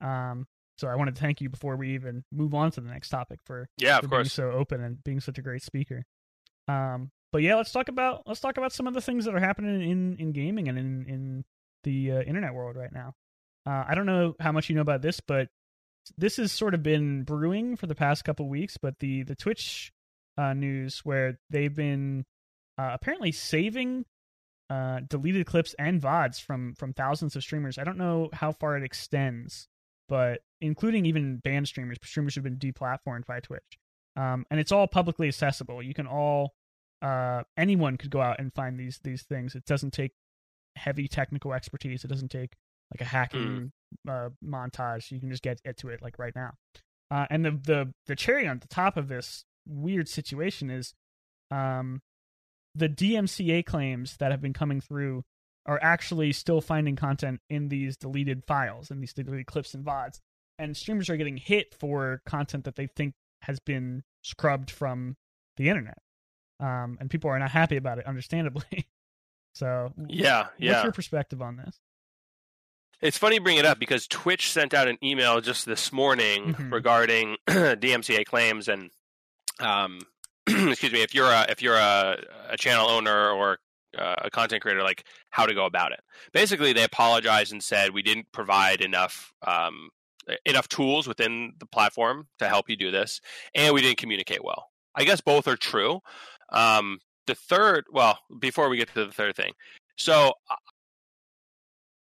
Um, 0.01 0.47
so 0.79 0.89
I 0.89 0.97
want 0.97 1.15
to 1.15 1.21
thank 1.21 1.41
you 1.41 1.49
before 1.49 1.77
we 1.77 1.95
even 1.95 2.25
move 2.33 2.55
on 2.55 2.71
to 2.73 2.81
the 2.81 2.89
next 2.89 3.11
topic 3.11 3.41
for 3.45 3.69
yeah, 3.79 3.99
for 3.99 4.07
of 4.07 4.11
course, 4.11 4.37
being 4.37 4.51
so 4.51 4.57
open 4.57 4.83
and 4.83 5.03
being 5.05 5.21
such 5.21 5.39
a 5.39 5.43
great 5.43 5.63
speaker. 5.63 6.05
Um, 6.69 7.11
but 7.33 7.43
yeah, 7.43 7.55
let's 7.57 7.73
talk 7.73 7.89
about 7.89 8.23
let's 8.27 8.41
talk 8.41 8.57
about 8.57 8.73
some 8.73 8.87
of 8.87 8.95
the 8.95 9.01
things 9.01 9.25
that 9.27 9.35
are 9.35 9.41
happening 9.41 9.89
in 9.89 10.17
in 10.19 10.33
gaming 10.33 10.69
and 10.69 10.79
in 10.79 11.07
in 11.09 11.45
the 11.87 12.13
uh, 12.13 12.21
internet 12.23 12.53
world 12.53 12.77
right 12.77 12.93
now. 12.93 13.15
Uh, 13.65 13.85
I 13.89 13.95
don't 13.95 14.07
know 14.07 14.35
how 14.39 14.53
much 14.53 14.69
you 14.69 14.75
know 14.75 14.83
about 14.83 15.01
this, 15.01 15.21
but 15.21 15.49
this 16.19 16.37
has 16.37 16.53
sort 16.53 16.75
of 16.75 16.83
been 16.83 17.23
brewing 17.23 17.77
for 17.77 17.87
the 17.87 17.95
past 17.95 18.25
couple 18.25 18.49
weeks. 18.49 18.77
But 18.77 18.99
the 18.99 19.23
the 19.23 19.35
Twitch 19.35 19.93
uh, 20.37 20.53
news 20.53 21.01
where 21.05 21.39
they've 21.49 21.75
been 21.75 22.27
uh, 22.77 22.91
apparently 22.93 23.33
saving 23.33 24.05
uh, 24.69 25.01
deleted 25.09 25.47
clips 25.47 25.75
and 25.79 26.03
vods 26.03 26.41
from 26.41 26.75
from 26.75 26.93
thousands 26.93 27.37
of 27.37 27.43
streamers. 27.43 27.79
I 27.79 27.85
don't 27.85 27.99
know 27.99 28.29
how 28.33 28.53
far 28.53 28.77
it 28.77 28.83
extends, 28.83 29.69
but 30.09 30.41
including 30.61 31.07
even 31.07 31.39
banned 31.39 31.69
streamers, 31.69 31.99
streamers 32.03 32.35
who've 32.35 32.45
been 32.45 32.59
deplatformed 32.59 33.27
by 33.27 33.41
Twitch. 33.41 33.79
Um, 34.17 34.47
and 34.51 34.59
it's 34.59 34.73
all 34.73 34.87
publicly 34.87 35.29
accessible. 35.29 35.83
You 35.83 35.95
can 35.95 36.07
all 36.07 36.55
uh, 37.03 37.43
anyone 37.57 37.97
could 37.97 38.11
go 38.11 38.21
out 38.21 38.39
and 38.39 38.53
find 38.53 38.79
these 38.79 39.01
these 39.03 39.23
things. 39.23 39.55
It 39.55 39.67
doesn't 39.67 39.93
take 39.93 40.13
heavy 40.77 41.09
technical 41.09 41.53
expertise. 41.53 42.05
It 42.05 42.09
doesn't 42.09 42.31
take 42.31 42.55
like 42.93 43.01
a 43.01 43.11
hacking 43.11 43.73
mm. 44.07 44.27
uh, 44.27 44.31
montage. 44.45 45.11
You 45.11 45.21
can 45.21 45.31
just 45.31 45.43
get, 45.43 45.63
get 45.63 45.77
to 45.79 45.89
it 45.89 46.03
like 46.03 46.19
right 46.19 46.35
now. 46.35 46.53
Uh, 47.11 47.27
and 47.31 47.45
the 47.45 47.51
the 47.51 47.95
the 48.07 48.17
cherry 48.17 48.49
on 48.49 48.59
the 48.59 48.69
top 48.69 48.97
of 48.97 49.09
this 49.09 49.45
weird 49.67 50.09
situation 50.09 50.71
is, 50.71 50.95
um, 51.51 52.03
the 52.75 52.89
DMCA 52.89 53.65
claims 53.65 54.17
that 54.19 54.31
have 54.31 54.41
been 54.41 54.53
coming 54.53 54.81
through 54.81 55.23
are 55.67 55.79
actually 55.83 56.33
still 56.33 56.61
finding 56.61 56.97
content 56.97 57.41
in 57.49 57.69
these 57.69 57.97
deleted 57.97 58.45
files 58.47 58.91
and 58.91 59.03
these 59.03 59.13
deleted 59.13 59.47
clips 59.47 59.75
and 59.75 59.85
vods, 59.85 60.21
and 60.59 60.77
streamers 60.77 61.09
are 61.11 61.17
getting 61.17 61.37
hit 61.37 61.75
for 61.75 62.23
content 62.27 62.65
that 62.65 62.77
they 62.77 62.87
think 62.87 63.15
has 63.43 63.61
been 63.61 64.03
scrubbed 64.23 64.71
from 64.71 65.17
the 65.57 65.69
internet. 65.69 65.99
Um, 66.59 66.97
and 67.01 67.11
people 67.11 67.31
are 67.31 67.39
not 67.39 67.51
happy 67.51 67.77
about 67.77 67.99
it, 67.99 68.07
understandably. 68.07 68.89
So 69.57 69.91
yeah, 70.09 70.49
yeah. 70.59 70.73
What's 70.73 70.85
your 70.85 70.93
perspective 70.93 71.41
on 71.41 71.57
this? 71.57 71.81
It's 73.01 73.17
funny 73.17 73.37
you 73.37 73.41
bring 73.41 73.57
it 73.57 73.65
up 73.65 73.79
because 73.79 74.07
Twitch 74.07 74.51
sent 74.51 74.75
out 74.75 74.87
an 74.87 74.99
email 75.03 75.41
just 75.41 75.65
this 75.65 75.93
morning 75.93 76.53
mm-hmm. 76.53 76.73
regarding 76.73 77.37
DMCA 77.49 78.27
claims 78.27 78.69
and 78.69 78.91
um, 79.59 80.01
excuse 80.47 80.93
me 80.93 81.01
if 81.01 81.15
you're 81.15 81.31
a 81.31 81.47
if 81.49 81.63
you're 81.63 81.77
a, 81.77 82.19
a 82.51 82.57
channel 82.59 82.87
owner 82.87 83.31
or 83.31 83.59
uh, 83.97 84.17
a 84.25 84.31
content 84.31 84.61
creator 84.61 84.83
like 84.83 85.05
how 85.31 85.47
to 85.47 85.55
go 85.55 85.65
about 85.65 85.93
it. 85.93 86.01
Basically, 86.35 86.75
they 86.75 86.85
apologized 86.85 87.53
and 87.53 87.63
said 87.63 87.95
we 87.95 88.03
didn't 88.03 88.31
provide 88.33 88.83
enough 88.83 89.33
um, 89.47 89.89
enough 90.45 90.69
tools 90.69 91.09
within 91.09 91.55
the 91.59 91.67
platform 91.67 92.29
to 92.41 92.49
help 92.49 92.69
you 92.69 92.77
do 92.77 92.91
this, 92.91 93.23
and 93.55 93.73
we 93.73 93.81
didn't 93.81 93.97
communicate 93.97 94.45
well. 94.45 94.67
I 94.95 95.05
guess 95.05 95.23
both 95.23 95.49
are 95.49 95.57
true. 95.57 96.01
Um, 96.51 96.99
the 97.27 97.35
third, 97.35 97.85
well, 97.93 98.19
before 98.39 98.69
we 98.69 98.77
get 98.77 98.89
to 98.95 99.07
the 99.07 99.13
third 99.13 99.37
thing, 99.37 99.53
so 99.97 100.33
uh, 100.51 100.57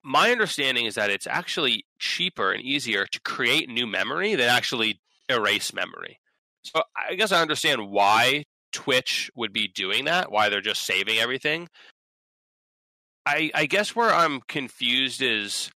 my 0.04 0.32
understanding 0.32 0.86
is 0.86 0.96
that 0.96 1.10
it's 1.10 1.28
actually 1.28 1.86
cheaper 2.00 2.52
and 2.52 2.64
easier 2.64 3.06
to 3.08 3.20
create 3.22 3.70
new 3.70 3.88
memory 3.88 4.36
than 4.36 4.50
actually 4.50 5.00
erase 5.30 5.74
memory. 5.74 6.20
So 6.64 6.84
I 6.96 7.16
guess 7.16 7.32
I 7.32 7.42
understand 7.42 7.90
why 7.90 8.46
Twitch 8.72 9.32
would 9.36 9.54
be 9.54 9.68
doing 9.68 10.06
that, 10.06 10.32
why 10.32 10.50
they're 10.50 10.62
just 10.62 10.84
saving 10.84 11.18
everything. 11.18 11.68
I, 13.26 13.50
I 13.56 13.66
guess 13.66 13.96
where 13.96 14.14
I'm 14.14 14.42
confused 14.42 15.22
is 15.22 15.72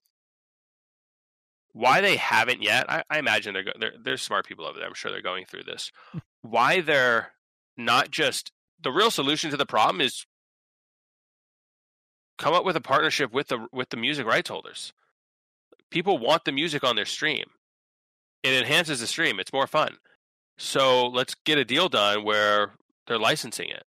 why 1.72 2.02
they 2.02 2.18
haven't 2.18 2.64
yet. 2.64 2.90
I, 2.90 3.04
I 3.10 3.20
imagine 3.20 3.54
they're, 3.54 3.74
they're 3.80 3.94
they're 4.04 4.18
smart 4.18 4.46
people 4.48 4.66
over 4.66 4.80
there. 4.80 4.88
I'm 4.88 4.94
sure 4.96 5.12
they're 5.12 5.22
going 5.22 5.46
through 5.46 5.64
this. 5.64 5.92
Why 6.42 6.82
they're 6.82 7.32
not 7.78 8.10
just 8.10 8.52
the 8.82 8.92
real 8.92 9.12
solution 9.12 9.52
to 9.52 9.58
the 9.58 9.66
problem 9.66 10.02
is 10.02 10.26
come 12.38 12.54
up 12.54 12.66
with 12.66 12.76
a 12.76 12.82
partnership 12.82 13.34
with 13.34 13.48
the 13.48 13.68
with 13.72 13.90
the 13.90 13.98
music 13.98 14.26
rights 14.26 14.50
holders. 14.50 14.94
People 15.90 16.18
want 16.18 16.46
the 16.46 16.52
music 16.52 16.84
on 16.84 16.96
their 16.96 17.06
stream. 17.06 17.46
It 18.44 18.54
enhances 18.54 19.00
the 19.00 19.08
stream. 19.08 19.40
It's 19.40 19.54
more 19.54 19.68
fun. 19.68 19.98
So 20.58 21.08
let's 21.08 21.36
get 21.46 21.58
a 21.58 21.66
deal 21.66 21.90
done 21.90 22.24
where 22.24 22.74
they're 23.08 23.20
licensing 23.20 23.70
it. 23.70 23.84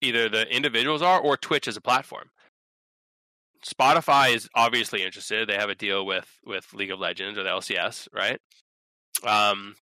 Either 0.00 0.28
the 0.28 0.46
individuals 0.54 1.02
are 1.02 1.20
or 1.20 1.36
Twitch 1.36 1.68
as 1.68 1.76
a 1.76 1.80
platform. 1.80 2.30
Spotify 3.64 4.34
is 4.34 4.48
obviously 4.54 5.02
interested. 5.02 5.48
They 5.48 5.56
have 5.56 5.70
a 5.70 5.74
deal 5.74 6.04
with 6.04 6.28
with 6.44 6.74
League 6.74 6.90
of 6.90 7.00
Legends 7.00 7.38
or 7.38 7.44
the 7.44 7.50
LCS, 7.50 8.08
right? 8.12 8.38
Um, 9.26 9.76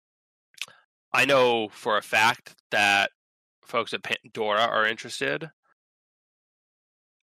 I 1.13 1.25
know 1.25 1.69
for 1.71 1.97
a 1.97 2.03
fact 2.03 2.55
that 2.71 3.11
folks 3.71 3.95
at 3.95 4.03
Pandora 4.03 4.63
are 4.63 4.87
interested. 4.87 5.51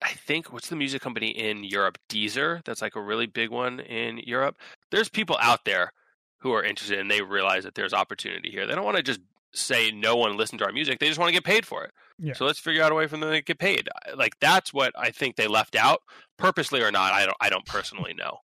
I 0.03 0.11
think 0.11 0.53
what's 0.53 0.69
the 0.69 0.77
music 0.77 1.01
company 1.01 1.29
in 1.29 1.65
Europe? 1.65 1.97
Deezer. 2.09 2.63
That's 2.65 2.83
like 2.83 2.97
a 2.97 3.01
really 3.01 3.27
big 3.27 3.51
one 3.51 3.81
in 3.81 4.19
Europe. 4.19 4.57
There's 4.91 5.09
people 5.09 5.39
out 5.41 5.65
there 5.65 5.93
who 6.41 6.53
are 6.53 6.65
interested 6.65 6.99
and 6.99 7.11
they 7.11 7.23
realize 7.23 7.65
that 7.65 7.75
there's 7.77 7.95
opportunity 7.95 8.51
here. 8.51 8.67
They 8.67 8.75
don't 8.75 8.85
want 8.85 8.97
to 8.97 9.03
just 9.03 9.21
say 9.55 9.91
no 9.93 10.17
one 10.17 10.37
listen 10.37 10.59
to 10.59 10.65
our 10.65 10.73
music. 10.73 10.99
They 10.99 11.07
just 11.07 11.19
want 11.19 11.29
to 11.29 11.35
get 11.35 11.45
paid 11.45 11.65
for 11.65 11.85
it. 11.85 11.93
Yeah. 12.19 12.33
So 12.35 12.45
let's 12.45 12.59
figure 12.59 12.83
out 12.83 12.93
a 12.93 12.95
way 12.95 13.07
for 13.07 13.17
them 13.17 13.31
to 13.31 13.43
get 13.43 13.59
paid. 13.59 13.89
Like 14.17 14.39
that's 14.41 14.73
what 14.73 14.93
I 14.99 15.11
think 15.11 15.37
they 15.37 15.47
left 15.47 15.77
out, 15.77 16.01
purposely 16.39 16.83
or 16.83 16.91
not. 16.91 17.13
I 17.13 17.25
don't. 17.25 17.37
I 17.41 17.49
don't 17.49 17.67
personally 17.67 18.15
know. 18.19 18.39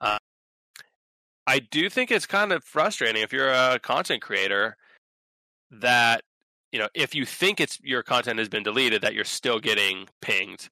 Uh, 0.00 0.18
I 1.46 1.58
do 1.58 1.90
think 1.90 2.10
it's 2.10 2.26
kind 2.26 2.52
of 2.52 2.62
frustrating 2.64 3.22
if 3.22 3.32
you're 3.32 3.52
a 3.52 3.78
content 3.80 4.22
creator 4.22 4.76
that 5.70 6.22
you 6.72 6.78
know 6.78 6.88
if 6.94 7.14
you 7.14 7.24
think 7.24 7.60
it's 7.60 7.78
your 7.82 8.02
content 8.02 8.38
has 8.38 8.48
been 8.48 8.62
deleted 8.62 9.02
that 9.02 9.14
you're 9.14 9.24
still 9.24 9.60
getting 9.60 10.08
pinged 10.20 10.68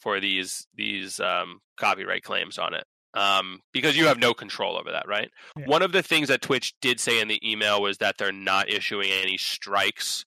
for 0.00 0.18
these 0.18 0.66
these 0.74 1.20
um, 1.20 1.60
copyright 1.76 2.24
claims 2.24 2.58
on 2.58 2.74
it 2.74 2.84
um, 3.14 3.60
because 3.72 3.96
you 3.96 4.06
have 4.06 4.18
no 4.18 4.32
control 4.32 4.76
over 4.76 4.90
that, 4.90 5.06
right? 5.06 5.30
Yeah. 5.56 5.66
One 5.66 5.82
of 5.82 5.92
the 5.92 6.02
things 6.02 6.28
that 6.28 6.40
Twitch 6.40 6.74
did 6.80 6.98
say 6.98 7.20
in 7.20 7.28
the 7.28 7.40
email 7.48 7.82
was 7.82 7.98
that 7.98 8.16
they're 8.18 8.32
not 8.32 8.70
issuing 8.70 9.10
any 9.10 9.36
strikes 9.36 10.24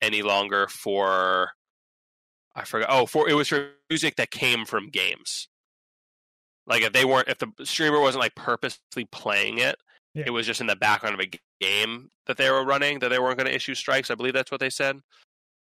any 0.00 0.22
longer 0.22 0.66
for 0.66 1.50
I 2.54 2.64
forgot. 2.64 2.88
Oh, 2.90 3.06
for 3.06 3.28
it 3.28 3.34
was 3.34 3.48
for 3.48 3.70
music 3.88 4.16
that 4.16 4.30
came 4.30 4.64
from 4.64 4.90
games. 4.90 5.48
Like 6.66 6.82
if 6.82 6.92
they 6.92 7.04
weren't, 7.04 7.28
if 7.28 7.38
the 7.38 7.50
streamer 7.64 8.00
wasn't 8.00 8.22
like 8.22 8.34
purposely 8.34 9.04
playing 9.10 9.58
it, 9.58 9.76
yeah. 10.14 10.24
it 10.26 10.30
was 10.30 10.46
just 10.46 10.60
in 10.60 10.66
the 10.66 10.76
background 10.76 11.14
of 11.14 11.20
a 11.20 11.30
game 11.60 12.10
that 12.26 12.36
they 12.36 12.50
were 12.50 12.64
running 12.64 12.98
that 13.00 13.08
they 13.08 13.18
weren't 13.18 13.38
going 13.38 13.48
to 13.48 13.54
issue 13.54 13.74
strikes. 13.74 14.10
I 14.10 14.14
believe 14.14 14.34
that's 14.34 14.50
what 14.50 14.60
they 14.60 14.70
said. 14.70 14.98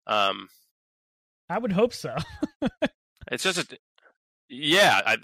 Um, 0.08 0.50
I 1.50 1.58
would 1.58 1.72
hope 1.72 1.94
so. 1.94 2.16
it's 3.32 3.44
just 3.44 3.74
a, 3.74 3.78
yeah. 4.50 5.02
I, 5.06 5.18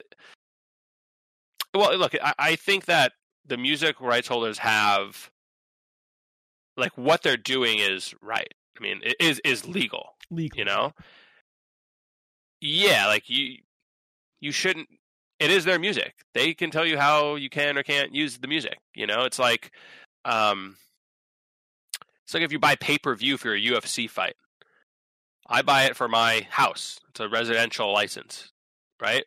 well, 1.73 1.97
look, 1.97 2.15
I, 2.21 2.33
I 2.37 2.55
think 2.55 2.85
that 2.85 3.13
the 3.45 3.57
music 3.57 3.99
rights 3.99 4.27
holders 4.27 4.57
have 4.59 5.29
like 6.77 6.97
what 6.97 7.21
they're 7.23 7.37
doing 7.37 7.79
is 7.79 8.13
right. 8.21 8.53
I 8.77 8.81
mean, 8.81 9.01
it 9.03 9.15
is 9.19 9.41
is 9.43 9.67
legal. 9.67 10.15
Legal, 10.31 10.57
you 10.57 10.65
know. 10.65 10.93
Yeah, 12.61 13.07
like 13.07 13.29
you, 13.29 13.57
you 14.39 14.51
shouldn't. 14.51 14.87
It 15.39 15.51
is 15.51 15.65
their 15.65 15.79
music. 15.79 16.13
They 16.33 16.53
can 16.53 16.71
tell 16.71 16.85
you 16.85 16.97
how 16.97 17.35
you 17.35 17.49
can 17.49 17.77
or 17.77 17.83
can't 17.83 18.13
use 18.13 18.37
the 18.37 18.47
music. 18.47 18.77
You 18.93 19.07
know, 19.07 19.23
it's 19.23 19.39
like, 19.39 19.71
um, 20.25 20.75
it's 22.25 22.33
like 22.33 22.43
if 22.43 22.51
you 22.51 22.59
buy 22.59 22.75
pay 22.75 22.97
per 22.97 23.15
view 23.15 23.37
for 23.37 23.53
a 23.53 23.61
UFC 23.61 24.09
fight. 24.09 24.35
I 25.51 25.63
buy 25.63 25.85
it 25.85 25.95
for 25.95 26.07
my 26.07 26.45
house. 26.51 26.99
It's 27.09 27.19
a 27.19 27.27
residential 27.27 27.91
license, 27.91 28.51
right? 29.01 29.23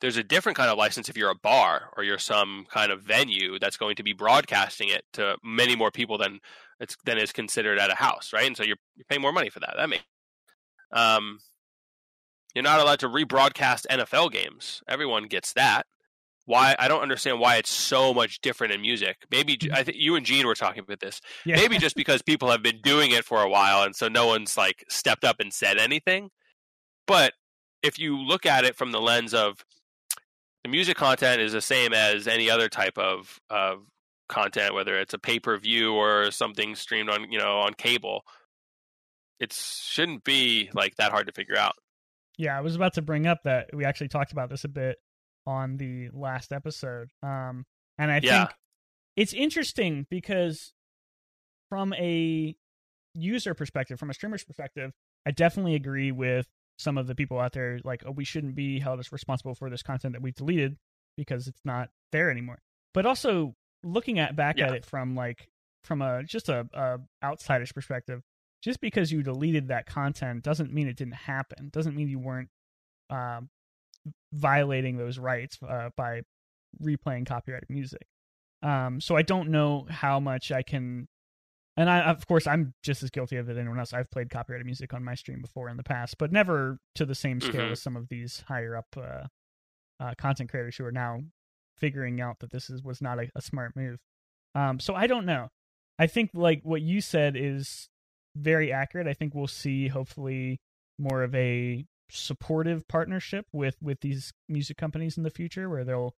there's 0.00 0.16
a 0.16 0.22
different 0.22 0.56
kind 0.56 0.70
of 0.70 0.78
license 0.78 1.08
if 1.08 1.16
you're 1.16 1.30
a 1.30 1.34
bar 1.34 1.90
or 1.96 2.02
you're 2.02 2.18
some 2.18 2.66
kind 2.70 2.90
of 2.90 3.02
venue 3.02 3.58
that's 3.58 3.76
going 3.76 3.96
to 3.96 4.02
be 4.02 4.12
broadcasting 4.12 4.88
it 4.88 5.04
to 5.12 5.36
many 5.44 5.76
more 5.76 5.90
people 5.90 6.18
than 6.18 6.40
it's 6.80 6.96
than 7.04 7.18
is 7.18 7.32
considered 7.32 7.78
at 7.78 7.90
a 7.90 7.94
house, 7.94 8.32
right? 8.32 8.46
And 8.46 8.56
so 8.56 8.62
you're 8.62 8.78
you're 8.96 9.04
paying 9.08 9.20
more 9.20 9.32
money 9.32 9.50
for 9.50 9.60
that. 9.60 9.74
That 9.76 9.88
makes 9.88 10.02
um, 10.92 11.38
you're 12.54 12.62
not 12.62 12.80
allowed 12.80 13.00
to 13.00 13.08
rebroadcast 13.08 13.86
NFL 13.90 14.32
games. 14.32 14.82
Everyone 14.88 15.26
gets 15.26 15.52
that. 15.54 15.86
Why 16.46 16.74
I 16.78 16.88
don't 16.88 17.02
understand 17.02 17.38
why 17.38 17.56
it's 17.56 17.70
so 17.70 18.12
much 18.12 18.40
different 18.40 18.72
in 18.72 18.80
music. 18.80 19.18
Maybe 19.30 19.58
I 19.72 19.84
think 19.84 19.98
you 20.00 20.16
and 20.16 20.26
Gene 20.26 20.46
were 20.46 20.54
talking 20.54 20.82
about 20.82 21.00
this. 21.00 21.20
Yeah. 21.44 21.56
Maybe 21.56 21.78
just 21.78 21.94
because 21.96 22.22
people 22.22 22.50
have 22.50 22.62
been 22.62 22.80
doing 22.82 23.12
it 23.12 23.24
for 23.24 23.40
a 23.40 23.48
while, 23.48 23.82
and 23.82 23.94
so 23.94 24.08
no 24.08 24.26
one's 24.26 24.56
like 24.56 24.84
stepped 24.88 25.24
up 25.24 25.36
and 25.38 25.52
said 25.52 25.78
anything. 25.78 26.30
But 27.06 27.34
if 27.82 27.98
you 27.98 28.18
look 28.18 28.46
at 28.46 28.64
it 28.64 28.76
from 28.76 28.90
the 28.92 29.00
lens 29.00 29.32
of 29.32 29.64
the 30.64 30.70
music 30.70 30.96
content 30.96 31.40
is 31.40 31.52
the 31.52 31.60
same 31.60 31.92
as 31.92 32.26
any 32.26 32.50
other 32.50 32.68
type 32.68 32.98
of 32.98 33.38
of 33.48 33.78
content, 34.28 34.74
whether 34.74 34.98
it's 34.98 35.14
a 35.14 35.18
pay 35.18 35.38
per 35.38 35.56
view 35.58 35.94
or 35.94 36.30
something 36.30 36.74
streamed 36.74 37.10
on 37.10 37.30
you 37.30 37.38
know 37.38 37.58
on 37.60 37.74
cable. 37.74 38.22
It 39.38 39.52
shouldn't 39.52 40.24
be 40.24 40.70
like 40.74 40.96
that 40.96 41.12
hard 41.12 41.26
to 41.28 41.32
figure 41.32 41.56
out. 41.56 41.74
Yeah, 42.40 42.56
I 42.56 42.62
was 42.62 42.74
about 42.74 42.94
to 42.94 43.02
bring 43.02 43.26
up 43.26 43.42
that 43.44 43.68
we 43.74 43.84
actually 43.84 44.08
talked 44.08 44.32
about 44.32 44.48
this 44.48 44.64
a 44.64 44.68
bit 44.68 44.96
on 45.46 45.76
the 45.76 46.08
last 46.14 46.52
episode, 46.52 47.10
um, 47.22 47.66
and 47.98 48.10
I 48.10 48.20
yeah. 48.22 48.46
think 48.46 48.56
it's 49.16 49.34
interesting 49.34 50.06
because 50.10 50.72
from 51.68 51.92
a 51.94 52.56
user 53.14 53.52
perspective, 53.52 53.98
from 53.98 54.08
a 54.08 54.14
streamer's 54.14 54.42
perspective, 54.42 54.92
I 55.26 55.32
definitely 55.32 55.74
agree 55.74 56.12
with 56.12 56.46
some 56.78 56.96
of 56.96 57.06
the 57.06 57.14
people 57.14 57.38
out 57.38 57.52
there 57.52 57.78
like, 57.84 58.04
oh, 58.06 58.10
we 58.10 58.24
shouldn't 58.24 58.54
be 58.54 58.80
held 58.80 59.00
as 59.00 59.12
responsible 59.12 59.54
for 59.54 59.68
this 59.68 59.82
content 59.82 60.14
that 60.14 60.22
we've 60.22 60.34
deleted 60.34 60.78
because 61.18 61.46
it's 61.46 61.60
not 61.64 61.90
there 62.10 62.30
anymore. 62.30 62.62
But 62.94 63.04
also 63.04 63.54
looking 63.82 64.18
at 64.18 64.34
back 64.34 64.58
yeah. 64.58 64.68
at 64.68 64.74
it 64.74 64.86
from 64.86 65.14
like 65.14 65.48
from 65.84 66.00
a 66.00 66.22
just 66.22 66.48
a, 66.48 66.66
a 66.72 66.98
outsider's 67.22 67.72
perspective, 67.72 68.22
just 68.62 68.80
because 68.80 69.10
you 69.10 69.22
deleted 69.22 69.68
that 69.68 69.86
content 69.86 70.42
doesn't 70.42 70.72
mean 70.72 70.88
it 70.88 70.96
didn't 70.96 71.14
happen. 71.14 71.70
Doesn't 71.72 71.96
mean 71.96 72.08
you 72.08 72.18
weren't 72.18 72.48
um, 73.08 73.48
violating 74.32 74.96
those 74.96 75.18
rights 75.18 75.58
uh, 75.66 75.90
by 75.96 76.22
replaying 76.82 77.26
copyrighted 77.26 77.70
music. 77.70 78.06
Um, 78.62 79.00
so 79.00 79.16
I 79.16 79.22
don't 79.22 79.48
know 79.48 79.86
how 79.88 80.20
much 80.20 80.52
I 80.52 80.62
can 80.62 81.08
and 81.76 81.88
I, 81.88 82.00
of 82.00 82.26
course, 82.26 82.46
I'm 82.46 82.74
just 82.82 83.02
as 83.02 83.10
guilty 83.10 83.36
of 83.36 83.48
it 83.48 83.52
as 83.52 83.58
anyone 83.58 83.78
else. 83.78 83.94
I've 83.94 84.10
played 84.10 84.28
copyrighted 84.28 84.66
music 84.66 84.92
on 84.92 85.02
my 85.04 85.14
stream 85.14 85.40
before 85.40 85.68
in 85.70 85.76
the 85.78 85.82
past, 85.82 86.18
but 86.18 86.32
never 86.32 86.78
to 86.96 87.06
the 87.06 87.14
same 87.14 87.40
scale 87.40 87.62
mm-hmm. 87.62 87.72
as 87.72 87.80
some 87.80 87.96
of 87.96 88.08
these 88.08 88.44
higher 88.48 88.76
up 88.76 88.86
uh, 88.96 89.28
uh, 89.98 90.12
content 90.18 90.50
creators 90.50 90.76
who 90.76 90.84
are 90.84 90.92
now 90.92 91.20
figuring 91.78 92.20
out 92.20 92.40
that 92.40 92.50
this 92.50 92.68
is 92.68 92.82
was 92.82 93.00
not 93.00 93.18
a, 93.18 93.30
a 93.34 93.40
smart 93.40 93.74
move. 93.76 93.98
Um, 94.54 94.80
so 94.80 94.94
I 94.94 95.06
don't 95.06 95.24
know. 95.24 95.48
I 95.98 96.06
think 96.06 96.30
like 96.34 96.60
what 96.64 96.82
you 96.82 97.00
said 97.00 97.34
is 97.36 97.88
very 98.36 98.72
accurate. 98.72 99.06
I 99.06 99.14
think 99.14 99.34
we'll 99.34 99.46
see 99.46 99.88
hopefully 99.88 100.60
more 100.98 101.22
of 101.22 101.34
a 101.34 101.86
supportive 102.10 102.86
partnership 102.88 103.46
with 103.52 103.76
with 103.82 104.00
these 104.00 104.32
music 104.48 104.76
companies 104.76 105.16
in 105.16 105.22
the 105.22 105.30
future, 105.30 105.68
where 105.68 105.84
they'll 105.84 106.14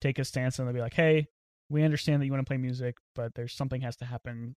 take 0.00 0.18
a 0.18 0.24
stance 0.24 0.58
and 0.58 0.66
they'll 0.68 0.74
be 0.74 0.80
like, 0.80 0.94
"Hey, 0.94 1.28
we 1.68 1.82
understand 1.82 2.20
that 2.20 2.26
you 2.26 2.32
want 2.32 2.44
to 2.44 2.48
play 2.48 2.58
music, 2.58 2.96
but 3.14 3.34
there's 3.34 3.54
something 3.54 3.80
has 3.80 3.96
to 3.96 4.04
happen 4.04 4.56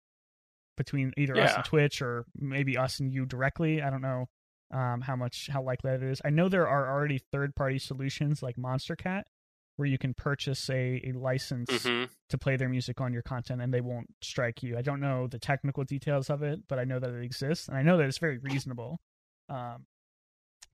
between 0.77 1.13
either 1.17 1.37
yeah. 1.37 1.45
us 1.45 1.55
and 1.57 1.65
Twitch 1.65 2.03
or 2.03 2.27
maybe 2.37 2.77
us 2.77 3.01
and 3.01 3.13
you 3.13 3.27
directly. 3.27 3.83
I 3.83 3.91
don't 3.91 4.03
know 4.03 4.27
um, 4.73 5.01
how 5.01 5.17
much 5.17 5.49
how 5.51 5.63
likely 5.63 5.91
that 5.91 6.03
is. 6.03 6.21
I 6.25 6.31
know 6.31 6.49
there 6.49 6.69
are 6.69 6.91
already 6.91 7.21
third 7.33 7.55
party 7.55 7.79
solutions 7.79 8.43
like 8.43 8.57
Monstercat 8.57 9.23
where 9.77 9.87
you 9.87 9.99
can 9.99 10.15
purchase 10.15 10.69
a, 10.71 11.03
a 11.05 11.13
license 11.13 11.71
mm-hmm. 11.71 12.05
to 12.29 12.39
play 12.39 12.57
their 12.57 12.69
music 12.69 13.01
on 13.01 13.13
your 13.13 13.23
content 13.23 13.61
and 13.61 13.73
they 13.73 13.81
won't 13.81 14.09
strike 14.23 14.63
you. 14.63 14.77
I 14.77 14.83
don't 14.83 15.01
know 15.01 15.27
the 15.27 15.39
technical 15.39 15.85
details 15.85 16.31
of 16.31 16.43
it, 16.43 16.61
but 16.69 16.79
I 16.79 16.85
know 16.85 16.99
that 16.99 17.11
it 17.11 17.23
exists 17.23 17.69
and 17.69 17.77
I 17.77 17.83
know 17.83 17.97
that 17.99 18.07
it's 18.07 18.19
very 18.19 18.39
reasonable. 18.39 19.01
Um, 19.49 19.87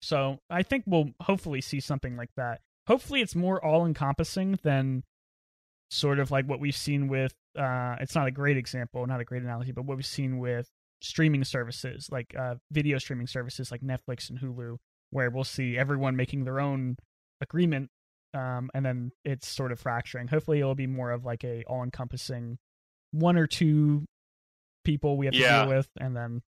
so 0.01 0.39
I 0.51 0.63
think 0.63 0.85
we'll 0.87 1.11
hopefully 1.21 1.61
see 1.61 1.81
something 1.81 2.17
like 2.17 2.31
that. 2.37 2.61
Hopefully, 2.89 3.21
it's 3.21 3.37
more 3.37 3.65
all 3.65 3.87
encompassing 3.87 4.59
than 4.65 5.05
sort 5.93 6.19
of 6.19 6.31
like 6.31 6.47
what 6.47 6.59
we've 6.59 6.77
seen 6.77 7.07
with 7.07 7.35
uh 7.59 7.97
it's 8.01 8.15
not 8.15 8.27
a 8.27 8.31
great 8.31 8.57
example 8.57 9.07
not 9.07 9.21
a 9.21 9.25
great 9.27 9.43
analogy 9.43 9.73
but 9.73 9.85
what 9.85 9.95
we've 9.95 10.07
seen 10.07 10.39
with 10.39 10.71
streaming 11.03 11.45
services 11.45 12.09
like 12.11 12.35
uh 12.35 12.55
video 12.71 12.97
streaming 12.97 13.27
services 13.27 13.71
like 13.71 13.83
netflix 13.83 14.31
and 14.31 14.41
hulu 14.41 14.79
where 15.11 15.29
we'll 15.29 15.45
see 15.45 15.77
everyone 15.77 16.17
making 16.17 16.45
their 16.45 16.61
own 16.61 16.97
agreement 17.43 17.91
um 18.35 18.71
and 18.75 18.85
then 18.85 19.13
it's 19.25 19.49
sort 19.49 19.73
of 19.73 19.81
fracturing 19.81 20.29
hopefully 20.29 20.61
it'll 20.61 20.75
be 20.75 20.87
more 20.87 21.11
of 21.11 21.25
like 21.25 21.45
a 21.45 21.65
all 21.65 21.83
encompassing 21.83 22.59
one 23.11 23.37
or 23.37 23.47
two 23.47 24.05
people 24.85 25.17
we 25.17 25.27
have 25.27 25.35
to 25.35 25.41
yeah. 25.41 25.65
deal 25.65 25.75
with 25.75 25.89
and 26.01 26.17
then 26.17 26.41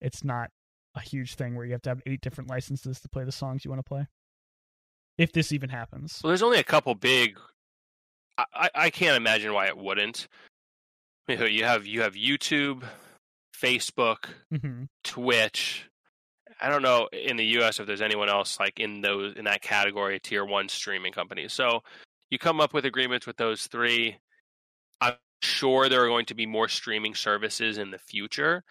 it's 0.00 0.24
not 0.24 0.50
a 0.96 1.00
huge 1.00 1.34
thing 1.34 1.54
where 1.54 1.64
you 1.64 1.72
have 1.72 1.82
to 1.82 1.90
have 1.90 2.02
eight 2.06 2.20
different 2.20 2.50
licenses 2.50 3.00
to 3.00 3.08
play 3.08 3.24
the 3.24 3.32
songs 3.32 3.64
you 3.64 3.70
want 3.70 3.78
to 3.78 3.88
play 3.88 4.06
if 5.18 5.32
this 5.32 5.52
even 5.52 5.68
happens 5.68 6.20
well 6.24 6.30
there's 6.30 6.42
only 6.42 6.58
a 6.58 6.64
couple 6.64 6.94
big 6.94 7.38
I, 8.54 8.70
I 8.74 8.90
can't 8.90 9.16
imagine 9.16 9.52
why 9.52 9.66
it 9.66 9.76
wouldn't. 9.76 10.28
You 11.28 11.64
have 11.64 11.86
you 11.86 12.00
have 12.02 12.14
YouTube, 12.14 12.82
Facebook, 13.56 14.26
mm-hmm. 14.52 14.84
Twitch. 15.04 15.88
I 16.60 16.68
don't 16.68 16.82
know 16.82 17.08
in 17.12 17.36
the 17.36 17.44
U.S. 17.44 17.80
if 17.80 17.86
there's 17.86 18.02
anyone 18.02 18.28
else 18.28 18.58
like 18.60 18.78
in 18.80 19.00
those 19.00 19.34
in 19.36 19.44
that 19.44 19.62
category, 19.62 20.18
tier 20.20 20.44
one 20.44 20.68
streaming 20.68 21.12
companies. 21.12 21.52
So 21.52 21.82
you 22.30 22.38
come 22.38 22.60
up 22.60 22.74
with 22.74 22.84
agreements 22.84 23.26
with 23.26 23.36
those 23.36 23.66
three. 23.66 24.18
I'm 25.00 25.14
sure 25.42 25.88
there 25.88 26.04
are 26.04 26.08
going 26.08 26.26
to 26.26 26.34
be 26.34 26.46
more 26.46 26.68
streaming 26.68 27.14
services 27.14 27.78
in 27.78 27.90
the 27.90 27.98
future. 27.98 28.62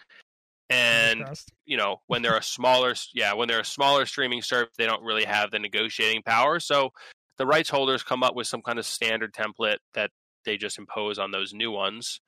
And 0.70 1.26
you 1.66 1.78
know 1.78 2.02
when 2.08 2.22
they're 2.22 2.38
a 2.38 2.44
smaller, 2.44 2.94
yeah, 3.14 3.34
when 3.34 3.48
they're 3.48 3.62
a 3.62 3.66
smaller 3.66 4.06
streaming 4.06 4.44
service, 4.44 4.74
they 4.78 4.86
don't 4.86 5.04
really 5.04 5.26
have 5.26 5.50
the 5.50 5.60
negotiating 5.60 6.22
power. 6.22 6.60
So 6.60 6.92
the 7.40 7.48
rights 7.48 7.70
holders 7.70 8.04
come 8.04 8.22
up 8.22 8.36
with 8.36 8.48
some 8.48 8.62
kind 8.62 8.78
of 8.78 8.86
standard 8.86 9.34
template 9.34 9.78
that 9.96 10.12
they 10.46 10.58
just 10.58 10.78
impose 10.78 11.18
on 11.18 11.32
those 11.32 11.54
new 11.54 11.72
ones. 11.72 12.22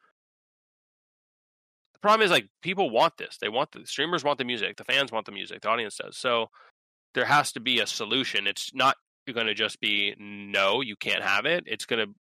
Problem 2.01 2.25
is 2.25 2.31
like 2.31 2.47
people 2.61 2.89
want 2.89 3.17
this. 3.17 3.37
They 3.39 3.49
want 3.49 3.71
the 3.71 3.85
streamers 3.85 4.23
want 4.23 4.39
the 4.39 4.45
music, 4.45 4.77
the 4.77 4.83
fans 4.83 5.11
want 5.11 5.25
the 5.25 5.31
music, 5.31 5.61
the 5.61 5.69
audience 5.69 5.97
does. 5.97 6.17
So 6.17 6.47
there 7.13 7.25
has 7.25 7.51
to 7.53 7.59
be 7.59 7.79
a 7.79 7.87
solution. 7.87 8.47
It's 8.47 8.73
not 8.73 8.95
going 9.31 9.47
to 9.47 9.53
just 9.53 9.79
be 9.79 10.15
no, 10.19 10.81
you 10.81 10.95
can't 10.95 11.23
have 11.23 11.45
it. 11.45 11.63
It's 11.67 11.85
going 11.85 12.05
to 12.05 12.13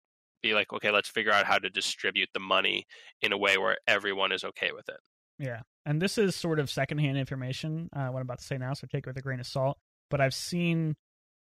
be 0.43 0.55
like 0.55 0.73
okay, 0.73 0.91
let's 0.91 1.09
figure 1.09 1.33
out 1.33 1.47
how 1.47 1.59
to 1.59 1.71
distribute 1.71 2.29
the 2.35 2.41
money 2.41 2.87
in 3.23 3.33
a 3.33 3.39
way 3.39 3.59
where 3.59 3.79
everyone 3.87 4.33
is 4.33 4.45
okay 4.45 4.71
with 4.73 4.89
it. 4.89 4.99
Yeah, 5.39 5.61
and 5.87 6.01
this 6.01 6.19
is 6.19 6.37
sort 6.37 6.59
of 6.59 6.71
secondhand 6.71 7.17
information. 7.17 7.89
Uh, 7.95 8.09
what 8.09 8.19
I'm 8.19 8.27
about 8.27 8.39
to 8.39 8.45
say 8.45 8.59
now, 8.59 8.75
so 8.75 8.87
take 8.87 9.07
it 9.07 9.07
with 9.07 9.17
a 9.17 9.23
grain 9.23 9.41
of 9.41 9.47
salt. 9.47 9.79
But 10.11 10.21
I've 10.21 10.35
seen 10.35 10.97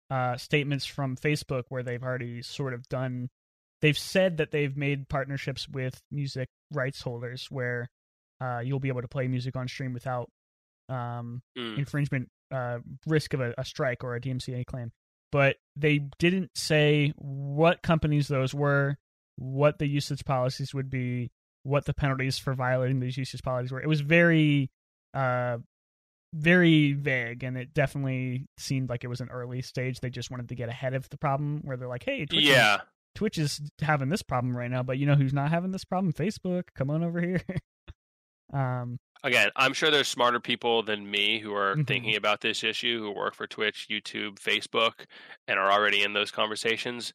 uh, 0.10 0.38
statements 0.38 0.86
from 0.86 1.18
Facebook 1.18 1.64
where 1.70 1.84
they've 1.84 2.04
already 2.04 2.42
sort 2.42 2.74
of 2.74 2.88
done. 2.88 3.30
They've 3.82 3.98
said 3.98 4.38
that 4.38 4.52
they've 4.52 4.76
made 4.76 5.10
partnerships 5.10 5.68
with 5.68 6.02
music 6.12 6.48
rights 6.72 7.02
holders 7.02 7.48
where 7.50 7.90
uh, 8.42 8.60
you'll 8.64 8.80
be 8.80 8.88
able 8.90 9.02
to 9.02 9.08
play 9.08 9.28
music 9.28 9.56
on 9.56 9.68
stream 9.68 9.94
without 9.94 10.30
um, 10.90 11.42
Mm. 11.58 11.78
infringement 11.78 12.30
uh, 12.52 12.80
risk 13.08 13.34
of 13.34 13.40
a, 13.40 13.54
a 13.58 13.64
strike 13.64 14.04
or 14.04 14.16
a 14.16 14.20
DMCA 14.22 14.66
claim. 14.66 14.92
But 15.32 15.56
they 15.78 16.00
didn't 16.20 16.52
say 16.56 17.14
what 17.16 17.82
companies 17.82 18.28
those 18.28 18.54
were, 18.54 18.98
what 19.38 19.80
the 19.80 19.88
usage 19.88 20.26
policies 20.26 20.74
would 20.74 20.90
be, 20.90 21.32
what 21.64 21.86
the 21.86 21.94
penalties 21.94 22.38
for 22.38 22.54
violating 22.54 23.00
these 23.00 23.16
usage 23.16 23.42
policies 23.42 23.72
were. 23.72 23.82
It 23.82 23.88
was 23.88 24.02
very, 24.02 24.70
uh, 25.14 25.60
very 26.34 26.94
vague, 26.94 27.44
and 27.44 27.58
it 27.58 27.74
definitely 27.74 28.48
seemed 28.58 28.90
like 28.90 29.04
it 29.04 29.08
was 29.08 29.22
an 29.22 29.30
early 29.30 29.62
stage. 29.62 30.00
They 30.00 30.10
just 30.10 30.32
wanted 30.32 30.50
to 30.50 30.56
get 30.56 30.70
ahead 30.70 30.94
of 30.94 31.08
the 31.10 31.18
problem, 31.18 31.62
where 31.64 31.78
they're 31.78 31.88
like, 31.88 32.04
"Hey, 32.04 32.26
Twitch, 32.26 32.44
is, 32.44 32.50
Yeah, 32.50 32.82
Twitch 33.16 33.38
is 33.38 33.62
having 33.82 34.10
this 34.10 34.22
problem 34.22 34.56
right 34.56 34.72
now, 34.72 34.84
but 34.84 34.98
you 34.98 35.06
know 35.06 35.16
who's 35.16 35.34
not 35.34 35.50
having 35.52 35.72
this 35.72 35.86
problem? 35.86 36.12
Facebook. 36.14 36.64
Come 36.76 36.90
on 36.90 37.04
over 37.04 37.22
here." 37.22 37.42
um, 38.54 39.00
again, 39.24 39.50
I'm 39.56 39.74
sure 39.74 39.92
there's 39.92 40.08
smarter 40.08 40.40
people 40.40 40.84
than 40.84 41.10
me 41.10 41.40
who 41.40 41.54
are 41.54 41.76
Mhm. 41.76 41.88
thinking 41.88 42.16
about 42.16 42.42
this 42.42 42.64
issue, 42.64 43.00
who 43.00 43.12
work 43.12 43.36
for 43.36 43.48
Twitch, 43.48 43.88
YouTube, 43.90 44.36
Facebook, 44.40 45.06
and 45.48 45.60
are 45.60 45.72
already 45.72 46.04
in 46.04 46.14
those 46.14 46.32
conversations. 46.32 47.14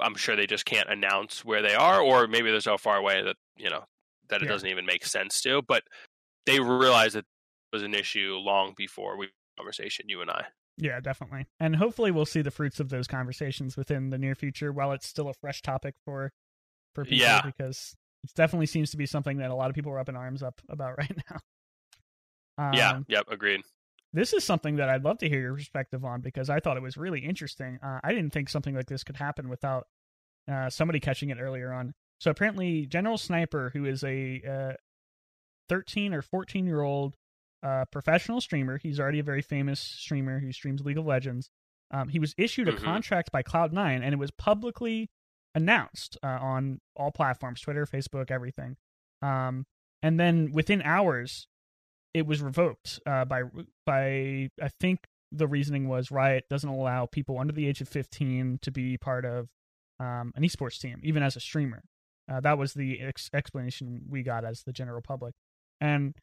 I'm 0.00 0.14
sure 0.16 0.34
they 0.36 0.46
just 0.46 0.64
can't 0.64 0.88
announce 0.88 1.44
where 1.44 1.62
they 1.62 1.74
are, 1.74 2.00
or 2.00 2.26
maybe 2.26 2.50
they're 2.50 2.60
so 2.60 2.78
far 2.78 2.96
away 2.96 3.22
that 3.22 3.36
you 3.56 3.68
know 3.70 3.84
that 4.28 4.42
it 4.42 4.46
Yeah. 4.46 4.52
doesn't 4.52 4.68
even 4.68 4.86
make 4.86 5.04
sense 5.04 5.40
to. 5.42 5.62
But 5.62 5.84
they 6.46 6.60
realize 6.60 7.12
that 7.14 7.20
it 7.24 7.26
was 7.72 7.82
an 7.82 7.94
issue 7.94 8.36
long 8.36 8.74
before 8.76 9.16
we 9.16 9.30
conversation 9.58 10.08
you 10.08 10.20
and 10.22 10.30
I. 10.30 10.46
Yeah, 10.78 11.00
definitely. 11.00 11.46
And 11.58 11.76
hopefully 11.76 12.10
we'll 12.12 12.24
see 12.26 12.40
the 12.42 12.50
fruits 12.52 12.78
of 12.80 12.88
those 12.90 13.08
conversations 13.08 13.76
within 13.76 14.10
the 14.10 14.18
near 14.18 14.34
future 14.36 14.72
while 14.72 14.92
it's 14.92 15.06
still 15.08 15.28
a 15.28 15.34
fresh 15.34 15.60
topic 15.62 15.96
for 16.04 16.32
for 16.94 17.04
people 17.04 17.18
Yeah. 17.18 17.42
because 17.42 17.96
it 18.24 18.30
definitely 18.34 18.66
seems 18.66 18.90
to 18.90 18.96
be 18.96 19.06
something 19.06 19.38
that 19.38 19.50
a 19.50 19.54
lot 19.54 19.70
of 19.70 19.74
people 19.74 19.92
are 19.92 19.98
up 19.98 20.08
in 20.08 20.16
arms 20.16 20.42
up 20.42 20.60
about 20.68 20.94
right 20.98 21.16
now. 21.30 21.38
Um, 22.58 22.74
yeah, 22.74 23.00
yep, 23.08 23.26
agreed. 23.30 23.62
This 24.12 24.32
is 24.32 24.42
something 24.42 24.76
that 24.76 24.88
I'd 24.88 25.04
love 25.04 25.18
to 25.18 25.28
hear 25.28 25.40
your 25.40 25.54
perspective 25.54 26.04
on 26.04 26.20
because 26.22 26.48
I 26.50 26.60
thought 26.60 26.76
it 26.76 26.82
was 26.82 26.96
really 26.96 27.20
interesting. 27.20 27.78
Uh, 27.82 28.00
I 28.02 28.12
didn't 28.12 28.32
think 28.32 28.48
something 28.48 28.74
like 28.74 28.86
this 28.86 29.04
could 29.04 29.16
happen 29.16 29.48
without 29.48 29.86
uh, 30.50 30.70
somebody 30.70 30.98
catching 30.98 31.28
it 31.30 31.38
earlier 31.40 31.72
on. 31.72 31.92
So 32.20 32.30
apparently, 32.30 32.86
General 32.86 33.18
Sniper, 33.18 33.70
who 33.74 33.84
is 33.84 34.02
a 34.02 34.42
uh, 34.48 34.72
13 35.68 36.14
or 36.14 36.22
14 36.22 36.66
year 36.66 36.80
old 36.80 37.14
uh, 37.62 37.84
professional 37.92 38.40
streamer, 38.40 38.78
he's 38.78 38.98
already 38.98 39.18
a 39.18 39.22
very 39.24 39.42
famous 39.42 39.78
streamer 39.78 40.40
who 40.40 40.52
streams 40.52 40.80
League 40.80 40.98
of 40.98 41.06
Legends. 41.06 41.50
Um, 41.90 42.08
he 42.08 42.18
was 42.18 42.34
issued 42.38 42.68
a 42.68 42.72
Mhm. 42.72 42.82
contract 42.82 43.30
by 43.30 43.42
Cloud9, 43.42 44.02
and 44.02 44.12
it 44.12 44.18
was 44.18 44.30
publicly 44.30 45.10
announced 45.58 46.16
uh, 46.22 46.38
on 46.40 46.80
all 46.96 47.10
platforms 47.10 47.60
Twitter, 47.60 47.86
Facebook, 47.86 48.30
everything. 48.30 48.76
Um, 49.22 49.66
and 50.02 50.18
then 50.18 50.52
within 50.52 50.82
hours, 50.82 51.46
it 52.14 52.26
was 52.26 52.40
revoked 52.40 53.00
uh, 53.06 53.24
by 53.24 53.42
by 53.84 54.50
I 54.62 54.68
think 54.80 55.00
the 55.30 55.46
reasoning 55.46 55.88
was 55.88 56.10
Riot 56.10 56.44
doesn't 56.48 56.68
allow 56.68 57.06
people 57.06 57.38
under 57.38 57.52
the 57.52 57.66
age 57.66 57.80
of 57.80 57.88
15 57.88 58.60
to 58.62 58.70
be 58.70 58.96
part 58.96 59.24
of 59.24 59.48
um, 60.00 60.32
an 60.36 60.42
esports 60.42 60.78
team, 60.78 61.00
even 61.02 61.22
as 61.22 61.36
a 61.36 61.40
streamer. 61.40 61.82
Uh, 62.30 62.40
that 62.40 62.58
was 62.58 62.74
the 62.74 63.00
ex- 63.00 63.30
explanation 63.32 64.02
we 64.08 64.22
got 64.22 64.44
as 64.44 64.62
the 64.62 64.72
general 64.72 65.02
public. 65.02 65.34
And 65.80 66.14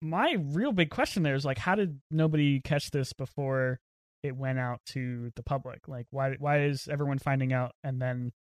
my 0.00 0.36
real 0.38 0.72
big 0.72 0.90
question 0.90 1.22
there 1.22 1.34
is 1.34 1.44
like, 1.44 1.58
how 1.58 1.74
did 1.74 2.00
nobody 2.10 2.60
catch 2.60 2.90
this 2.90 3.12
before 3.12 3.80
it 4.22 4.36
went 4.36 4.58
out 4.58 4.80
to 4.86 5.30
the 5.36 5.42
public? 5.42 5.88
Like, 5.88 6.06
why 6.10 6.36
why 6.38 6.62
is 6.62 6.88
everyone 6.88 7.18
finding 7.18 7.52
out 7.52 7.72
and 7.82 8.00
then, 8.00 8.32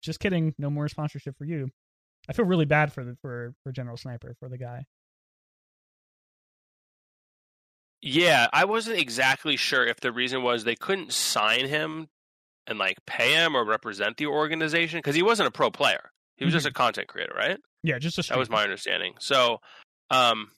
just 0.00 0.20
kidding, 0.20 0.54
no 0.58 0.70
more 0.70 0.88
sponsorship 0.88 1.36
for 1.36 1.44
you? 1.44 1.70
I 2.28 2.32
feel 2.32 2.44
really 2.44 2.66
bad 2.66 2.92
for 2.92 3.04
the 3.04 3.16
for 3.22 3.54
for 3.62 3.72
General 3.72 3.96
Sniper 3.96 4.34
for 4.38 4.48
the 4.48 4.58
guy. 4.58 4.84
Yeah, 8.02 8.46
I 8.52 8.64
wasn't 8.64 8.98
exactly 8.98 9.56
sure 9.56 9.84
if 9.84 10.00
the 10.00 10.12
reason 10.12 10.42
was 10.42 10.64
they 10.64 10.74
couldn't 10.74 11.12
sign 11.12 11.66
him 11.66 12.08
and 12.66 12.78
like 12.78 12.96
pay 13.06 13.34
him 13.34 13.54
or 13.54 13.64
represent 13.64 14.16
the 14.16 14.26
organization 14.26 14.98
because 14.98 15.14
he 15.14 15.22
wasn't 15.22 15.48
a 15.48 15.50
pro 15.50 15.70
player. 15.70 16.10
He 16.36 16.44
was 16.46 16.54
just 16.54 16.66
a 16.66 16.72
content 16.72 17.08
creator, 17.08 17.34
right? 17.36 17.58
Yeah, 17.82 17.98
just 17.98 18.18
a 18.18 18.22
That 18.22 18.38
was 18.38 18.48
my 18.48 18.62
understanding. 18.62 19.14
So, 19.18 19.58
um, 20.10 20.50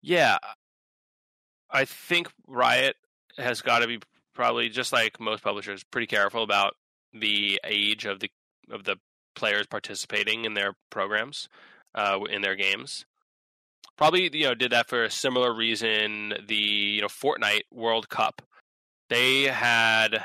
yeah, 0.00 0.38
I 1.70 1.84
think 1.84 2.28
Riot 2.46 2.96
has 3.36 3.60
got 3.60 3.80
to 3.80 3.86
be 3.86 4.00
probably 4.34 4.70
just 4.70 4.92
like 4.92 5.20
most 5.20 5.42
publishers, 5.42 5.84
pretty 5.84 6.06
careful 6.06 6.42
about 6.42 6.74
the 7.12 7.60
age 7.64 8.04
of 8.04 8.20
the 8.20 8.30
of 8.70 8.84
the 8.84 8.96
players 9.34 9.66
participating 9.66 10.44
in 10.44 10.54
their 10.54 10.74
programs, 10.90 11.48
uh, 11.94 12.18
in 12.30 12.42
their 12.42 12.56
games. 12.56 13.04
Probably, 13.96 14.30
you 14.32 14.46
know, 14.46 14.54
did 14.54 14.72
that 14.72 14.88
for 14.88 15.04
a 15.04 15.10
similar 15.10 15.54
reason. 15.54 16.34
The 16.46 16.54
you 16.54 17.00
know 17.02 17.08
Fortnite 17.08 17.62
World 17.70 18.08
Cup, 18.08 18.42
they 19.08 19.44
had 19.44 20.24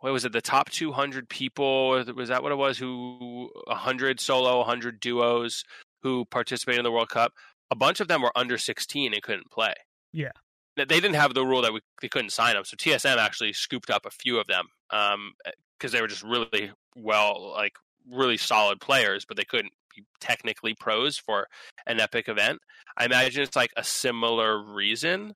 what 0.00 0.12
was 0.12 0.26
it? 0.26 0.32
The 0.32 0.42
top 0.42 0.68
200 0.68 1.30
people 1.30 2.04
was 2.14 2.28
that 2.28 2.42
what 2.42 2.52
it 2.52 2.56
was? 2.56 2.76
Who 2.76 3.50
100 3.66 4.20
solo, 4.20 4.58
100 4.58 5.00
duos 5.00 5.64
who 6.02 6.26
participated 6.26 6.80
in 6.80 6.84
the 6.84 6.92
World 6.92 7.08
Cup. 7.08 7.32
A 7.70 7.74
bunch 7.74 8.00
of 8.00 8.08
them 8.08 8.20
were 8.20 8.36
under 8.36 8.58
16 8.58 9.14
and 9.14 9.22
couldn't 9.22 9.50
play. 9.50 9.72
Yeah. 10.12 10.32
They 10.76 10.84
didn't 10.84 11.14
have 11.14 11.34
the 11.34 11.44
rule 11.44 11.62
that 11.62 11.72
we, 11.72 11.80
they 12.02 12.08
couldn't 12.08 12.30
sign 12.30 12.54
them, 12.54 12.64
so 12.64 12.76
TSM 12.76 13.16
actually 13.16 13.52
scooped 13.52 13.90
up 13.90 14.06
a 14.06 14.10
few 14.10 14.38
of 14.38 14.46
them 14.46 14.66
because 15.78 15.92
they 15.92 16.00
were 16.00 16.08
just 16.08 16.22
really 16.22 16.72
well, 16.96 17.52
like 17.52 17.74
really 18.10 18.36
solid 18.36 18.80
players, 18.80 19.24
but 19.24 19.36
they 19.36 19.44
couldn't 19.44 19.72
be 19.94 20.04
technically 20.20 20.74
pros 20.74 21.16
for 21.16 21.46
an 21.86 22.00
epic 22.00 22.28
event. 22.28 22.60
I 22.96 23.04
imagine 23.04 23.42
it's 23.42 23.56
like 23.56 23.72
a 23.76 23.84
similar 23.84 24.62
reason. 24.62 25.34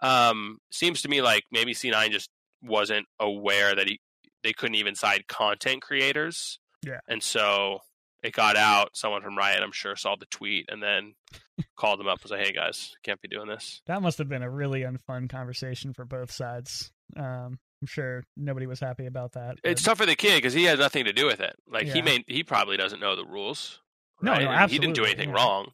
Um, 0.00 0.58
seems 0.70 1.02
to 1.02 1.08
me 1.08 1.22
like 1.22 1.44
maybe 1.52 1.74
C9 1.74 2.10
just 2.10 2.30
wasn't 2.62 3.06
aware 3.18 3.74
that 3.74 3.86
he 3.86 4.00
they 4.42 4.52
couldn't 4.52 4.76
even 4.76 4.94
sign 4.94 5.20
content 5.28 5.82
creators. 5.82 6.58
Yeah. 6.82 7.00
And 7.08 7.22
so 7.22 7.80
it 8.22 8.32
got 8.32 8.56
out. 8.56 8.90
Someone 8.96 9.22
from 9.22 9.36
Riot, 9.36 9.62
I'm 9.62 9.72
sure, 9.72 9.96
saw 9.96 10.16
the 10.16 10.26
tweet 10.26 10.66
and 10.70 10.82
then 10.82 11.14
called 11.76 11.98
them 12.00 12.06
up 12.08 12.18
and 12.18 12.22
was 12.24 12.30
like, 12.32 12.46
"Hey 12.46 12.52
guys, 12.52 12.94
can't 13.02 13.20
be 13.20 13.28
doing 13.28 13.48
this." 13.48 13.82
That 13.86 14.02
must 14.02 14.18
have 14.18 14.28
been 14.28 14.42
a 14.42 14.50
really 14.50 14.82
unfun 14.82 15.28
conversation 15.30 15.92
for 15.94 16.04
both 16.04 16.30
sides. 16.30 16.90
Um, 17.16 17.58
I'm 17.82 17.86
sure 17.86 18.22
nobody 18.36 18.66
was 18.66 18.78
happy 18.80 19.06
about 19.06 19.32
that. 19.32 19.56
but- 19.62 19.70
It's 19.70 19.82
tough 19.82 19.98
for 19.98 20.06
the 20.06 20.14
kid 20.16 20.36
because 20.36 20.52
he 20.52 20.64
has 20.64 20.78
nothing 20.78 21.04
to 21.06 21.12
do 21.12 21.26
with 21.26 21.40
it. 21.40 21.54
Like 21.66 21.86
he 21.86 22.02
may 22.02 22.24
he 22.26 22.42
probably 22.42 22.76
doesn't 22.76 23.00
know 23.00 23.16
the 23.16 23.24
rules. 23.24 23.80
No, 24.22 24.32
right? 24.32 24.44
no, 24.44 24.50
And 24.50 24.70
He 24.70 24.78
didn't 24.78 24.96
do 24.96 25.04
anything 25.04 25.30
yeah. 25.30 25.36
wrong. 25.36 25.68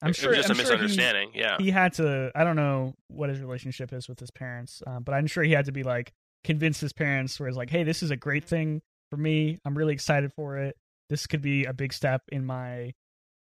I'm 0.00 0.10
it 0.10 0.16
sure 0.16 0.30
was 0.30 0.36
just 0.46 0.50
I'm 0.50 0.52
a 0.52 0.62
sure 0.62 0.76
he- 0.76 0.82
misunderstanding. 0.84 1.30
yeah. 1.34 1.56
he 1.58 1.70
had 1.72 1.94
to 1.94 2.30
i 2.36 2.44
don't 2.44 2.54
know 2.54 2.94
what 3.08 3.30
his 3.30 3.40
relationship 3.40 3.92
is 3.92 4.08
with 4.08 4.20
his 4.20 4.30
parents 4.30 4.80
um, 4.86 5.02
but 5.02 5.12
i'm 5.12 5.26
sure 5.26 5.42
he 5.42 5.50
had 5.50 5.64
to 5.64 5.72
be 5.72 5.82
like 5.82 6.12
convince 6.44 6.78
his 6.78 6.92
parents 6.92 7.40
where 7.40 7.48
it's 7.48 7.58
like 7.58 7.68
hey 7.68 7.82
this 7.82 8.00
is 8.04 8.12
a 8.12 8.16
great 8.16 8.44
thing 8.44 8.80
for 9.10 9.16
me 9.16 9.58
i'm 9.64 9.76
really 9.76 9.92
excited 9.92 10.32
for 10.34 10.56
it 10.58 10.76
this 11.08 11.26
could 11.26 11.42
be 11.42 11.64
a 11.64 11.72
big 11.72 11.92
step 11.92 12.22
in 12.30 12.44
my 12.44 12.92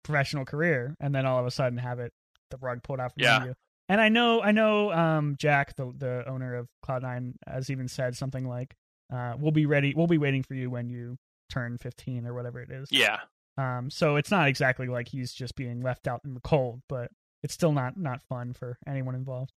professional 0.03 0.45
career 0.45 0.95
and 0.99 1.13
then 1.15 1.25
all 1.25 1.39
of 1.39 1.45
a 1.45 1.51
sudden 1.51 1.77
have 1.77 1.99
it 1.99 2.11
the 2.51 2.57
rug 2.57 2.83
pulled 2.83 2.99
out 2.99 3.13
from 3.13 3.23
Yeah. 3.23 3.45
you 3.45 3.53
and 3.89 3.99
i 3.99 4.09
know 4.09 4.41
i 4.41 4.51
know 4.51 4.91
um, 4.91 5.35
jack 5.39 5.75
the 5.75 5.91
the 5.97 6.23
owner 6.27 6.55
of 6.55 6.67
cloud9 6.85 7.33
has 7.47 7.69
even 7.69 7.87
said 7.87 8.15
something 8.15 8.47
like 8.47 8.75
uh, 9.13 9.33
we'll 9.37 9.51
be 9.51 9.65
ready 9.65 9.93
we'll 9.95 10.07
be 10.07 10.17
waiting 10.17 10.43
for 10.43 10.53
you 10.53 10.69
when 10.69 10.89
you 10.89 11.17
turn 11.49 11.77
15 11.77 12.25
or 12.27 12.33
whatever 12.33 12.59
it 12.61 12.69
is 12.71 12.87
yeah. 12.91 13.19
um, 13.57 13.89
so 13.89 14.15
it's 14.15 14.29
not 14.31 14.47
exactly 14.47 14.87
like 14.87 15.07
he's 15.07 15.31
just 15.33 15.55
being 15.55 15.81
left 15.81 16.07
out 16.07 16.21
in 16.25 16.33
the 16.33 16.39
cold, 16.41 16.81
but 16.89 17.09
it's 17.43 17.53
still 17.53 17.71
not 17.71 17.95
not 17.97 18.21
fun 18.23 18.53
for 18.53 18.77
anyone 18.87 19.13
involved. 19.15 19.51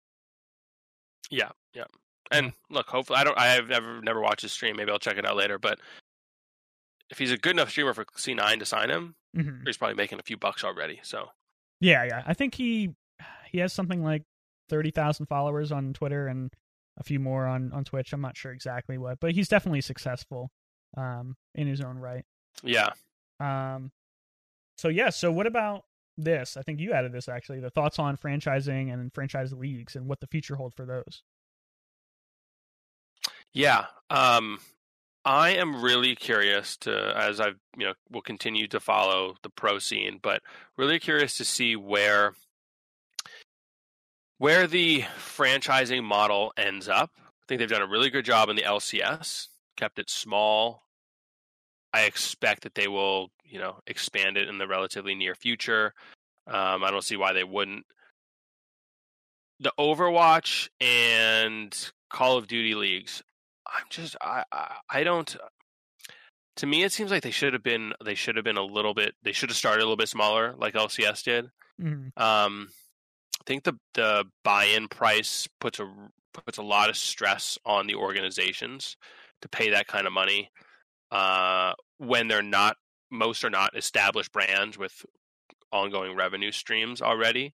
Yeah, 1.30 1.50
yeah. 1.74 1.84
And 2.32 2.52
look, 2.70 2.88
hopefully, 2.88 3.18
I 3.20 3.24
don't. 3.24 3.38
I 3.38 3.46
have 3.46 3.68
never 3.68 4.00
never 4.02 4.20
watched 4.20 4.42
his 4.42 4.52
stream. 4.52 4.76
Maybe 4.76 4.90
I'll 4.90 4.98
check 4.98 5.16
it 5.16 5.24
out 5.24 5.36
later. 5.36 5.58
But 5.58 5.78
if 7.10 7.18
he's 7.18 7.32
a 7.32 7.36
good 7.36 7.52
enough 7.52 7.70
streamer 7.70 7.94
for 7.94 8.04
C9 8.04 8.58
to 8.58 8.66
sign 8.66 8.90
him, 8.90 9.14
hmm 9.34 9.64
he's 9.64 9.76
probably 9.76 9.96
making 9.96 10.18
a 10.18 10.22
few 10.22 10.36
bucks 10.36 10.64
already. 10.64 11.00
So 11.02 11.28
Yeah, 11.80 12.04
yeah. 12.04 12.22
I 12.26 12.34
think 12.34 12.54
he 12.54 12.94
he 13.50 13.58
has 13.58 13.72
something 13.72 14.02
like 14.02 14.22
thirty 14.68 14.90
thousand 14.90 15.26
followers 15.26 15.72
on 15.72 15.92
Twitter 15.92 16.26
and 16.26 16.52
a 16.98 17.04
few 17.04 17.20
more 17.20 17.46
on 17.46 17.72
on 17.72 17.84
Twitch. 17.84 18.12
I'm 18.12 18.20
not 18.20 18.36
sure 18.36 18.52
exactly 18.52 18.98
what, 18.98 19.20
but 19.20 19.32
he's 19.32 19.48
definitely 19.48 19.82
successful 19.82 20.50
um, 20.96 21.36
in 21.54 21.66
his 21.66 21.80
own 21.80 21.98
right. 21.98 22.24
Yeah. 22.62 22.90
Um. 23.38 23.92
So 24.78 24.88
yeah. 24.88 25.10
So 25.10 25.30
what 25.30 25.46
about 25.46 25.84
this? 26.16 26.56
I 26.56 26.62
think 26.62 26.80
you 26.80 26.92
added 26.92 27.12
this 27.12 27.28
actually. 27.28 27.60
The 27.60 27.70
thoughts 27.70 27.98
on 27.98 28.16
franchising 28.16 28.92
and 28.92 29.12
franchise 29.12 29.52
leagues 29.52 29.94
and 29.96 30.06
what 30.08 30.20
the 30.20 30.26
future 30.26 30.56
hold 30.56 30.74
for 30.74 30.86
those. 30.86 31.22
Yeah. 33.52 33.86
Um. 34.10 34.60
I 35.26 35.56
am 35.56 35.82
really 35.82 36.14
curious 36.14 36.76
to, 36.78 37.12
as 37.18 37.40
I've, 37.40 37.58
you 37.76 37.84
know, 37.84 37.94
will 38.12 38.22
continue 38.22 38.68
to 38.68 38.78
follow 38.78 39.34
the 39.42 39.50
pro 39.50 39.80
scene, 39.80 40.20
but 40.22 40.40
really 40.76 41.00
curious 41.00 41.36
to 41.38 41.44
see 41.44 41.74
where 41.74 42.34
where 44.38 44.68
the 44.68 45.00
franchising 45.18 46.04
model 46.04 46.52
ends 46.56 46.88
up. 46.88 47.10
I 47.18 47.44
think 47.48 47.58
they've 47.58 47.68
done 47.68 47.82
a 47.82 47.88
really 47.88 48.08
good 48.08 48.24
job 48.24 48.48
in 48.50 48.54
the 48.54 48.62
LCS, 48.62 49.48
kept 49.76 49.98
it 49.98 50.08
small. 50.08 50.84
I 51.92 52.02
expect 52.02 52.62
that 52.62 52.76
they 52.76 52.86
will, 52.86 53.30
you 53.44 53.58
know, 53.58 53.80
expand 53.88 54.36
it 54.36 54.48
in 54.48 54.58
the 54.58 54.68
relatively 54.68 55.16
near 55.16 55.34
future. 55.34 55.92
Um, 56.46 56.84
I 56.84 56.90
don't 56.92 57.02
see 57.02 57.16
why 57.16 57.32
they 57.32 57.44
wouldn't. 57.44 57.84
The 59.58 59.72
Overwatch 59.76 60.68
and 60.80 61.74
Call 62.10 62.36
of 62.36 62.46
Duty 62.46 62.76
leagues, 62.76 63.24
I'm 63.66 63.84
just, 63.90 64.16
I, 64.20 64.44
I, 64.52 64.76
I 64.90 65.04
don't. 65.04 65.36
To 66.56 66.66
me, 66.66 66.84
it 66.84 66.92
seems 66.92 67.10
like 67.10 67.22
they 67.22 67.30
should 67.30 67.52
have 67.52 67.62
been, 67.62 67.92
they 68.02 68.14
should 68.14 68.36
have 68.36 68.44
been 68.44 68.56
a 68.56 68.64
little 68.64 68.94
bit, 68.94 69.14
they 69.22 69.32
should 69.32 69.50
have 69.50 69.56
started 69.58 69.80
a 69.80 69.84
little 69.84 69.96
bit 69.96 70.08
smaller, 70.08 70.54
like 70.56 70.74
LCS 70.74 71.22
did. 71.22 71.46
Mm-hmm. 71.80 72.22
Um, 72.22 72.68
I 73.40 73.44
think 73.46 73.64
the 73.64 73.74
the 73.94 74.24
buy-in 74.42 74.88
price 74.88 75.48
puts 75.60 75.78
a 75.78 75.92
puts 76.32 76.58
a 76.58 76.62
lot 76.62 76.88
of 76.88 76.96
stress 76.96 77.58
on 77.64 77.86
the 77.86 77.94
organizations 77.94 78.96
to 79.42 79.48
pay 79.48 79.70
that 79.70 79.86
kind 79.86 80.06
of 80.06 80.12
money 80.12 80.50
uh, 81.10 81.72
when 81.98 82.28
they're 82.28 82.42
not 82.42 82.76
most 83.10 83.44
are 83.44 83.50
not 83.50 83.76
established 83.76 84.32
brands 84.32 84.76
with 84.76 85.04
ongoing 85.72 86.16
revenue 86.16 86.52
streams 86.52 87.00
already. 87.00 87.54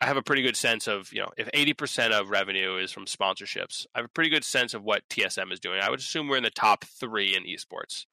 I 0.00 0.06
have 0.06 0.16
a 0.16 0.22
pretty 0.22 0.42
good 0.42 0.56
sense 0.56 0.86
of, 0.86 1.12
you 1.12 1.20
know, 1.20 1.30
if 1.36 1.50
80% 1.52 2.12
of 2.12 2.30
revenue 2.30 2.78
is 2.78 2.90
from 2.90 3.04
sponsorships, 3.04 3.86
I 3.94 3.98
have 3.98 4.06
a 4.06 4.12
pretty 4.12 4.30
good 4.30 4.44
sense 4.44 4.72
of 4.72 4.82
what 4.82 5.08
TSM 5.10 5.52
is 5.52 5.60
doing. 5.60 5.80
I 5.82 5.90
would 5.90 6.00
assume 6.00 6.28
we're 6.28 6.38
in 6.38 6.42
the 6.42 6.50
top 6.50 6.84
three 6.84 7.36
in 7.36 7.44
esports. 7.44 8.06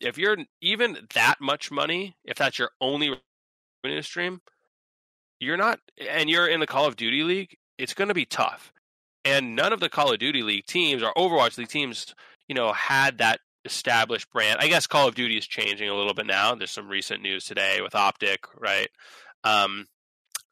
If 0.00 0.18
you're 0.18 0.36
even 0.60 1.08
that 1.14 1.40
much 1.40 1.70
money, 1.70 2.16
if 2.24 2.36
that's 2.36 2.58
your 2.58 2.70
only 2.80 3.18
revenue 3.84 4.02
stream, 4.02 4.40
you're 5.40 5.56
not, 5.56 5.80
and 6.08 6.30
you're 6.30 6.48
in 6.48 6.60
the 6.60 6.66
Call 6.66 6.86
of 6.86 6.96
Duty 6.96 7.24
League, 7.24 7.56
it's 7.76 7.94
going 7.94 8.08
to 8.08 8.14
be 8.14 8.24
tough. 8.24 8.72
And 9.24 9.56
none 9.56 9.72
of 9.72 9.80
the 9.80 9.88
Call 9.88 10.12
of 10.12 10.18
Duty 10.18 10.42
League 10.42 10.66
teams 10.66 11.02
or 11.02 11.12
Overwatch 11.14 11.58
League 11.58 11.68
teams, 11.68 12.14
you 12.48 12.54
know, 12.54 12.72
had 12.72 13.18
that 13.18 13.40
established 13.64 14.30
brand. 14.30 14.58
I 14.60 14.68
guess 14.68 14.86
Call 14.86 15.08
of 15.08 15.14
Duty 15.14 15.36
is 15.36 15.46
changing 15.46 15.88
a 15.88 15.94
little 15.94 16.14
bit 16.14 16.26
now. 16.26 16.54
There's 16.54 16.70
some 16.70 16.88
recent 16.88 17.22
news 17.22 17.44
today 17.44 17.80
with 17.80 17.94
Optic, 17.94 18.44
right? 18.56 18.88
Um, 19.44 19.86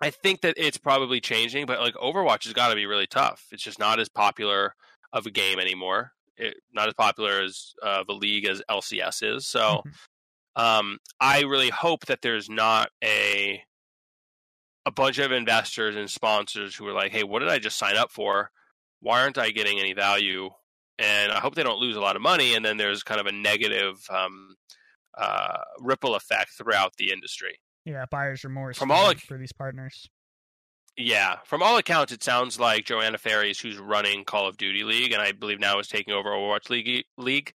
I 0.01 0.11
think 0.11 0.41
that 0.43 0.55
it's 0.57 0.79
probably 0.79 1.21
changing, 1.21 1.67
but 1.67 1.81
like 1.81 1.95
Overwatch 1.95 2.45
has 2.45 2.53
got 2.53 2.69
to 2.69 2.75
be 2.75 2.87
really 2.87 3.07
tough. 3.07 3.47
It's 3.53 3.63
just 3.63 3.79
not 3.79 4.01
as 4.01 4.09
popular 4.09 4.75
of 5.13 5.27
a 5.27 5.31
game 5.31 5.59
anymore. 5.59 6.13
It, 6.37 6.57
not 6.73 6.89
as 6.89 6.95
popular 6.95 7.43
as 7.43 7.75
uh, 7.83 8.05
the 8.07 8.15
league 8.15 8.47
as 8.47 8.63
LCS 8.71 9.37
is. 9.37 9.47
So, 9.47 9.83
mm-hmm. 9.87 10.63
um, 10.63 10.99
I 11.21 11.43
really 11.43 11.69
hope 11.69 12.07
that 12.07 12.23
there's 12.23 12.49
not 12.49 12.89
a 13.05 13.63
a 14.87 14.91
bunch 14.91 15.19
of 15.19 15.33
investors 15.33 15.97
and 15.97 16.09
sponsors 16.09 16.75
who 16.75 16.87
are 16.87 16.95
like, 16.95 17.13
"Hey, 17.13 17.25
what 17.25 17.41
did 17.41 17.51
I 17.51 17.59
just 17.59 17.77
sign 17.77 17.97
up 17.97 18.11
for? 18.11 18.51
Why 19.01 19.21
aren't 19.21 19.39
I 19.39 19.51
getting 19.51 19.79
any 19.79 19.93
value?" 19.93 20.49
And 20.99 21.31
I 21.33 21.41
hope 21.41 21.55
they 21.55 21.63
don't 21.63 21.81
lose 21.81 21.97
a 21.97 22.01
lot 22.01 22.17
of 22.17 22.23
money. 22.23 22.55
And 22.55 22.65
then 22.65 22.77
there's 22.77 23.03
kind 23.03 23.21
of 23.21 23.27
a 23.27 23.33
negative 23.33 24.03
um, 24.11 24.57
uh, 25.17 25.59
ripple 25.79 26.15
effect 26.15 26.53
throughout 26.57 26.95
the 26.97 27.13
industry. 27.13 27.59
Yeah, 27.85 28.05
buyers 28.11 28.45
remorse 28.45 28.79
from 28.79 28.91
all 28.91 29.13
for 29.15 29.39
these 29.39 29.53
partners. 29.53 30.09
Yeah, 30.97 31.37
from 31.45 31.63
all 31.63 31.79
accounts, 31.79 32.13
it 32.13 32.23
sounds 32.23 32.61
like 32.61 32.85
Johanna 32.85 33.17
Faries, 33.17 33.59
who's 33.59 33.79
running 33.79 34.25
Call 34.25 34.47
of 34.47 34.57
Duty 34.57 34.85
League, 34.85 35.13
and 35.13 35.23
I 35.23 35.33
believe 35.33 35.61
now 35.61 35.79
is 35.79 35.89
taking 35.89 36.13
over 36.13 36.31
Overwatch 36.31 36.69
League, 36.69 37.05
League 37.17 37.55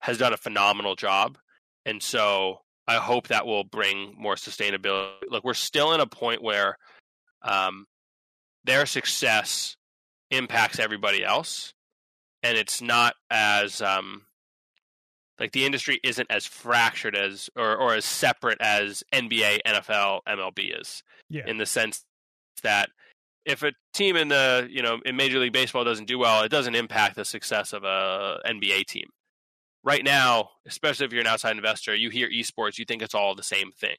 has 0.00 0.18
done 0.18 0.34
a 0.34 0.36
phenomenal 0.36 0.94
job. 0.94 1.38
And 1.86 2.02
so 2.02 2.58
I 2.86 2.96
hope 2.96 3.28
that 3.28 3.46
will 3.46 3.64
bring 3.64 4.14
more 4.18 4.34
sustainability. 4.34 5.14
Look, 5.28 5.44
we're 5.44 5.54
still 5.54 5.94
in 5.94 6.00
a 6.00 6.06
point 6.06 6.42
where 6.42 6.76
um, 7.42 7.86
their 8.64 8.84
success 8.84 9.76
impacts 10.30 10.78
everybody 10.78 11.24
else, 11.24 11.72
and 12.42 12.58
it's 12.58 12.82
not 12.82 13.14
as 13.30 13.80
um, 13.80 14.22
like 15.38 15.52
the 15.52 15.64
industry 15.64 16.00
isn't 16.02 16.30
as 16.30 16.46
fractured 16.46 17.16
as 17.16 17.50
or, 17.56 17.76
or 17.76 17.94
as 17.94 18.04
separate 18.04 18.60
as 18.60 19.02
NBA, 19.12 19.60
NFL, 19.66 20.20
MLB 20.28 20.80
is. 20.80 21.02
Yeah. 21.28 21.42
In 21.46 21.58
the 21.58 21.66
sense 21.66 22.04
that 22.62 22.90
if 23.44 23.62
a 23.62 23.72
team 23.92 24.16
in 24.16 24.28
the 24.28 24.66
you 24.70 24.82
know 24.82 25.00
in 25.04 25.16
Major 25.16 25.38
League 25.38 25.52
Baseball 25.52 25.84
doesn't 25.84 26.06
do 26.06 26.18
well, 26.18 26.42
it 26.42 26.50
doesn't 26.50 26.74
impact 26.74 27.16
the 27.16 27.24
success 27.24 27.72
of 27.72 27.84
a 27.84 28.40
NBA 28.46 28.86
team 28.86 29.08
right 29.84 30.02
now, 30.02 30.50
especially 30.66 31.06
if 31.06 31.12
you're 31.12 31.20
an 31.20 31.26
outside 31.26 31.56
investor, 31.56 31.94
you 31.94 32.10
hear 32.10 32.28
esports, 32.28 32.78
you 32.78 32.84
think 32.84 33.02
it's 33.02 33.14
all 33.14 33.34
the 33.34 33.42
same 33.42 33.70
thing. 33.70 33.96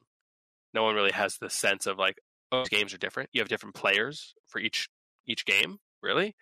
No 0.74 0.84
one 0.84 0.95
really 0.95 1.12
has 1.12 1.38
the 1.38 1.49
sense 1.49 1.86
of 1.86 1.98
like, 1.98 2.18
oh, 2.52 2.66
games 2.66 2.94
are 2.94 2.98
different. 2.98 3.30
You 3.32 3.41
have 3.41 3.48
different 3.48 3.76
players 3.76 4.34
for 4.48 4.60
each 4.60 4.90
each 5.28 5.45
game, 5.45 5.80
really. 6.02 6.36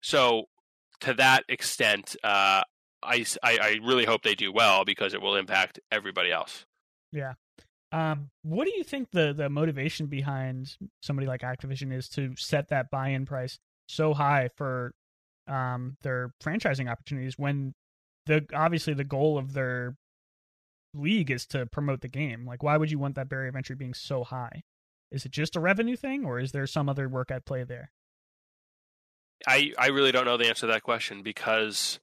So 0.00 0.44
to 1.00 1.14
that 1.14 1.44
extent, 1.48 2.16
uh, 2.24 2.62
I, 3.02 3.24
I, 3.42 3.58
I 3.58 3.78
really 3.82 4.04
hope 4.04 4.22
they 4.22 4.34
do 4.34 4.52
well 4.52 4.84
because 4.84 5.14
it 5.14 5.22
will 5.22 5.36
impact 5.36 5.80
everybody 5.90 6.32
else. 6.32 6.66
Yeah. 7.12 7.34
Um, 7.90 8.30
what 8.42 8.66
do 8.66 8.72
you 8.76 8.84
think 8.84 9.12
the 9.12 9.32
the 9.32 9.48
motivation 9.48 10.06
behind 10.06 10.76
somebody 11.02 11.26
like 11.26 11.40
Activision 11.40 11.92
is 11.92 12.08
to 12.10 12.34
set 12.36 12.68
that 12.68 12.90
buy-in 12.90 13.24
price 13.24 13.58
so 13.86 14.12
high 14.12 14.50
for 14.56 14.92
um, 15.46 15.96
their 16.02 16.32
franchising 16.42 16.90
opportunities 16.90 17.38
when 17.38 17.74
the 18.26 18.44
obviously 18.52 18.92
the 18.92 19.04
goal 19.04 19.38
of 19.38 19.54
their 19.54 19.96
league 20.92 21.30
is 21.30 21.46
to 21.46 21.66
promote 21.66 22.02
the 22.02 22.08
game. 22.08 22.44
Like, 22.46 22.62
why 22.62 22.76
would 22.76 22.90
you 22.90 22.98
want 22.98 23.14
that 23.14 23.28
barrier 23.28 23.48
of 23.48 23.56
entry 23.56 23.76
being 23.76 23.94
so 23.94 24.22
high? 24.22 24.62
Is 25.10 25.24
it 25.24 25.32
just 25.32 25.56
a 25.56 25.60
revenue 25.60 25.96
thing, 25.96 26.26
or 26.26 26.38
is 26.38 26.52
there 26.52 26.66
some 26.66 26.88
other 26.90 27.08
work 27.08 27.30
at 27.30 27.46
play 27.46 27.64
there? 27.64 27.90
I 29.46 29.72
I 29.78 29.88
really 29.88 30.12
don't 30.12 30.26
know 30.26 30.36
the 30.36 30.48
answer 30.48 30.66
to 30.66 30.72
that 30.72 30.82
question 30.82 31.22
because 31.22 32.00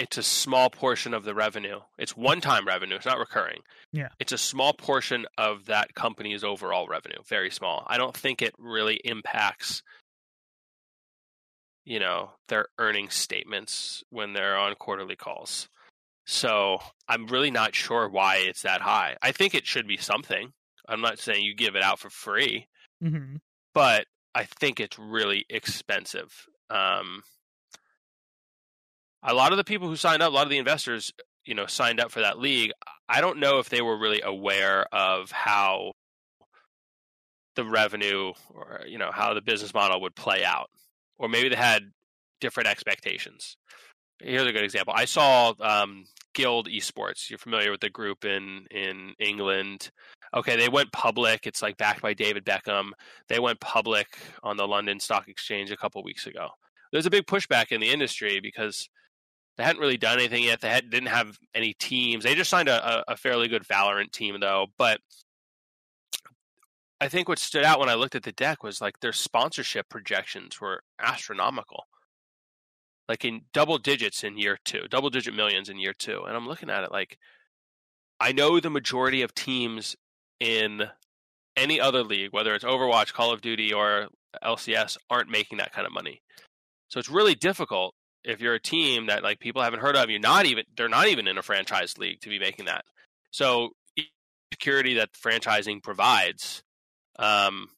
it's 0.00 0.18
a 0.18 0.22
small 0.22 0.70
portion 0.70 1.14
of 1.14 1.24
the 1.24 1.34
revenue. 1.34 1.80
It's 1.98 2.16
one-time 2.16 2.66
revenue. 2.66 2.96
It's 2.96 3.06
not 3.06 3.18
recurring. 3.18 3.60
Yeah. 3.92 4.08
It's 4.18 4.32
a 4.32 4.38
small 4.38 4.72
portion 4.72 5.26
of 5.38 5.66
that 5.66 5.94
company's 5.94 6.42
overall 6.42 6.88
revenue. 6.88 7.18
Very 7.26 7.50
small. 7.50 7.84
I 7.86 7.98
don't 7.98 8.16
think 8.16 8.42
it 8.42 8.54
really 8.58 9.00
impacts 9.04 9.82
you 11.84 11.98
know 11.98 12.30
their 12.48 12.66
earnings 12.78 13.14
statements 13.14 14.04
when 14.10 14.32
they're 14.32 14.56
on 14.56 14.74
quarterly 14.76 15.16
calls. 15.16 15.68
So 16.26 16.78
I'm 17.08 17.26
really 17.26 17.50
not 17.50 17.74
sure 17.74 18.08
why 18.08 18.36
it's 18.36 18.62
that 18.62 18.80
high. 18.80 19.16
I 19.22 19.32
think 19.32 19.54
it 19.54 19.66
should 19.66 19.88
be 19.88 19.96
something. 19.96 20.52
I'm 20.88 21.00
not 21.00 21.18
saying 21.18 21.42
you 21.42 21.54
give 21.54 21.74
it 21.74 21.82
out 21.82 21.98
for 21.98 22.10
free, 22.10 22.68
mm-hmm. 23.02 23.36
but 23.74 24.06
I 24.34 24.44
think 24.44 24.78
it's 24.78 24.98
really 24.98 25.44
expensive. 25.50 26.46
Um, 26.68 27.22
a 29.22 29.34
lot 29.34 29.52
of 29.52 29.58
the 29.58 29.64
people 29.64 29.88
who 29.88 29.96
signed 29.96 30.22
up, 30.22 30.32
a 30.32 30.34
lot 30.34 30.44
of 30.44 30.50
the 30.50 30.58
investors, 30.58 31.12
you 31.44 31.54
know, 31.54 31.66
signed 31.66 32.00
up 32.00 32.10
for 32.10 32.20
that 32.20 32.38
league. 32.38 32.72
I 33.08 33.20
don't 33.20 33.38
know 33.38 33.58
if 33.58 33.68
they 33.68 33.82
were 33.82 33.98
really 33.98 34.22
aware 34.22 34.86
of 34.92 35.30
how 35.30 35.92
the 37.56 37.64
revenue 37.64 38.32
or 38.54 38.82
you 38.86 38.96
know 38.96 39.10
how 39.12 39.34
the 39.34 39.42
business 39.42 39.74
model 39.74 40.00
would 40.00 40.14
play 40.14 40.44
out 40.44 40.70
or 41.18 41.28
maybe 41.28 41.48
they 41.48 41.56
had 41.56 41.82
different 42.40 42.68
expectations. 42.68 43.56
Here's 44.22 44.46
a 44.46 44.52
good 44.52 44.64
example. 44.64 44.94
I 44.96 45.04
saw 45.04 45.54
um, 45.60 46.04
Guild 46.34 46.68
Esports. 46.68 47.30
You're 47.30 47.38
familiar 47.38 47.70
with 47.70 47.80
the 47.80 47.90
group 47.90 48.24
in 48.24 48.66
in 48.70 49.14
England. 49.18 49.90
Okay, 50.34 50.56
they 50.56 50.68
went 50.68 50.92
public. 50.92 51.46
It's 51.46 51.62
like 51.62 51.76
backed 51.76 52.02
by 52.02 52.14
David 52.14 52.44
Beckham. 52.44 52.90
They 53.28 53.38
went 53.38 53.60
public 53.60 54.06
on 54.42 54.56
the 54.56 54.66
London 54.66 55.00
Stock 55.00 55.28
Exchange 55.28 55.70
a 55.70 55.76
couple 55.76 56.02
weeks 56.02 56.26
ago. 56.26 56.48
There's 56.92 57.06
a 57.06 57.10
big 57.10 57.26
pushback 57.26 57.72
in 57.72 57.80
the 57.80 57.90
industry 57.90 58.40
because 58.40 58.88
they 59.60 59.66
hadn't 59.66 59.82
really 59.82 59.98
done 59.98 60.18
anything 60.18 60.44
yet. 60.44 60.62
They 60.62 60.70
had, 60.70 60.88
didn't 60.88 61.10
have 61.10 61.38
any 61.54 61.74
teams. 61.74 62.24
They 62.24 62.34
just 62.34 62.48
signed 62.48 62.70
a, 62.70 63.04
a 63.06 63.14
fairly 63.14 63.46
good 63.46 63.62
Valorant 63.68 64.10
team 64.10 64.40
though, 64.40 64.68
but 64.78 65.00
I 66.98 67.08
think 67.08 67.28
what 67.28 67.38
stood 67.38 67.62
out 67.62 67.78
when 67.78 67.90
I 67.90 67.94
looked 67.94 68.14
at 68.14 68.22
the 68.22 68.32
deck 68.32 68.62
was 68.62 68.80
like 68.80 69.00
their 69.00 69.12
sponsorship 69.12 69.90
projections 69.90 70.62
were 70.62 70.80
astronomical. 70.98 71.84
Like 73.06 73.22
in 73.26 73.42
double 73.52 73.76
digits 73.76 74.24
in 74.24 74.38
year 74.38 74.56
two, 74.64 74.88
double 74.88 75.10
digit 75.10 75.34
millions 75.34 75.68
in 75.68 75.78
year 75.78 75.92
two. 75.92 76.22
And 76.26 76.34
I'm 76.34 76.48
looking 76.48 76.70
at 76.70 76.82
it 76.82 76.90
like 76.90 77.18
I 78.18 78.32
know 78.32 78.60
the 78.60 78.70
majority 78.70 79.20
of 79.20 79.34
teams 79.34 79.94
in 80.40 80.84
any 81.54 81.78
other 81.78 82.02
league, 82.02 82.32
whether 82.32 82.54
it's 82.54 82.64
Overwatch, 82.64 83.12
Call 83.12 83.30
of 83.30 83.42
Duty, 83.42 83.74
or 83.74 84.08
LCS, 84.42 84.96
aren't 85.10 85.28
making 85.28 85.58
that 85.58 85.72
kind 85.72 85.86
of 85.86 85.92
money. 85.92 86.22
So 86.88 86.98
it's 86.98 87.10
really 87.10 87.34
difficult 87.34 87.94
if 88.24 88.40
you're 88.40 88.54
a 88.54 88.60
team 88.60 89.06
that 89.06 89.22
like 89.22 89.40
people 89.40 89.62
haven't 89.62 89.80
heard 89.80 89.96
of. 89.96 90.10
You're 90.10 90.20
not 90.20 90.46
even 90.46 90.64
they're 90.76 90.88
not 90.88 91.08
even 91.08 91.26
in 91.26 91.38
a 91.38 91.42
franchise 91.42 91.98
league 91.98 92.20
to 92.20 92.28
be 92.28 92.38
making 92.38 92.66
that. 92.66 92.84
So 93.30 93.70
security 94.52 94.94
that 94.94 95.12
franchising 95.12 95.82
provides, 95.82 96.62
um, 97.18 97.68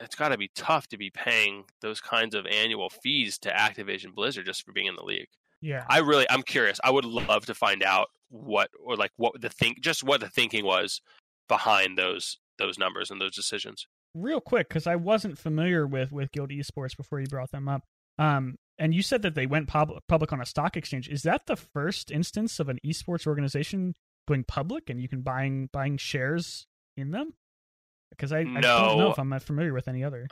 it's 0.00 0.16
got 0.16 0.30
to 0.30 0.38
be 0.38 0.50
tough 0.54 0.88
to 0.88 0.98
be 0.98 1.10
paying 1.10 1.64
those 1.80 2.00
kinds 2.00 2.34
of 2.34 2.46
annual 2.46 2.90
fees 2.90 3.38
to 3.38 3.50
Activision 3.50 4.14
Blizzard 4.14 4.46
just 4.46 4.64
for 4.64 4.72
being 4.72 4.86
in 4.86 4.96
the 4.96 5.04
league. 5.04 5.28
Yeah, 5.60 5.84
I 5.88 5.98
really 5.98 6.26
I'm 6.30 6.42
curious. 6.42 6.80
I 6.82 6.90
would 6.90 7.04
love 7.04 7.46
to 7.46 7.54
find 7.54 7.82
out 7.82 8.08
what 8.30 8.70
or 8.82 8.96
like 8.96 9.12
what 9.16 9.40
the 9.40 9.50
think 9.50 9.80
just 9.80 10.02
what 10.02 10.20
the 10.20 10.28
thinking 10.28 10.64
was 10.64 11.00
behind 11.48 11.98
those 11.98 12.38
those 12.58 12.78
numbers 12.78 13.10
and 13.10 13.20
those 13.20 13.34
decisions. 13.34 13.86
Real 14.14 14.40
quick, 14.40 14.68
because 14.68 14.86
I 14.86 14.96
wasn't 14.96 15.38
familiar 15.38 15.86
with 15.86 16.12
with 16.12 16.32
Guild 16.32 16.50
Esports 16.50 16.96
before 16.96 17.20
you 17.20 17.26
brought 17.26 17.50
them 17.50 17.68
up. 17.68 17.82
Um, 18.18 18.56
and 18.80 18.94
you 18.94 19.02
said 19.02 19.20
that 19.22 19.34
they 19.34 19.46
went 19.46 19.68
pub- 19.68 20.00
public 20.08 20.32
on 20.32 20.40
a 20.40 20.46
stock 20.46 20.74
exchange. 20.74 21.06
Is 21.08 21.22
that 21.22 21.46
the 21.46 21.54
first 21.54 22.10
instance 22.10 22.58
of 22.58 22.70
an 22.70 22.78
esports 22.84 23.26
organization 23.26 23.94
going 24.26 24.42
public 24.42 24.88
and 24.88 25.00
you 25.00 25.06
can 25.06 25.20
buying 25.20 25.68
buying 25.70 25.98
shares 25.98 26.66
in 26.96 27.10
them? 27.10 27.34
Because 28.08 28.32
I, 28.32 28.42
no. 28.42 28.58
I 28.58 28.60
don't 28.60 28.98
know 28.98 29.10
if 29.10 29.18
I'm 29.18 29.38
familiar 29.38 29.74
with 29.74 29.86
any 29.86 30.02
other. 30.02 30.26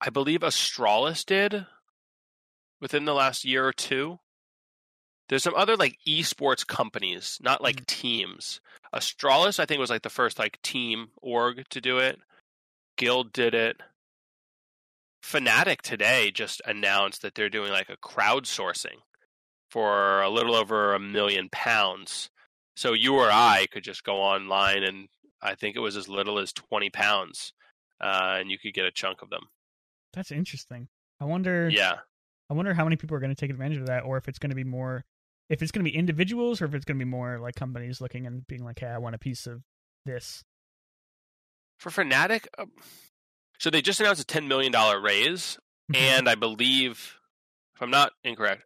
I 0.00 0.10
believe 0.10 0.40
Astralis 0.40 1.24
did 1.24 1.66
within 2.82 3.06
the 3.06 3.14
last 3.14 3.46
year 3.46 3.66
or 3.66 3.72
two. 3.72 4.20
There's 5.28 5.42
some 5.42 5.54
other 5.56 5.76
like 5.76 5.98
esports 6.06 6.66
companies, 6.66 7.38
not 7.42 7.62
like 7.62 7.76
mm-hmm. 7.76 8.00
teams. 8.00 8.60
Astralis, 8.94 9.58
I 9.58 9.64
think, 9.64 9.80
was 9.80 9.90
like 9.90 10.02
the 10.02 10.10
first 10.10 10.38
like 10.38 10.60
team 10.60 11.08
org 11.16 11.64
to 11.70 11.80
do 11.80 11.96
it. 11.96 12.18
Guild 12.98 13.32
did 13.32 13.54
it. 13.54 13.80
Fnatic 15.26 15.82
today 15.82 16.30
just 16.30 16.62
announced 16.64 17.22
that 17.22 17.34
they're 17.34 17.50
doing 17.50 17.72
like 17.72 17.88
a 17.88 17.96
crowdsourcing 17.96 19.00
for 19.70 20.22
a 20.22 20.30
little 20.30 20.54
over 20.54 20.94
a 20.94 21.00
million 21.00 21.48
pounds. 21.50 22.30
So 22.76 22.92
you 22.92 23.14
or 23.16 23.30
I 23.30 23.66
could 23.72 23.82
just 23.82 24.04
go 24.04 24.16
online 24.16 24.84
and 24.84 25.08
I 25.42 25.54
think 25.54 25.74
it 25.74 25.80
was 25.80 25.96
as 25.96 26.08
little 26.08 26.38
as 26.38 26.52
20 26.52 26.90
pounds 26.90 27.52
uh, 28.00 28.36
and 28.38 28.50
you 28.50 28.58
could 28.58 28.74
get 28.74 28.84
a 28.84 28.90
chunk 28.90 29.22
of 29.22 29.30
them. 29.30 29.42
That's 30.12 30.30
interesting. 30.30 30.88
I 31.20 31.24
wonder. 31.24 31.68
Yeah. 31.68 31.96
I 32.48 32.54
wonder 32.54 32.74
how 32.74 32.84
many 32.84 32.96
people 32.96 33.16
are 33.16 33.20
going 33.20 33.34
to 33.34 33.40
take 33.40 33.50
advantage 33.50 33.78
of 33.78 33.86
that, 33.86 34.04
or 34.04 34.16
if 34.18 34.28
it's 34.28 34.38
going 34.38 34.50
to 34.50 34.56
be 34.56 34.64
more, 34.64 35.04
if 35.48 35.62
it's 35.62 35.72
going 35.72 35.84
to 35.84 35.90
be 35.90 35.96
individuals, 35.96 36.62
or 36.62 36.66
if 36.66 36.74
it's 36.74 36.84
going 36.84 36.98
to 36.98 37.04
be 37.04 37.10
more 37.10 37.40
like 37.40 37.56
companies 37.56 38.00
looking 38.00 38.26
and 38.26 38.46
being 38.46 38.64
like, 38.64 38.78
"Hey, 38.78 38.86
I 38.86 38.98
want 38.98 39.16
a 39.16 39.18
piece 39.18 39.46
of 39.46 39.62
this." 40.04 40.44
For 41.78 41.90
Fnatic, 41.90 42.46
uh, 42.56 42.66
so 43.58 43.70
they 43.70 43.82
just 43.82 44.00
announced 44.00 44.22
a 44.22 44.26
ten 44.26 44.48
million 44.48 44.72
dollar 44.72 45.00
raise, 45.00 45.58
mm-hmm. 45.90 45.96
and 45.96 46.28
I 46.28 46.34
believe, 46.34 47.16
if 47.74 47.82
I'm 47.82 47.90
not 47.90 48.12
incorrect, 48.24 48.64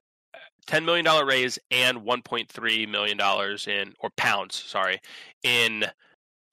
ten 0.67 0.85
million 0.85 1.05
dollar 1.05 1.27
raise 1.27 1.59
and 1.71 2.05
one 2.05 2.23
point 2.23 2.49
three 2.49 2.87
million 2.87 3.17
dollars 3.17 3.67
in 3.67 3.95
or 4.01 4.11
pounds, 4.17 4.55
sorry, 4.55 5.01
in 5.43 5.85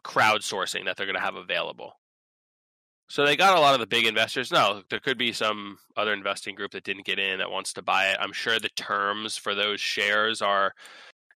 crowdsourcing 0.04 0.86
that 0.86 0.98
they're 0.98 1.06
going 1.06 1.16
to 1.16 1.22
have 1.22 1.36
available. 1.36 1.94
So 3.10 3.26
they 3.26 3.38
got 3.38 3.58
a 3.58 3.62
lot 3.62 3.74
of 3.74 3.80
the 3.80 3.88
big 3.88 4.06
investors. 4.06 4.52
No, 4.52 4.82
there 4.90 5.00
could 5.00 5.18
be 5.18 5.32
some 5.32 5.78
other 5.96 6.14
investing 6.14 6.56
group 6.56 6.72
that 6.72 6.84
didn't 6.84 7.06
get 7.06 7.20
in 7.20 7.40
that 7.40 7.52
wants 7.52 7.72
to 7.74 7.82
buy 7.82 8.10
it. 8.10 8.18
I'm 8.20 8.34
sure 8.34 8.60
the 8.60 8.70
terms 8.70 9.38
for 9.38 9.56
those 9.56 9.80
shares 9.80 10.42
are 10.42 10.74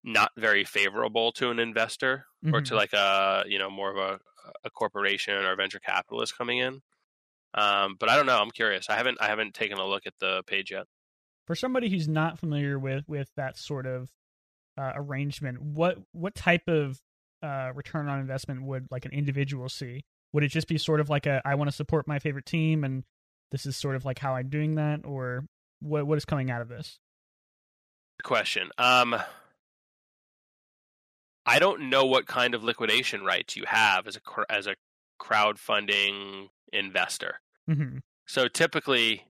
not 0.04 0.32
very 0.36 0.64
favorable 0.64 1.32
to 1.32 1.50
an 1.50 1.58
investor 1.58 2.26
mm-hmm. 2.44 2.54
or 2.54 2.60
to 2.60 2.74
like 2.74 2.92
a 2.92 3.44
you 3.46 3.58
know 3.58 3.70
more 3.70 3.90
of 3.90 3.96
a, 3.96 4.18
a 4.64 4.70
corporation 4.70 5.34
or 5.34 5.52
a 5.52 5.56
venture 5.56 5.78
capitalist 5.78 6.36
coming 6.36 6.58
in. 6.58 6.82
Um, 7.54 7.96
but 7.98 8.08
I 8.08 8.16
don't 8.16 8.26
know. 8.26 8.40
I'm 8.40 8.50
curious. 8.50 8.88
I 8.88 8.96
haven't 8.96 9.18
I 9.20 9.26
haven't 9.26 9.54
taken 9.54 9.78
a 9.78 9.86
look 9.86 10.06
at 10.06 10.14
the 10.20 10.42
page 10.46 10.70
yet. 10.70 10.86
For 11.46 11.54
somebody 11.54 11.88
who's 11.88 12.08
not 12.08 12.38
familiar 12.38 12.78
with 12.78 13.04
with 13.08 13.28
that 13.36 13.56
sort 13.58 13.86
of 13.86 14.10
uh, 14.78 14.92
arrangement, 14.94 15.60
what 15.60 15.98
what 16.12 16.34
type 16.34 16.68
of 16.68 17.00
uh, 17.42 17.72
return 17.74 18.08
on 18.08 18.20
investment 18.20 18.62
would 18.62 18.88
like 18.90 19.04
an 19.04 19.12
individual 19.12 19.68
see? 19.68 20.04
Would 20.32 20.44
it 20.44 20.48
just 20.48 20.68
be 20.68 20.78
sort 20.78 21.00
of 21.00 21.10
like 21.10 21.26
a 21.26 21.42
I 21.44 21.54
want 21.56 21.68
to 21.68 21.76
support 21.76 22.08
my 22.08 22.18
favorite 22.18 22.46
team 22.46 22.84
and 22.84 23.04
this 23.50 23.66
is 23.66 23.76
sort 23.76 23.96
of 23.96 24.04
like 24.04 24.18
how 24.18 24.34
I'm 24.34 24.48
doing 24.48 24.76
that, 24.76 25.00
or 25.04 25.44
what 25.80 26.06
what 26.06 26.16
is 26.16 26.24
coming 26.24 26.50
out 26.50 26.62
of 26.62 26.68
this? 26.68 26.98
Question. 28.22 28.70
Um, 28.78 29.16
I 31.44 31.58
don't 31.58 31.90
know 31.90 32.06
what 32.06 32.26
kind 32.26 32.54
of 32.54 32.64
liquidation 32.64 33.24
rights 33.24 33.56
you 33.56 33.64
have 33.66 34.06
as 34.06 34.16
a 34.16 34.20
as 34.52 34.66
a 34.66 34.74
crowdfunding 35.22 36.48
investor. 36.72 37.36
Mm-hmm. 37.70 37.98
So 38.26 38.48
typically, 38.48 39.24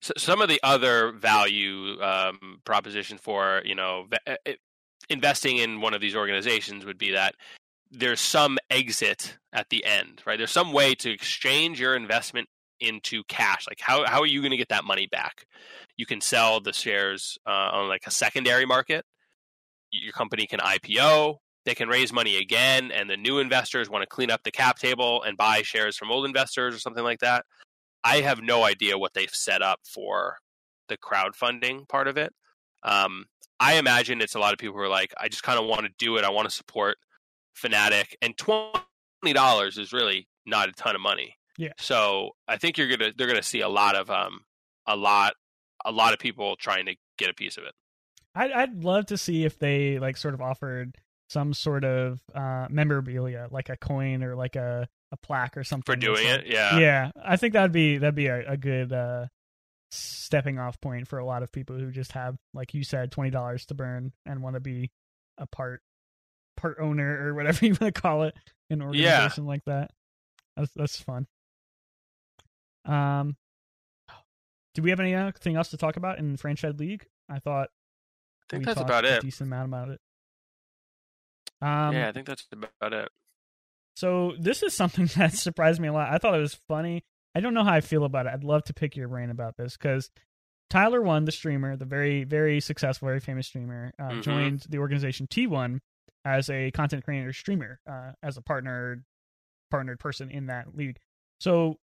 some 0.00 0.42
of 0.42 0.48
the 0.48 0.60
other 0.62 1.12
value 1.12 2.00
um, 2.02 2.60
propositions 2.64 3.20
for 3.20 3.62
you 3.64 3.74
know 3.74 4.06
investing 5.08 5.58
in 5.58 5.80
one 5.80 5.94
of 5.94 6.00
these 6.00 6.16
organizations 6.16 6.84
would 6.84 6.98
be 6.98 7.12
that 7.12 7.34
there's 7.90 8.20
some 8.20 8.58
exit 8.70 9.38
at 9.52 9.68
the 9.70 9.84
end, 9.84 10.22
right? 10.26 10.36
There's 10.36 10.50
some 10.50 10.72
way 10.72 10.94
to 10.96 11.10
exchange 11.10 11.78
your 11.78 11.94
investment 11.94 12.48
into 12.80 13.22
cash. 13.28 13.66
Like 13.68 13.80
how 13.80 14.04
how 14.06 14.20
are 14.20 14.26
you 14.26 14.40
going 14.40 14.50
to 14.50 14.56
get 14.56 14.68
that 14.70 14.84
money 14.84 15.06
back? 15.06 15.46
You 15.96 16.06
can 16.06 16.20
sell 16.20 16.60
the 16.60 16.72
shares 16.72 17.38
uh, 17.46 17.70
on 17.72 17.88
like 17.88 18.06
a 18.06 18.10
secondary 18.10 18.66
market. 18.66 19.04
Your 19.90 20.12
company 20.12 20.46
can 20.46 20.58
IPO. 20.58 21.36
They 21.64 21.74
can 21.74 21.88
raise 21.88 22.12
money 22.12 22.36
again, 22.36 22.92
and 22.92 23.08
the 23.08 23.16
new 23.16 23.38
investors 23.38 23.88
want 23.88 24.02
to 24.02 24.06
clean 24.06 24.30
up 24.30 24.42
the 24.42 24.50
cap 24.50 24.78
table 24.78 25.22
and 25.22 25.36
buy 25.36 25.62
shares 25.62 25.96
from 25.96 26.10
old 26.10 26.26
investors 26.26 26.74
or 26.74 26.78
something 26.78 27.04
like 27.04 27.20
that. 27.20 27.46
I 28.02 28.20
have 28.20 28.42
no 28.42 28.64
idea 28.64 28.98
what 28.98 29.14
they've 29.14 29.30
set 29.30 29.62
up 29.62 29.80
for 29.84 30.36
the 30.88 30.98
crowdfunding 30.98 31.88
part 31.88 32.06
of 32.06 32.18
it. 32.18 32.34
Um, 32.82 33.24
I 33.58 33.74
imagine 33.74 34.20
it's 34.20 34.34
a 34.34 34.38
lot 34.38 34.52
of 34.52 34.58
people 34.58 34.76
who 34.76 34.82
are 34.82 34.88
like, 34.88 35.14
I 35.18 35.28
just 35.28 35.42
kind 35.42 35.58
of 35.58 35.66
want 35.66 35.86
to 35.86 35.92
do 35.98 36.16
it. 36.16 36.24
I 36.24 36.30
want 36.30 36.48
to 36.48 36.54
support 36.54 36.98
Fnatic, 37.56 38.14
and 38.20 38.36
twenty 38.36 39.32
dollars 39.32 39.78
is 39.78 39.92
really 39.92 40.28
not 40.44 40.68
a 40.68 40.72
ton 40.72 40.94
of 40.94 41.00
money. 41.00 41.36
Yeah. 41.56 41.72
So 41.78 42.32
I 42.48 42.56
think 42.56 42.76
you're 42.76 42.88
gonna 42.88 43.12
they're 43.16 43.28
gonna 43.28 43.42
see 43.42 43.60
a 43.60 43.68
lot 43.68 43.96
of 43.96 44.10
um 44.10 44.40
a 44.86 44.96
lot 44.96 45.34
a 45.84 45.92
lot 45.92 46.12
of 46.12 46.18
people 46.18 46.56
trying 46.56 46.86
to 46.86 46.96
get 47.16 47.30
a 47.30 47.34
piece 47.34 47.56
of 47.56 47.64
it. 47.64 47.72
I'd 48.34 48.52
I'd 48.52 48.84
love 48.84 49.06
to 49.06 49.16
see 49.16 49.44
if 49.44 49.58
they 49.58 49.98
like 49.98 50.16
sort 50.16 50.34
of 50.34 50.42
offered 50.42 50.98
some 51.34 51.52
sort 51.52 51.84
of 51.84 52.20
uh 52.34 52.68
memorabilia, 52.70 53.48
like 53.50 53.68
a 53.68 53.76
coin 53.76 54.22
or 54.22 54.36
like 54.36 54.54
a 54.56 54.88
a 55.10 55.16
plaque 55.16 55.56
or 55.56 55.64
something 55.64 55.84
for 55.84 55.96
doing 55.96 56.26
it. 56.26 56.46
Yeah. 56.46 56.78
Yeah, 56.78 57.10
I 57.22 57.36
think 57.36 57.52
that'd 57.52 57.72
be 57.72 57.98
that'd 57.98 58.14
be 58.14 58.28
a, 58.28 58.52
a 58.52 58.56
good 58.56 58.92
uh 58.92 59.26
stepping 59.90 60.58
off 60.58 60.80
point 60.80 61.08
for 61.08 61.18
a 61.18 61.26
lot 61.26 61.42
of 61.42 61.52
people 61.52 61.76
who 61.76 61.90
just 61.90 62.12
have, 62.12 62.36
like 62.54 62.72
you 62.72 62.84
said, 62.84 63.10
twenty 63.10 63.30
dollars 63.30 63.66
to 63.66 63.74
burn 63.74 64.12
and 64.24 64.42
want 64.42 64.54
to 64.54 64.60
be 64.60 64.90
a 65.36 65.46
part 65.46 65.82
part 66.56 66.78
owner 66.80 67.26
or 67.26 67.34
whatever 67.34 67.66
you 67.66 67.72
want 67.80 67.94
to 67.94 68.00
call 68.00 68.22
it, 68.22 68.34
in 68.70 68.80
an 68.80 68.86
organization 68.86 69.44
yeah. 69.44 69.48
like 69.48 69.64
that. 69.66 69.90
That's 70.56 70.72
that's 70.74 71.00
fun. 71.00 71.26
Um, 72.84 73.36
do 74.74 74.82
we 74.82 74.90
have 74.90 75.00
anything 75.00 75.56
else 75.56 75.68
to 75.70 75.76
talk 75.76 75.96
about 75.96 76.18
in 76.18 76.36
Franchise 76.36 76.74
League? 76.78 77.06
I 77.28 77.40
thought. 77.40 77.70
I 78.42 78.46
think 78.50 78.64
that's 78.66 78.80
about 78.80 79.04
it. 79.04 79.22
Decent 79.22 79.48
amount 79.48 79.68
about 79.68 79.88
it. 79.88 80.00
Um, 81.64 81.94
yeah, 81.94 82.08
I 82.08 82.12
think 82.12 82.26
that's 82.26 82.46
about 82.52 82.92
it. 82.92 83.08
So 83.96 84.34
this 84.38 84.62
is 84.62 84.74
something 84.74 85.06
that 85.16 85.32
surprised 85.32 85.80
me 85.80 85.88
a 85.88 85.92
lot. 85.92 86.12
I 86.12 86.18
thought 86.18 86.34
it 86.34 86.40
was 86.40 86.58
funny. 86.68 87.04
I 87.34 87.40
don't 87.40 87.54
know 87.54 87.64
how 87.64 87.72
I 87.72 87.80
feel 87.80 88.04
about 88.04 88.26
it. 88.26 88.32
I'd 88.34 88.44
love 88.44 88.64
to 88.64 88.74
pick 88.74 88.96
your 88.96 89.08
brain 89.08 89.30
about 89.30 89.56
this 89.56 89.76
because 89.76 90.10
Tyler 90.68 91.00
One, 91.00 91.24
the 91.24 91.32
streamer, 91.32 91.76
the 91.76 91.86
very 91.86 92.24
very 92.24 92.60
successful, 92.60 93.06
very 93.06 93.20
famous 93.20 93.46
streamer, 93.46 93.92
uh, 93.98 94.04
mm-hmm. 94.04 94.20
joined 94.20 94.66
the 94.68 94.78
organization 94.78 95.26
T1 95.26 95.80
as 96.24 96.50
a 96.50 96.70
content 96.70 97.04
creator 97.04 97.32
streamer, 97.32 97.80
uh, 97.90 98.12
as 98.22 98.36
a 98.36 98.42
partnered 98.42 99.04
partnered 99.70 99.98
person 99.98 100.30
in 100.30 100.46
that 100.46 100.76
league. 100.76 100.98
So 101.40 101.78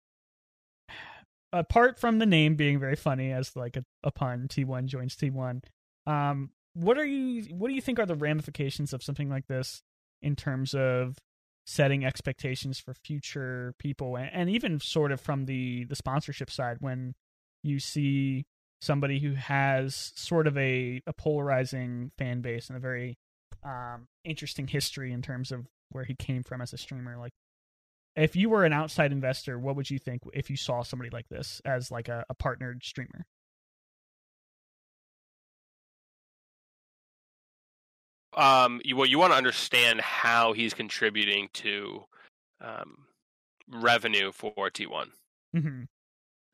apart 1.54 2.00
from 2.00 2.20
the 2.20 2.26
name 2.26 2.56
being 2.56 2.80
very 2.80 2.96
funny 2.98 3.32
as 3.32 3.56
like 3.56 3.78
a, 3.78 3.86
a 4.04 4.12
pun, 4.12 4.48
T1 4.50 4.86
joins 4.86 5.16
T1. 5.16 5.64
Um, 6.06 6.52
what 6.74 6.98
are 6.98 7.06
you? 7.06 7.44
What 7.56 7.68
do 7.70 7.74
you 7.74 7.82
think 7.82 8.00
are 8.00 8.06
the 8.06 8.16
ramifications 8.16 8.94
of 8.94 9.04
something 9.04 9.30
like 9.30 9.48
this 9.48 9.82
in 10.22 10.36
terms 10.36 10.74
of 10.74 11.18
setting 11.66 12.04
expectations 12.04 12.80
for 12.80 12.94
future 12.94 13.74
people, 13.80 14.16
and, 14.16 14.30
and 14.34 14.50
even 14.50 14.80
sort 14.80 15.12
of 15.12 15.22
from 15.22 15.46
the 15.46 15.86
the 15.86 15.96
sponsorship 15.96 16.50
side 16.50 16.78
when 16.80 17.14
you 17.64 17.80
see 17.80 18.46
somebody 18.82 19.20
who 19.20 19.34
has 19.34 20.14
sort 20.16 20.48
of 20.48 20.58
a, 20.58 21.02
a 21.06 21.14
polarizing 21.14 22.12
fan 22.18 22.42
base 22.42 22.70
and 22.70 22.78
a 22.78 22.80
very 22.80 23.18
um, 23.64 24.08
interesting 24.24 24.68
history 24.68 25.12
in 25.12 25.22
terms 25.22 25.52
of 25.52 25.68
where 25.90 26.06
he 26.06 26.16
came 26.16 26.44
from 26.44 26.62
as 26.62 26.72
a 26.72 26.78
streamer. 26.78 27.18
Like, 27.18 27.34
if 28.16 28.36
you 28.36 28.50
were 28.50 28.64
an 28.64 28.74
outside 28.74 29.12
investor, 29.12 29.60
what 29.60 29.76
would 29.76 29.90
you 29.90 30.00
think 30.00 30.22
if 30.34 30.50
you 30.50 30.56
saw 30.56 30.82
somebody 30.84 31.10
like 31.10 31.28
this 31.30 31.62
as 31.66 31.92
like 31.92 32.08
a, 32.08 32.26
a 32.30 32.34
partnered 32.34 32.84
streamer? 32.84 33.26
Um, 38.40 38.80
you, 38.84 38.96
well, 38.96 39.06
you 39.06 39.20
want 39.20 39.34
to 39.34 39.38
understand 39.38 40.00
how 40.02 40.54
he's 40.54 40.74
contributing 40.74 41.50
to 41.54 42.06
um, 42.62 43.06
revenue 43.70 44.32
for 44.32 44.70
T1. 44.72 45.08
hmm 45.54 45.84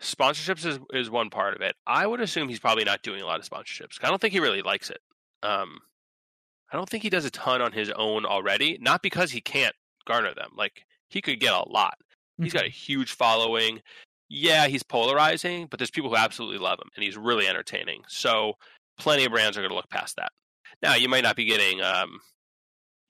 Sponsorships 0.02 0.66
is 0.66 0.78
is 0.92 1.10
one 1.10 1.30
part 1.30 1.56
of 1.56 1.62
it. 1.62 1.74
I 1.88 2.06
would 2.06 2.20
assume 2.20 2.50
he's 2.50 2.60
probably 2.60 2.84
not 2.84 3.02
doing 3.02 3.22
a 3.22 3.26
lot 3.26 3.40
of 3.40 3.50
sponsorships. 3.50 3.98
I 4.04 4.10
don't 4.10 4.20
think 4.20 4.34
he 4.34 4.42
really 4.42 4.62
likes 4.62 4.90
it. 4.90 5.00
Um, 5.42 5.80
I 6.72 6.76
don't 6.76 6.90
think 6.90 7.02
he 7.02 7.10
does 7.10 7.24
a 7.24 7.32
ton 7.32 7.62
on 7.62 7.72
his 7.72 7.90
own 7.92 8.26
already. 8.26 8.78
Not 8.82 9.02
because 9.02 9.32
he 9.32 9.40
can't 9.40 9.74
garner 10.06 10.34
them. 10.34 10.52
Like 10.58 10.86
he 11.08 11.22
could 11.22 11.40
get 11.40 11.54
a 11.54 11.64
lot. 11.70 11.98
He's 12.38 12.52
got 12.52 12.66
a 12.66 12.70
huge 12.70 13.14
following. 13.14 13.82
Yeah, 14.28 14.68
he's 14.68 14.84
polarizing, 14.84 15.68
but 15.68 15.80
there's 15.80 15.92
people 15.92 16.10
who 16.10 16.18
absolutely 16.18 16.58
love 16.58 16.80
him, 16.80 16.90
and 16.96 17.04
he's 17.06 17.16
really 17.16 17.48
entertaining. 17.48 18.04
So 18.10 18.56
plenty 18.98 19.24
of 19.24 19.32
brands 19.32 19.58
are 19.58 19.62
going 19.62 19.70
to 19.70 19.76
look 19.76 19.90
past 19.90 20.18
that. 20.18 20.34
Now, 20.82 20.96
you 20.96 21.10
might 21.10 21.24
not 21.24 21.36
be 21.36 21.46
getting, 21.46 21.82
um, 21.82 22.20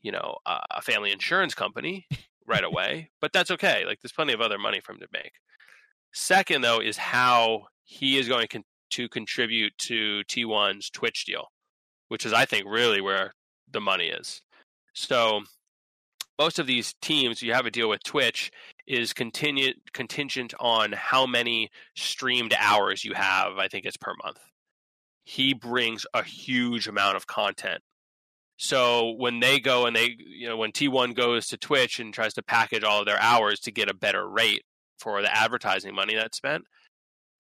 you 0.02 0.12
know, 0.12 0.38
a 0.46 0.82
family 0.82 1.12
insurance 1.12 1.54
company 1.54 2.08
right 2.46 2.64
away, 2.64 3.10
but 3.22 3.34
that's 3.34 3.52
okay. 3.52 3.86
Like, 3.86 4.00
there's 4.02 4.12
plenty 4.12 4.34
of 4.34 4.42
other 4.42 4.58
money 4.58 4.80
for 4.80 4.94
him 4.94 5.00
to 5.00 5.08
make. 5.12 5.34
Second, 6.14 6.62
though, 6.62 6.80
is 6.80 6.98
how 6.98 7.68
he 7.84 8.18
is 8.18 8.28
going 8.28 8.48
con- 8.48 8.64
to 8.92 9.10
contribute 9.10 9.78
to 9.78 10.22
T1's 10.30 10.90
Twitch 10.90 11.26
deal, 11.26 11.48
which 12.08 12.26
is, 12.26 12.34
I 12.34 12.46
think, 12.46 12.66
really 12.68 13.02
where 13.02 13.34
the 13.72 13.82
money 13.82 14.08
is. 14.08 14.42
So, 14.94 15.42
most 16.40 16.60
of 16.60 16.68
these 16.68 16.94
teams, 17.02 17.42
you 17.42 17.54
have 17.54 17.66
a 17.66 17.72
deal 17.72 17.90
with 17.90 18.04
Twitch, 18.04 18.52
is 18.88 19.14
contingent 19.14 19.78
contingent 19.94 20.54
on 20.60 20.92
how 20.92 21.26
many 21.26 21.70
streamed 21.96 22.54
hours 22.60 23.04
you 23.04 23.14
have. 23.14 23.58
I 23.58 23.68
think 23.68 23.86
it's 23.86 23.98
per 23.98 24.14
month. 24.24 24.40
He 25.26 25.54
brings 25.54 26.06
a 26.14 26.24
huge 26.24 26.88
amount 26.88 27.18
of 27.18 27.28
content. 27.28 27.82
So 28.58 29.12
when 29.18 29.42
they 29.42 29.60
go 29.60 29.86
and 29.86 29.96
they, 29.96 30.16
you 30.18 30.48
know, 30.48 30.56
when 30.56 30.72
T1 30.72 31.14
goes 31.14 31.48
to 31.48 31.58
Twitch 31.58 32.00
and 32.00 32.14
tries 32.14 32.34
to 32.36 32.44
package 32.44 32.84
all 32.84 33.02
of 33.02 33.06
their 33.06 33.20
hours 33.20 33.60
to 33.62 33.72
get 33.72 33.90
a 33.90 33.94
better 33.94 34.28
rate 34.30 34.64
for 34.98 35.22
the 35.22 35.36
advertising 35.36 35.94
money 35.94 36.16
that's 36.16 36.38
spent, 36.38 36.64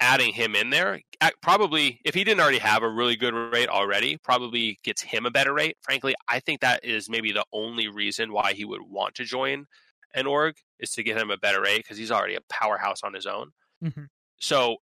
adding 0.02 0.34
him 0.34 0.56
in 0.56 0.72
there 0.72 0.99
probably, 1.41 2.02
if 2.03 2.14
he 2.14 2.24
didn't 2.24 2.41
already 2.41 2.57
have 2.57 2.84
a 2.84 2.90
really 2.90 3.16
good 3.16 3.34
rate 3.34 3.70
already, 3.70 4.18
probably 4.18 4.80
gets 4.84 5.02
him 5.02 5.26
a 5.26 5.32
better 5.32 5.53
rate. 5.53 5.78
Frankly, 5.82 6.16
I 6.28 6.40
think 6.40 6.62
that 6.62 6.84
is 6.84 7.10
maybe 7.10 7.32
the 7.32 7.45
only 7.53 7.88
reason 7.88 8.34
why 8.34 8.53
he 8.53 8.66
would 8.66 8.82
want 8.82 9.16
to 9.16 9.24
join 9.24 9.66
an 10.14 10.28
org 10.28 10.56
is 10.80 10.91
to 10.91 11.03
get 11.03 11.18
him 11.18 11.32
a 11.32 11.38
better 11.38 11.62
rate 11.62 11.78
because 11.78 11.98
he's 11.98 12.12
already 12.12 12.36
a 12.36 12.41
powerhouse 12.49 13.03
on 13.03 13.14
his 13.14 13.26
own. 13.26 13.52
hmm 13.82 14.06
So 14.40 14.78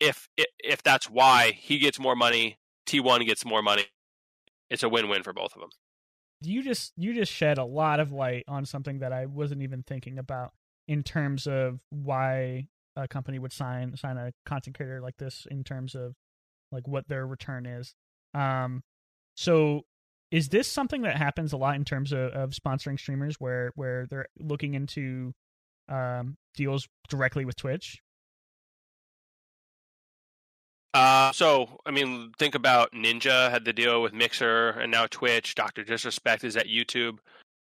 if 0.00 0.28
if 0.58 0.82
that's 0.82 1.08
why 1.10 1.52
he 1.52 1.78
gets 1.78 1.98
more 1.98 2.16
money, 2.16 2.58
T1 2.86 3.26
gets 3.26 3.44
more 3.44 3.62
money, 3.62 3.86
it's 4.70 4.82
a 4.82 4.88
win-win 4.88 5.22
for 5.22 5.32
both 5.32 5.54
of 5.54 5.60
them. 5.60 5.70
you 6.40 6.62
just 6.62 6.92
you 6.96 7.14
just 7.14 7.32
shed 7.32 7.58
a 7.58 7.64
lot 7.64 8.00
of 8.00 8.12
light 8.12 8.44
on 8.48 8.64
something 8.64 9.00
that 9.00 9.12
I 9.12 9.26
wasn't 9.26 9.62
even 9.62 9.82
thinking 9.82 10.18
about 10.18 10.52
in 10.86 11.02
terms 11.02 11.46
of 11.46 11.80
why 11.90 12.68
a 12.96 13.08
company 13.08 13.38
would 13.38 13.52
sign 13.52 13.96
sign 13.96 14.16
a 14.16 14.32
content 14.46 14.76
creator 14.76 15.00
like 15.00 15.16
this 15.18 15.46
in 15.50 15.64
terms 15.64 15.94
of 15.94 16.14
like 16.72 16.86
what 16.88 17.08
their 17.08 17.26
return 17.26 17.66
is. 17.66 17.94
Um 18.34 18.82
so 19.36 19.82
is 20.30 20.48
this 20.50 20.68
something 20.68 21.02
that 21.02 21.16
happens 21.16 21.52
a 21.52 21.56
lot 21.56 21.74
in 21.76 21.84
terms 21.84 22.12
of, 22.12 22.30
of 22.32 22.50
sponsoring 22.50 22.98
streamers 22.98 23.36
where 23.38 23.72
where 23.74 24.06
they're 24.06 24.26
looking 24.38 24.74
into 24.74 25.32
um 25.88 26.36
deals 26.54 26.86
directly 27.08 27.44
with 27.44 27.56
Twitch? 27.56 28.00
Uh, 30.94 31.32
so 31.32 31.80
I 31.84 31.90
mean, 31.90 32.32
think 32.38 32.54
about 32.54 32.92
Ninja 32.92 33.50
had 33.50 33.64
the 33.64 33.72
deal 33.72 34.02
with 34.02 34.12
Mixer, 34.12 34.70
and 34.70 34.90
now 34.90 35.06
Twitch. 35.06 35.54
Doctor 35.54 35.84
Disrespect 35.84 36.44
is 36.44 36.56
at 36.56 36.66
YouTube. 36.66 37.18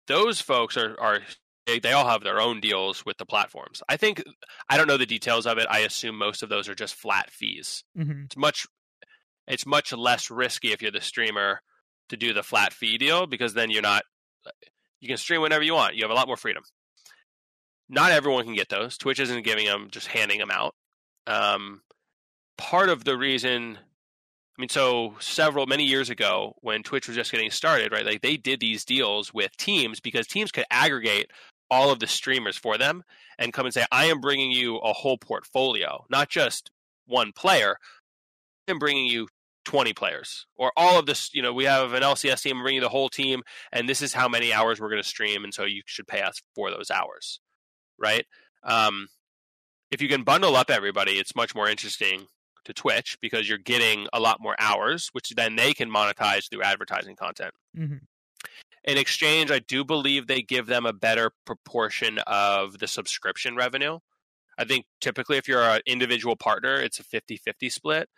Those 0.06 0.40
folks 0.40 0.76
are 0.76 0.98
are 1.00 1.20
they, 1.66 1.78
they 1.78 1.92
all 1.92 2.08
have 2.08 2.22
their 2.22 2.40
own 2.40 2.60
deals 2.60 3.04
with 3.04 3.18
the 3.18 3.26
platforms. 3.26 3.82
I 3.88 3.96
think 3.96 4.22
I 4.68 4.76
don't 4.76 4.88
know 4.88 4.96
the 4.96 5.06
details 5.06 5.46
of 5.46 5.58
it. 5.58 5.66
I 5.70 5.80
assume 5.80 6.16
most 6.16 6.42
of 6.42 6.48
those 6.48 6.68
are 6.68 6.74
just 6.74 6.94
flat 6.94 7.30
fees. 7.30 7.84
Mm-hmm. 7.96 8.24
It's 8.24 8.36
much 8.36 8.66
it's 9.46 9.66
much 9.66 9.92
less 9.92 10.30
risky 10.30 10.72
if 10.72 10.82
you're 10.82 10.90
the 10.90 11.00
streamer 11.00 11.60
to 12.08 12.16
do 12.16 12.32
the 12.32 12.42
flat 12.42 12.72
fee 12.72 12.98
deal 12.98 13.26
because 13.26 13.54
then 13.54 13.70
you're 13.70 13.82
not 13.82 14.02
you 15.00 15.08
can 15.08 15.16
stream 15.16 15.42
whenever 15.42 15.62
you 15.62 15.74
want. 15.74 15.94
You 15.94 16.02
have 16.02 16.10
a 16.10 16.14
lot 16.14 16.26
more 16.26 16.36
freedom. 16.36 16.62
Not 17.88 18.12
everyone 18.12 18.44
can 18.44 18.54
get 18.54 18.68
those. 18.68 18.98
Twitch 18.98 19.20
isn't 19.20 19.44
giving 19.44 19.66
them, 19.66 19.88
just 19.90 20.08
handing 20.08 20.38
them 20.38 20.50
out. 20.50 20.74
Um, 21.26 21.82
part 22.58 22.90
of 22.90 23.04
the 23.04 23.16
reason, 23.16 23.78
I 24.58 24.60
mean, 24.60 24.68
so 24.68 25.14
several 25.20 25.66
many 25.66 25.84
years 25.84 26.10
ago 26.10 26.56
when 26.60 26.82
Twitch 26.82 27.06
was 27.06 27.16
just 27.16 27.32
getting 27.32 27.50
started, 27.50 27.92
right? 27.92 28.04
Like 28.04 28.20
they 28.20 28.36
did 28.36 28.60
these 28.60 28.84
deals 28.84 29.32
with 29.32 29.56
teams 29.56 30.00
because 30.00 30.26
teams 30.26 30.52
could 30.52 30.66
aggregate 30.70 31.30
all 31.70 31.90
of 31.90 32.00
the 32.00 32.06
streamers 32.06 32.56
for 32.56 32.76
them 32.76 33.04
and 33.38 33.52
come 33.52 33.64
and 33.64 33.72
say, 33.72 33.86
"I 33.92 34.06
am 34.06 34.20
bringing 34.20 34.50
you 34.50 34.76
a 34.78 34.92
whole 34.92 35.16
portfolio, 35.18 36.04
not 36.10 36.28
just 36.28 36.70
one 37.06 37.32
player. 37.32 37.78
I'm 38.68 38.78
bringing 38.78 39.06
you 39.06 39.28
20 39.64 39.92
players 39.94 40.46
or 40.56 40.72
all 40.76 40.98
of 40.98 41.06
this. 41.06 41.32
You 41.34 41.42
know, 41.42 41.52
we 41.52 41.64
have 41.64 41.92
an 41.92 42.02
LCS 42.02 42.42
team, 42.42 42.60
bringing 42.62 42.76
you 42.76 42.80
the 42.80 42.88
whole 42.88 43.08
team, 43.08 43.42
and 43.72 43.88
this 43.88 44.02
is 44.02 44.12
how 44.12 44.28
many 44.28 44.52
hours 44.52 44.80
we're 44.80 44.90
going 44.90 45.02
to 45.02 45.08
stream, 45.08 45.44
and 45.44 45.54
so 45.54 45.64
you 45.64 45.82
should 45.86 46.06
pay 46.06 46.22
us 46.22 46.40
for 46.54 46.70
those 46.70 46.90
hours, 46.90 47.40
right? 47.98 48.26
Um, 48.64 49.08
if 49.90 50.02
you 50.02 50.08
can 50.08 50.22
bundle 50.22 50.56
up 50.56 50.70
everybody, 50.70 51.12
it's 51.12 51.36
much 51.36 51.54
more 51.54 51.68
interesting 51.68 52.26
to 52.64 52.72
Twitch 52.72 53.16
because 53.20 53.48
you're 53.48 53.58
getting 53.58 54.06
a 54.12 54.20
lot 54.20 54.40
more 54.40 54.56
hours, 54.58 55.08
which 55.12 55.30
then 55.30 55.56
they 55.56 55.72
can 55.72 55.90
monetize 55.90 56.50
through 56.50 56.62
advertising 56.62 57.16
content. 57.16 57.52
Mm-hmm. 57.76 57.96
In 58.84 58.96
exchange, 58.96 59.50
I 59.50 59.58
do 59.58 59.84
believe 59.84 60.26
they 60.26 60.42
give 60.42 60.66
them 60.66 60.86
a 60.86 60.92
better 60.92 61.32
proportion 61.44 62.18
of 62.26 62.78
the 62.78 62.86
subscription 62.86 63.56
revenue. 63.56 63.98
I 64.56 64.64
think 64.64 64.86
typically 65.00 65.36
if 65.36 65.46
you're 65.46 65.62
an 65.62 65.82
individual 65.86 66.36
partner, 66.36 66.74
it's 66.76 66.98
a 66.98 67.04
50 67.04 67.36
50 67.36 67.70
split. 67.70 68.08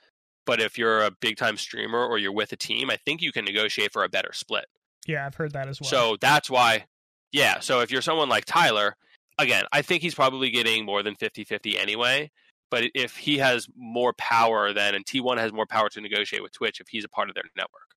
But 0.46 0.60
if 0.60 0.78
you're 0.78 1.02
a 1.02 1.10
big 1.10 1.36
time 1.36 1.56
streamer 1.56 2.04
or 2.04 2.18
you're 2.18 2.32
with 2.32 2.52
a 2.52 2.56
team, 2.56 2.90
I 2.90 2.96
think 2.96 3.20
you 3.20 3.32
can 3.32 3.44
negotiate 3.44 3.92
for 3.92 4.04
a 4.04 4.08
better 4.08 4.32
split. 4.32 4.64
Yeah, 5.06 5.26
I've 5.26 5.34
heard 5.34 5.52
that 5.52 5.68
as 5.68 5.80
well. 5.80 5.90
So 5.90 6.16
that's 6.20 6.50
why, 6.50 6.86
yeah. 7.32 7.60
So 7.60 7.80
if 7.80 7.90
you're 7.90 8.02
someone 8.02 8.28
like 8.28 8.44
Tyler, 8.46 8.96
again, 9.38 9.64
I 9.72 9.82
think 9.82 10.02
he's 10.02 10.14
probably 10.14 10.50
getting 10.50 10.84
more 10.84 11.02
than 11.02 11.14
50 11.14 11.44
50 11.44 11.78
anyway. 11.78 12.30
But 12.70 12.84
if 12.94 13.16
he 13.16 13.38
has 13.38 13.66
more 13.76 14.12
power 14.12 14.72
then, 14.72 14.94
and 14.94 15.04
T1 15.04 15.38
has 15.38 15.52
more 15.52 15.66
power 15.66 15.88
to 15.90 16.00
negotiate 16.00 16.42
with 16.42 16.52
Twitch 16.52 16.80
if 16.80 16.88
he's 16.88 17.04
a 17.04 17.08
part 17.08 17.28
of 17.28 17.34
their 17.34 17.44
network. 17.56 17.96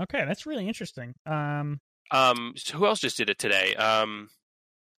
okay, 0.00 0.24
that's 0.24 0.46
really 0.46 0.66
interesting. 0.66 1.14
Um, 1.26 1.80
Um, 2.10 2.54
so 2.56 2.78
who 2.78 2.86
else 2.86 3.00
just 3.00 3.16
did 3.16 3.30
it 3.30 3.38
today? 3.38 3.74
Um, 3.76 4.30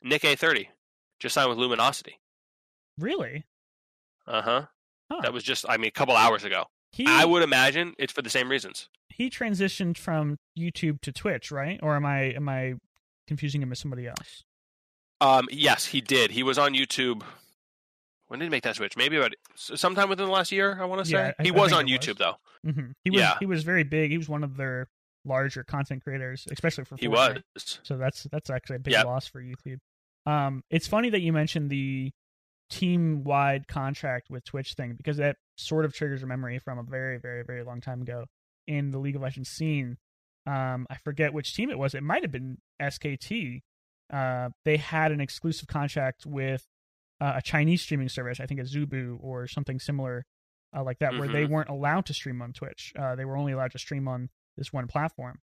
NickEh30 0.06 0.68
just 1.20 1.34
signed 1.34 1.50
with 1.50 1.58
Luminosity. 1.58 2.20
really? 2.98 3.46
Uh 4.28 4.42
huh. 4.42 4.66
Huh. 5.12 5.22
That 5.22 5.34
was 5.34 5.44
just, 5.44 5.66
I 5.70 5.78
mean, 5.78 5.90
a 5.90 5.92
couple 5.92 6.16
hours 6.16 6.44
ago. 6.44 6.66
he 6.92 7.06
I 7.08 7.26
would 7.26 7.44
imagine 7.44 7.94
it's 8.00 8.12
for 8.14 8.22
the 8.24 8.30
same 8.30 8.50
reasons. 8.50 8.90
he 9.10 9.30
transitioned 9.30 9.98
from 9.98 10.38
YouTube 10.58 11.00
to 11.02 11.12
Twitch, 11.12 11.52
right? 11.52 11.80
Or 11.84 11.96
am 11.96 12.06
I 12.06 12.22
am 12.34 12.50
I 12.50 12.74
confusing 13.28 13.62
him 13.62 13.70
with 13.70 13.78
somebody 13.78 14.08
else? 14.08 14.44
Um, 15.22 15.48
yes, 15.52 15.86
he 15.86 16.02
did. 16.02 16.32
He 16.32 16.42
was 16.44 16.58
on 16.58 16.74
YouTube. 16.74 17.22
When 18.28 18.40
did 18.40 18.46
he 18.46 18.50
make 18.50 18.64
that 18.64 18.76
switch? 18.76 18.98
Maybe 18.98 19.18
about 19.18 19.34
sometime 19.56 20.10
within 20.10 20.26
the 20.26 20.32
last 20.32 20.52
year. 20.52 20.82
I 20.82 20.86
want 20.86 21.04
to 21.04 21.06
say 21.10 21.18
Yeah, 21.18 21.32
I- 21.40 21.44
he 21.44 21.50
I 21.52 21.54
was 21.54 21.72
on 21.74 21.86
YouTube 21.88 22.20
was. 22.20 22.38
though. 22.64 22.72
hmm 22.72 22.92
He 23.04 23.12
was 23.12 23.20
Yeah. 23.22 23.38
he 23.40 23.46
was 23.46 23.64
very 23.64 23.84
big. 23.84 24.12
He 24.12 24.18
was 24.18 24.28
one 24.30 24.44
of 24.44 24.58
their 24.58 24.88
larger 25.24 25.64
content 25.64 26.04
creators, 26.04 26.48
especially 26.52 26.86
for 26.86 26.96
He 26.98 27.08
was. 27.08 27.40
So 27.84 27.98
that's 27.98 28.24
that's 28.32 28.50
actually 28.50 28.78
a 28.78 28.80
big 28.80 28.94
Yep. 28.94 29.06
loss 29.06 29.28
for 29.28 29.42
YouTube. 29.42 29.80
Um, 30.26 30.64
it's 30.72 30.88
funny 30.88 31.10
that 31.12 31.22
you 31.22 31.32
mentioned 31.34 31.70
the 31.70 32.12
team 32.72 33.24
wide 33.24 33.68
contract 33.68 34.30
with 34.32 34.44
Twitch 34.44 34.74
thing 34.74 34.96
because 34.96 35.18
that 35.18 35.38
sort 35.56 35.86
of 35.86 35.94
triggers 35.94 36.24
a 36.24 36.26
memory 36.28 36.58
from 36.60 36.80
a 36.80 36.84
very 36.84 37.18
very 37.20 37.44
very 37.44 37.64
long 37.64 37.80
time 37.80 38.02
ago 38.02 38.26
in 38.68 38.90
the 38.92 38.98
League 38.98 39.16
of 39.16 39.22
Legends 39.22 39.50
scene. 39.50 39.98
Um, 40.48 40.88
I 40.90 40.98
forget 41.04 41.34
which 41.34 41.56
team 41.56 41.70
it 41.70 41.78
was. 41.78 41.94
It 41.94 42.02
might 42.04 42.24
have 42.24 42.32
been 42.32 42.58
SKT. 42.82 43.62
Uh, 44.12 44.50
they 44.64 44.78
had 44.78 45.12
an 45.12 45.20
exclusive 45.22 45.68
contract 45.68 46.26
with 46.26 46.66
uh, 47.22 47.34
a 47.36 47.42
Chinese 47.42 47.82
streaming 47.82 48.10
service. 48.10 48.40
I 48.40 48.46
think 48.46 48.60
it's 48.60 48.76
Azubu 48.76 49.18
or 49.22 49.48
something 49.48 49.80
similar 49.80 50.26
uh, 50.76 50.84
like 50.84 51.00
that, 51.00 51.18
where 51.18 51.30
they 51.30 51.46
Mhm. 51.46 51.50
weren't 51.52 51.70
allowed 51.70 52.06
to 52.08 52.14
stream 52.14 52.42
on 52.42 52.52
Twitch. 52.52 52.92
Uh, 53.00 53.16
they 53.16 53.24
were 53.24 53.38
only 53.38 53.54
allowed 53.54 53.72
to 53.72 53.80
stream 53.80 54.08
on 54.10 54.30
this 54.58 54.74
one 54.74 54.88
platform. 54.88 55.40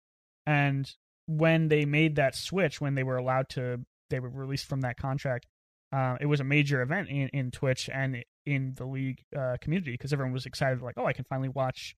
And 0.46 0.90
when 1.26 1.68
they 1.68 1.84
made 1.84 2.16
that 2.16 2.34
switch, 2.36 2.80
when 2.80 2.96
they 2.96 3.04
were 3.04 3.18
allowed 3.18 3.50
to, 3.50 3.86
they 4.10 4.22
were 4.22 4.30
released 4.30 4.66
from 4.68 4.82
that 4.82 4.96
contract. 4.96 5.46
Uh, 5.92 6.16
it 6.22 6.28
was 6.28 6.40
a 6.40 6.44
major 6.46 6.82
event 6.82 7.10
in, 7.10 7.28
in 7.30 7.52
Twitch 7.52 7.90
and 7.90 8.24
in 8.46 8.74
the 8.76 8.86
league 8.86 9.24
uh, 9.38 9.58
community 9.60 9.92
because 9.92 10.14
everyone 10.14 10.32
was 10.32 10.46
excited, 10.46 10.82
like, 10.82 10.96
oh, 10.98 11.06
I 11.06 11.12
can 11.14 11.26
finally 11.26 11.50
watch 11.50 11.96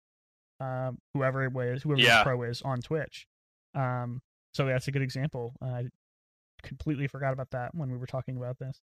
um, 0.59 0.97
whoever 1.13 1.43
it 1.43 1.53
was, 1.53 1.83
whoever 1.83 2.01
Yeah. 2.01 2.19
the 2.19 2.23
pro 2.23 2.41
is 2.43 2.61
on 2.63 2.81
Twitch. 2.81 3.27
Um, 3.75 4.21
so 4.53 4.65
that's 4.65 4.87
a 4.87 4.91
good 4.91 5.03
example. 5.03 5.55
I 5.61 5.85
completely 6.63 7.07
forgot 7.07 7.33
about 7.33 7.51
that 7.51 7.75
when 7.75 7.91
we 7.91 7.97
were 7.97 8.07
talking 8.07 8.35
about 8.37 8.57
this. 8.57 8.81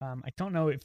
Um, 0.00 0.22
I 0.26 0.30
don't 0.36 0.52
know 0.52 0.68
if 0.68 0.80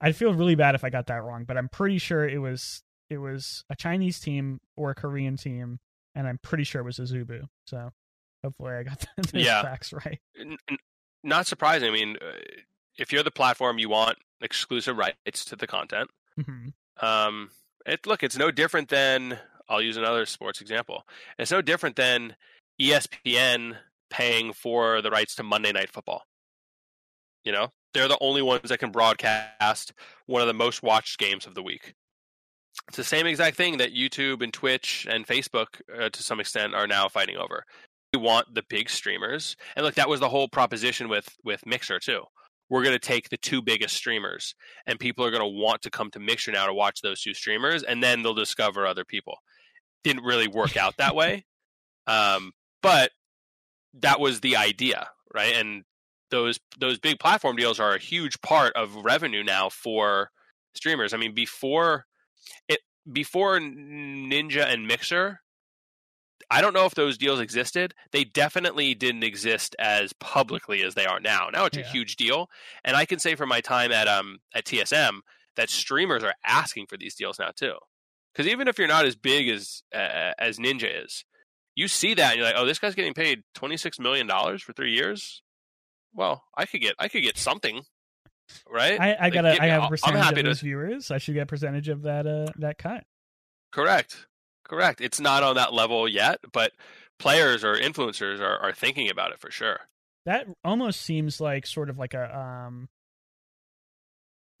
I'd 0.00 0.16
feel 0.16 0.32
really 0.34 0.54
bad 0.54 0.74
if 0.74 0.82
I 0.84 0.90
got 0.90 1.06
that 1.06 1.22
wrong, 1.22 1.44
but 1.44 1.56
I'm 1.56 1.68
pretty 1.68 1.98
sure 1.98 2.28
it 2.28 2.38
was 2.38 2.82
it 3.08 3.18
was 3.18 3.64
a 3.70 3.76
Chinese 3.76 4.20
team 4.20 4.60
or 4.76 4.90
a 4.90 4.94
Korean 4.94 5.36
team 5.36 5.78
and 6.14 6.26
I'm 6.28 6.38
pretty 6.42 6.64
sure 6.64 6.80
it 6.80 6.84
was 6.84 6.98
a 6.98 7.02
Azubu. 7.02 7.48
So 7.66 7.90
hopefully 8.44 8.72
I 8.72 8.82
got 8.84 9.04
the 9.32 9.40
Yeah. 9.40 9.62
facts 9.62 9.92
right. 9.92 10.20
N- 10.38 10.56
not 11.22 11.46
surprising. 11.46 11.88
I 11.88 11.92
mean, 11.92 12.16
uh, 12.20 12.32
if 12.96 13.12
you're 13.12 13.22
the 13.22 13.30
platform, 13.30 13.78
you 13.78 13.88
want 13.88 14.18
exclusive 14.40 14.96
rights 14.96 15.44
to 15.46 15.56
the 15.56 15.66
content. 15.66 16.10
hmm 16.42 16.68
Um, 17.04 17.50
it 17.86 18.06
look, 18.06 18.22
it's 18.22 18.36
no 18.38 18.50
different 18.50 18.88
than 18.88 19.38
I'll 19.68 19.82
use 19.82 19.96
another 19.96 20.24
sports 20.26 20.60
example. 20.60 21.06
It's 21.38 21.50
no 21.50 21.62
different 21.62 21.96
than 21.96 22.36
ESPN 22.80 23.76
paying 24.08 24.52
for 24.52 25.00
the 25.02 25.10
rights 25.10 25.34
to 25.36 25.42
Monday 25.42 25.72
Night 25.72 25.90
Football. 25.90 26.24
You 27.44 27.52
know, 27.52 27.72
they're 27.92 28.08
the 28.08 28.18
only 28.20 28.42
ones 28.42 28.68
that 28.68 28.78
can 28.78 28.90
broadcast 28.90 29.92
one 30.26 30.42
of 30.42 30.48
the 30.48 30.54
most 30.54 30.82
watched 30.82 31.18
games 31.18 31.46
of 31.46 31.54
the 31.54 31.62
week. 31.62 31.94
It's 32.88 32.96
the 32.96 33.04
same 33.04 33.26
exact 33.26 33.56
thing 33.56 33.78
that 33.78 33.94
YouTube 33.94 34.42
and 34.42 34.52
Twitch 34.52 35.06
and 35.10 35.26
Facebook, 35.26 35.80
uh, 35.98 36.08
to 36.08 36.22
some 36.22 36.40
extent, 36.40 36.74
are 36.74 36.86
now 36.86 37.08
fighting 37.08 37.36
over. 37.36 37.64
We 38.12 38.20
want 38.20 38.54
the 38.54 38.64
big 38.68 38.90
streamers, 38.90 39.56
and 39.76 39.84
look, 39.84 39.94
that 39.94 40.08
was 40.08 40.20
the 40.20 40.28
whole 40.28 40.48
proposition 40.48 41.08
with 41.08 41.28
with 41.44 41.64
Mixer 41.66 42.00
too. 42.00 42.22
We're 42.68 42.82
going 42.82 42.94
to 42.94 43.00
take 43.00 43.28
the 43.28 43.36
two 43.36 43.62
biggest 43.62 43.96
streamers, 43.96 44.54
and 44.86 44.98
people 44.98 45.24
are 45.24 45.30
going 45.30 45.42
to 45.42 45.60
want 45.60 45.82
to 45.82 45.90
come 45.90 46.10
to 46.12 46.20
Mixer 46.20 46.52
now 46.52 46.66
to 46.66 46.74
watch 46.74 47.00
those 47.02 47.20
two 47.20 47.34
streamers, 47.34 47.82
and 47.82 48.02
then 48.02 48.22
they'll 48.22 48.34
discover 48.34 48.86
other 48.86 49.04
people. 49.04 49.36
Didn't 50.02 50.24
really 50.24 50.48
work 50.48 50.76
out 50.76 50.96
that 50.98 51.14
way, 51.14 51.44
um, 52.06 52.52
but 52.82 53.10
that 53.94 54.20
was 54.20 54.40
the 54.40 54.56
idea, 54.56 55.08
right? 55.34 55.54
And 55.54 55.84
those 56.30 56.58
those 56.78 56.98
big 56.98 57.18
platform 57.18 57.56
deals 57.56 57.78
are 57.80 57.94
a 57.94 57.98
huge 57.98 58.40
part 58.40 58.74
of 58.76 58.94
revenue 58.96 59.42
now 59.42 59.68
for 59.68 60.30
streamers. 60.74 61.12
I 61.12 61.16
mean, 61.16 61.34
before 61.34 62.06
it 62.68 62.80
before 63.10 63.58
Ninja 63.58 64.64
and 64.66 64.86
Mixer, 64.86 65.40
I 66.50 66.60
don't 66.60 66.72
know 66.72 66.86
if 66.86 66.94
those 66.94 67.18
deals 67.18 67.40
existed. 67.40 67.94
They 68.12 68.24
definitely 68.24 68.94
didn't 68.94 69.24
exist 69.24 69.76
as 69.78 70.12
publicly 70.14 70.82
as 70.82 70.94
they 70.94 71.06
are 71.06 71.20
now. 71.20 71.48
Now 71.52 71.66
it's 71.66 71.76
Yeah. 71.76 71.84
a 71.84 71.86
huge 71.88 72.16
deal, 72.16 72.48
and 72.84 72.96
I 72.96 73.04
can 73.04 73.18
say 73.18 73.34
from 73.34 73.48
my 73.48 73.60
time 73.60 73.92
at 73.92 74.08
um 74.08 74.38
at 74.54 74.64
TSM 74.64 75.20
that 75.56 75.70
streamers 75.70 76.22
are 76.22 76.34
asking 76.44 76.86
for 76.86 76.96
these 76.96 77.14
deals 77.14 77.38
now 77.38 77.50
too. 77.54 77.74
Because 78.32 78.46
even 78.50 78.68
if 78.68 78.78
you're 78.78 78.86
not 78.88 79.06
as 79.06 79.16
big 79.16 79.48
as 79.48 79.82
uh, 79.94 80.32
as 80.38 80.58
Ninja 80.58 81.04
is, 81.04 81.24
you 81.74 81.88
see 81.88 82.14
that 82.14 82.30
and 82.32 82.36
you're 82.38 82.46
like, 82.46 82.54
oh, 82.56 82.64
this 82.64 82.78
guy's 82.78 82.94
getting 82.94 83.14
paid 83.14 83.42
twenty 83.54 83.76
six 83.76 83.98
million 83.98 84.26
dollars 84.26 84.62
for 84.62 84.72
three 84.72 84.92
years. 84.92 85.42
Well, 86.14 86.44
I 86.56 86.66
could 86.66 86.80
get 86.80 86.94
I 86.98 87.08
could 87.08 87.22
get 87.22 87.38
something, 87.38 87.82
right? 88.68 89.00
I, 89.00 89.12
I 89.14 89.20
Like, 89.24 89.32
gotta 89.34 89.62
I 89.62 89.66
have 89.66 89.84
a 89.84 89.88
percentage 89.88 90.28
of 90.28 90.34
to- 90.34 90.42
those 90.42 90.60
viewers. 90.60 91.10
I 91.10 91.18
should 91.18 91.34
get 91.34 91.42
a 91.44 91.46
percentage 91.46 91.88
of 91.88 92.02
that 92.02 92.26
uh 92.26 92.46
that 92.56 92.78
cut. 92.78 93.04
Correct. 93.72 94.26
Correct. 94.64 95.00
It's 95.00 95.20
not 95.20 95.42
on 95.42 95.56
that 95.56 95.72
level 95.72 96.08
yet, 96.08 96.38
but 96.52 96.72
players 97.18 97.64
or 97.64 97.74
influencers 97.76 98.40
are, 98.40 98.58
are 98.58 98.72
thinking 98.72 99.10
about 99.10 99.32
it 99.32 99.40
for 99.40 99.50
sure. 99.50 99.78
That 100.26 100.46
almost 100.64 101.00
seems 101.02 101.40
like 101.40 101.66
sort 101.66 101.90
of 101.90 101.98
like 101.98 102.14
a 102.14 102.36
um 102.36 102.88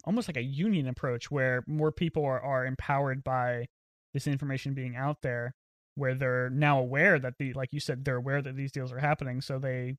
almost 0.04 0.28
like 0.28 0.36
a 0.36 0.42
union 0.42 0.88
approach 0.88 1.30
where 1.30 1.62
more 1.66 1.92
people 1.92 2.24
are, 2.24 2.40
are 2.40 2.64
empowered 2.64 3.22
by 3.22 3.66
this 4.14 4.26
information 4.26 4.72
being 4.74 4.96
out 4.96 5.18
there 5.22 5.54
where 5.94 6.14
they're 6.14 6.48
now 6.50 6.80
aware 6.80 7.18
that 7.18 7.34
the 7.38 7.52
like 7.52 7.68
you 7.72 7.80
said 7.80 8.04
they're 8.04 8.16
aware 8.16 8.40
that 8.40 8.56
these 8.56 8.72
deals 8.72 8.92
are 8.92 8.98
happening 8.98 9.40
so 9.40 9.58
they 9.58 9.96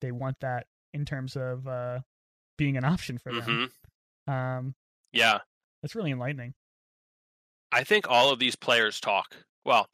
they 0.00 0.10
want 0.10 0.36
that 0.40 0.66
in 0.94 1.04
terms 1.04 1.36
of 1.36 1.66
uh 1.66 2.00
being 2.58 2.76
an 2.76 2.84
option 2.84 3.18
for 3.18 3.32
them 3.32 3.70
hmm 4.26 4.32
um 4.32 4.74
Yeah. 5.12 5.38
that's 5.82 5.94
really 5.94 6.10
enlightening 6.10 6.54
I 7.72 7.84
think 7.84 8.06
all 8.08 8.30
of 8.30 8.38
these 8.38 8.54
players 8.54 9.00
talk. 9.00 9.34
Well, 9.64 9.88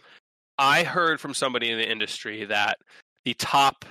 I 0.58 0.82
heard 0.82 1.20
from 1.20 1.32
somebody 1.32 1.70
in 1.70 1.78
the 1.78 1.88
industry 1.88 2.44
that 2.44 2.78
the 3.24 3.34
top 3.34 3.84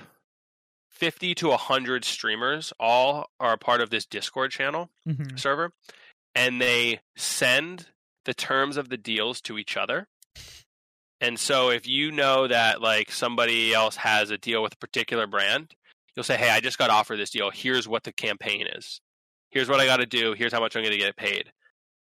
50 0.90 1.34
to 1.36 1.48
100 1.48 2.04
streamers 2.04 2.72
all 2.78 3.30
are 3.40 3.56
part 3.56 3.80
of 3.80 3.88
this 3.88 4.04
Discord 4.04 4.50
channel 4.50 4.90
hmm 5.06 5.36
server, 5.36 5.72
and 6.34 6.60
they 6.60 7.00
send 7.16 7.86
the 8.26 8.34
terms 8.34 8.76
of 8.76 8.90
the 8.90 8.98
deals 8.98 9.40
to 9.42 9.56
each 9.56 9.76
other. 9.78 10.06
And 11.20 11.38
so 11.38 11.70
if 11.70 11.86
you 11.88 12.12
know 12.12 12.46
that 12.46 12.82
like 12.82 13.10
somebody 13.10 13.72
else 13.72 13.96
has 13.96 14.30
a 14.30 14.38
deal 14.38 14.62
with 14.62 14.74
a 14.74 14.78
particular 14.78 15.26
brand, 15.26 15.74
you'll 16.18 16.24
say, 16.24 16.36
"Hey, 16.36 16.50
I 16.50 16.58
just 16.58 16.78
got 16.78 16.90
offered 16.90 17.18
this 17.20 17.30
deal. 17.30 17.48
Here's 17.48 17.86
what 17.86 18.02
the 18.02 18.12
campaign 18.12 18.66
is. 18.66 19.00
Here's 19.50 19.68
what 19.68 19.78
I 19.78 19.86
got 19.86 19.98
to 19.98 20.06
do. 20.06 20.32
Here's 20.32 20.52
how 20.52 20.58
much 20.58 20.74
I'm 20.74 20.82
going 20.82 20.92
to 20.92 20.98
get 20.98 21.16
paid. 21.16 21.52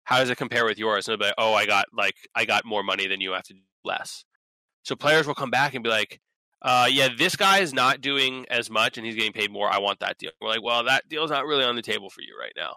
How 0.04 0.20
does 0.20 0.30
it 0.30 0.36
compare 0.36 0.66
with 0.66 0.78
yours?" 0.78 1.08
And 1.08 1.14
they'll 1.14 1.20
be 1.20 1.26
like, 1.28 1.36
"Oh, 1.38 1.54
I 1.54 1.66
got 1.66 1.86
like 1.94 2.16
I 2.36 2.44
got 2.44 2.66
more 2.66 2.84
money 2.84 3.08
than 3.08 3.22
you. 3.22 3.32
I 3.32 3.38
have 3.38 3.46
to 3.46 3.54
do 3.54 3.62
less." 3.86 4.26
So 4.84 4.98
players 4.98 5.26
will 5.26 5.36
come 5.36 5.52
back 5.52 5.74
and 5.74 5.86
be 5.86 5.90
like, 5.90 6.20
uh, 6.64 6.90
"Yeah, 6.92 7.08
this 7.18 7.38
guy 7.38 7.60
is 7.60 7.74
not 7.74 8.02
doing 8.02 8.46
as 8.50 8.70
much, 8.70 8.98
and 8.98 9.06
he's 9.06 9.16
getting 9.16 9.32
paid 9.32 9.52
more. 9.54 9.70
I 9.70 9.78
want 9.78 10.00
that 10.02 10.18
deal." 10.18 10.32
We're 10.42 10.50
like, 10.50 10.64
"Well, 10.64 10.84
that 10.84 11.08
deal's 11.08 11.32
not 11.32 11.46
really 11.46 11.64
on 11.64 11.78
the 11.78 11.82
table 11.82 12.10
for 12.10 12.22
you 12.22 12.38
right 12.38 12.54
now." 12.58 12.76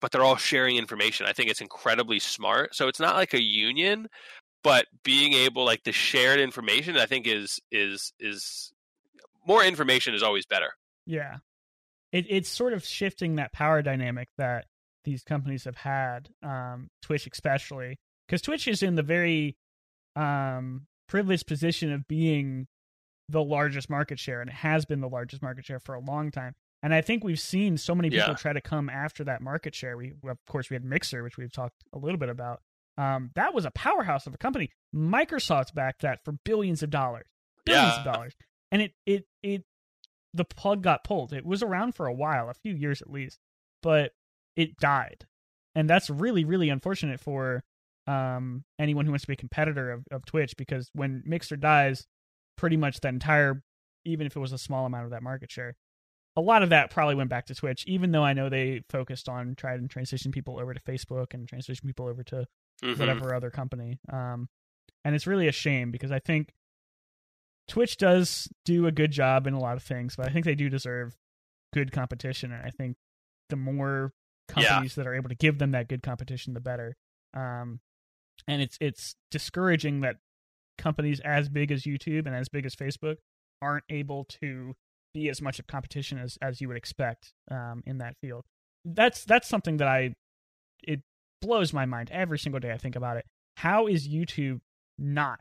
But 0.00 0.10
they're 0.10 0.24
all 0.24 0.36
sharing 0.36 0.76
information. 0.76 1.26
I 1.26 1.32
think 1.32 1.50
it's 1.50 1.60
incredibly 1.60 2.18
smart. 2.18 2.74
So 2.74 2.88
it's 2.88 2.98
not 2.98 3.14
like 3.14 3.34
a 3.34 3.42
union, 3.42 4.08
but 4.64 4.86
being 5.04 5.34
able 5.34 5.64
like 5.64 5.84
the 5.84 5.92
shared 5.92 6.40
information, 6.40 6.96
I 6.96 7.06
think 7.06 7.28
is 7.28 7.60
is 7.70 8.12
is 8.18 8.72
more 9.50 9.64
information 9.64 10.14
is 10.14 10.22
always 10.22 10.46
better. 10.46 10.70
Yeah. 11.06 11.38
It 12.12 12.26
it's 12.28 12.48
sort 12.48 12.72
of 12.72 12.84
shifting 12.84 13.36
that 13.36 13.52
power 13.52 13.82
dynamic 13.82 14.28
that 14.38 14.66
these 15.04 15.22
companies 15.22 15.64
have 15.64 15.76
had, 15.76 16.28
um, 16.42 16.88
Twitch 17.02 17.26
especially. 17.30 17.98
Because 18.26 18.42
Twitch 18.42 18.68
is 18.68 18.82
in 18.82 18.94
the 18.96 19.02
very 19.02 19.56
um 20.16 20.86
privileged 21.08 21.46
position 21.46 21.92
of 21.92 22.06
being 22.08 22.66
the 23.28 23.42
largest 23.42 23.88
market 23.90 24.18
share, 24.18 24.40
and 24.40 24.50
it 24.50 24.54
has 24.56 24.84
been 24.84 25.00
the 25.00 25.08
largest 25.08 25.42
market 25.42 25.64
share 25.64 25.78
for 25.80 25.94
a 25.94 26.00
long 26.00 26.30
time. 26.30 26.54
And 26.82 26.94
I 26.94 27.00
think 27.00 27.22
we've 27.22 27.38
seen 27.40 27.76
so 27.76 27.94
many 27.94 28.10
people 28.10 28.28
Yeah. 28.28 28.34
try 28.34 28.52
to 28.52 28.60
come 28.60 28.88
after 28.88 29.22
that 29.24 29.40
market 29.42 29.74
share. 29.74 29.96
We 29.96 30.14
of 30.28 30.38
course 30.46 30.70
we 30.70 30.74
had 30.74 30.84
Mixer, 30.84 31.22
which 31.22 31.36
we've 31.36 31.52
talked 31.52 31.76
a 31.92 31.98
little 31.98 32.18
bit 32.18 32.28
about. 32.28 32.60
Um, 32.98 33.30
that 33.34 33.54
was 33.54 33.64
a 33.64 33.70
powerhouse 33.70 34.26
of 34.26 34.34
a 34.34 34.38
company. 34.38 34.70
Microsoft 34.94 35.74
backed 35.74 36.02
that 36.02 36.24
for 36.24 36.32
billions 36.44 36.82
of 36.82 36.90
dollars, 36.90 37.26
billions 37.64 37.98
of 37.98 38.04
dollars, 38.04 38.34
and 38.70 38.82
it 38.82 38.92
it 39.06 39.26
it 39.42 39.64
the 40.34 40.44
plug 40.44 40.82
got 40.82 41.02
pulled. 41.04 41.32
It 41.32 41.44
was 41.44 41.62
around 41.62 41.94
for 41.94 42.06
a 42.06 42.12
while, 42.14 42.48
a 42.48 42.54
few 42.54 42.74
years 42.74 43.02
at 43.02 43.10
least, 43.10 43.38
but 43.82 44.12
it 44.56 44.76
died, 44.78 45.26
and 45.74 45.88
that's 45.88 46.10
really 46.10 46.44
really 46.44 46.68
unfortunate 46.68 47.20
for 47.20 47.62
um 48.06 48.64
anyone 48.78 49.04
who 49.04 49.12
wants 49.12 49.22
to 49.24 49.28
be 49.28 49.34
a 49.34 49.36
competitor 49.36 49.90
of, 49.92 50.04
of 50.10 50.24
Twitch 50.24 50.54
because 50.56 50.90
when 50.94 51.22
Mixer 51.26 51.56
dies, 51.56 52.06
pretty 52.56 52.76
much 52.76 53.00
the 53.00 53.08
entire, 53.08 53.62
even 54.04 54.26
if 54.26 54.36
it 54.36 54.40
was 54.40 54.52
a 54.52 54.58
small 54.58 54.86
amount 54.86 55.04
of 55.04 55.10
that 55.10 55.22
market 55.22 55.50
share, 55.50 55.76
a 56.36 56.40
lot 56.40 56.62
of 56.62 56.70
that 56.70 56.90
probably 56.90 57.14
went 57.14 57.28
back 57.30 57.46
to 57.46 57.54
Twitch. 57.54 57.84
Even 57.86 58.10
though 58.12 58.24
I 58.24 58.32
know 58.32 58.48
they 58.48 58.82
focused 58.88 59.28
on 59.28 59.54
trying 59.56 59.82
to 59.82 59.88
transition 59.88 60.32
people 60.32 60.58
over 60.58 60.72
to 60.74 60.80
Facebook 60.80 61.34
and 61.34 61.46
transition 61.48 61.86
people 61.86 62.06
over 62.06 62.22
to 62.24 62.46
Mhm. 62.82 62.98
whatever 62.98 63.34
other 63.34 63.50
company. 63.50 63.98
Um, 64.08 64.48
and 65.04 65.14
it's 65.14 65.26
really 65.26 65.48
a 65.48 65.52
shame 65.52 65.90
because 65.90 66.10
I 66.10 66.18
think 66.18 66.52
Twitch 67.70 67.96
does 67.96 68.48
do 68.66 68.86
a 68.86 68.92
good 68.92 69.12
job 69.12 69.46
in 69.46 69.54
a 69.54 69.58
lot 69.58 69.76
of 69.76 69.82
things, 69.82 70.16
but 70.16 70.26
I 70.28 70.30
think 70.32 70.44
they 70.44 70.54
do 70.56 70.68
deserve 70.68 71.16
good 71.72 71.92
competition. 71.92 72.52
And 72.52 72.66
I 72.66 72.70
think 72.70 72.96
the 73.48 73.56
more 73.56 74.12
Yeah. 74.48 74.54
companies 74.54 74.96
that 74.96 75.06
are 75.06 75.14
able 75.14 75.28
to 75.28 75.34
give 75.36 75.58
them 75.58 75.70
that 75.70 75.88
good 75.88 76.02
competition, 76.02 76.52
the 76.54 76.60
better. 76.60 76.96
Um, 77.32 77.80
and 78.48 78.60
it's 78.60 78.76
it's 78.80 79.14
discouraging 79.30 80.00
that 80.00 80.16
companies 80.78 81.20
as 81.20 81.48
big 81.48 81.70
as 81.70 81.84
YouTube 81.84 82.26
and 82.26 82.34
as 82.34 82.48
big 82.48 82.66
as 82.66 82.74
Facebook 82.74 83.16
aren't 83.62 83.84
able 83.88 84.24
to 84.24 84.74
be 85.14 85.28
as 85.28 85.40
much 85.40 85.58
of 85.60 85.66
competition 85.68 86.18
as 86.18 86.36
as 86.42 86.60
you 86.60 86.66
would 86.68 86.76
expect 86.76 87.32
um, 87.50 87.82
in 87.86 87.98
that 87.98 88.16
field. 88.20 88.44
That's 88.84 89.24
that's 89.24 89.46
something 89.48 89.76
that 89.76 89.86
I 89.88 90.14
it 90.82 91.02
blows 91.40 91.72
my 91.72 91.86
mind 91.86 92.10
every 92.10 92.38
single 92.38 92.58
day 92.60 92.72
I 92.72 92.78
think 92.78 92.96
about 92.96 93.16
it. 93.16 93.26
How 93.58 93.86
is 93.86 94.08
YouTube 94.08 94.60
not 94.98 95.40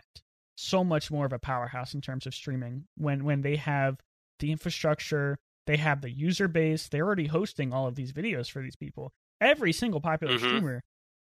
so 0.61 0.84
much 0.84 1.10
more 1.10 1.26
of 1.26 1.31
a 1.34 1.40
powerhouse 1.40 1.94
in 1.94 2.02
terms 2.02 2.26
of 2.27 2.34
streaming 2.34 2.86
when 2.98 3.23
when 3.23 3.41
they 3.41 3.56
have 3.56 3.98
the 4.40 4.52
infrastructure, 4.52 5.38
they 5.68 5.77
have 5.77 6.02
the 6.02 6.10
user 6.11 6.48
base, 6.48 6.88
they're 6.90 7.06
already 7.06 7.27
hosting 7.27 7.72
all 7.73 7.88
of 7.88 7.95
these 7.95 8.11
videos 8.11 8.49
for 8.52 8.61
these 8.61 8.76
people. 8.76 9.11
Every 9.41 9.72
single 9.72 10.02
popular 10.02 10.36
Mhm. 10.36 10.40
streamer 10.40 10.81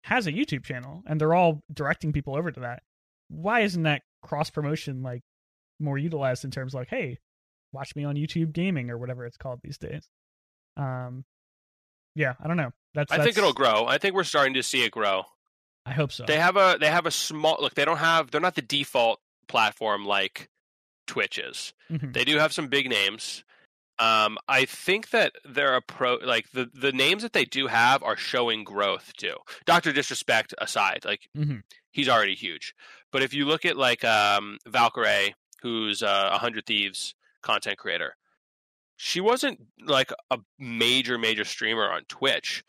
has 0.04 0.26
a 0.26 0.32
YouTube 0.32 0.64
channel 0.64 1.02
and 1.06 1.20
they're 1.20 1.34
all 1.34 1.62
directing 1.72 2.12
people 2.12 2.34
over 2.36 2.50
to 2.50 2.60
that. 2.60 2.82
Why 3.28 3.60
isn't 3.60 3.82
that 3.84 4.02
cross 4.22 4.50
promotion 4.50 5.02
like 5.02 5.22
more 5.78 5.98
utilized 5.98 6.44
in 6.44 6.50
terms 6.50 6.74
of 6.74 6.80
like, 6.80 6.88
hey, 6.88 7.18
watch 7.72 7.94
me 7.94 8.04
on 8.04 8.16
YouTube 8.16 8.52
gaming 8.52 8.90
or 8.90 8.98
whatever 8.98 9.24
it's 9.26 9.36
called 9.36 9.60
these 9.62 9.78
days? 9.78 10.08
Um 10.76 11.24
yeah, 12.16 12.34
I 12.40 12.48
don't 12.48 12.56
know. 12.56 12.72
That's 12.94 13.12
I 13.12 13.22
think 13.22 13.38
it'll 13.38 13.52
grow. 13.52 13.86
I 13.86 13.98
think 13.98 14.14
we're 14.16 14.24
starting 14.24 14.54
to 14.54 14.62
see 14.64 14.82
it 14.84 14.90
grow. 14.90 15.24
I 15.86 15.92
hope 15.92 16.12
so. 16.12 16.24
They 16.24 16.38
have 16.38 16.56
a 16.56 16.76
they 16.80 16.88
have 16.88 17.06
a 17.06 17.10
small 17.10 17.58
look. 17.60 17.74
They 17.74 17.84
don't 17.84 17.98
have 17.98 18.30
they're 18.30 18.40
not 18.40 18.54
the 18.54 18.62
default 18.62 19.20
platform 19.48 20.04
like 20.04 20.48
Twitch 21.06 21.38
is. 21.38 21.72
Mhm. 21.90 22.12
They 22.12 22.24
do 22.24 22.38
have 22.38 22.52
some 22.52 22.68
big 22.68 22.88
names. 22.88 23.44
Um, 23.98 24.38
I 24.48 24.64
think 24.64 25.10
that 25.10 25.32
their 25.44 25.74
approach, 25.76 26.22
like 26.24 26.50
the 26.52 26.70
the 26.72 26.92
names 26.92 27.22
that 27.22 27.34
they 27.34 27.44
do 27.44 27.66
have, 27.66 28.02
are 28.02 28.16
showing 28.16 28.64
growth 28.64 29.12
too. 29.18 29.34
Doctor 29.66 29.92
Disrespect 29.92 30.54
aside, 30.58 31.04
like 31.04 31.28
mm-hmm. 31.36 31.58
he's 31.90 32.08
already 32.08 32.34
huge, 32.34 32.74
But 33.12 33.22
if 33.22 33.34
you 33.34 33.44
look 33.44 33.66
at 33.66 33.76
like 33.76 34.02
um, 34.04 34.56
Valkyrae, 34.66 35.34
who's 35.62 36.00
a 36.00 36.38
Hundred 36.38 36.64
Thieves 36.64 37.14
content 37.42 37.76
creator, 37.76 38.16
she 38.96 39.20
wasn't 39.20 39.66
like 39.84 40.12
a 40.30 40.38
major 40.58 41.18
major 41.18 41.44
streamer 41.44 41.90
on 41.90 42.04
Twitch. 42.08 42.64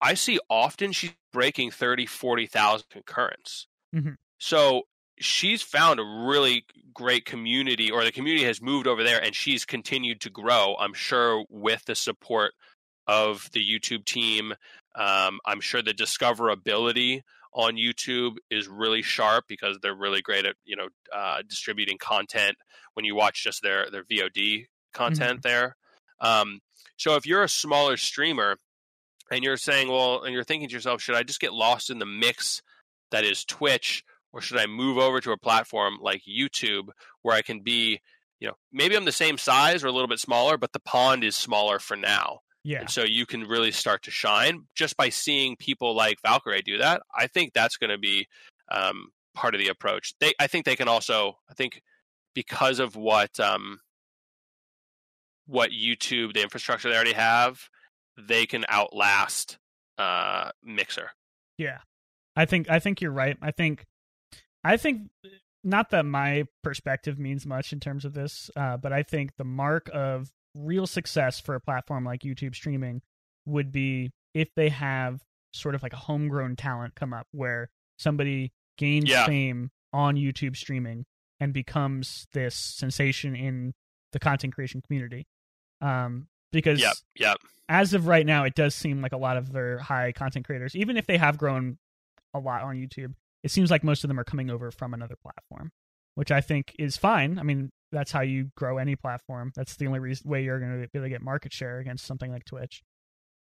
I 0.00 0.14
see 0.14 0.38
often 0.50 0.92
she's 0.92 1.14
breaking 1.32 1.70
30, 1.70 2.06
40,000 2.06 2.86
concurrents. 2.90 3.66
Mm-hmm. 3.94 4.12
So 4.38 4.82
she's 5.18 5.62
found 5.62 6.00
a 6.00 6.04
really 6.04 6.66
great 6.92 7.24
community, 7.24 7.90
or 7.90 8.04
the 8.04 8.12
community 8.12 8.44
has 8.44 8.60
moved 8.60 8.86
over 8.86 9.02
there, 9.02 9.22
and 9.22 9.34
she's 9.34 9.64
continued 9.64 10.20
to 10.22 10.30
grow. 10.30 10.76
I'm 10.78 10.94
sure 10.94 11.44
with 11.48 11.84
the 11.86 11.94
support 11.94 12.52
of 13.06 13.48
the 13.52 13.64
YouTube 13.64 14.04
team. 14.04 14.52
Um, 14.94 15.38
I'm 15.44 15.60
sure 15.60 15.82
the 15.82 15.92
discoverability 15.92 17.22
on 17.52 17.76
YouTube 17.76 18.36
is 18.50 18.68
really 18.68 19.02
sharp 19.02 19.46
because 19.48 19.78
they're 19.80 19.94
really 19.94 20.20
great 20.20 20.44
at 20.44 20.56
you 20.64 20.76
know 20.76 20.88
uh, 21.14 21.42
distributing 21.48 21.98
content 21.98 22.56
when 22.94 23.04
you 23.04 23.14
watch 23.14 23.42
just 23.42 23.62
their 23.62 23.90
their 23.90 24.04
VOD 24.04 24.66
content 24.92 25.40
mm-hmm. 25.40 25.48
there. 25.48 25.76
Um, 26.20 26.60
so 26.96 27.16
if 27.16 27.26
you're 27.26 27.42
a 27.42 27.48
smaller 27.48 27.96
streamer 27.96 28.56
and 29.30 29.42
you're 29.42 29.56
saying, 29.56 29.88
well, 29.88 30.22
and 30.22 30.32
you're 30.32 30.44
thinking 30.44 30.68
to 30.68 30.74
yourself, 30.74 31.02
should 31.02 31.16
I 31.16 31.22
just 31.22 31.40
get 31.40 31.52
lost 31.52 31.90
in 31.90 31.98
the 31.98 32.06
mix 32.06 32.62
that 33.10 33.24
is 33.24 33.44
Twitch, 33.44 34.04
or 34.32 34.40
should 34.40 34.58
I 34.58 34.66
move 34.66 34.98
over 34.98 35.20
to 35.20 35.32
a 35.32 35.38
platform 35.38 35.98
like 36.00 36.22
YouTube 36.28 36.88
where 37.22 37.34
I 37.34 37.42
can 37.42 37.60
be, 37.60 38.00
you 38.40 38.48
know, 38.48 38.54
maybe 38.72 38.96
I'm 38.96 39.04
the 39.04 39.12
same 39.12 39.38
size 39.38 39.82
or 39.82 39.86
a 39.86 39.92
little 39.92 40.08
bit 40.08 40.20
smaller, 40.20 40.58
but 40.58 40.72
the 40.72 40.80
pond 40.80 41.24
is 41.24 41.36
smaller 41.36 41.78
for 41.78 41.96
now. 41.96 42.40
Yeah. 42.64 42.80
And 42.80 42.90
so 42.90 43.04
you 43.04 43.26
can 43.26 43.44
really 43.44 43.70
start 43.70 44.02
to 44.02 44.10
shine 44.10 44.64
just 44.74 44.96
by 44.96 45.08
seeing 45.08 45.56
people 45.56 45.94
like 45.94 46.20
Valkyrae 46.22 46.64
do 46.64 46.78
that. 46.78 47.02
I 47.14 47.28
think 47.28 47.52
that's 47.52 47.76
going 47.76 47.90
to 47.90 47.98
be 47.98 48.26
um, 48.72 49.10
part 49.34 49.54
of 49.54 49.60
the 49.60 49.68
approach. 49.68 50.14
They, 50.20 50.32
I 50.40 50.48
think 50.48 50.64
they 50.64 50.74
can 50.74 50.88
also, 50.88 51.38
I 51.48 51.54
think 51.54 51.80
because 52.34 52.80
of 52.80 52.96
what 52.96 53.38
um, 53.38 53.78
what 55.46 55.70
YouTube, 55.70 56.34
the 56.34 56.42
infrastructure 56.42 56.90
they 56.90 56.96
already 56.96 57.12
have, 57.12 57.68
they 58.18 58.46
can 58.46 58.64
outlast 58.68 59.58
uh, 59.98 60.50
Mixer. 60.62 61.10
Yeah, 61.58 61.78
I 62.34 62.44
think 62.44 62.70
I 62.70 62.78
think 62.78 63.00
you're 63.00 63.12
right. 63.12 63.36
I 63.40 63.50
think 63.50 63.84
I 64.64 64.76
think 64.76 65.08
not 65.64 65.90
that 65.90 66.04
my 66.04 66.44
perspective 66.62 67.18
means 67.18 67.46
much 67.46 67.72
in 67.72 67.80
terms 67.80 68.04
of 68.04 68.14
this, 68.14 68.50
uh, 68.56 68.76
but 68.76 68.92
I 68.92 69.02
think 69.02 69.32
the 69.36 69.44
mark 69.44 69.90
of 69.92 70.30
real 70.54 70.86
success 70.86 71.40
for 71.40 71.54
a 71.54 71.60
platform 71.60 72.04
like 72.04 72.20
YouTube 72.20 72.54
streaming 72.54 73.02
would 73.46 73.72
be 73.72 74.12
if 74.34 74.48
they 74.54 74.68
have 74.68 75.22
sort 75.52 75.74
of 75.74 75.82
like 75.82 75.92
a 75.92 75.96
homegrown 75.96 76.56
talent 76.56 76.94
come 76.94 77.12
up 77.12 77.26
where 77.32 77.70
somebody 77.98 78.52
gains 78.76 79.08
yeah. 79.08 79.26
fame 79.26 79.70
on 79.92 80.16
YouTube 80.16 80.56
streaming 80.56 81.04
and 81.40 81.52
becomes 81.52 82.26
this 82.32 82.54
sensation 82.54 83.34
in 83.34 83.74
the 84.12 84.18
content 84.18 84.54
creation 84.54 84.82
community. 84.82 85.26
Um, 85.80 86.28
because 86.56 86.80
yep, 86.80 86.94
yep. 87.14 87.36
as 87.68 87.94
of 87.94 88.06
right 88.06 88.26
now, 88.26 88.44
it 88.44 88.54
does 88.54 88.74
seem 88.74 89.02
like 89.02 89.12
a 89.12 89.18
lot 89.18 89.36
of 89.36 89.52
their 89.52 89.78
high 89.78 90.12
content 90.12 90.46
creators, 90.46 90.74
even 90.74 90.96
if 90.96 91.06
they 91.06 91.18
have 91.18 91.38
grown 91.38 91.78
a 92.34 92.38
lot 92.38 92.62
on 92.62 92.76
YouTube, 92.76 93.14
it 93.42 93.50
seems 93.50 93.70
like 93.70 93.84
most 93.84 94.04
of 94.04 94.08
them 94.08 94.18
are 94.18 94.24
coming 94.24 94.50
over 94.50 94.70
from 94.70 94.94
another 94.94 95.16
platform, 95.16 95.70
which 96.14 96.30
I 96.30 96.40
think 96.40 96.74
is 96.78 96.96
fine. 96.96 97.38
I 97.38 97.42
mean, 97.42 97.70
that's 97.92 98.10
how 98.10 98.22
you 98.22 98.50
grow 98.56 98.78
any 98.78 98.96
platform. 98.96 99.52
That's 99.54 99.76
the 99.76 99.86
only 99.86 100.00
reason 100.00 100.28
way 100.28 100.42
you're 100.42 100.58
going 100.58 100.82
to 100.82 100.88
be 100.88 100.98
able 100.98 101.06
to 101.06 101.10
get 101.10 101.22
market 101.22 101.52
share 101.52 101.78
against 101.78 102.06
something 102.06 102.30
like 102.30 102.44
Twitch. 102.44 102.82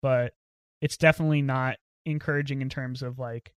But 0.02 0.34
it's 0.82 0.96
definitely 0.96 1.42
not 1.42 1.76
encouraging 2.04 2.60
in 2.60 2.68
terms 2.68 3.02
of 3.02 3.18
like 3.18 3.54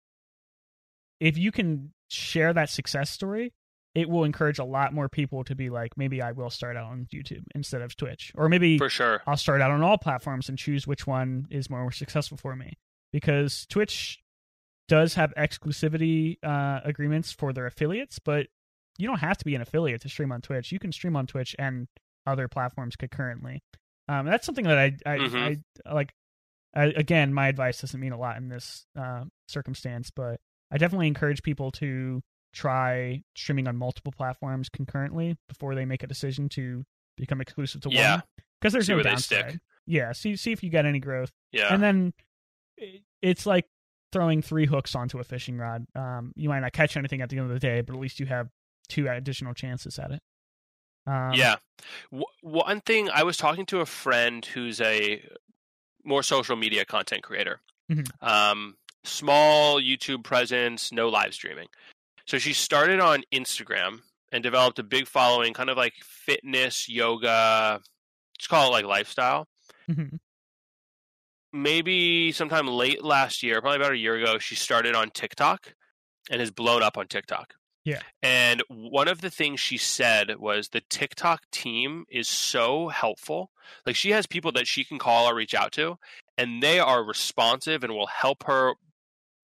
if 1.19 1.37
you 1.37 1.51
can 1.51 1.93
share 2.09 2.53
that 2.53 2.69
success 2.69 3.09
story, 3.09 3.53
it 3.95 4.09
will 4.09 4.25
encourage 4.25 4.59
a 4.59 4.65
lot 4.65 4.93
more 4.93 5.07
people 5.07 5.45
to 5.45 5.55
be 5.55 5.69
like, 5.69 5.97
maybe 5.97 6.21
I 6.21 6.33
will 6.33 6.49
start 6.49 6.75
out 6.75 6.91
on 6.91 7.07
YouTube 7.13 7.43
instead 7.55 7.81
of 7.81 7.95
Twitch, 7.95 8.33
or 8.35 8.49
maybe 8.49 8.77
for 8.77 8.89
sure 8.89 9.21
I'll 9.25 9.37
start 9.37 9.61
out 9.61 9.71
on 9.71 9.81
all 9.81 9.97
platforms 9.97 10.49
and 10.49 10.57
choose 10.57 10.85
which 10.85 11.07
one 11.07 11.47
is 11.49 11.69
more 11.69 11.91
successful 11.91 12.37
for 12.37 12.55
me. 12.55 12.73
Because 13.13 13.65
Twitch 13.67 14.19
does 14.89 15.13
have 15.13 15.33
exclusivity 15.35 16.37
uh, 16.43 16.81
agreements 16.83 17.31
for 17.31 17.53
their 17.53 17.65
affiliates, 17.65 18.19
but 18.19 18.47
you 18.97 19.07
don't 19.07 19.19
have 19.19 19.37
to 19.37 19.45
be 19.45 19.55
an 19.55 19.61
affiliate 19.61 20.01
to 20.01 20.09
stream 20.09 20.31
on 20.31 20.41
Twitch. 20.41 20.71
You 20.71 20.79
can 20.79 20.91
stream 20.91 21.15
on 21.15 21.25
Twitch 21.25 21.55
and 21.57 21.87
other 22.27 22.47
platforms 22.47 22.95
concurrently. 22.95 23.63
Um, 24.09 24.25
that's 24.25 24.45
something 24.45 24.65
that 24.65 24.77
I 24.77 24.97
I, 25.05 25.17
mm-hmm. 25.17 25.37
I 25.85 25.93
like. 25.93 26.13
I, 26.75 26.87
again, 26.87 27.33
my 27.33 27.47
advice 27.47 27.79
doesn't 27.79 27.99
mean 27.99 28.11
a 28.11 28.19
lot 28.19 28.35
in 28.35 28.49
this 28.49 28.85
uh, 28.99 29.23
circumstance, 29.47 30.11
but 30.11 30.41
I 30.69 30.77
definitely 30.77 31.07
encourage 31.07 31.41
people 31.41 31.71
to 31.73 32.21
try 32.55 33.21
streaming 33.35 33.67
on 33.67 33.75
multiple 33.75 34.13
platforms 34.15 34.69
concurrently 34.69 35.37
before 35.47 35.75
they 35.75 35.85
make 35.85 36.01
a 36.01 36.07
decision 36.07 36.49
to 36.49 36.83
become 37.17 37.41
exclusive 37.41 37.81
to 37.81 37.89
yeah. 37.91 38.15
one. 38.15 38.23
Because 38.59 38.73
there's 38.73 38.87
see 38.87 38.95
no 38.95 39.03
downside. 39.03 39.59
Yeah, 39.85 40.13
see 40.13 40.35
see 40.35 40.51
if 40.51 40.63
you 40.63 40.69
get 40.71 40.85
any 40.85 40.99
growth. 40.99 41.31
Yeah, 41.51 41.71
and 41.71 41.83
then 41.83 42.13
it's 43.21 43.45
like 43.45 43.65
throwing 44.11 44.41
three 44.41 44.65
hooks 44.65 44.95
onto 44.95 45.19
a 45.19 45.23
fishing 45.23 45.57
rod. 45.57 45.85
Um, 45.95 46.31
you 46.35 46.49
might 46.49 46.61
not 46.61 46.73
catch 46.73 46.97
anything 46.97 47.21
at 47.21 47.29
the 47.29 47.37
end 47.37 47.47
of 47.47 47.53
the 47.53 47.59
day, 47.59 47.81
but 47.81 47.93
at 47.93 47.99
least 47.99 48.19
you 48.19 48.25
have 48.25 48.47
two 48.87 49.07
additional 49.07 49.53
chances 49.53 49.99
at 49.99 50.11
it. 50.11 50.21
Um, 51.05 51.33
yeah. 51.33 51.57
W- 52.11 52.25
one 52.41 52.81
thing 52.81 53.09
I 53.13 53.23
was 53.23 53.37
talking 53.37 53.65
to 53.67 53.81
a 53.81 53.85
friend 53.85 54.43
who's 54.45 54.81
a 54.81 55.21
more 56.03 56.23
social 56.23 56.55
media 56.55 56.85
content 56.85 57.23
creator. 57.23 57.59
Mm-hmm. 57.91 58.27
Um, 58.27 58.77
small 59.03 59.79
YouTube 59.79 60.23
presence, 60.23 60.91
no 60.91 61.09
live 61.09 61.33
streaming. 61.33 61.67
So 62.25 62.37
she 62.37 62.53
started 62.53 62.99
on 62.99 63.23
Instagram 63.33 63.99
and 64.31 64.43
developed 64.43 64.79
a 64.79 64.83
big 64.83 65.07
following, 65.07 65.53
kind 65.53 65.69
of 65.69 65.77
like 65.77 65.93
fitness, 66.03 66.89
yoga, 66.89 67.79
just 68.37 68.49
call 68.49 68.69
it 68.69 68.71
like 68.71 68.85
lifestyle. 68.85 69.47
Mm-hmm. 69.89 70.17
Maybe 71.53 72.31
sometime 72.31 72.67
late 72.67 73.03
last 73.03 73.43
year, 73.43 73.61
probably 73.61 73.77
about 73.77 73.93
a 73.93 73.97
year 73.97 74.15
ago, 74.15 74.39
she 74.39 74.55
started 74.55 74.95
on 74.95 75.09
TikTok 75.11 75.73
and 76.29 76.39
has 76.41 76.51
blown 76.51 76.83
up 76.83 76.97
on 76.97 77.07
TikTok. 77.07 77.53
Yeah. 77.85 78.01
And 78.23 78.63
one 78.67 79.07
of 79.07 79.21
the 79.21 79.29
things 79.29 79.59
she 79.59 79.77
said 79.77 80.37
was 80.37 80.69
the 80.69 80.81
TikTok 80.89 81.43
team 81.51 82.05
is 82.09 82.27
so 82.27 82.89
helpful. 82.89 83.51
Like 83.85 83.95
she 83.95 84.09
has 84.09 84.25
people 84.25 84.51
that 84.53 84.67
she 84.67 84.83
can 84.83 84.97
call 84.97 85.29
or 85.29 85.35
reach 85.35 85.53
out 85.53 85.71
to, 85.73 85.97
and 86.37 86.63
they 86.63 86.79
are 86.79 87.05
responsive 87.05 87.83
and 87.83 87.93
will 87.93 88.07
help 88.07 88.43
her, 88.47 88.73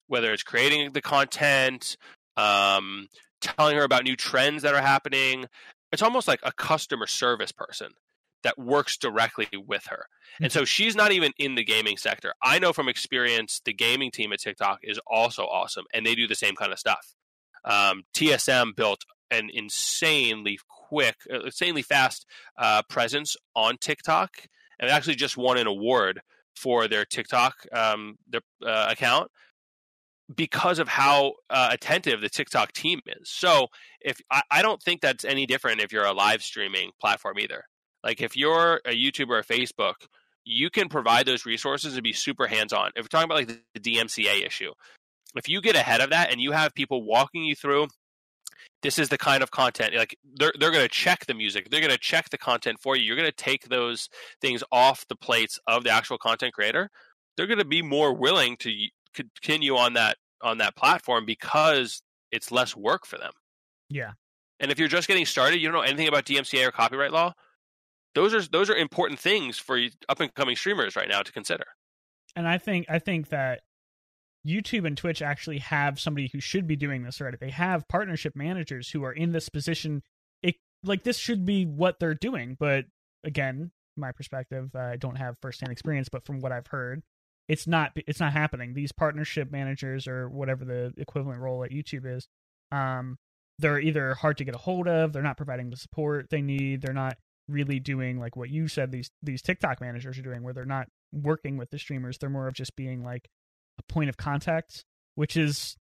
whether 0.07 0.33
it's 0.33 0.43
creating 0.43 0.91
the 0.91 1.03
content, 1.03 1.95
um, 2.37 3.07
telling 3.41 3.75
her 3.75 3.83
about 3.83 4.03
new 4.03 4.15
trends 4.15 4.63
that 4.63 4.73
are 4.73 4.81
happening. 4.81 5.45
It's 5.91 6.01
almost 6.01 6.27
like 6.27 6.39
a 6.43 6.51
customer 6.51 7.07
service 7.07 7.51
person 7.51 7.89
that 8.43 8.57
works 8.57 8.97
directly 8.97 9.47
with 9.67 9.85
her. 9.87 10.05
Mm-hmm. 10.35 10.45
And 10.45 10.53
so 10.53 10.65
she's 10.65 10.95
not 10.95 11.11
even 11.11 11.31
in 11.37 11.55
the 11.55 11.63
gaming 11.63 11.97
sector. 11.97 12.33
I 12.41 12.59
know 12.59 12.73
from 12.73 12.89
experience 12.89 13.61
the 13.63 13.73
gaming 13.73 14.11
team 14.11 14.33
at 14.33 14.39
TikTok 14.39 14.79
is 14.83 14.99
also 15.05 15.43
awesome 15.43 15.85
and 15.93 16.05
they 16.05 16.15
do 16.15 16.27
the 16.27 16.35
same 16.35 16.55
kind 16.55 16.71
of 16.71 16.79
stuff. 16.79 17.13
Um, 17.63 18.03
TSM 18.15 18.75
built 18.75 19.05
an 19.29 19.49
insanely 19.53 20.59
quick, 20.67 21.15
uh, 21.31 21.41
insanely 21.41 21.83
fast 21.83 22.25
uh, 22.57 22.81
presence 22.89 23.37
on 23.55 23.77
TikTok, 23.77 24.31
and 24.79 24.89
actually 24.89 25.15
just 25.15 25.37
won 25.37 25.57
an 25.57 25.67
award 25.67 26.21
for 26.55 26.87
their 26.87 27.05
TikTok 27.05 27.55
um, 27.71 28.17
their 28.27 28.41
uh, 28.65 28.87
account 28.89 29.31
because 30.35 30.79
of 30.79 30.87
how 30.87 31.33
uh, 31.49 31.69
attentive 31.71 32.21
the 32.21 32.29
TikTok 32.29 32.71
team 32.73 32.99
is. 33.05 33.29
So 33.29 33.67
if 33.99 34.19
I, 34.29 34.41
I, 34.51 34.61
don't 34.61 34.81
think 34.81 35.01
that's 35.01 35.25
any 35.25 35.45
different 35.45 35.81
if 35.81 35.91
you're 35.91 36.05
a 36.05 36.13
live 36.13 36.43
streaming 36.43 36.91
platform 36.99 37.39
either. 37.39 37.63
Like 38.03 38.21
if 38.21 38.35
you're 38.35 38.81
a 38.85 38.91
YouTube 38.91 39.29
or 39.29 39.41
Facebook, 39.43 39.95
you 40.43 40.69
can 40.69 40.89
provide 40.89 41.25
those 41.25 41.45
resources 41.45 41.93
and 41.93 42.03
be 42.03 42.13
super 42.13 42.47
hands 42.47 42.73
on. 42.73 42.91
If 42.95 43.03
we're 43.03 43.07
talking 43.09 43.25
about 43.25 43.37
like 43.37 43.47
the, 43.47 43.59
the 43.79 43.79
DMCA 43.79 44.45
issue, 44.45 44.71
if 45.35 45.47
you 45.47 45.61
get 45.61 45.75
ahead 45.75 46.01
of 46.01 46.09
that 46.09 46.31
and 46.31 46.41
you 46.41 46.51
have 46.51 46.73
people 46.73 47.03
walking 47.03 47.43
you 47.43 47.55
through 47.55 47.87
this 48.83 48.97
is 48.97 49.09
the 49.09 49.17
kind 49.17 49.43
of 49.43 49.51
content 49.51 49.95
like 49.95 50.15
they're 50.35 50.53
they're 50.59 50.71
going 50.71 50.83
to 50.83 50.89
check 50.89 51.25
the 51.25 51.33
music 51.33 51.69
they're 51.69 51.79
going 51.79 51.91
to 51.91 51.97
check 51.97 52.29
the 52.29 52.37
content 52.37 52.79
for 52.79 52.95
you 52.95 53.03
you're 53.03 53.15
going 53.15 53.29
to 53.29 53.31
take 53.31 53.69
those 53.69 54.09
things 54.39 54.63
off 54.71 55.07
the 55.07 55.15
plates 55.15 55.59
of 55.67 55.83
the 55.83 55.89
actual 55.89 56.17
content 56.17 56.53
creator 56.53 56.89
they're 57.35 57.47
going 57.47 57.59
to 57.59 57.65
be 57.65 57.81
more 57.81 58.13
willing 58.13 58.57
to 58.57 58.71
continue 59.13 59.75
on 59.75 59.93
that 59.93 60.17
on 60.41 60.57
that 60.57 60.75
platform 60.75 61.25
because 61.25 62.01
it's 62.31 62.51
less 62.51 62.75
work 62.75 63.05
for 63.05 63.17
them 63.17 63.31
yeah 63.89 64.11
and 64.59 64.71
if 64.71 64.79
you're 64.79 64.87
just 64.87 65.07
getting 65.07 65.25
started 65.25 65.57
you 65.57 65.67
don't 65.67 65.75
know 65.75 65.81
anything 65.81 66.07
about 66.07 66.25
DMCA 66.25 66.67
or 66.67 66.71
copyright 66.71 67.11
law 67.11 67.33
those 68.15 68.33
are 68.33 68.41
those 68.41 68.69
are 68.69 68.75
important 68.75 69.19
things 69.19 69.57
for 69.57 69.79
up 70.09 70.19
and 70.19 70.33
coming 70.33 70.55
streamers 70.55 70.95
right 70.95 71.09
now 71.09 71.21
to 71.21 71.31
consider 71.31 71.65
and 72.35 72.47
i 72.47 72.57
think 72.57 72.85
i 72.89 72.99
think 72.99 73.29
that 73.29 73.61
YouTube 74.47 74.87
and 74.87 74.97
Twitch 74.97 75.21
actually 75.21 75.59
have 75.59 75.99
somebody 75.99 76.29
who 76.31 76.39
should 76.39 76.67
be 76.67 76.75
doing 76.75 77.03
this 77.03 77.21
already. 77.21 77.37
They 77.39 77.51
have 77.51 77.87
partnership 77.87 78.35
managers 78.35 78.89
who 78.89 79.03
are 79.03 79.11
in 79.11 79.31
this 79.31 79.49
position. 79.49 80.01
It 80.41 80.55
like 80.83 81.03
this 81.03 81.17
should 81.17 81.45
be 81.45 81.65
what 81.65 81.99
they're 81.99 82.15
doing, 82.15 82.57
but 82.59 82.85
again, 83.23 83.71
my 83.95 84.11
perspective, 84.11 84.75
I 84.75 84.95
don't 84.95 85.17
have 85.17 85.37
firsthand 85.41 85.71
experience, 85.71 86.09
but 86.09 86.25
from 86.25 86.39
what 86.39 86.51
I've 86.51 86.67
heard, 86.67 87.03
it's 87.51 87.67
not 87.67 87.91
it's 87.95 88.19
not 88.19 88.33
happening. 88.33 88.73
These 88.73 88.91
partnership 88.93 89.51
managers 89.51 90.07
or 90.07 90.29
whatever 90.29 90.63
the 90.65 90.93
equivalent 90.97 91.39
role 91.41 91.63
at 91.63 91.71
YouTube 91.71 92.05
is, 92.05 92.27
um, 92.71 93.17
they're 93.59 93.79
either 93.79 94.13
hard 94.13 94.37
to 94.37 94.45
get 94.45 94.55
a 94.55 94.59
hold 94.59 94.87
of, 94.87 95.11
they're 95.13 95.21
not 95.21 95.37
providing 95.37 95.69
the 95.69 95.77
support 95.77 96.29
they 96.29 96.41
need, 96.41 96.81
they're 96.81 96.93
not 96.93 97.17
really 97.47 97.79
doing 97.79 98.17
like 98.19 98.35
what 98.37 98.49
you 98.49 98.67
said 98.67 98.91
these 98.91 99.11
these 99.21 99.41
TikTok 99.41 99.81
managers 99.81 100.17
are 100.17 100.21
doing, 100.21 100.43
where 100.43 100.53
they're 100.53 100.65
not 100.65 100.87
working 101.11 101.57
with 101.57 101.69
the 101.71 101.77
streamers. 101.79 102.17
They're 102.17 102.29
more 102.29 102.47
of 102.47 102.53
just 102.53 102.75
being 102.75 103.03
like 103.03 103.27
a 103.79 103.83
point 103.91 104.09
of 104.09 104.15
contact, 104.17 104.85
which 105.15 105.35
is 105.35 105.75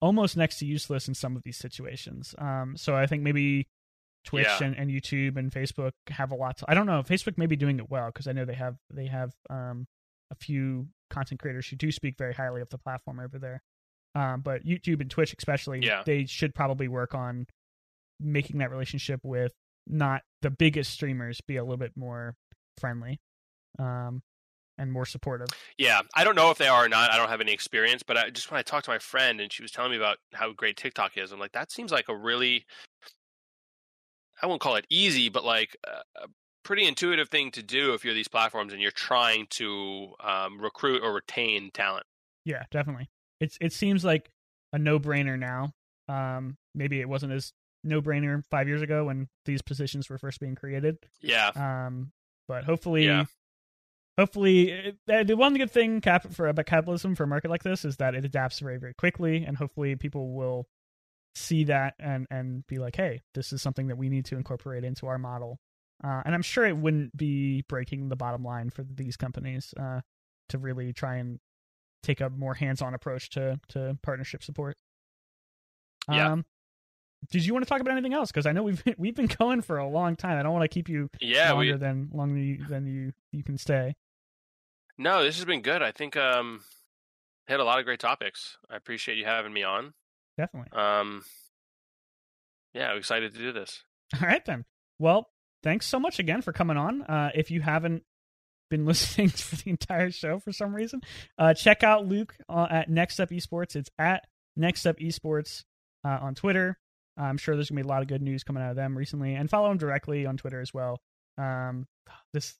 almost 0.00 0.36
next 0.36 0.58
to 0.58 0.66
useless 0.66 1.06
in 1.06 1.14
some 1.14 1.36
of 1.36 1.42
these 1.44 1.56
situations. 1.56 2.34
Um, 2.38 2.74
so 2.76 2.96
I 2.96 3.06
think 3.06 3.22
maybe 3.22 3.68
Twitch 4.24 4.46
Yeah. 4.46 4.66
and, 4.66 4.76
and 4.76 4.90
YouTube 4.90 5.36
and 5.36 5.52
Facebook 5.52 5.92
have 6.10 6.32
a 6.32 6.34
lot 6.34 6.56
to. 6.58 6.64
I 6.68 6.74
don't 6.74 6.86
know. 6.86 7.02
Facebook 7.04 7.38
may 7.38 7.46
be 7.46 7.56
doing 7.56 7.78
it 7.78 7.88
well 7.88 8.06
because 8.06 8.26
I 8.26 8.32
know 8.32 8.44
they 8.44 8.54
have 8.54 8.76
they 8.92 9.06
have 9.06 9.32
um, 9.48 9.86
a 10.32 10.34
few 10.34 10.88
content 11.12 11.40
creators 11.40 11.68
who 11.68 11.76
do 11.76 11.92
speak 11.92 12.16
very 12.18 12.34
highly 12.34 12.60
of 12.60 12.68
the 12.70 12.78
platform 12.78 13.20
over 13.20 13.38
there. 13.38 13.62
Um, 14.14 14.40
but 14.40 14.64
YouTube 14.64 15.00
and 15.00 15.10
Twitch, 15.10 15.34
especially, 15.38 15.80
Yeah. 15.80 16.02
they 16.04 16.26
should 16.26 16.54
probably 16.54 16.88
work 16.88 17.14
on 17.14 17.46
making 18.18 18.58
that 18.58 18.70
relationship 18.70 19.20
with 19.22 19.52
not 19.86 20.22
the 20.42 20.50
biggest 20.50 20.92
streamers 20.92 21.40
be 21.40 21.56
a 21.56 21.62
little 21.62 21.76
bit 21.76 21.92
more 21.96 22.34
friendly 22.78 23.20
um, 23.78 24.22
and 24.78 24.92
more 24.92 25.06
supportive. 25.06 25.48
Yeah, 25.78 26.00
I 26.14 26.24
don't 26.24 26.34
know 26.36 26.50
if 26.50 26.58
they 26.58 26.68
are 26.68 26.84
or 26.84 26.88
not. 26.88 27.10
I 27.10 27.16
don't 27.16 27.28
have 27.28 27.40
any 27.40 27.52
experience, 27.52 28.02
but 28.02 28.16
I 28.16 28.30
just 28.30 28.50
when 28.50 28.58
I 28.58 28.62
talked 28.62 28.84
to 28.84 28.90
my 28.90 28.98
friend 28.98 29.40
and 29.40 29.52
she 29.52 29.62
was 29.62 29.70
telling 29.72 29.90
me 29.92 29.96
about 29.96 30.18
how 30.34 30.52
great 30.52 30.76
TikTok 30.76 31.16
is, 31.16 31.32
I'm 31.32 31.40
like, 31.40 31.52
that 31.52 31.72
seems 31.72 31.90
like 31.90 32.08
a 32.08 32.16
really, 32.16 32.64
I 34.42 34.46
won't 34.46 34.60
call 34.60 34.76
it 34.76 34.86
easy, 34.90 35.28
but 35.28 35.44
like 35.44 35.76
a 35.84 36.28
pretty 36.64 36.86
intuitive 36.86 37.28
thing 37.28 37.50
to 37.52 37.62
do 37.62 37.94
if 37.94 38.04
you're 38.04 38.14
these 38.14 38.28
platforms 38.28 38.72
and 38.72 38.80
you're 38.82 38.90
trying 38.90 39.46
to 39.50 40.14
um, 40.20 40.60
recruit 40.60 41.02
or 41.02 41.12
retain 41.12 41.70
talent. 41.72 42.06
Yeah, 42.44 42.64
definitely. 42.70 43.08
It's 43.40 43.58
it 43.60 43.72
seems 43.72 44.04
like 44.04 44.30
a 44.72 44.78
no 44.78 44.98
brainer 44.98 45.38
now. 45.38 45.72
Um, 46.08 46.56
maybe 46.74 47.00
it 47.00 47.08
wasn't 47.08 47.32
as 47.32 47.52
no 47.84 48.00
brainer 48.00 48.42
five 48.50 48.68
years 48.68 48.82
ago 48.82 49.04
when 49.06 49.28
these 49.44 49.62
positions 49.62 50.08
were 50.08 50.18
first 50.18 50.40
being 50.40 50.54
created. 50.54 50.98
Yeah, 51.20 51.48
Um, 51.56 52.12
but 52.48 52.64
hopefully, 52.64 53.06
Yeah. 53.06 53.24
hopefully, 54.18 54.70
it, 54.70 54.96
uh, 55.10 55.24
the 55.24 55.36
one 55.36 55.54
good 55.54 55.70
thing 55.70 56.00
cap- 56.00 56.32
for 56.32 56.48
about 56.48 56.66
capitalism 56.66 57.14
for 57.14 57.24
a 57.24 57.26
market 57.26 57.50
like 57.50 57.62
this 57.62 57.84
is 57.84 57.96
that 57.96 58.14
it 58.14 58.24
adapts 58.24 58.60
very 58.60 58.78
very 58.78 58.94
quickly, 58.94 59.44
and 59.44 59.56
hopefully 59.56 59.96
people 59.96 60.32
will 60.34 60.66
see 61.34 61.64
that 61.64 61.94
and 61.98 62.26
and 62.30 62.66
be 62.66 62.78
like, 62.78 62.96
hey, 62.96 63.20
this 63.34 63.52
is 63.52 63.62
something 63.62 63.88
that 63.88 63.96
we 63.96 64.08
need 64.08 64.24
to 64.26 64.36
incorporate 64.36 64.84
into 64.84 65.06
our 65.06 65.18
model. 65.18 65.58
Uh, 66.04 66.22
and 66.24 66.34
I'm 66.34 66.42
sure 66.42 66.64
it 66.66 66.76
wouldn't 66.76 67.16
be 67.16 67.62
breaking 67.68 68.08
the 68.08 68.16
bottom 68.16 68.44
line 68.44 68.70
for 68.70 68.82
these 68.82 69.16
companies 69.16 69.72
uh, 69.78 70.00
to 70.48 70.58
really 70.58 70.92
try 70.92 71.16
and 71.16 71.38
take 72.02 72.20
a 72.20 72.28
more 72.30 72.54
hands-on 72.54 72.94
approach 72.94 73.30
to 73.30 73.60
to 73.68 73.96
partnership 74.02 74.42
support. 74.42 74.76
Yeah. 76.10 76.32
Um, 76.32 76.44
did 77.30 77.44
you 77.46 77.52
want 77.52 77.64
to 77.64 77.68
talk 77.68 77.80
about 77.80 77.92
anything 77.92 78.14
else? 78.14 78.32
Because 78.32 78.46
I 78.46 78.52
know 78.52 78.64
we've 78.64 78.82
been, 78.84 78.94
we've 78.98 79.14
been 79.14 79.28
going 79.28 79.62
for 79.62 79.78
a 79.78 79.88
long 79.88 80.16
time. 80.16 80.38
I 80.38 80.42
don't 80.42 80.52
want 80.52 80.64
to 80.64 80.68
keep 80.68 80.88
you 80.88 81.08
yeah. 81.20 81.52
longer 81.52 81.72
We 81.72 81.78
than 81.78 82.10
longer 82.12 82.34
than 82.34 82.44
you, 82.44 82.64
than 82.68 82.86
you 82.86 83.12
you 83.30 83.44
can 83.44 83.56
stay. 83.58 83.94
no, 84.98 85.22
this 85.22 85.36
has 85.36 85.44
been 85.44 85.62
good. 85.62 85.82
I 85.82 85.92
think 85.92 86.16
um, 86.16 86.62
hit 87.46 87.60
a 87.60 87.64
lot 87.64 87.78
of 87.78 87.84
great 87.84 88.00
topics. 88.00 88.58
I 88.68 88.76
appreciate 88.76 89.18
you 89.18 89.24
having 89.24 89.52
me 89.52 89.62
on. 89.62 89.94
Definitely. 90.36 90.76
Um, 90.76 91.24
yeah, 92.74 92.90
I'm 92.90 92.98
excited 92.98 93.32
to 93.34 93.38
do 93.38 93.52
this. 93.52 93.84
All 94.20 94.26
right 94.26 94.44
then. 94.44 94.64
Well, 94.98 95.28
thanks 95.62 95.86
so 95.86 95.98
much 96.00 96.18
again 96.18 96.42
for 96.42 96.52
coming 96.52 96.76
on. 96.76 97.02
Uh, 97.02 97.30
if 97.34 97.50
you 97.50 97.60
haven't 97.60 98.02
been 98.70 98.84
listening 98.86 99.28
for 99.28 99.56
the 99.56 99.70
entire 99.70 100.10
show 100.10 100.38
for 100.38 100.52
some 100.52 100.74
reason, 100.74 101.00
uh, 101.38 101.54
check 101.54 101.82
out 101.82 102.06
Luke 102.06 102.34
uh, 102.48 102.66
at 102.70 102.90
Next 102.90 103.20
Up 103.20 103.30
Esports. 103.30 103.76
It's 103.76 103.90
at 103.98 104.26
Next 104.56 104.86
Up 104.86 104.98
Esports 104.98 105.64
uh, 106.04 106.18
on 106.20 106.34
Twitter. 106.34 106.78
I'm 107.16 107.36
sure 107.36 107.54
there's 107.54 107.68
gonna 107.68 107.82
be 107.82 107.86
a 107.86 107.90
lot 107.90 108.00
of 108.02 108.08
good 108.08 108.22
news 108.22 108.42
coming 108.42 108.62
out 108.62 108.70
of 108.70 108.76
them 108.76 108.96
recently, 108.96 109.34
and 109.34 109.50
follow 109.50 109.68
them 109.68 109.76
directly 109.78 110.24
on 110.24 110.36
Twitter 110.38 110.60
as 110.60 110.72
well. 110.72 110.98
Um, 111.36 111.86
this 112.32 112.54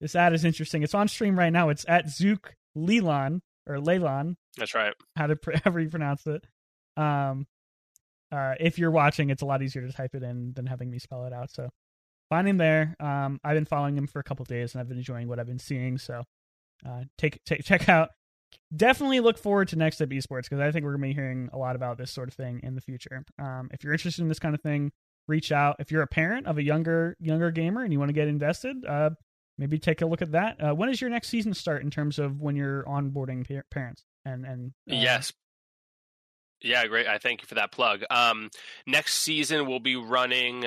this 0.00 0.14
ad 0.16 0.32
is 0.32 0.44
interesting. 0.44 0.82
It's 0.82 0.94
on 0.94 1.08
stream 1.08 1.38
right 1.38 1.52
now. 1.52 1.68
It's 1.68 1.84
at 1.88 2.08
Zook 2.08 2.54
Lelan 2.74 3.40
or 3.66 3.76
Leylon, 3.76 4.36
That's 4.56 4.74
right. 4.74 4.94
how 5.16 5.26
to 5.26 5.36
pr- 5.36 5.52
however 5.64 5.80
you 5.80 5.90
pronounce 5.90 6.26
it. 6.26 6.46
Um, 6.96 7.46
uh, 8.32 8.54
if 8.60 8.78
you're 8.78 8.90
watching, 8.90 9.28
it's 9.30 9.42
a 9.42 9.46
lot 9.46 9.62
easier 9.62 9.86
to 9.86 9.92
type 9.92 10.14
it 10.14 10.22
in 10.22 10.52
than 10.54 10.66
having 10.66 10.90
me 10.90 10.98
spell 10.98 11.24
it 11.26 11.32
out. 11.34 11.50
So 11.50 11.68
find 12.28 12.48
him 12.48 12.56
there. 12.56 12.96
Um, 13.00 13.40
I've 13.44 13.54
been 13.54 13.64
following 13.64 13.96
him 13.96 14.06
for 14.06 14.20
a 14.20 14.24
couple 14.24 14.44
days 14.44 14.74
and 14.74 14.80
I've 14.80 14.88
been 14.88 14.98
enjoying 14.98 15.28
what 15.28 15.38
I've 15.38 15.46
been 15.46 15.58
seeing. 15.58 15.98
So 15.98 16.24
uh, 16.86 17.04
take 17.16 17.42
take 17.44 17.64
check 17.64 17.88
out. 17.88 18.10
Definitely 18.74 19.20
look 19.20 19.38
forward 19.38 19.68
to 19.68 19.76
next 19.76 20.00
up 20.00 20.08
esports 20.08 20.44
because 20.44 20.60
I 20.60 20.70
think 20.70 20.84
we're 20.84 20.92
gonna 20.92 21.06
be 21.08 21.14
hearing 21.14 21.50
a 21.52 21.58
lot 21.58 21.76
about 21.76 21.98
this 21.98 22.10
sort 22.10 22.28
of 22.28 22.34
thing 22.34 22.60
in 22.62 22.74
the 22.74 22.80
future. 22.80 23.24
Um, 23.38 23.68
if 23.72 23.84
you're 23.84 23.92
interested 23.92 24.22
in 24.22 24.28
this 24.28 24.38
kind 24.38 24.54
of 24.54 24.62
thing, 24.62 24.92
reach 25.26 25.52
out. 25.52 25.76
If 25.78 25.90
you're 25.90 26.02
a 26.02 26.06
parent 26.06 26.46
of 26.46 26.58
a 26.58 26.62
younger 26.62 27.16
younger 27.20 27.50
gamer 27.50 27.82
and 27.82 27.92
you 27.92 27.98
want 27.98 28.08
to 28.08 28.14
get 28.14 28.28
invested, 28.28 28.84
uh, 28.86 29.10
maybe 29.58 29.78
take 29.78 30.00
a 30.00 30.06
look 30.06 30.22
at 30.22 30.32
that. 30.32 30.62
Uh, 30.62 30.74
when 30.74 30.88
does 30.88 31.00
your 31.00 31.10
next 31.10 31.28
season 31.28 31.52
start 31.54 31.82
in 31.82 31.90
terms 31.90 32.18
of 32.18 32.40
when 32.40 32.56
you're 32.56 32.84
onboarding 32.84 33.46
pa- 33.46 33.62
parents 33.70 34.04
and 34.24 34.44
and 34.46 34.72
uh, 34.90 34.94
Yes. 34.94 35.32
Yeah, 36.60 36.84
great. 36.88 37.06
I 37.06 37.18
thank 37.18 37.42
you 37.42 37.46
for 37.46 37.54
that 37.54 37.70
plug. 37.70 38.02
Um, 38.10 38.50
next 38.86 39.18
season 39.18 39.66
we'll 39.68 39.78
be 39.78 39.94
running. 39.96 40.64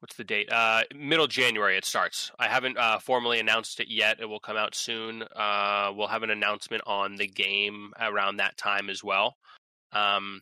What's 0.00 0.14
the 0.14 0.24
date? 0.24 0.50
Uh, 0.52 0.82
middle 0.94 1.26
January 1.26 1.76
it 1.76 1.84
starts. 1.84 2.30
I 2.38 2.46
haven't 2.46 2.78
uh, 2.78 3.00
formally 3.00 3.40
announced 3.40 3.80
it 3.80 3.88
yet. 3.88 4.20
It 4.20 4.26
will 4.26 4.38
come 4.38 4.56
out 4.56 4.76
soon. 4.76 5.24
Uh, 5.34 5.92
we'll 5.94 6.06
have 6.06 6.22
an 6.22 6.30
announcement 6.30 6.84
on 6.86 7.16
the 7.16 7.26
game 7.26 7.92
around 8.00 8.36
that 8.36 8.56
time 8.56 8.90
as 8.90 9.02
well. 9.02 9.36
Um, 9.92 10.40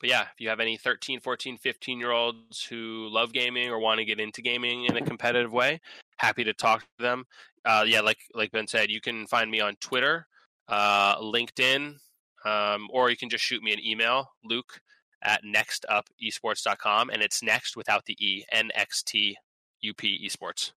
but 0.00 0.10
yeah, 0.10 0.22
if 0.22 0.40
you 0.40 0.48
have 0.48 0.58
any 0.58 0.76
13, 0.76 1.20
14, 1.20 1.58
15 1.58 2.00
year 2.00 2.10
olds 2.10 2.64
who 2.64 3.08
love 3.10 3.32
gaming 3.32 3.68
or 3.68 3.78
want 3.78 3.98
to 3.98 4.04
get 4.04 4.18
into 4.18 4.42
gaming 4.42 4.86
in 4.86 4.96
a 4.96 5.02
competitive 5.02 5.52
way, 5.52 5.80
happy 6.16 6.42
to 6.42 6.52
talk 6.52 6.80
to 6.80 7.02
them. 7.02 7.26
Uh, 7.64 7.84
yeah, 7.86 8.00
like 8.00 8.18
like 8.34 8.50
Ben 8.50 8.66
said, 8.66 8.90
you 8.90 9.00
can 9.00 9.26
find 9.26 9.50
me 9.50 9.60
on 9.60 9.76
Twitter, 9.76 10.26
uh, 10.68 11.16
LinkedIn, 11.18 11.96
um, 12.44 12.88
or 12.90 13.10
you 13.10 13.16
can 13.16 13.28
just 13.28 13.44
shoot 13.44 13.62
me 13.62 13.72
an 13.72 13.84
email, 13.84 14.30
Luke 14.42 14.80
at 15.22 15.42
nextupesports.com, 15.44 17.10
and 17.10 17.22
it's 17.22 17.42
next 17.42 17.76
without 17.76 18.06
the 18.06 18.16
E, 18.18 18.44
N 18.50 18.70
X 18.74 19.02
T 19.02 19.36
U 19.82 19.94
P 19.94 20.28
esports. 20.28 20.72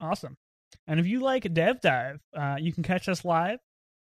Awesome. 0.00 0.36
And 0.86 1.00
if 1.00 1.06
you 1.06 1.20
like 1.20 1.52
Dev 1.52 1.80
Dive, 1.80 2.20
uh, 2.36 2.56
you 2.58 2.72
can 2.72 2.82
catch 2.82 3.08
us 3.08 3.24
live. 3.24 3.58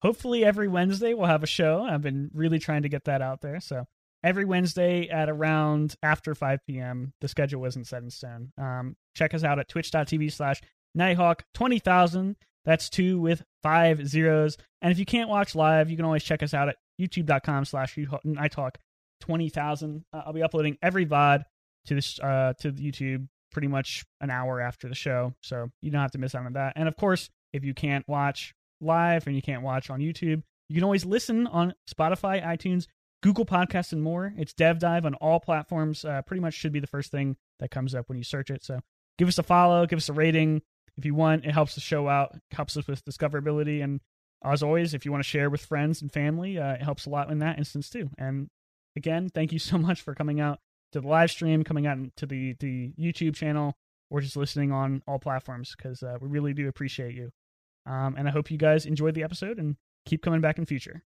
Hopefully, 0.03 0.45
every 0.45 0.69
Wednesday 0.69 1.15
we'll 1.15 1.27
have 1.27 1.43
a 1.43 1.49
show. 1.49 1.83
I've 1.83 2.03
been 2.03 2.31
really 2.35 2.59
trying 2.59 2.83
to 2.83 2.89
get 2.89 3.05
that 3.05 3.23
out 3.23 3.41
there. 3.41 3.61
So 3.61 3.87
every 4.23 4.45
Wednesday 4.45 5.09
at 5.09 5.29
around 5.29 5.97
after 6.03 6.35
5 6.35 6.61
p.m. 6.67 7.13
The 7.21 7.29
schedule 7.29 7.61
wasn't 7.61 7.87
set 7.87 8.03
in 8.03 8.11
stone. 8.11 8.53
Um, 8.59 8.97
check 9.15 9.35
us 9.35 9.45
out 9.45 9.59
at 9.59 9.69
twitch.tv 9.69 10.33
slash 10.33 10.61
Nighthawk 10.95 11.45
20,000. 11.55 12.37
That's 12.65 12.91
two 12.91 13.21
with 13.21 13.45
five 13.63 14.07
zeros. 14.07 14.57
And 14.83 14.93
if 14.93 14.99
you 14.99 15.07
can't 15.07 15.31
watch 15.31 15.55
live, 15.55 15.89
you 15.89 15.97
can 15.97 16.05
always 16.05 16.25
check 16.25 16.43
us 16.43 16.53
out 16.53 16.69
at 16.69 16.77
youtube.com 17.01 17.65
slash 17.65 17.97
Nighthawk 18.25 18.79
20,000. 19.21 20.05
Uh, 20.13 20.23
I'll 20.27 20.33
be 20.33 20.43
uploading 20.43 20.77
every 20.83 21.07
VOD 21.07 21.45
to 21.87 21.95
this 21.95 22.19
uh, 22.21 22.53
to 22.61 22.73
YouTube 22.73 23.29
pretty 23.53 23.69
much 23.69 24.05
an 24.21 24.31
hour 24.31 24.61
after 24.61 24.89
the 24.89 24.95
show, 24.95 25.35
so 25.41 25.71
you 25.81 25.91
don't 25.91 26.01
have 26.01 26.11
to 26.13 26.19
miss 26.19 26.35
out 26.35 26.47
on 26.47 26.53
that. 26.55 26.75
And 26.77 26.89
of 26.89 26.97
course, 26.97 27.31
if 27.53 27.65
you 27.65 27.75
can't 27.75 28.07
watch 28.09 28.55
live 28.81 29.27
and 29.27 29.35
you 29.35 29.43
can't 29.43 29.63
watch 29.63 29.89
on 29.89 30.01
YouTube, 30.01 30.43
you 30.69 30.75
can 30.75 30.85
always 30.85 31.05
listen 31.05 31.47
on 31.47 31.75
Spotify, 31.89 32.45
iTunes, 32.45 32.87
Google 33.23 33.47
Podcasts, 33.47 33.93
and 33.93 34.03
more. 34.03 34.35
It's 34.37 34.53
Dev 34.53 34.79
Dive 34.79 35.07
on 35.07 35.15
all 35.15 35.41
platforms. 35.41 36.05
Uh, 36.05 36.23
pretty 36.23 36.41
much 36.41 36.55
should 36.55 36.73
be 36.73 36.81
the 36.81 36.87
first 36.87 37.11
thing 37.11 37.37
that 37.61 37.71
comes 37.71 37.95
up 37.95 38.09
when 38.09 38.19
you 38.19 38.25
search 38.25 38.51
it. 38.51 38.65
So 38.65 38.81
give 39.19 39.29
us 39.29 39.39
a 39.39 39.43
follow, 39.43 39.87
give 39.87 39.97
us 39.97 40.09
a 40.09 40.13
rating 40.13 40.63
if 40.97 41.05
you 41.05 41.15
want. 41.15 41.45
It 41.45 41.53
helps 41.53 41.75
the 41.75 41.81
show 41.81 42.09
out, 42.09 42.37
helps 42.51 42.77
us 42.77 42.87
with 42.87 43.05
discoverability, 43.05 43.83
and 43.83 44.01
as 44.45 44.63
always, 44.63 44.95
if 44.95 45.05
you 45.05 45.13
want 45.13 45.25
to 45.25 45.29
share 45.29 45.51
with 45.51 45.65
friends 45.65 46.03
and 46.03 46.13
family, 46.13 46.59
uh, 46.59 46.75
it 46.75 46.83
helps 46.83 47.07
a 47.07 47.11
lot 47.11 47.31
in 47.31 47.39
that 47.41 47.59
instance 47.59 47.89
too. 47.89 48.11
And 48.19 48.49
again, 48.97 49.29
thank 49.29 49.53
you 49.53 49.59
so 49.59 49.79
much 49.87 50.03
for 50.03 50.15
coming 50.15 50.41
out 50.41 50.61
to 50.93 51.01
the 51.01 51.09
live 51.09 51.31
stream, 51.31 51.63
coming 51.63 51.87
out 51.87 51.99
to 52.17 52.27
the 52.27 52.55
the 52.61 52.93
YouTube 52.99 53.35
channel, 53.35 53.77
or 54.11 54.21
just 54.21 54.37
listening 54.37 54.73
on 54.73 55.03
all 55.07 55.19
platforms 55.19 55.75
because 55.77 56.03
uh, 56.03 56.17
we 56.21 56.29
really 56.29 56.55
do 56.55 56.69
appreciate 56.69 57.15
you. 57.15 57.31
Um, 57.87 58.17
and 58.19 58.27
I 58.27 58.31
hope 58.33 58.51
you 58.51 58.59
guys 58.59 58.87
enjoyed 58.87 59.15
the 59.15 59.23
episode 59.23 59.59
and 59.59 59.77
keep 60.05 60.23
coming 60.23 60.41
back 60.41 60.59
in 60.59 60.67
future. 60.67 61.05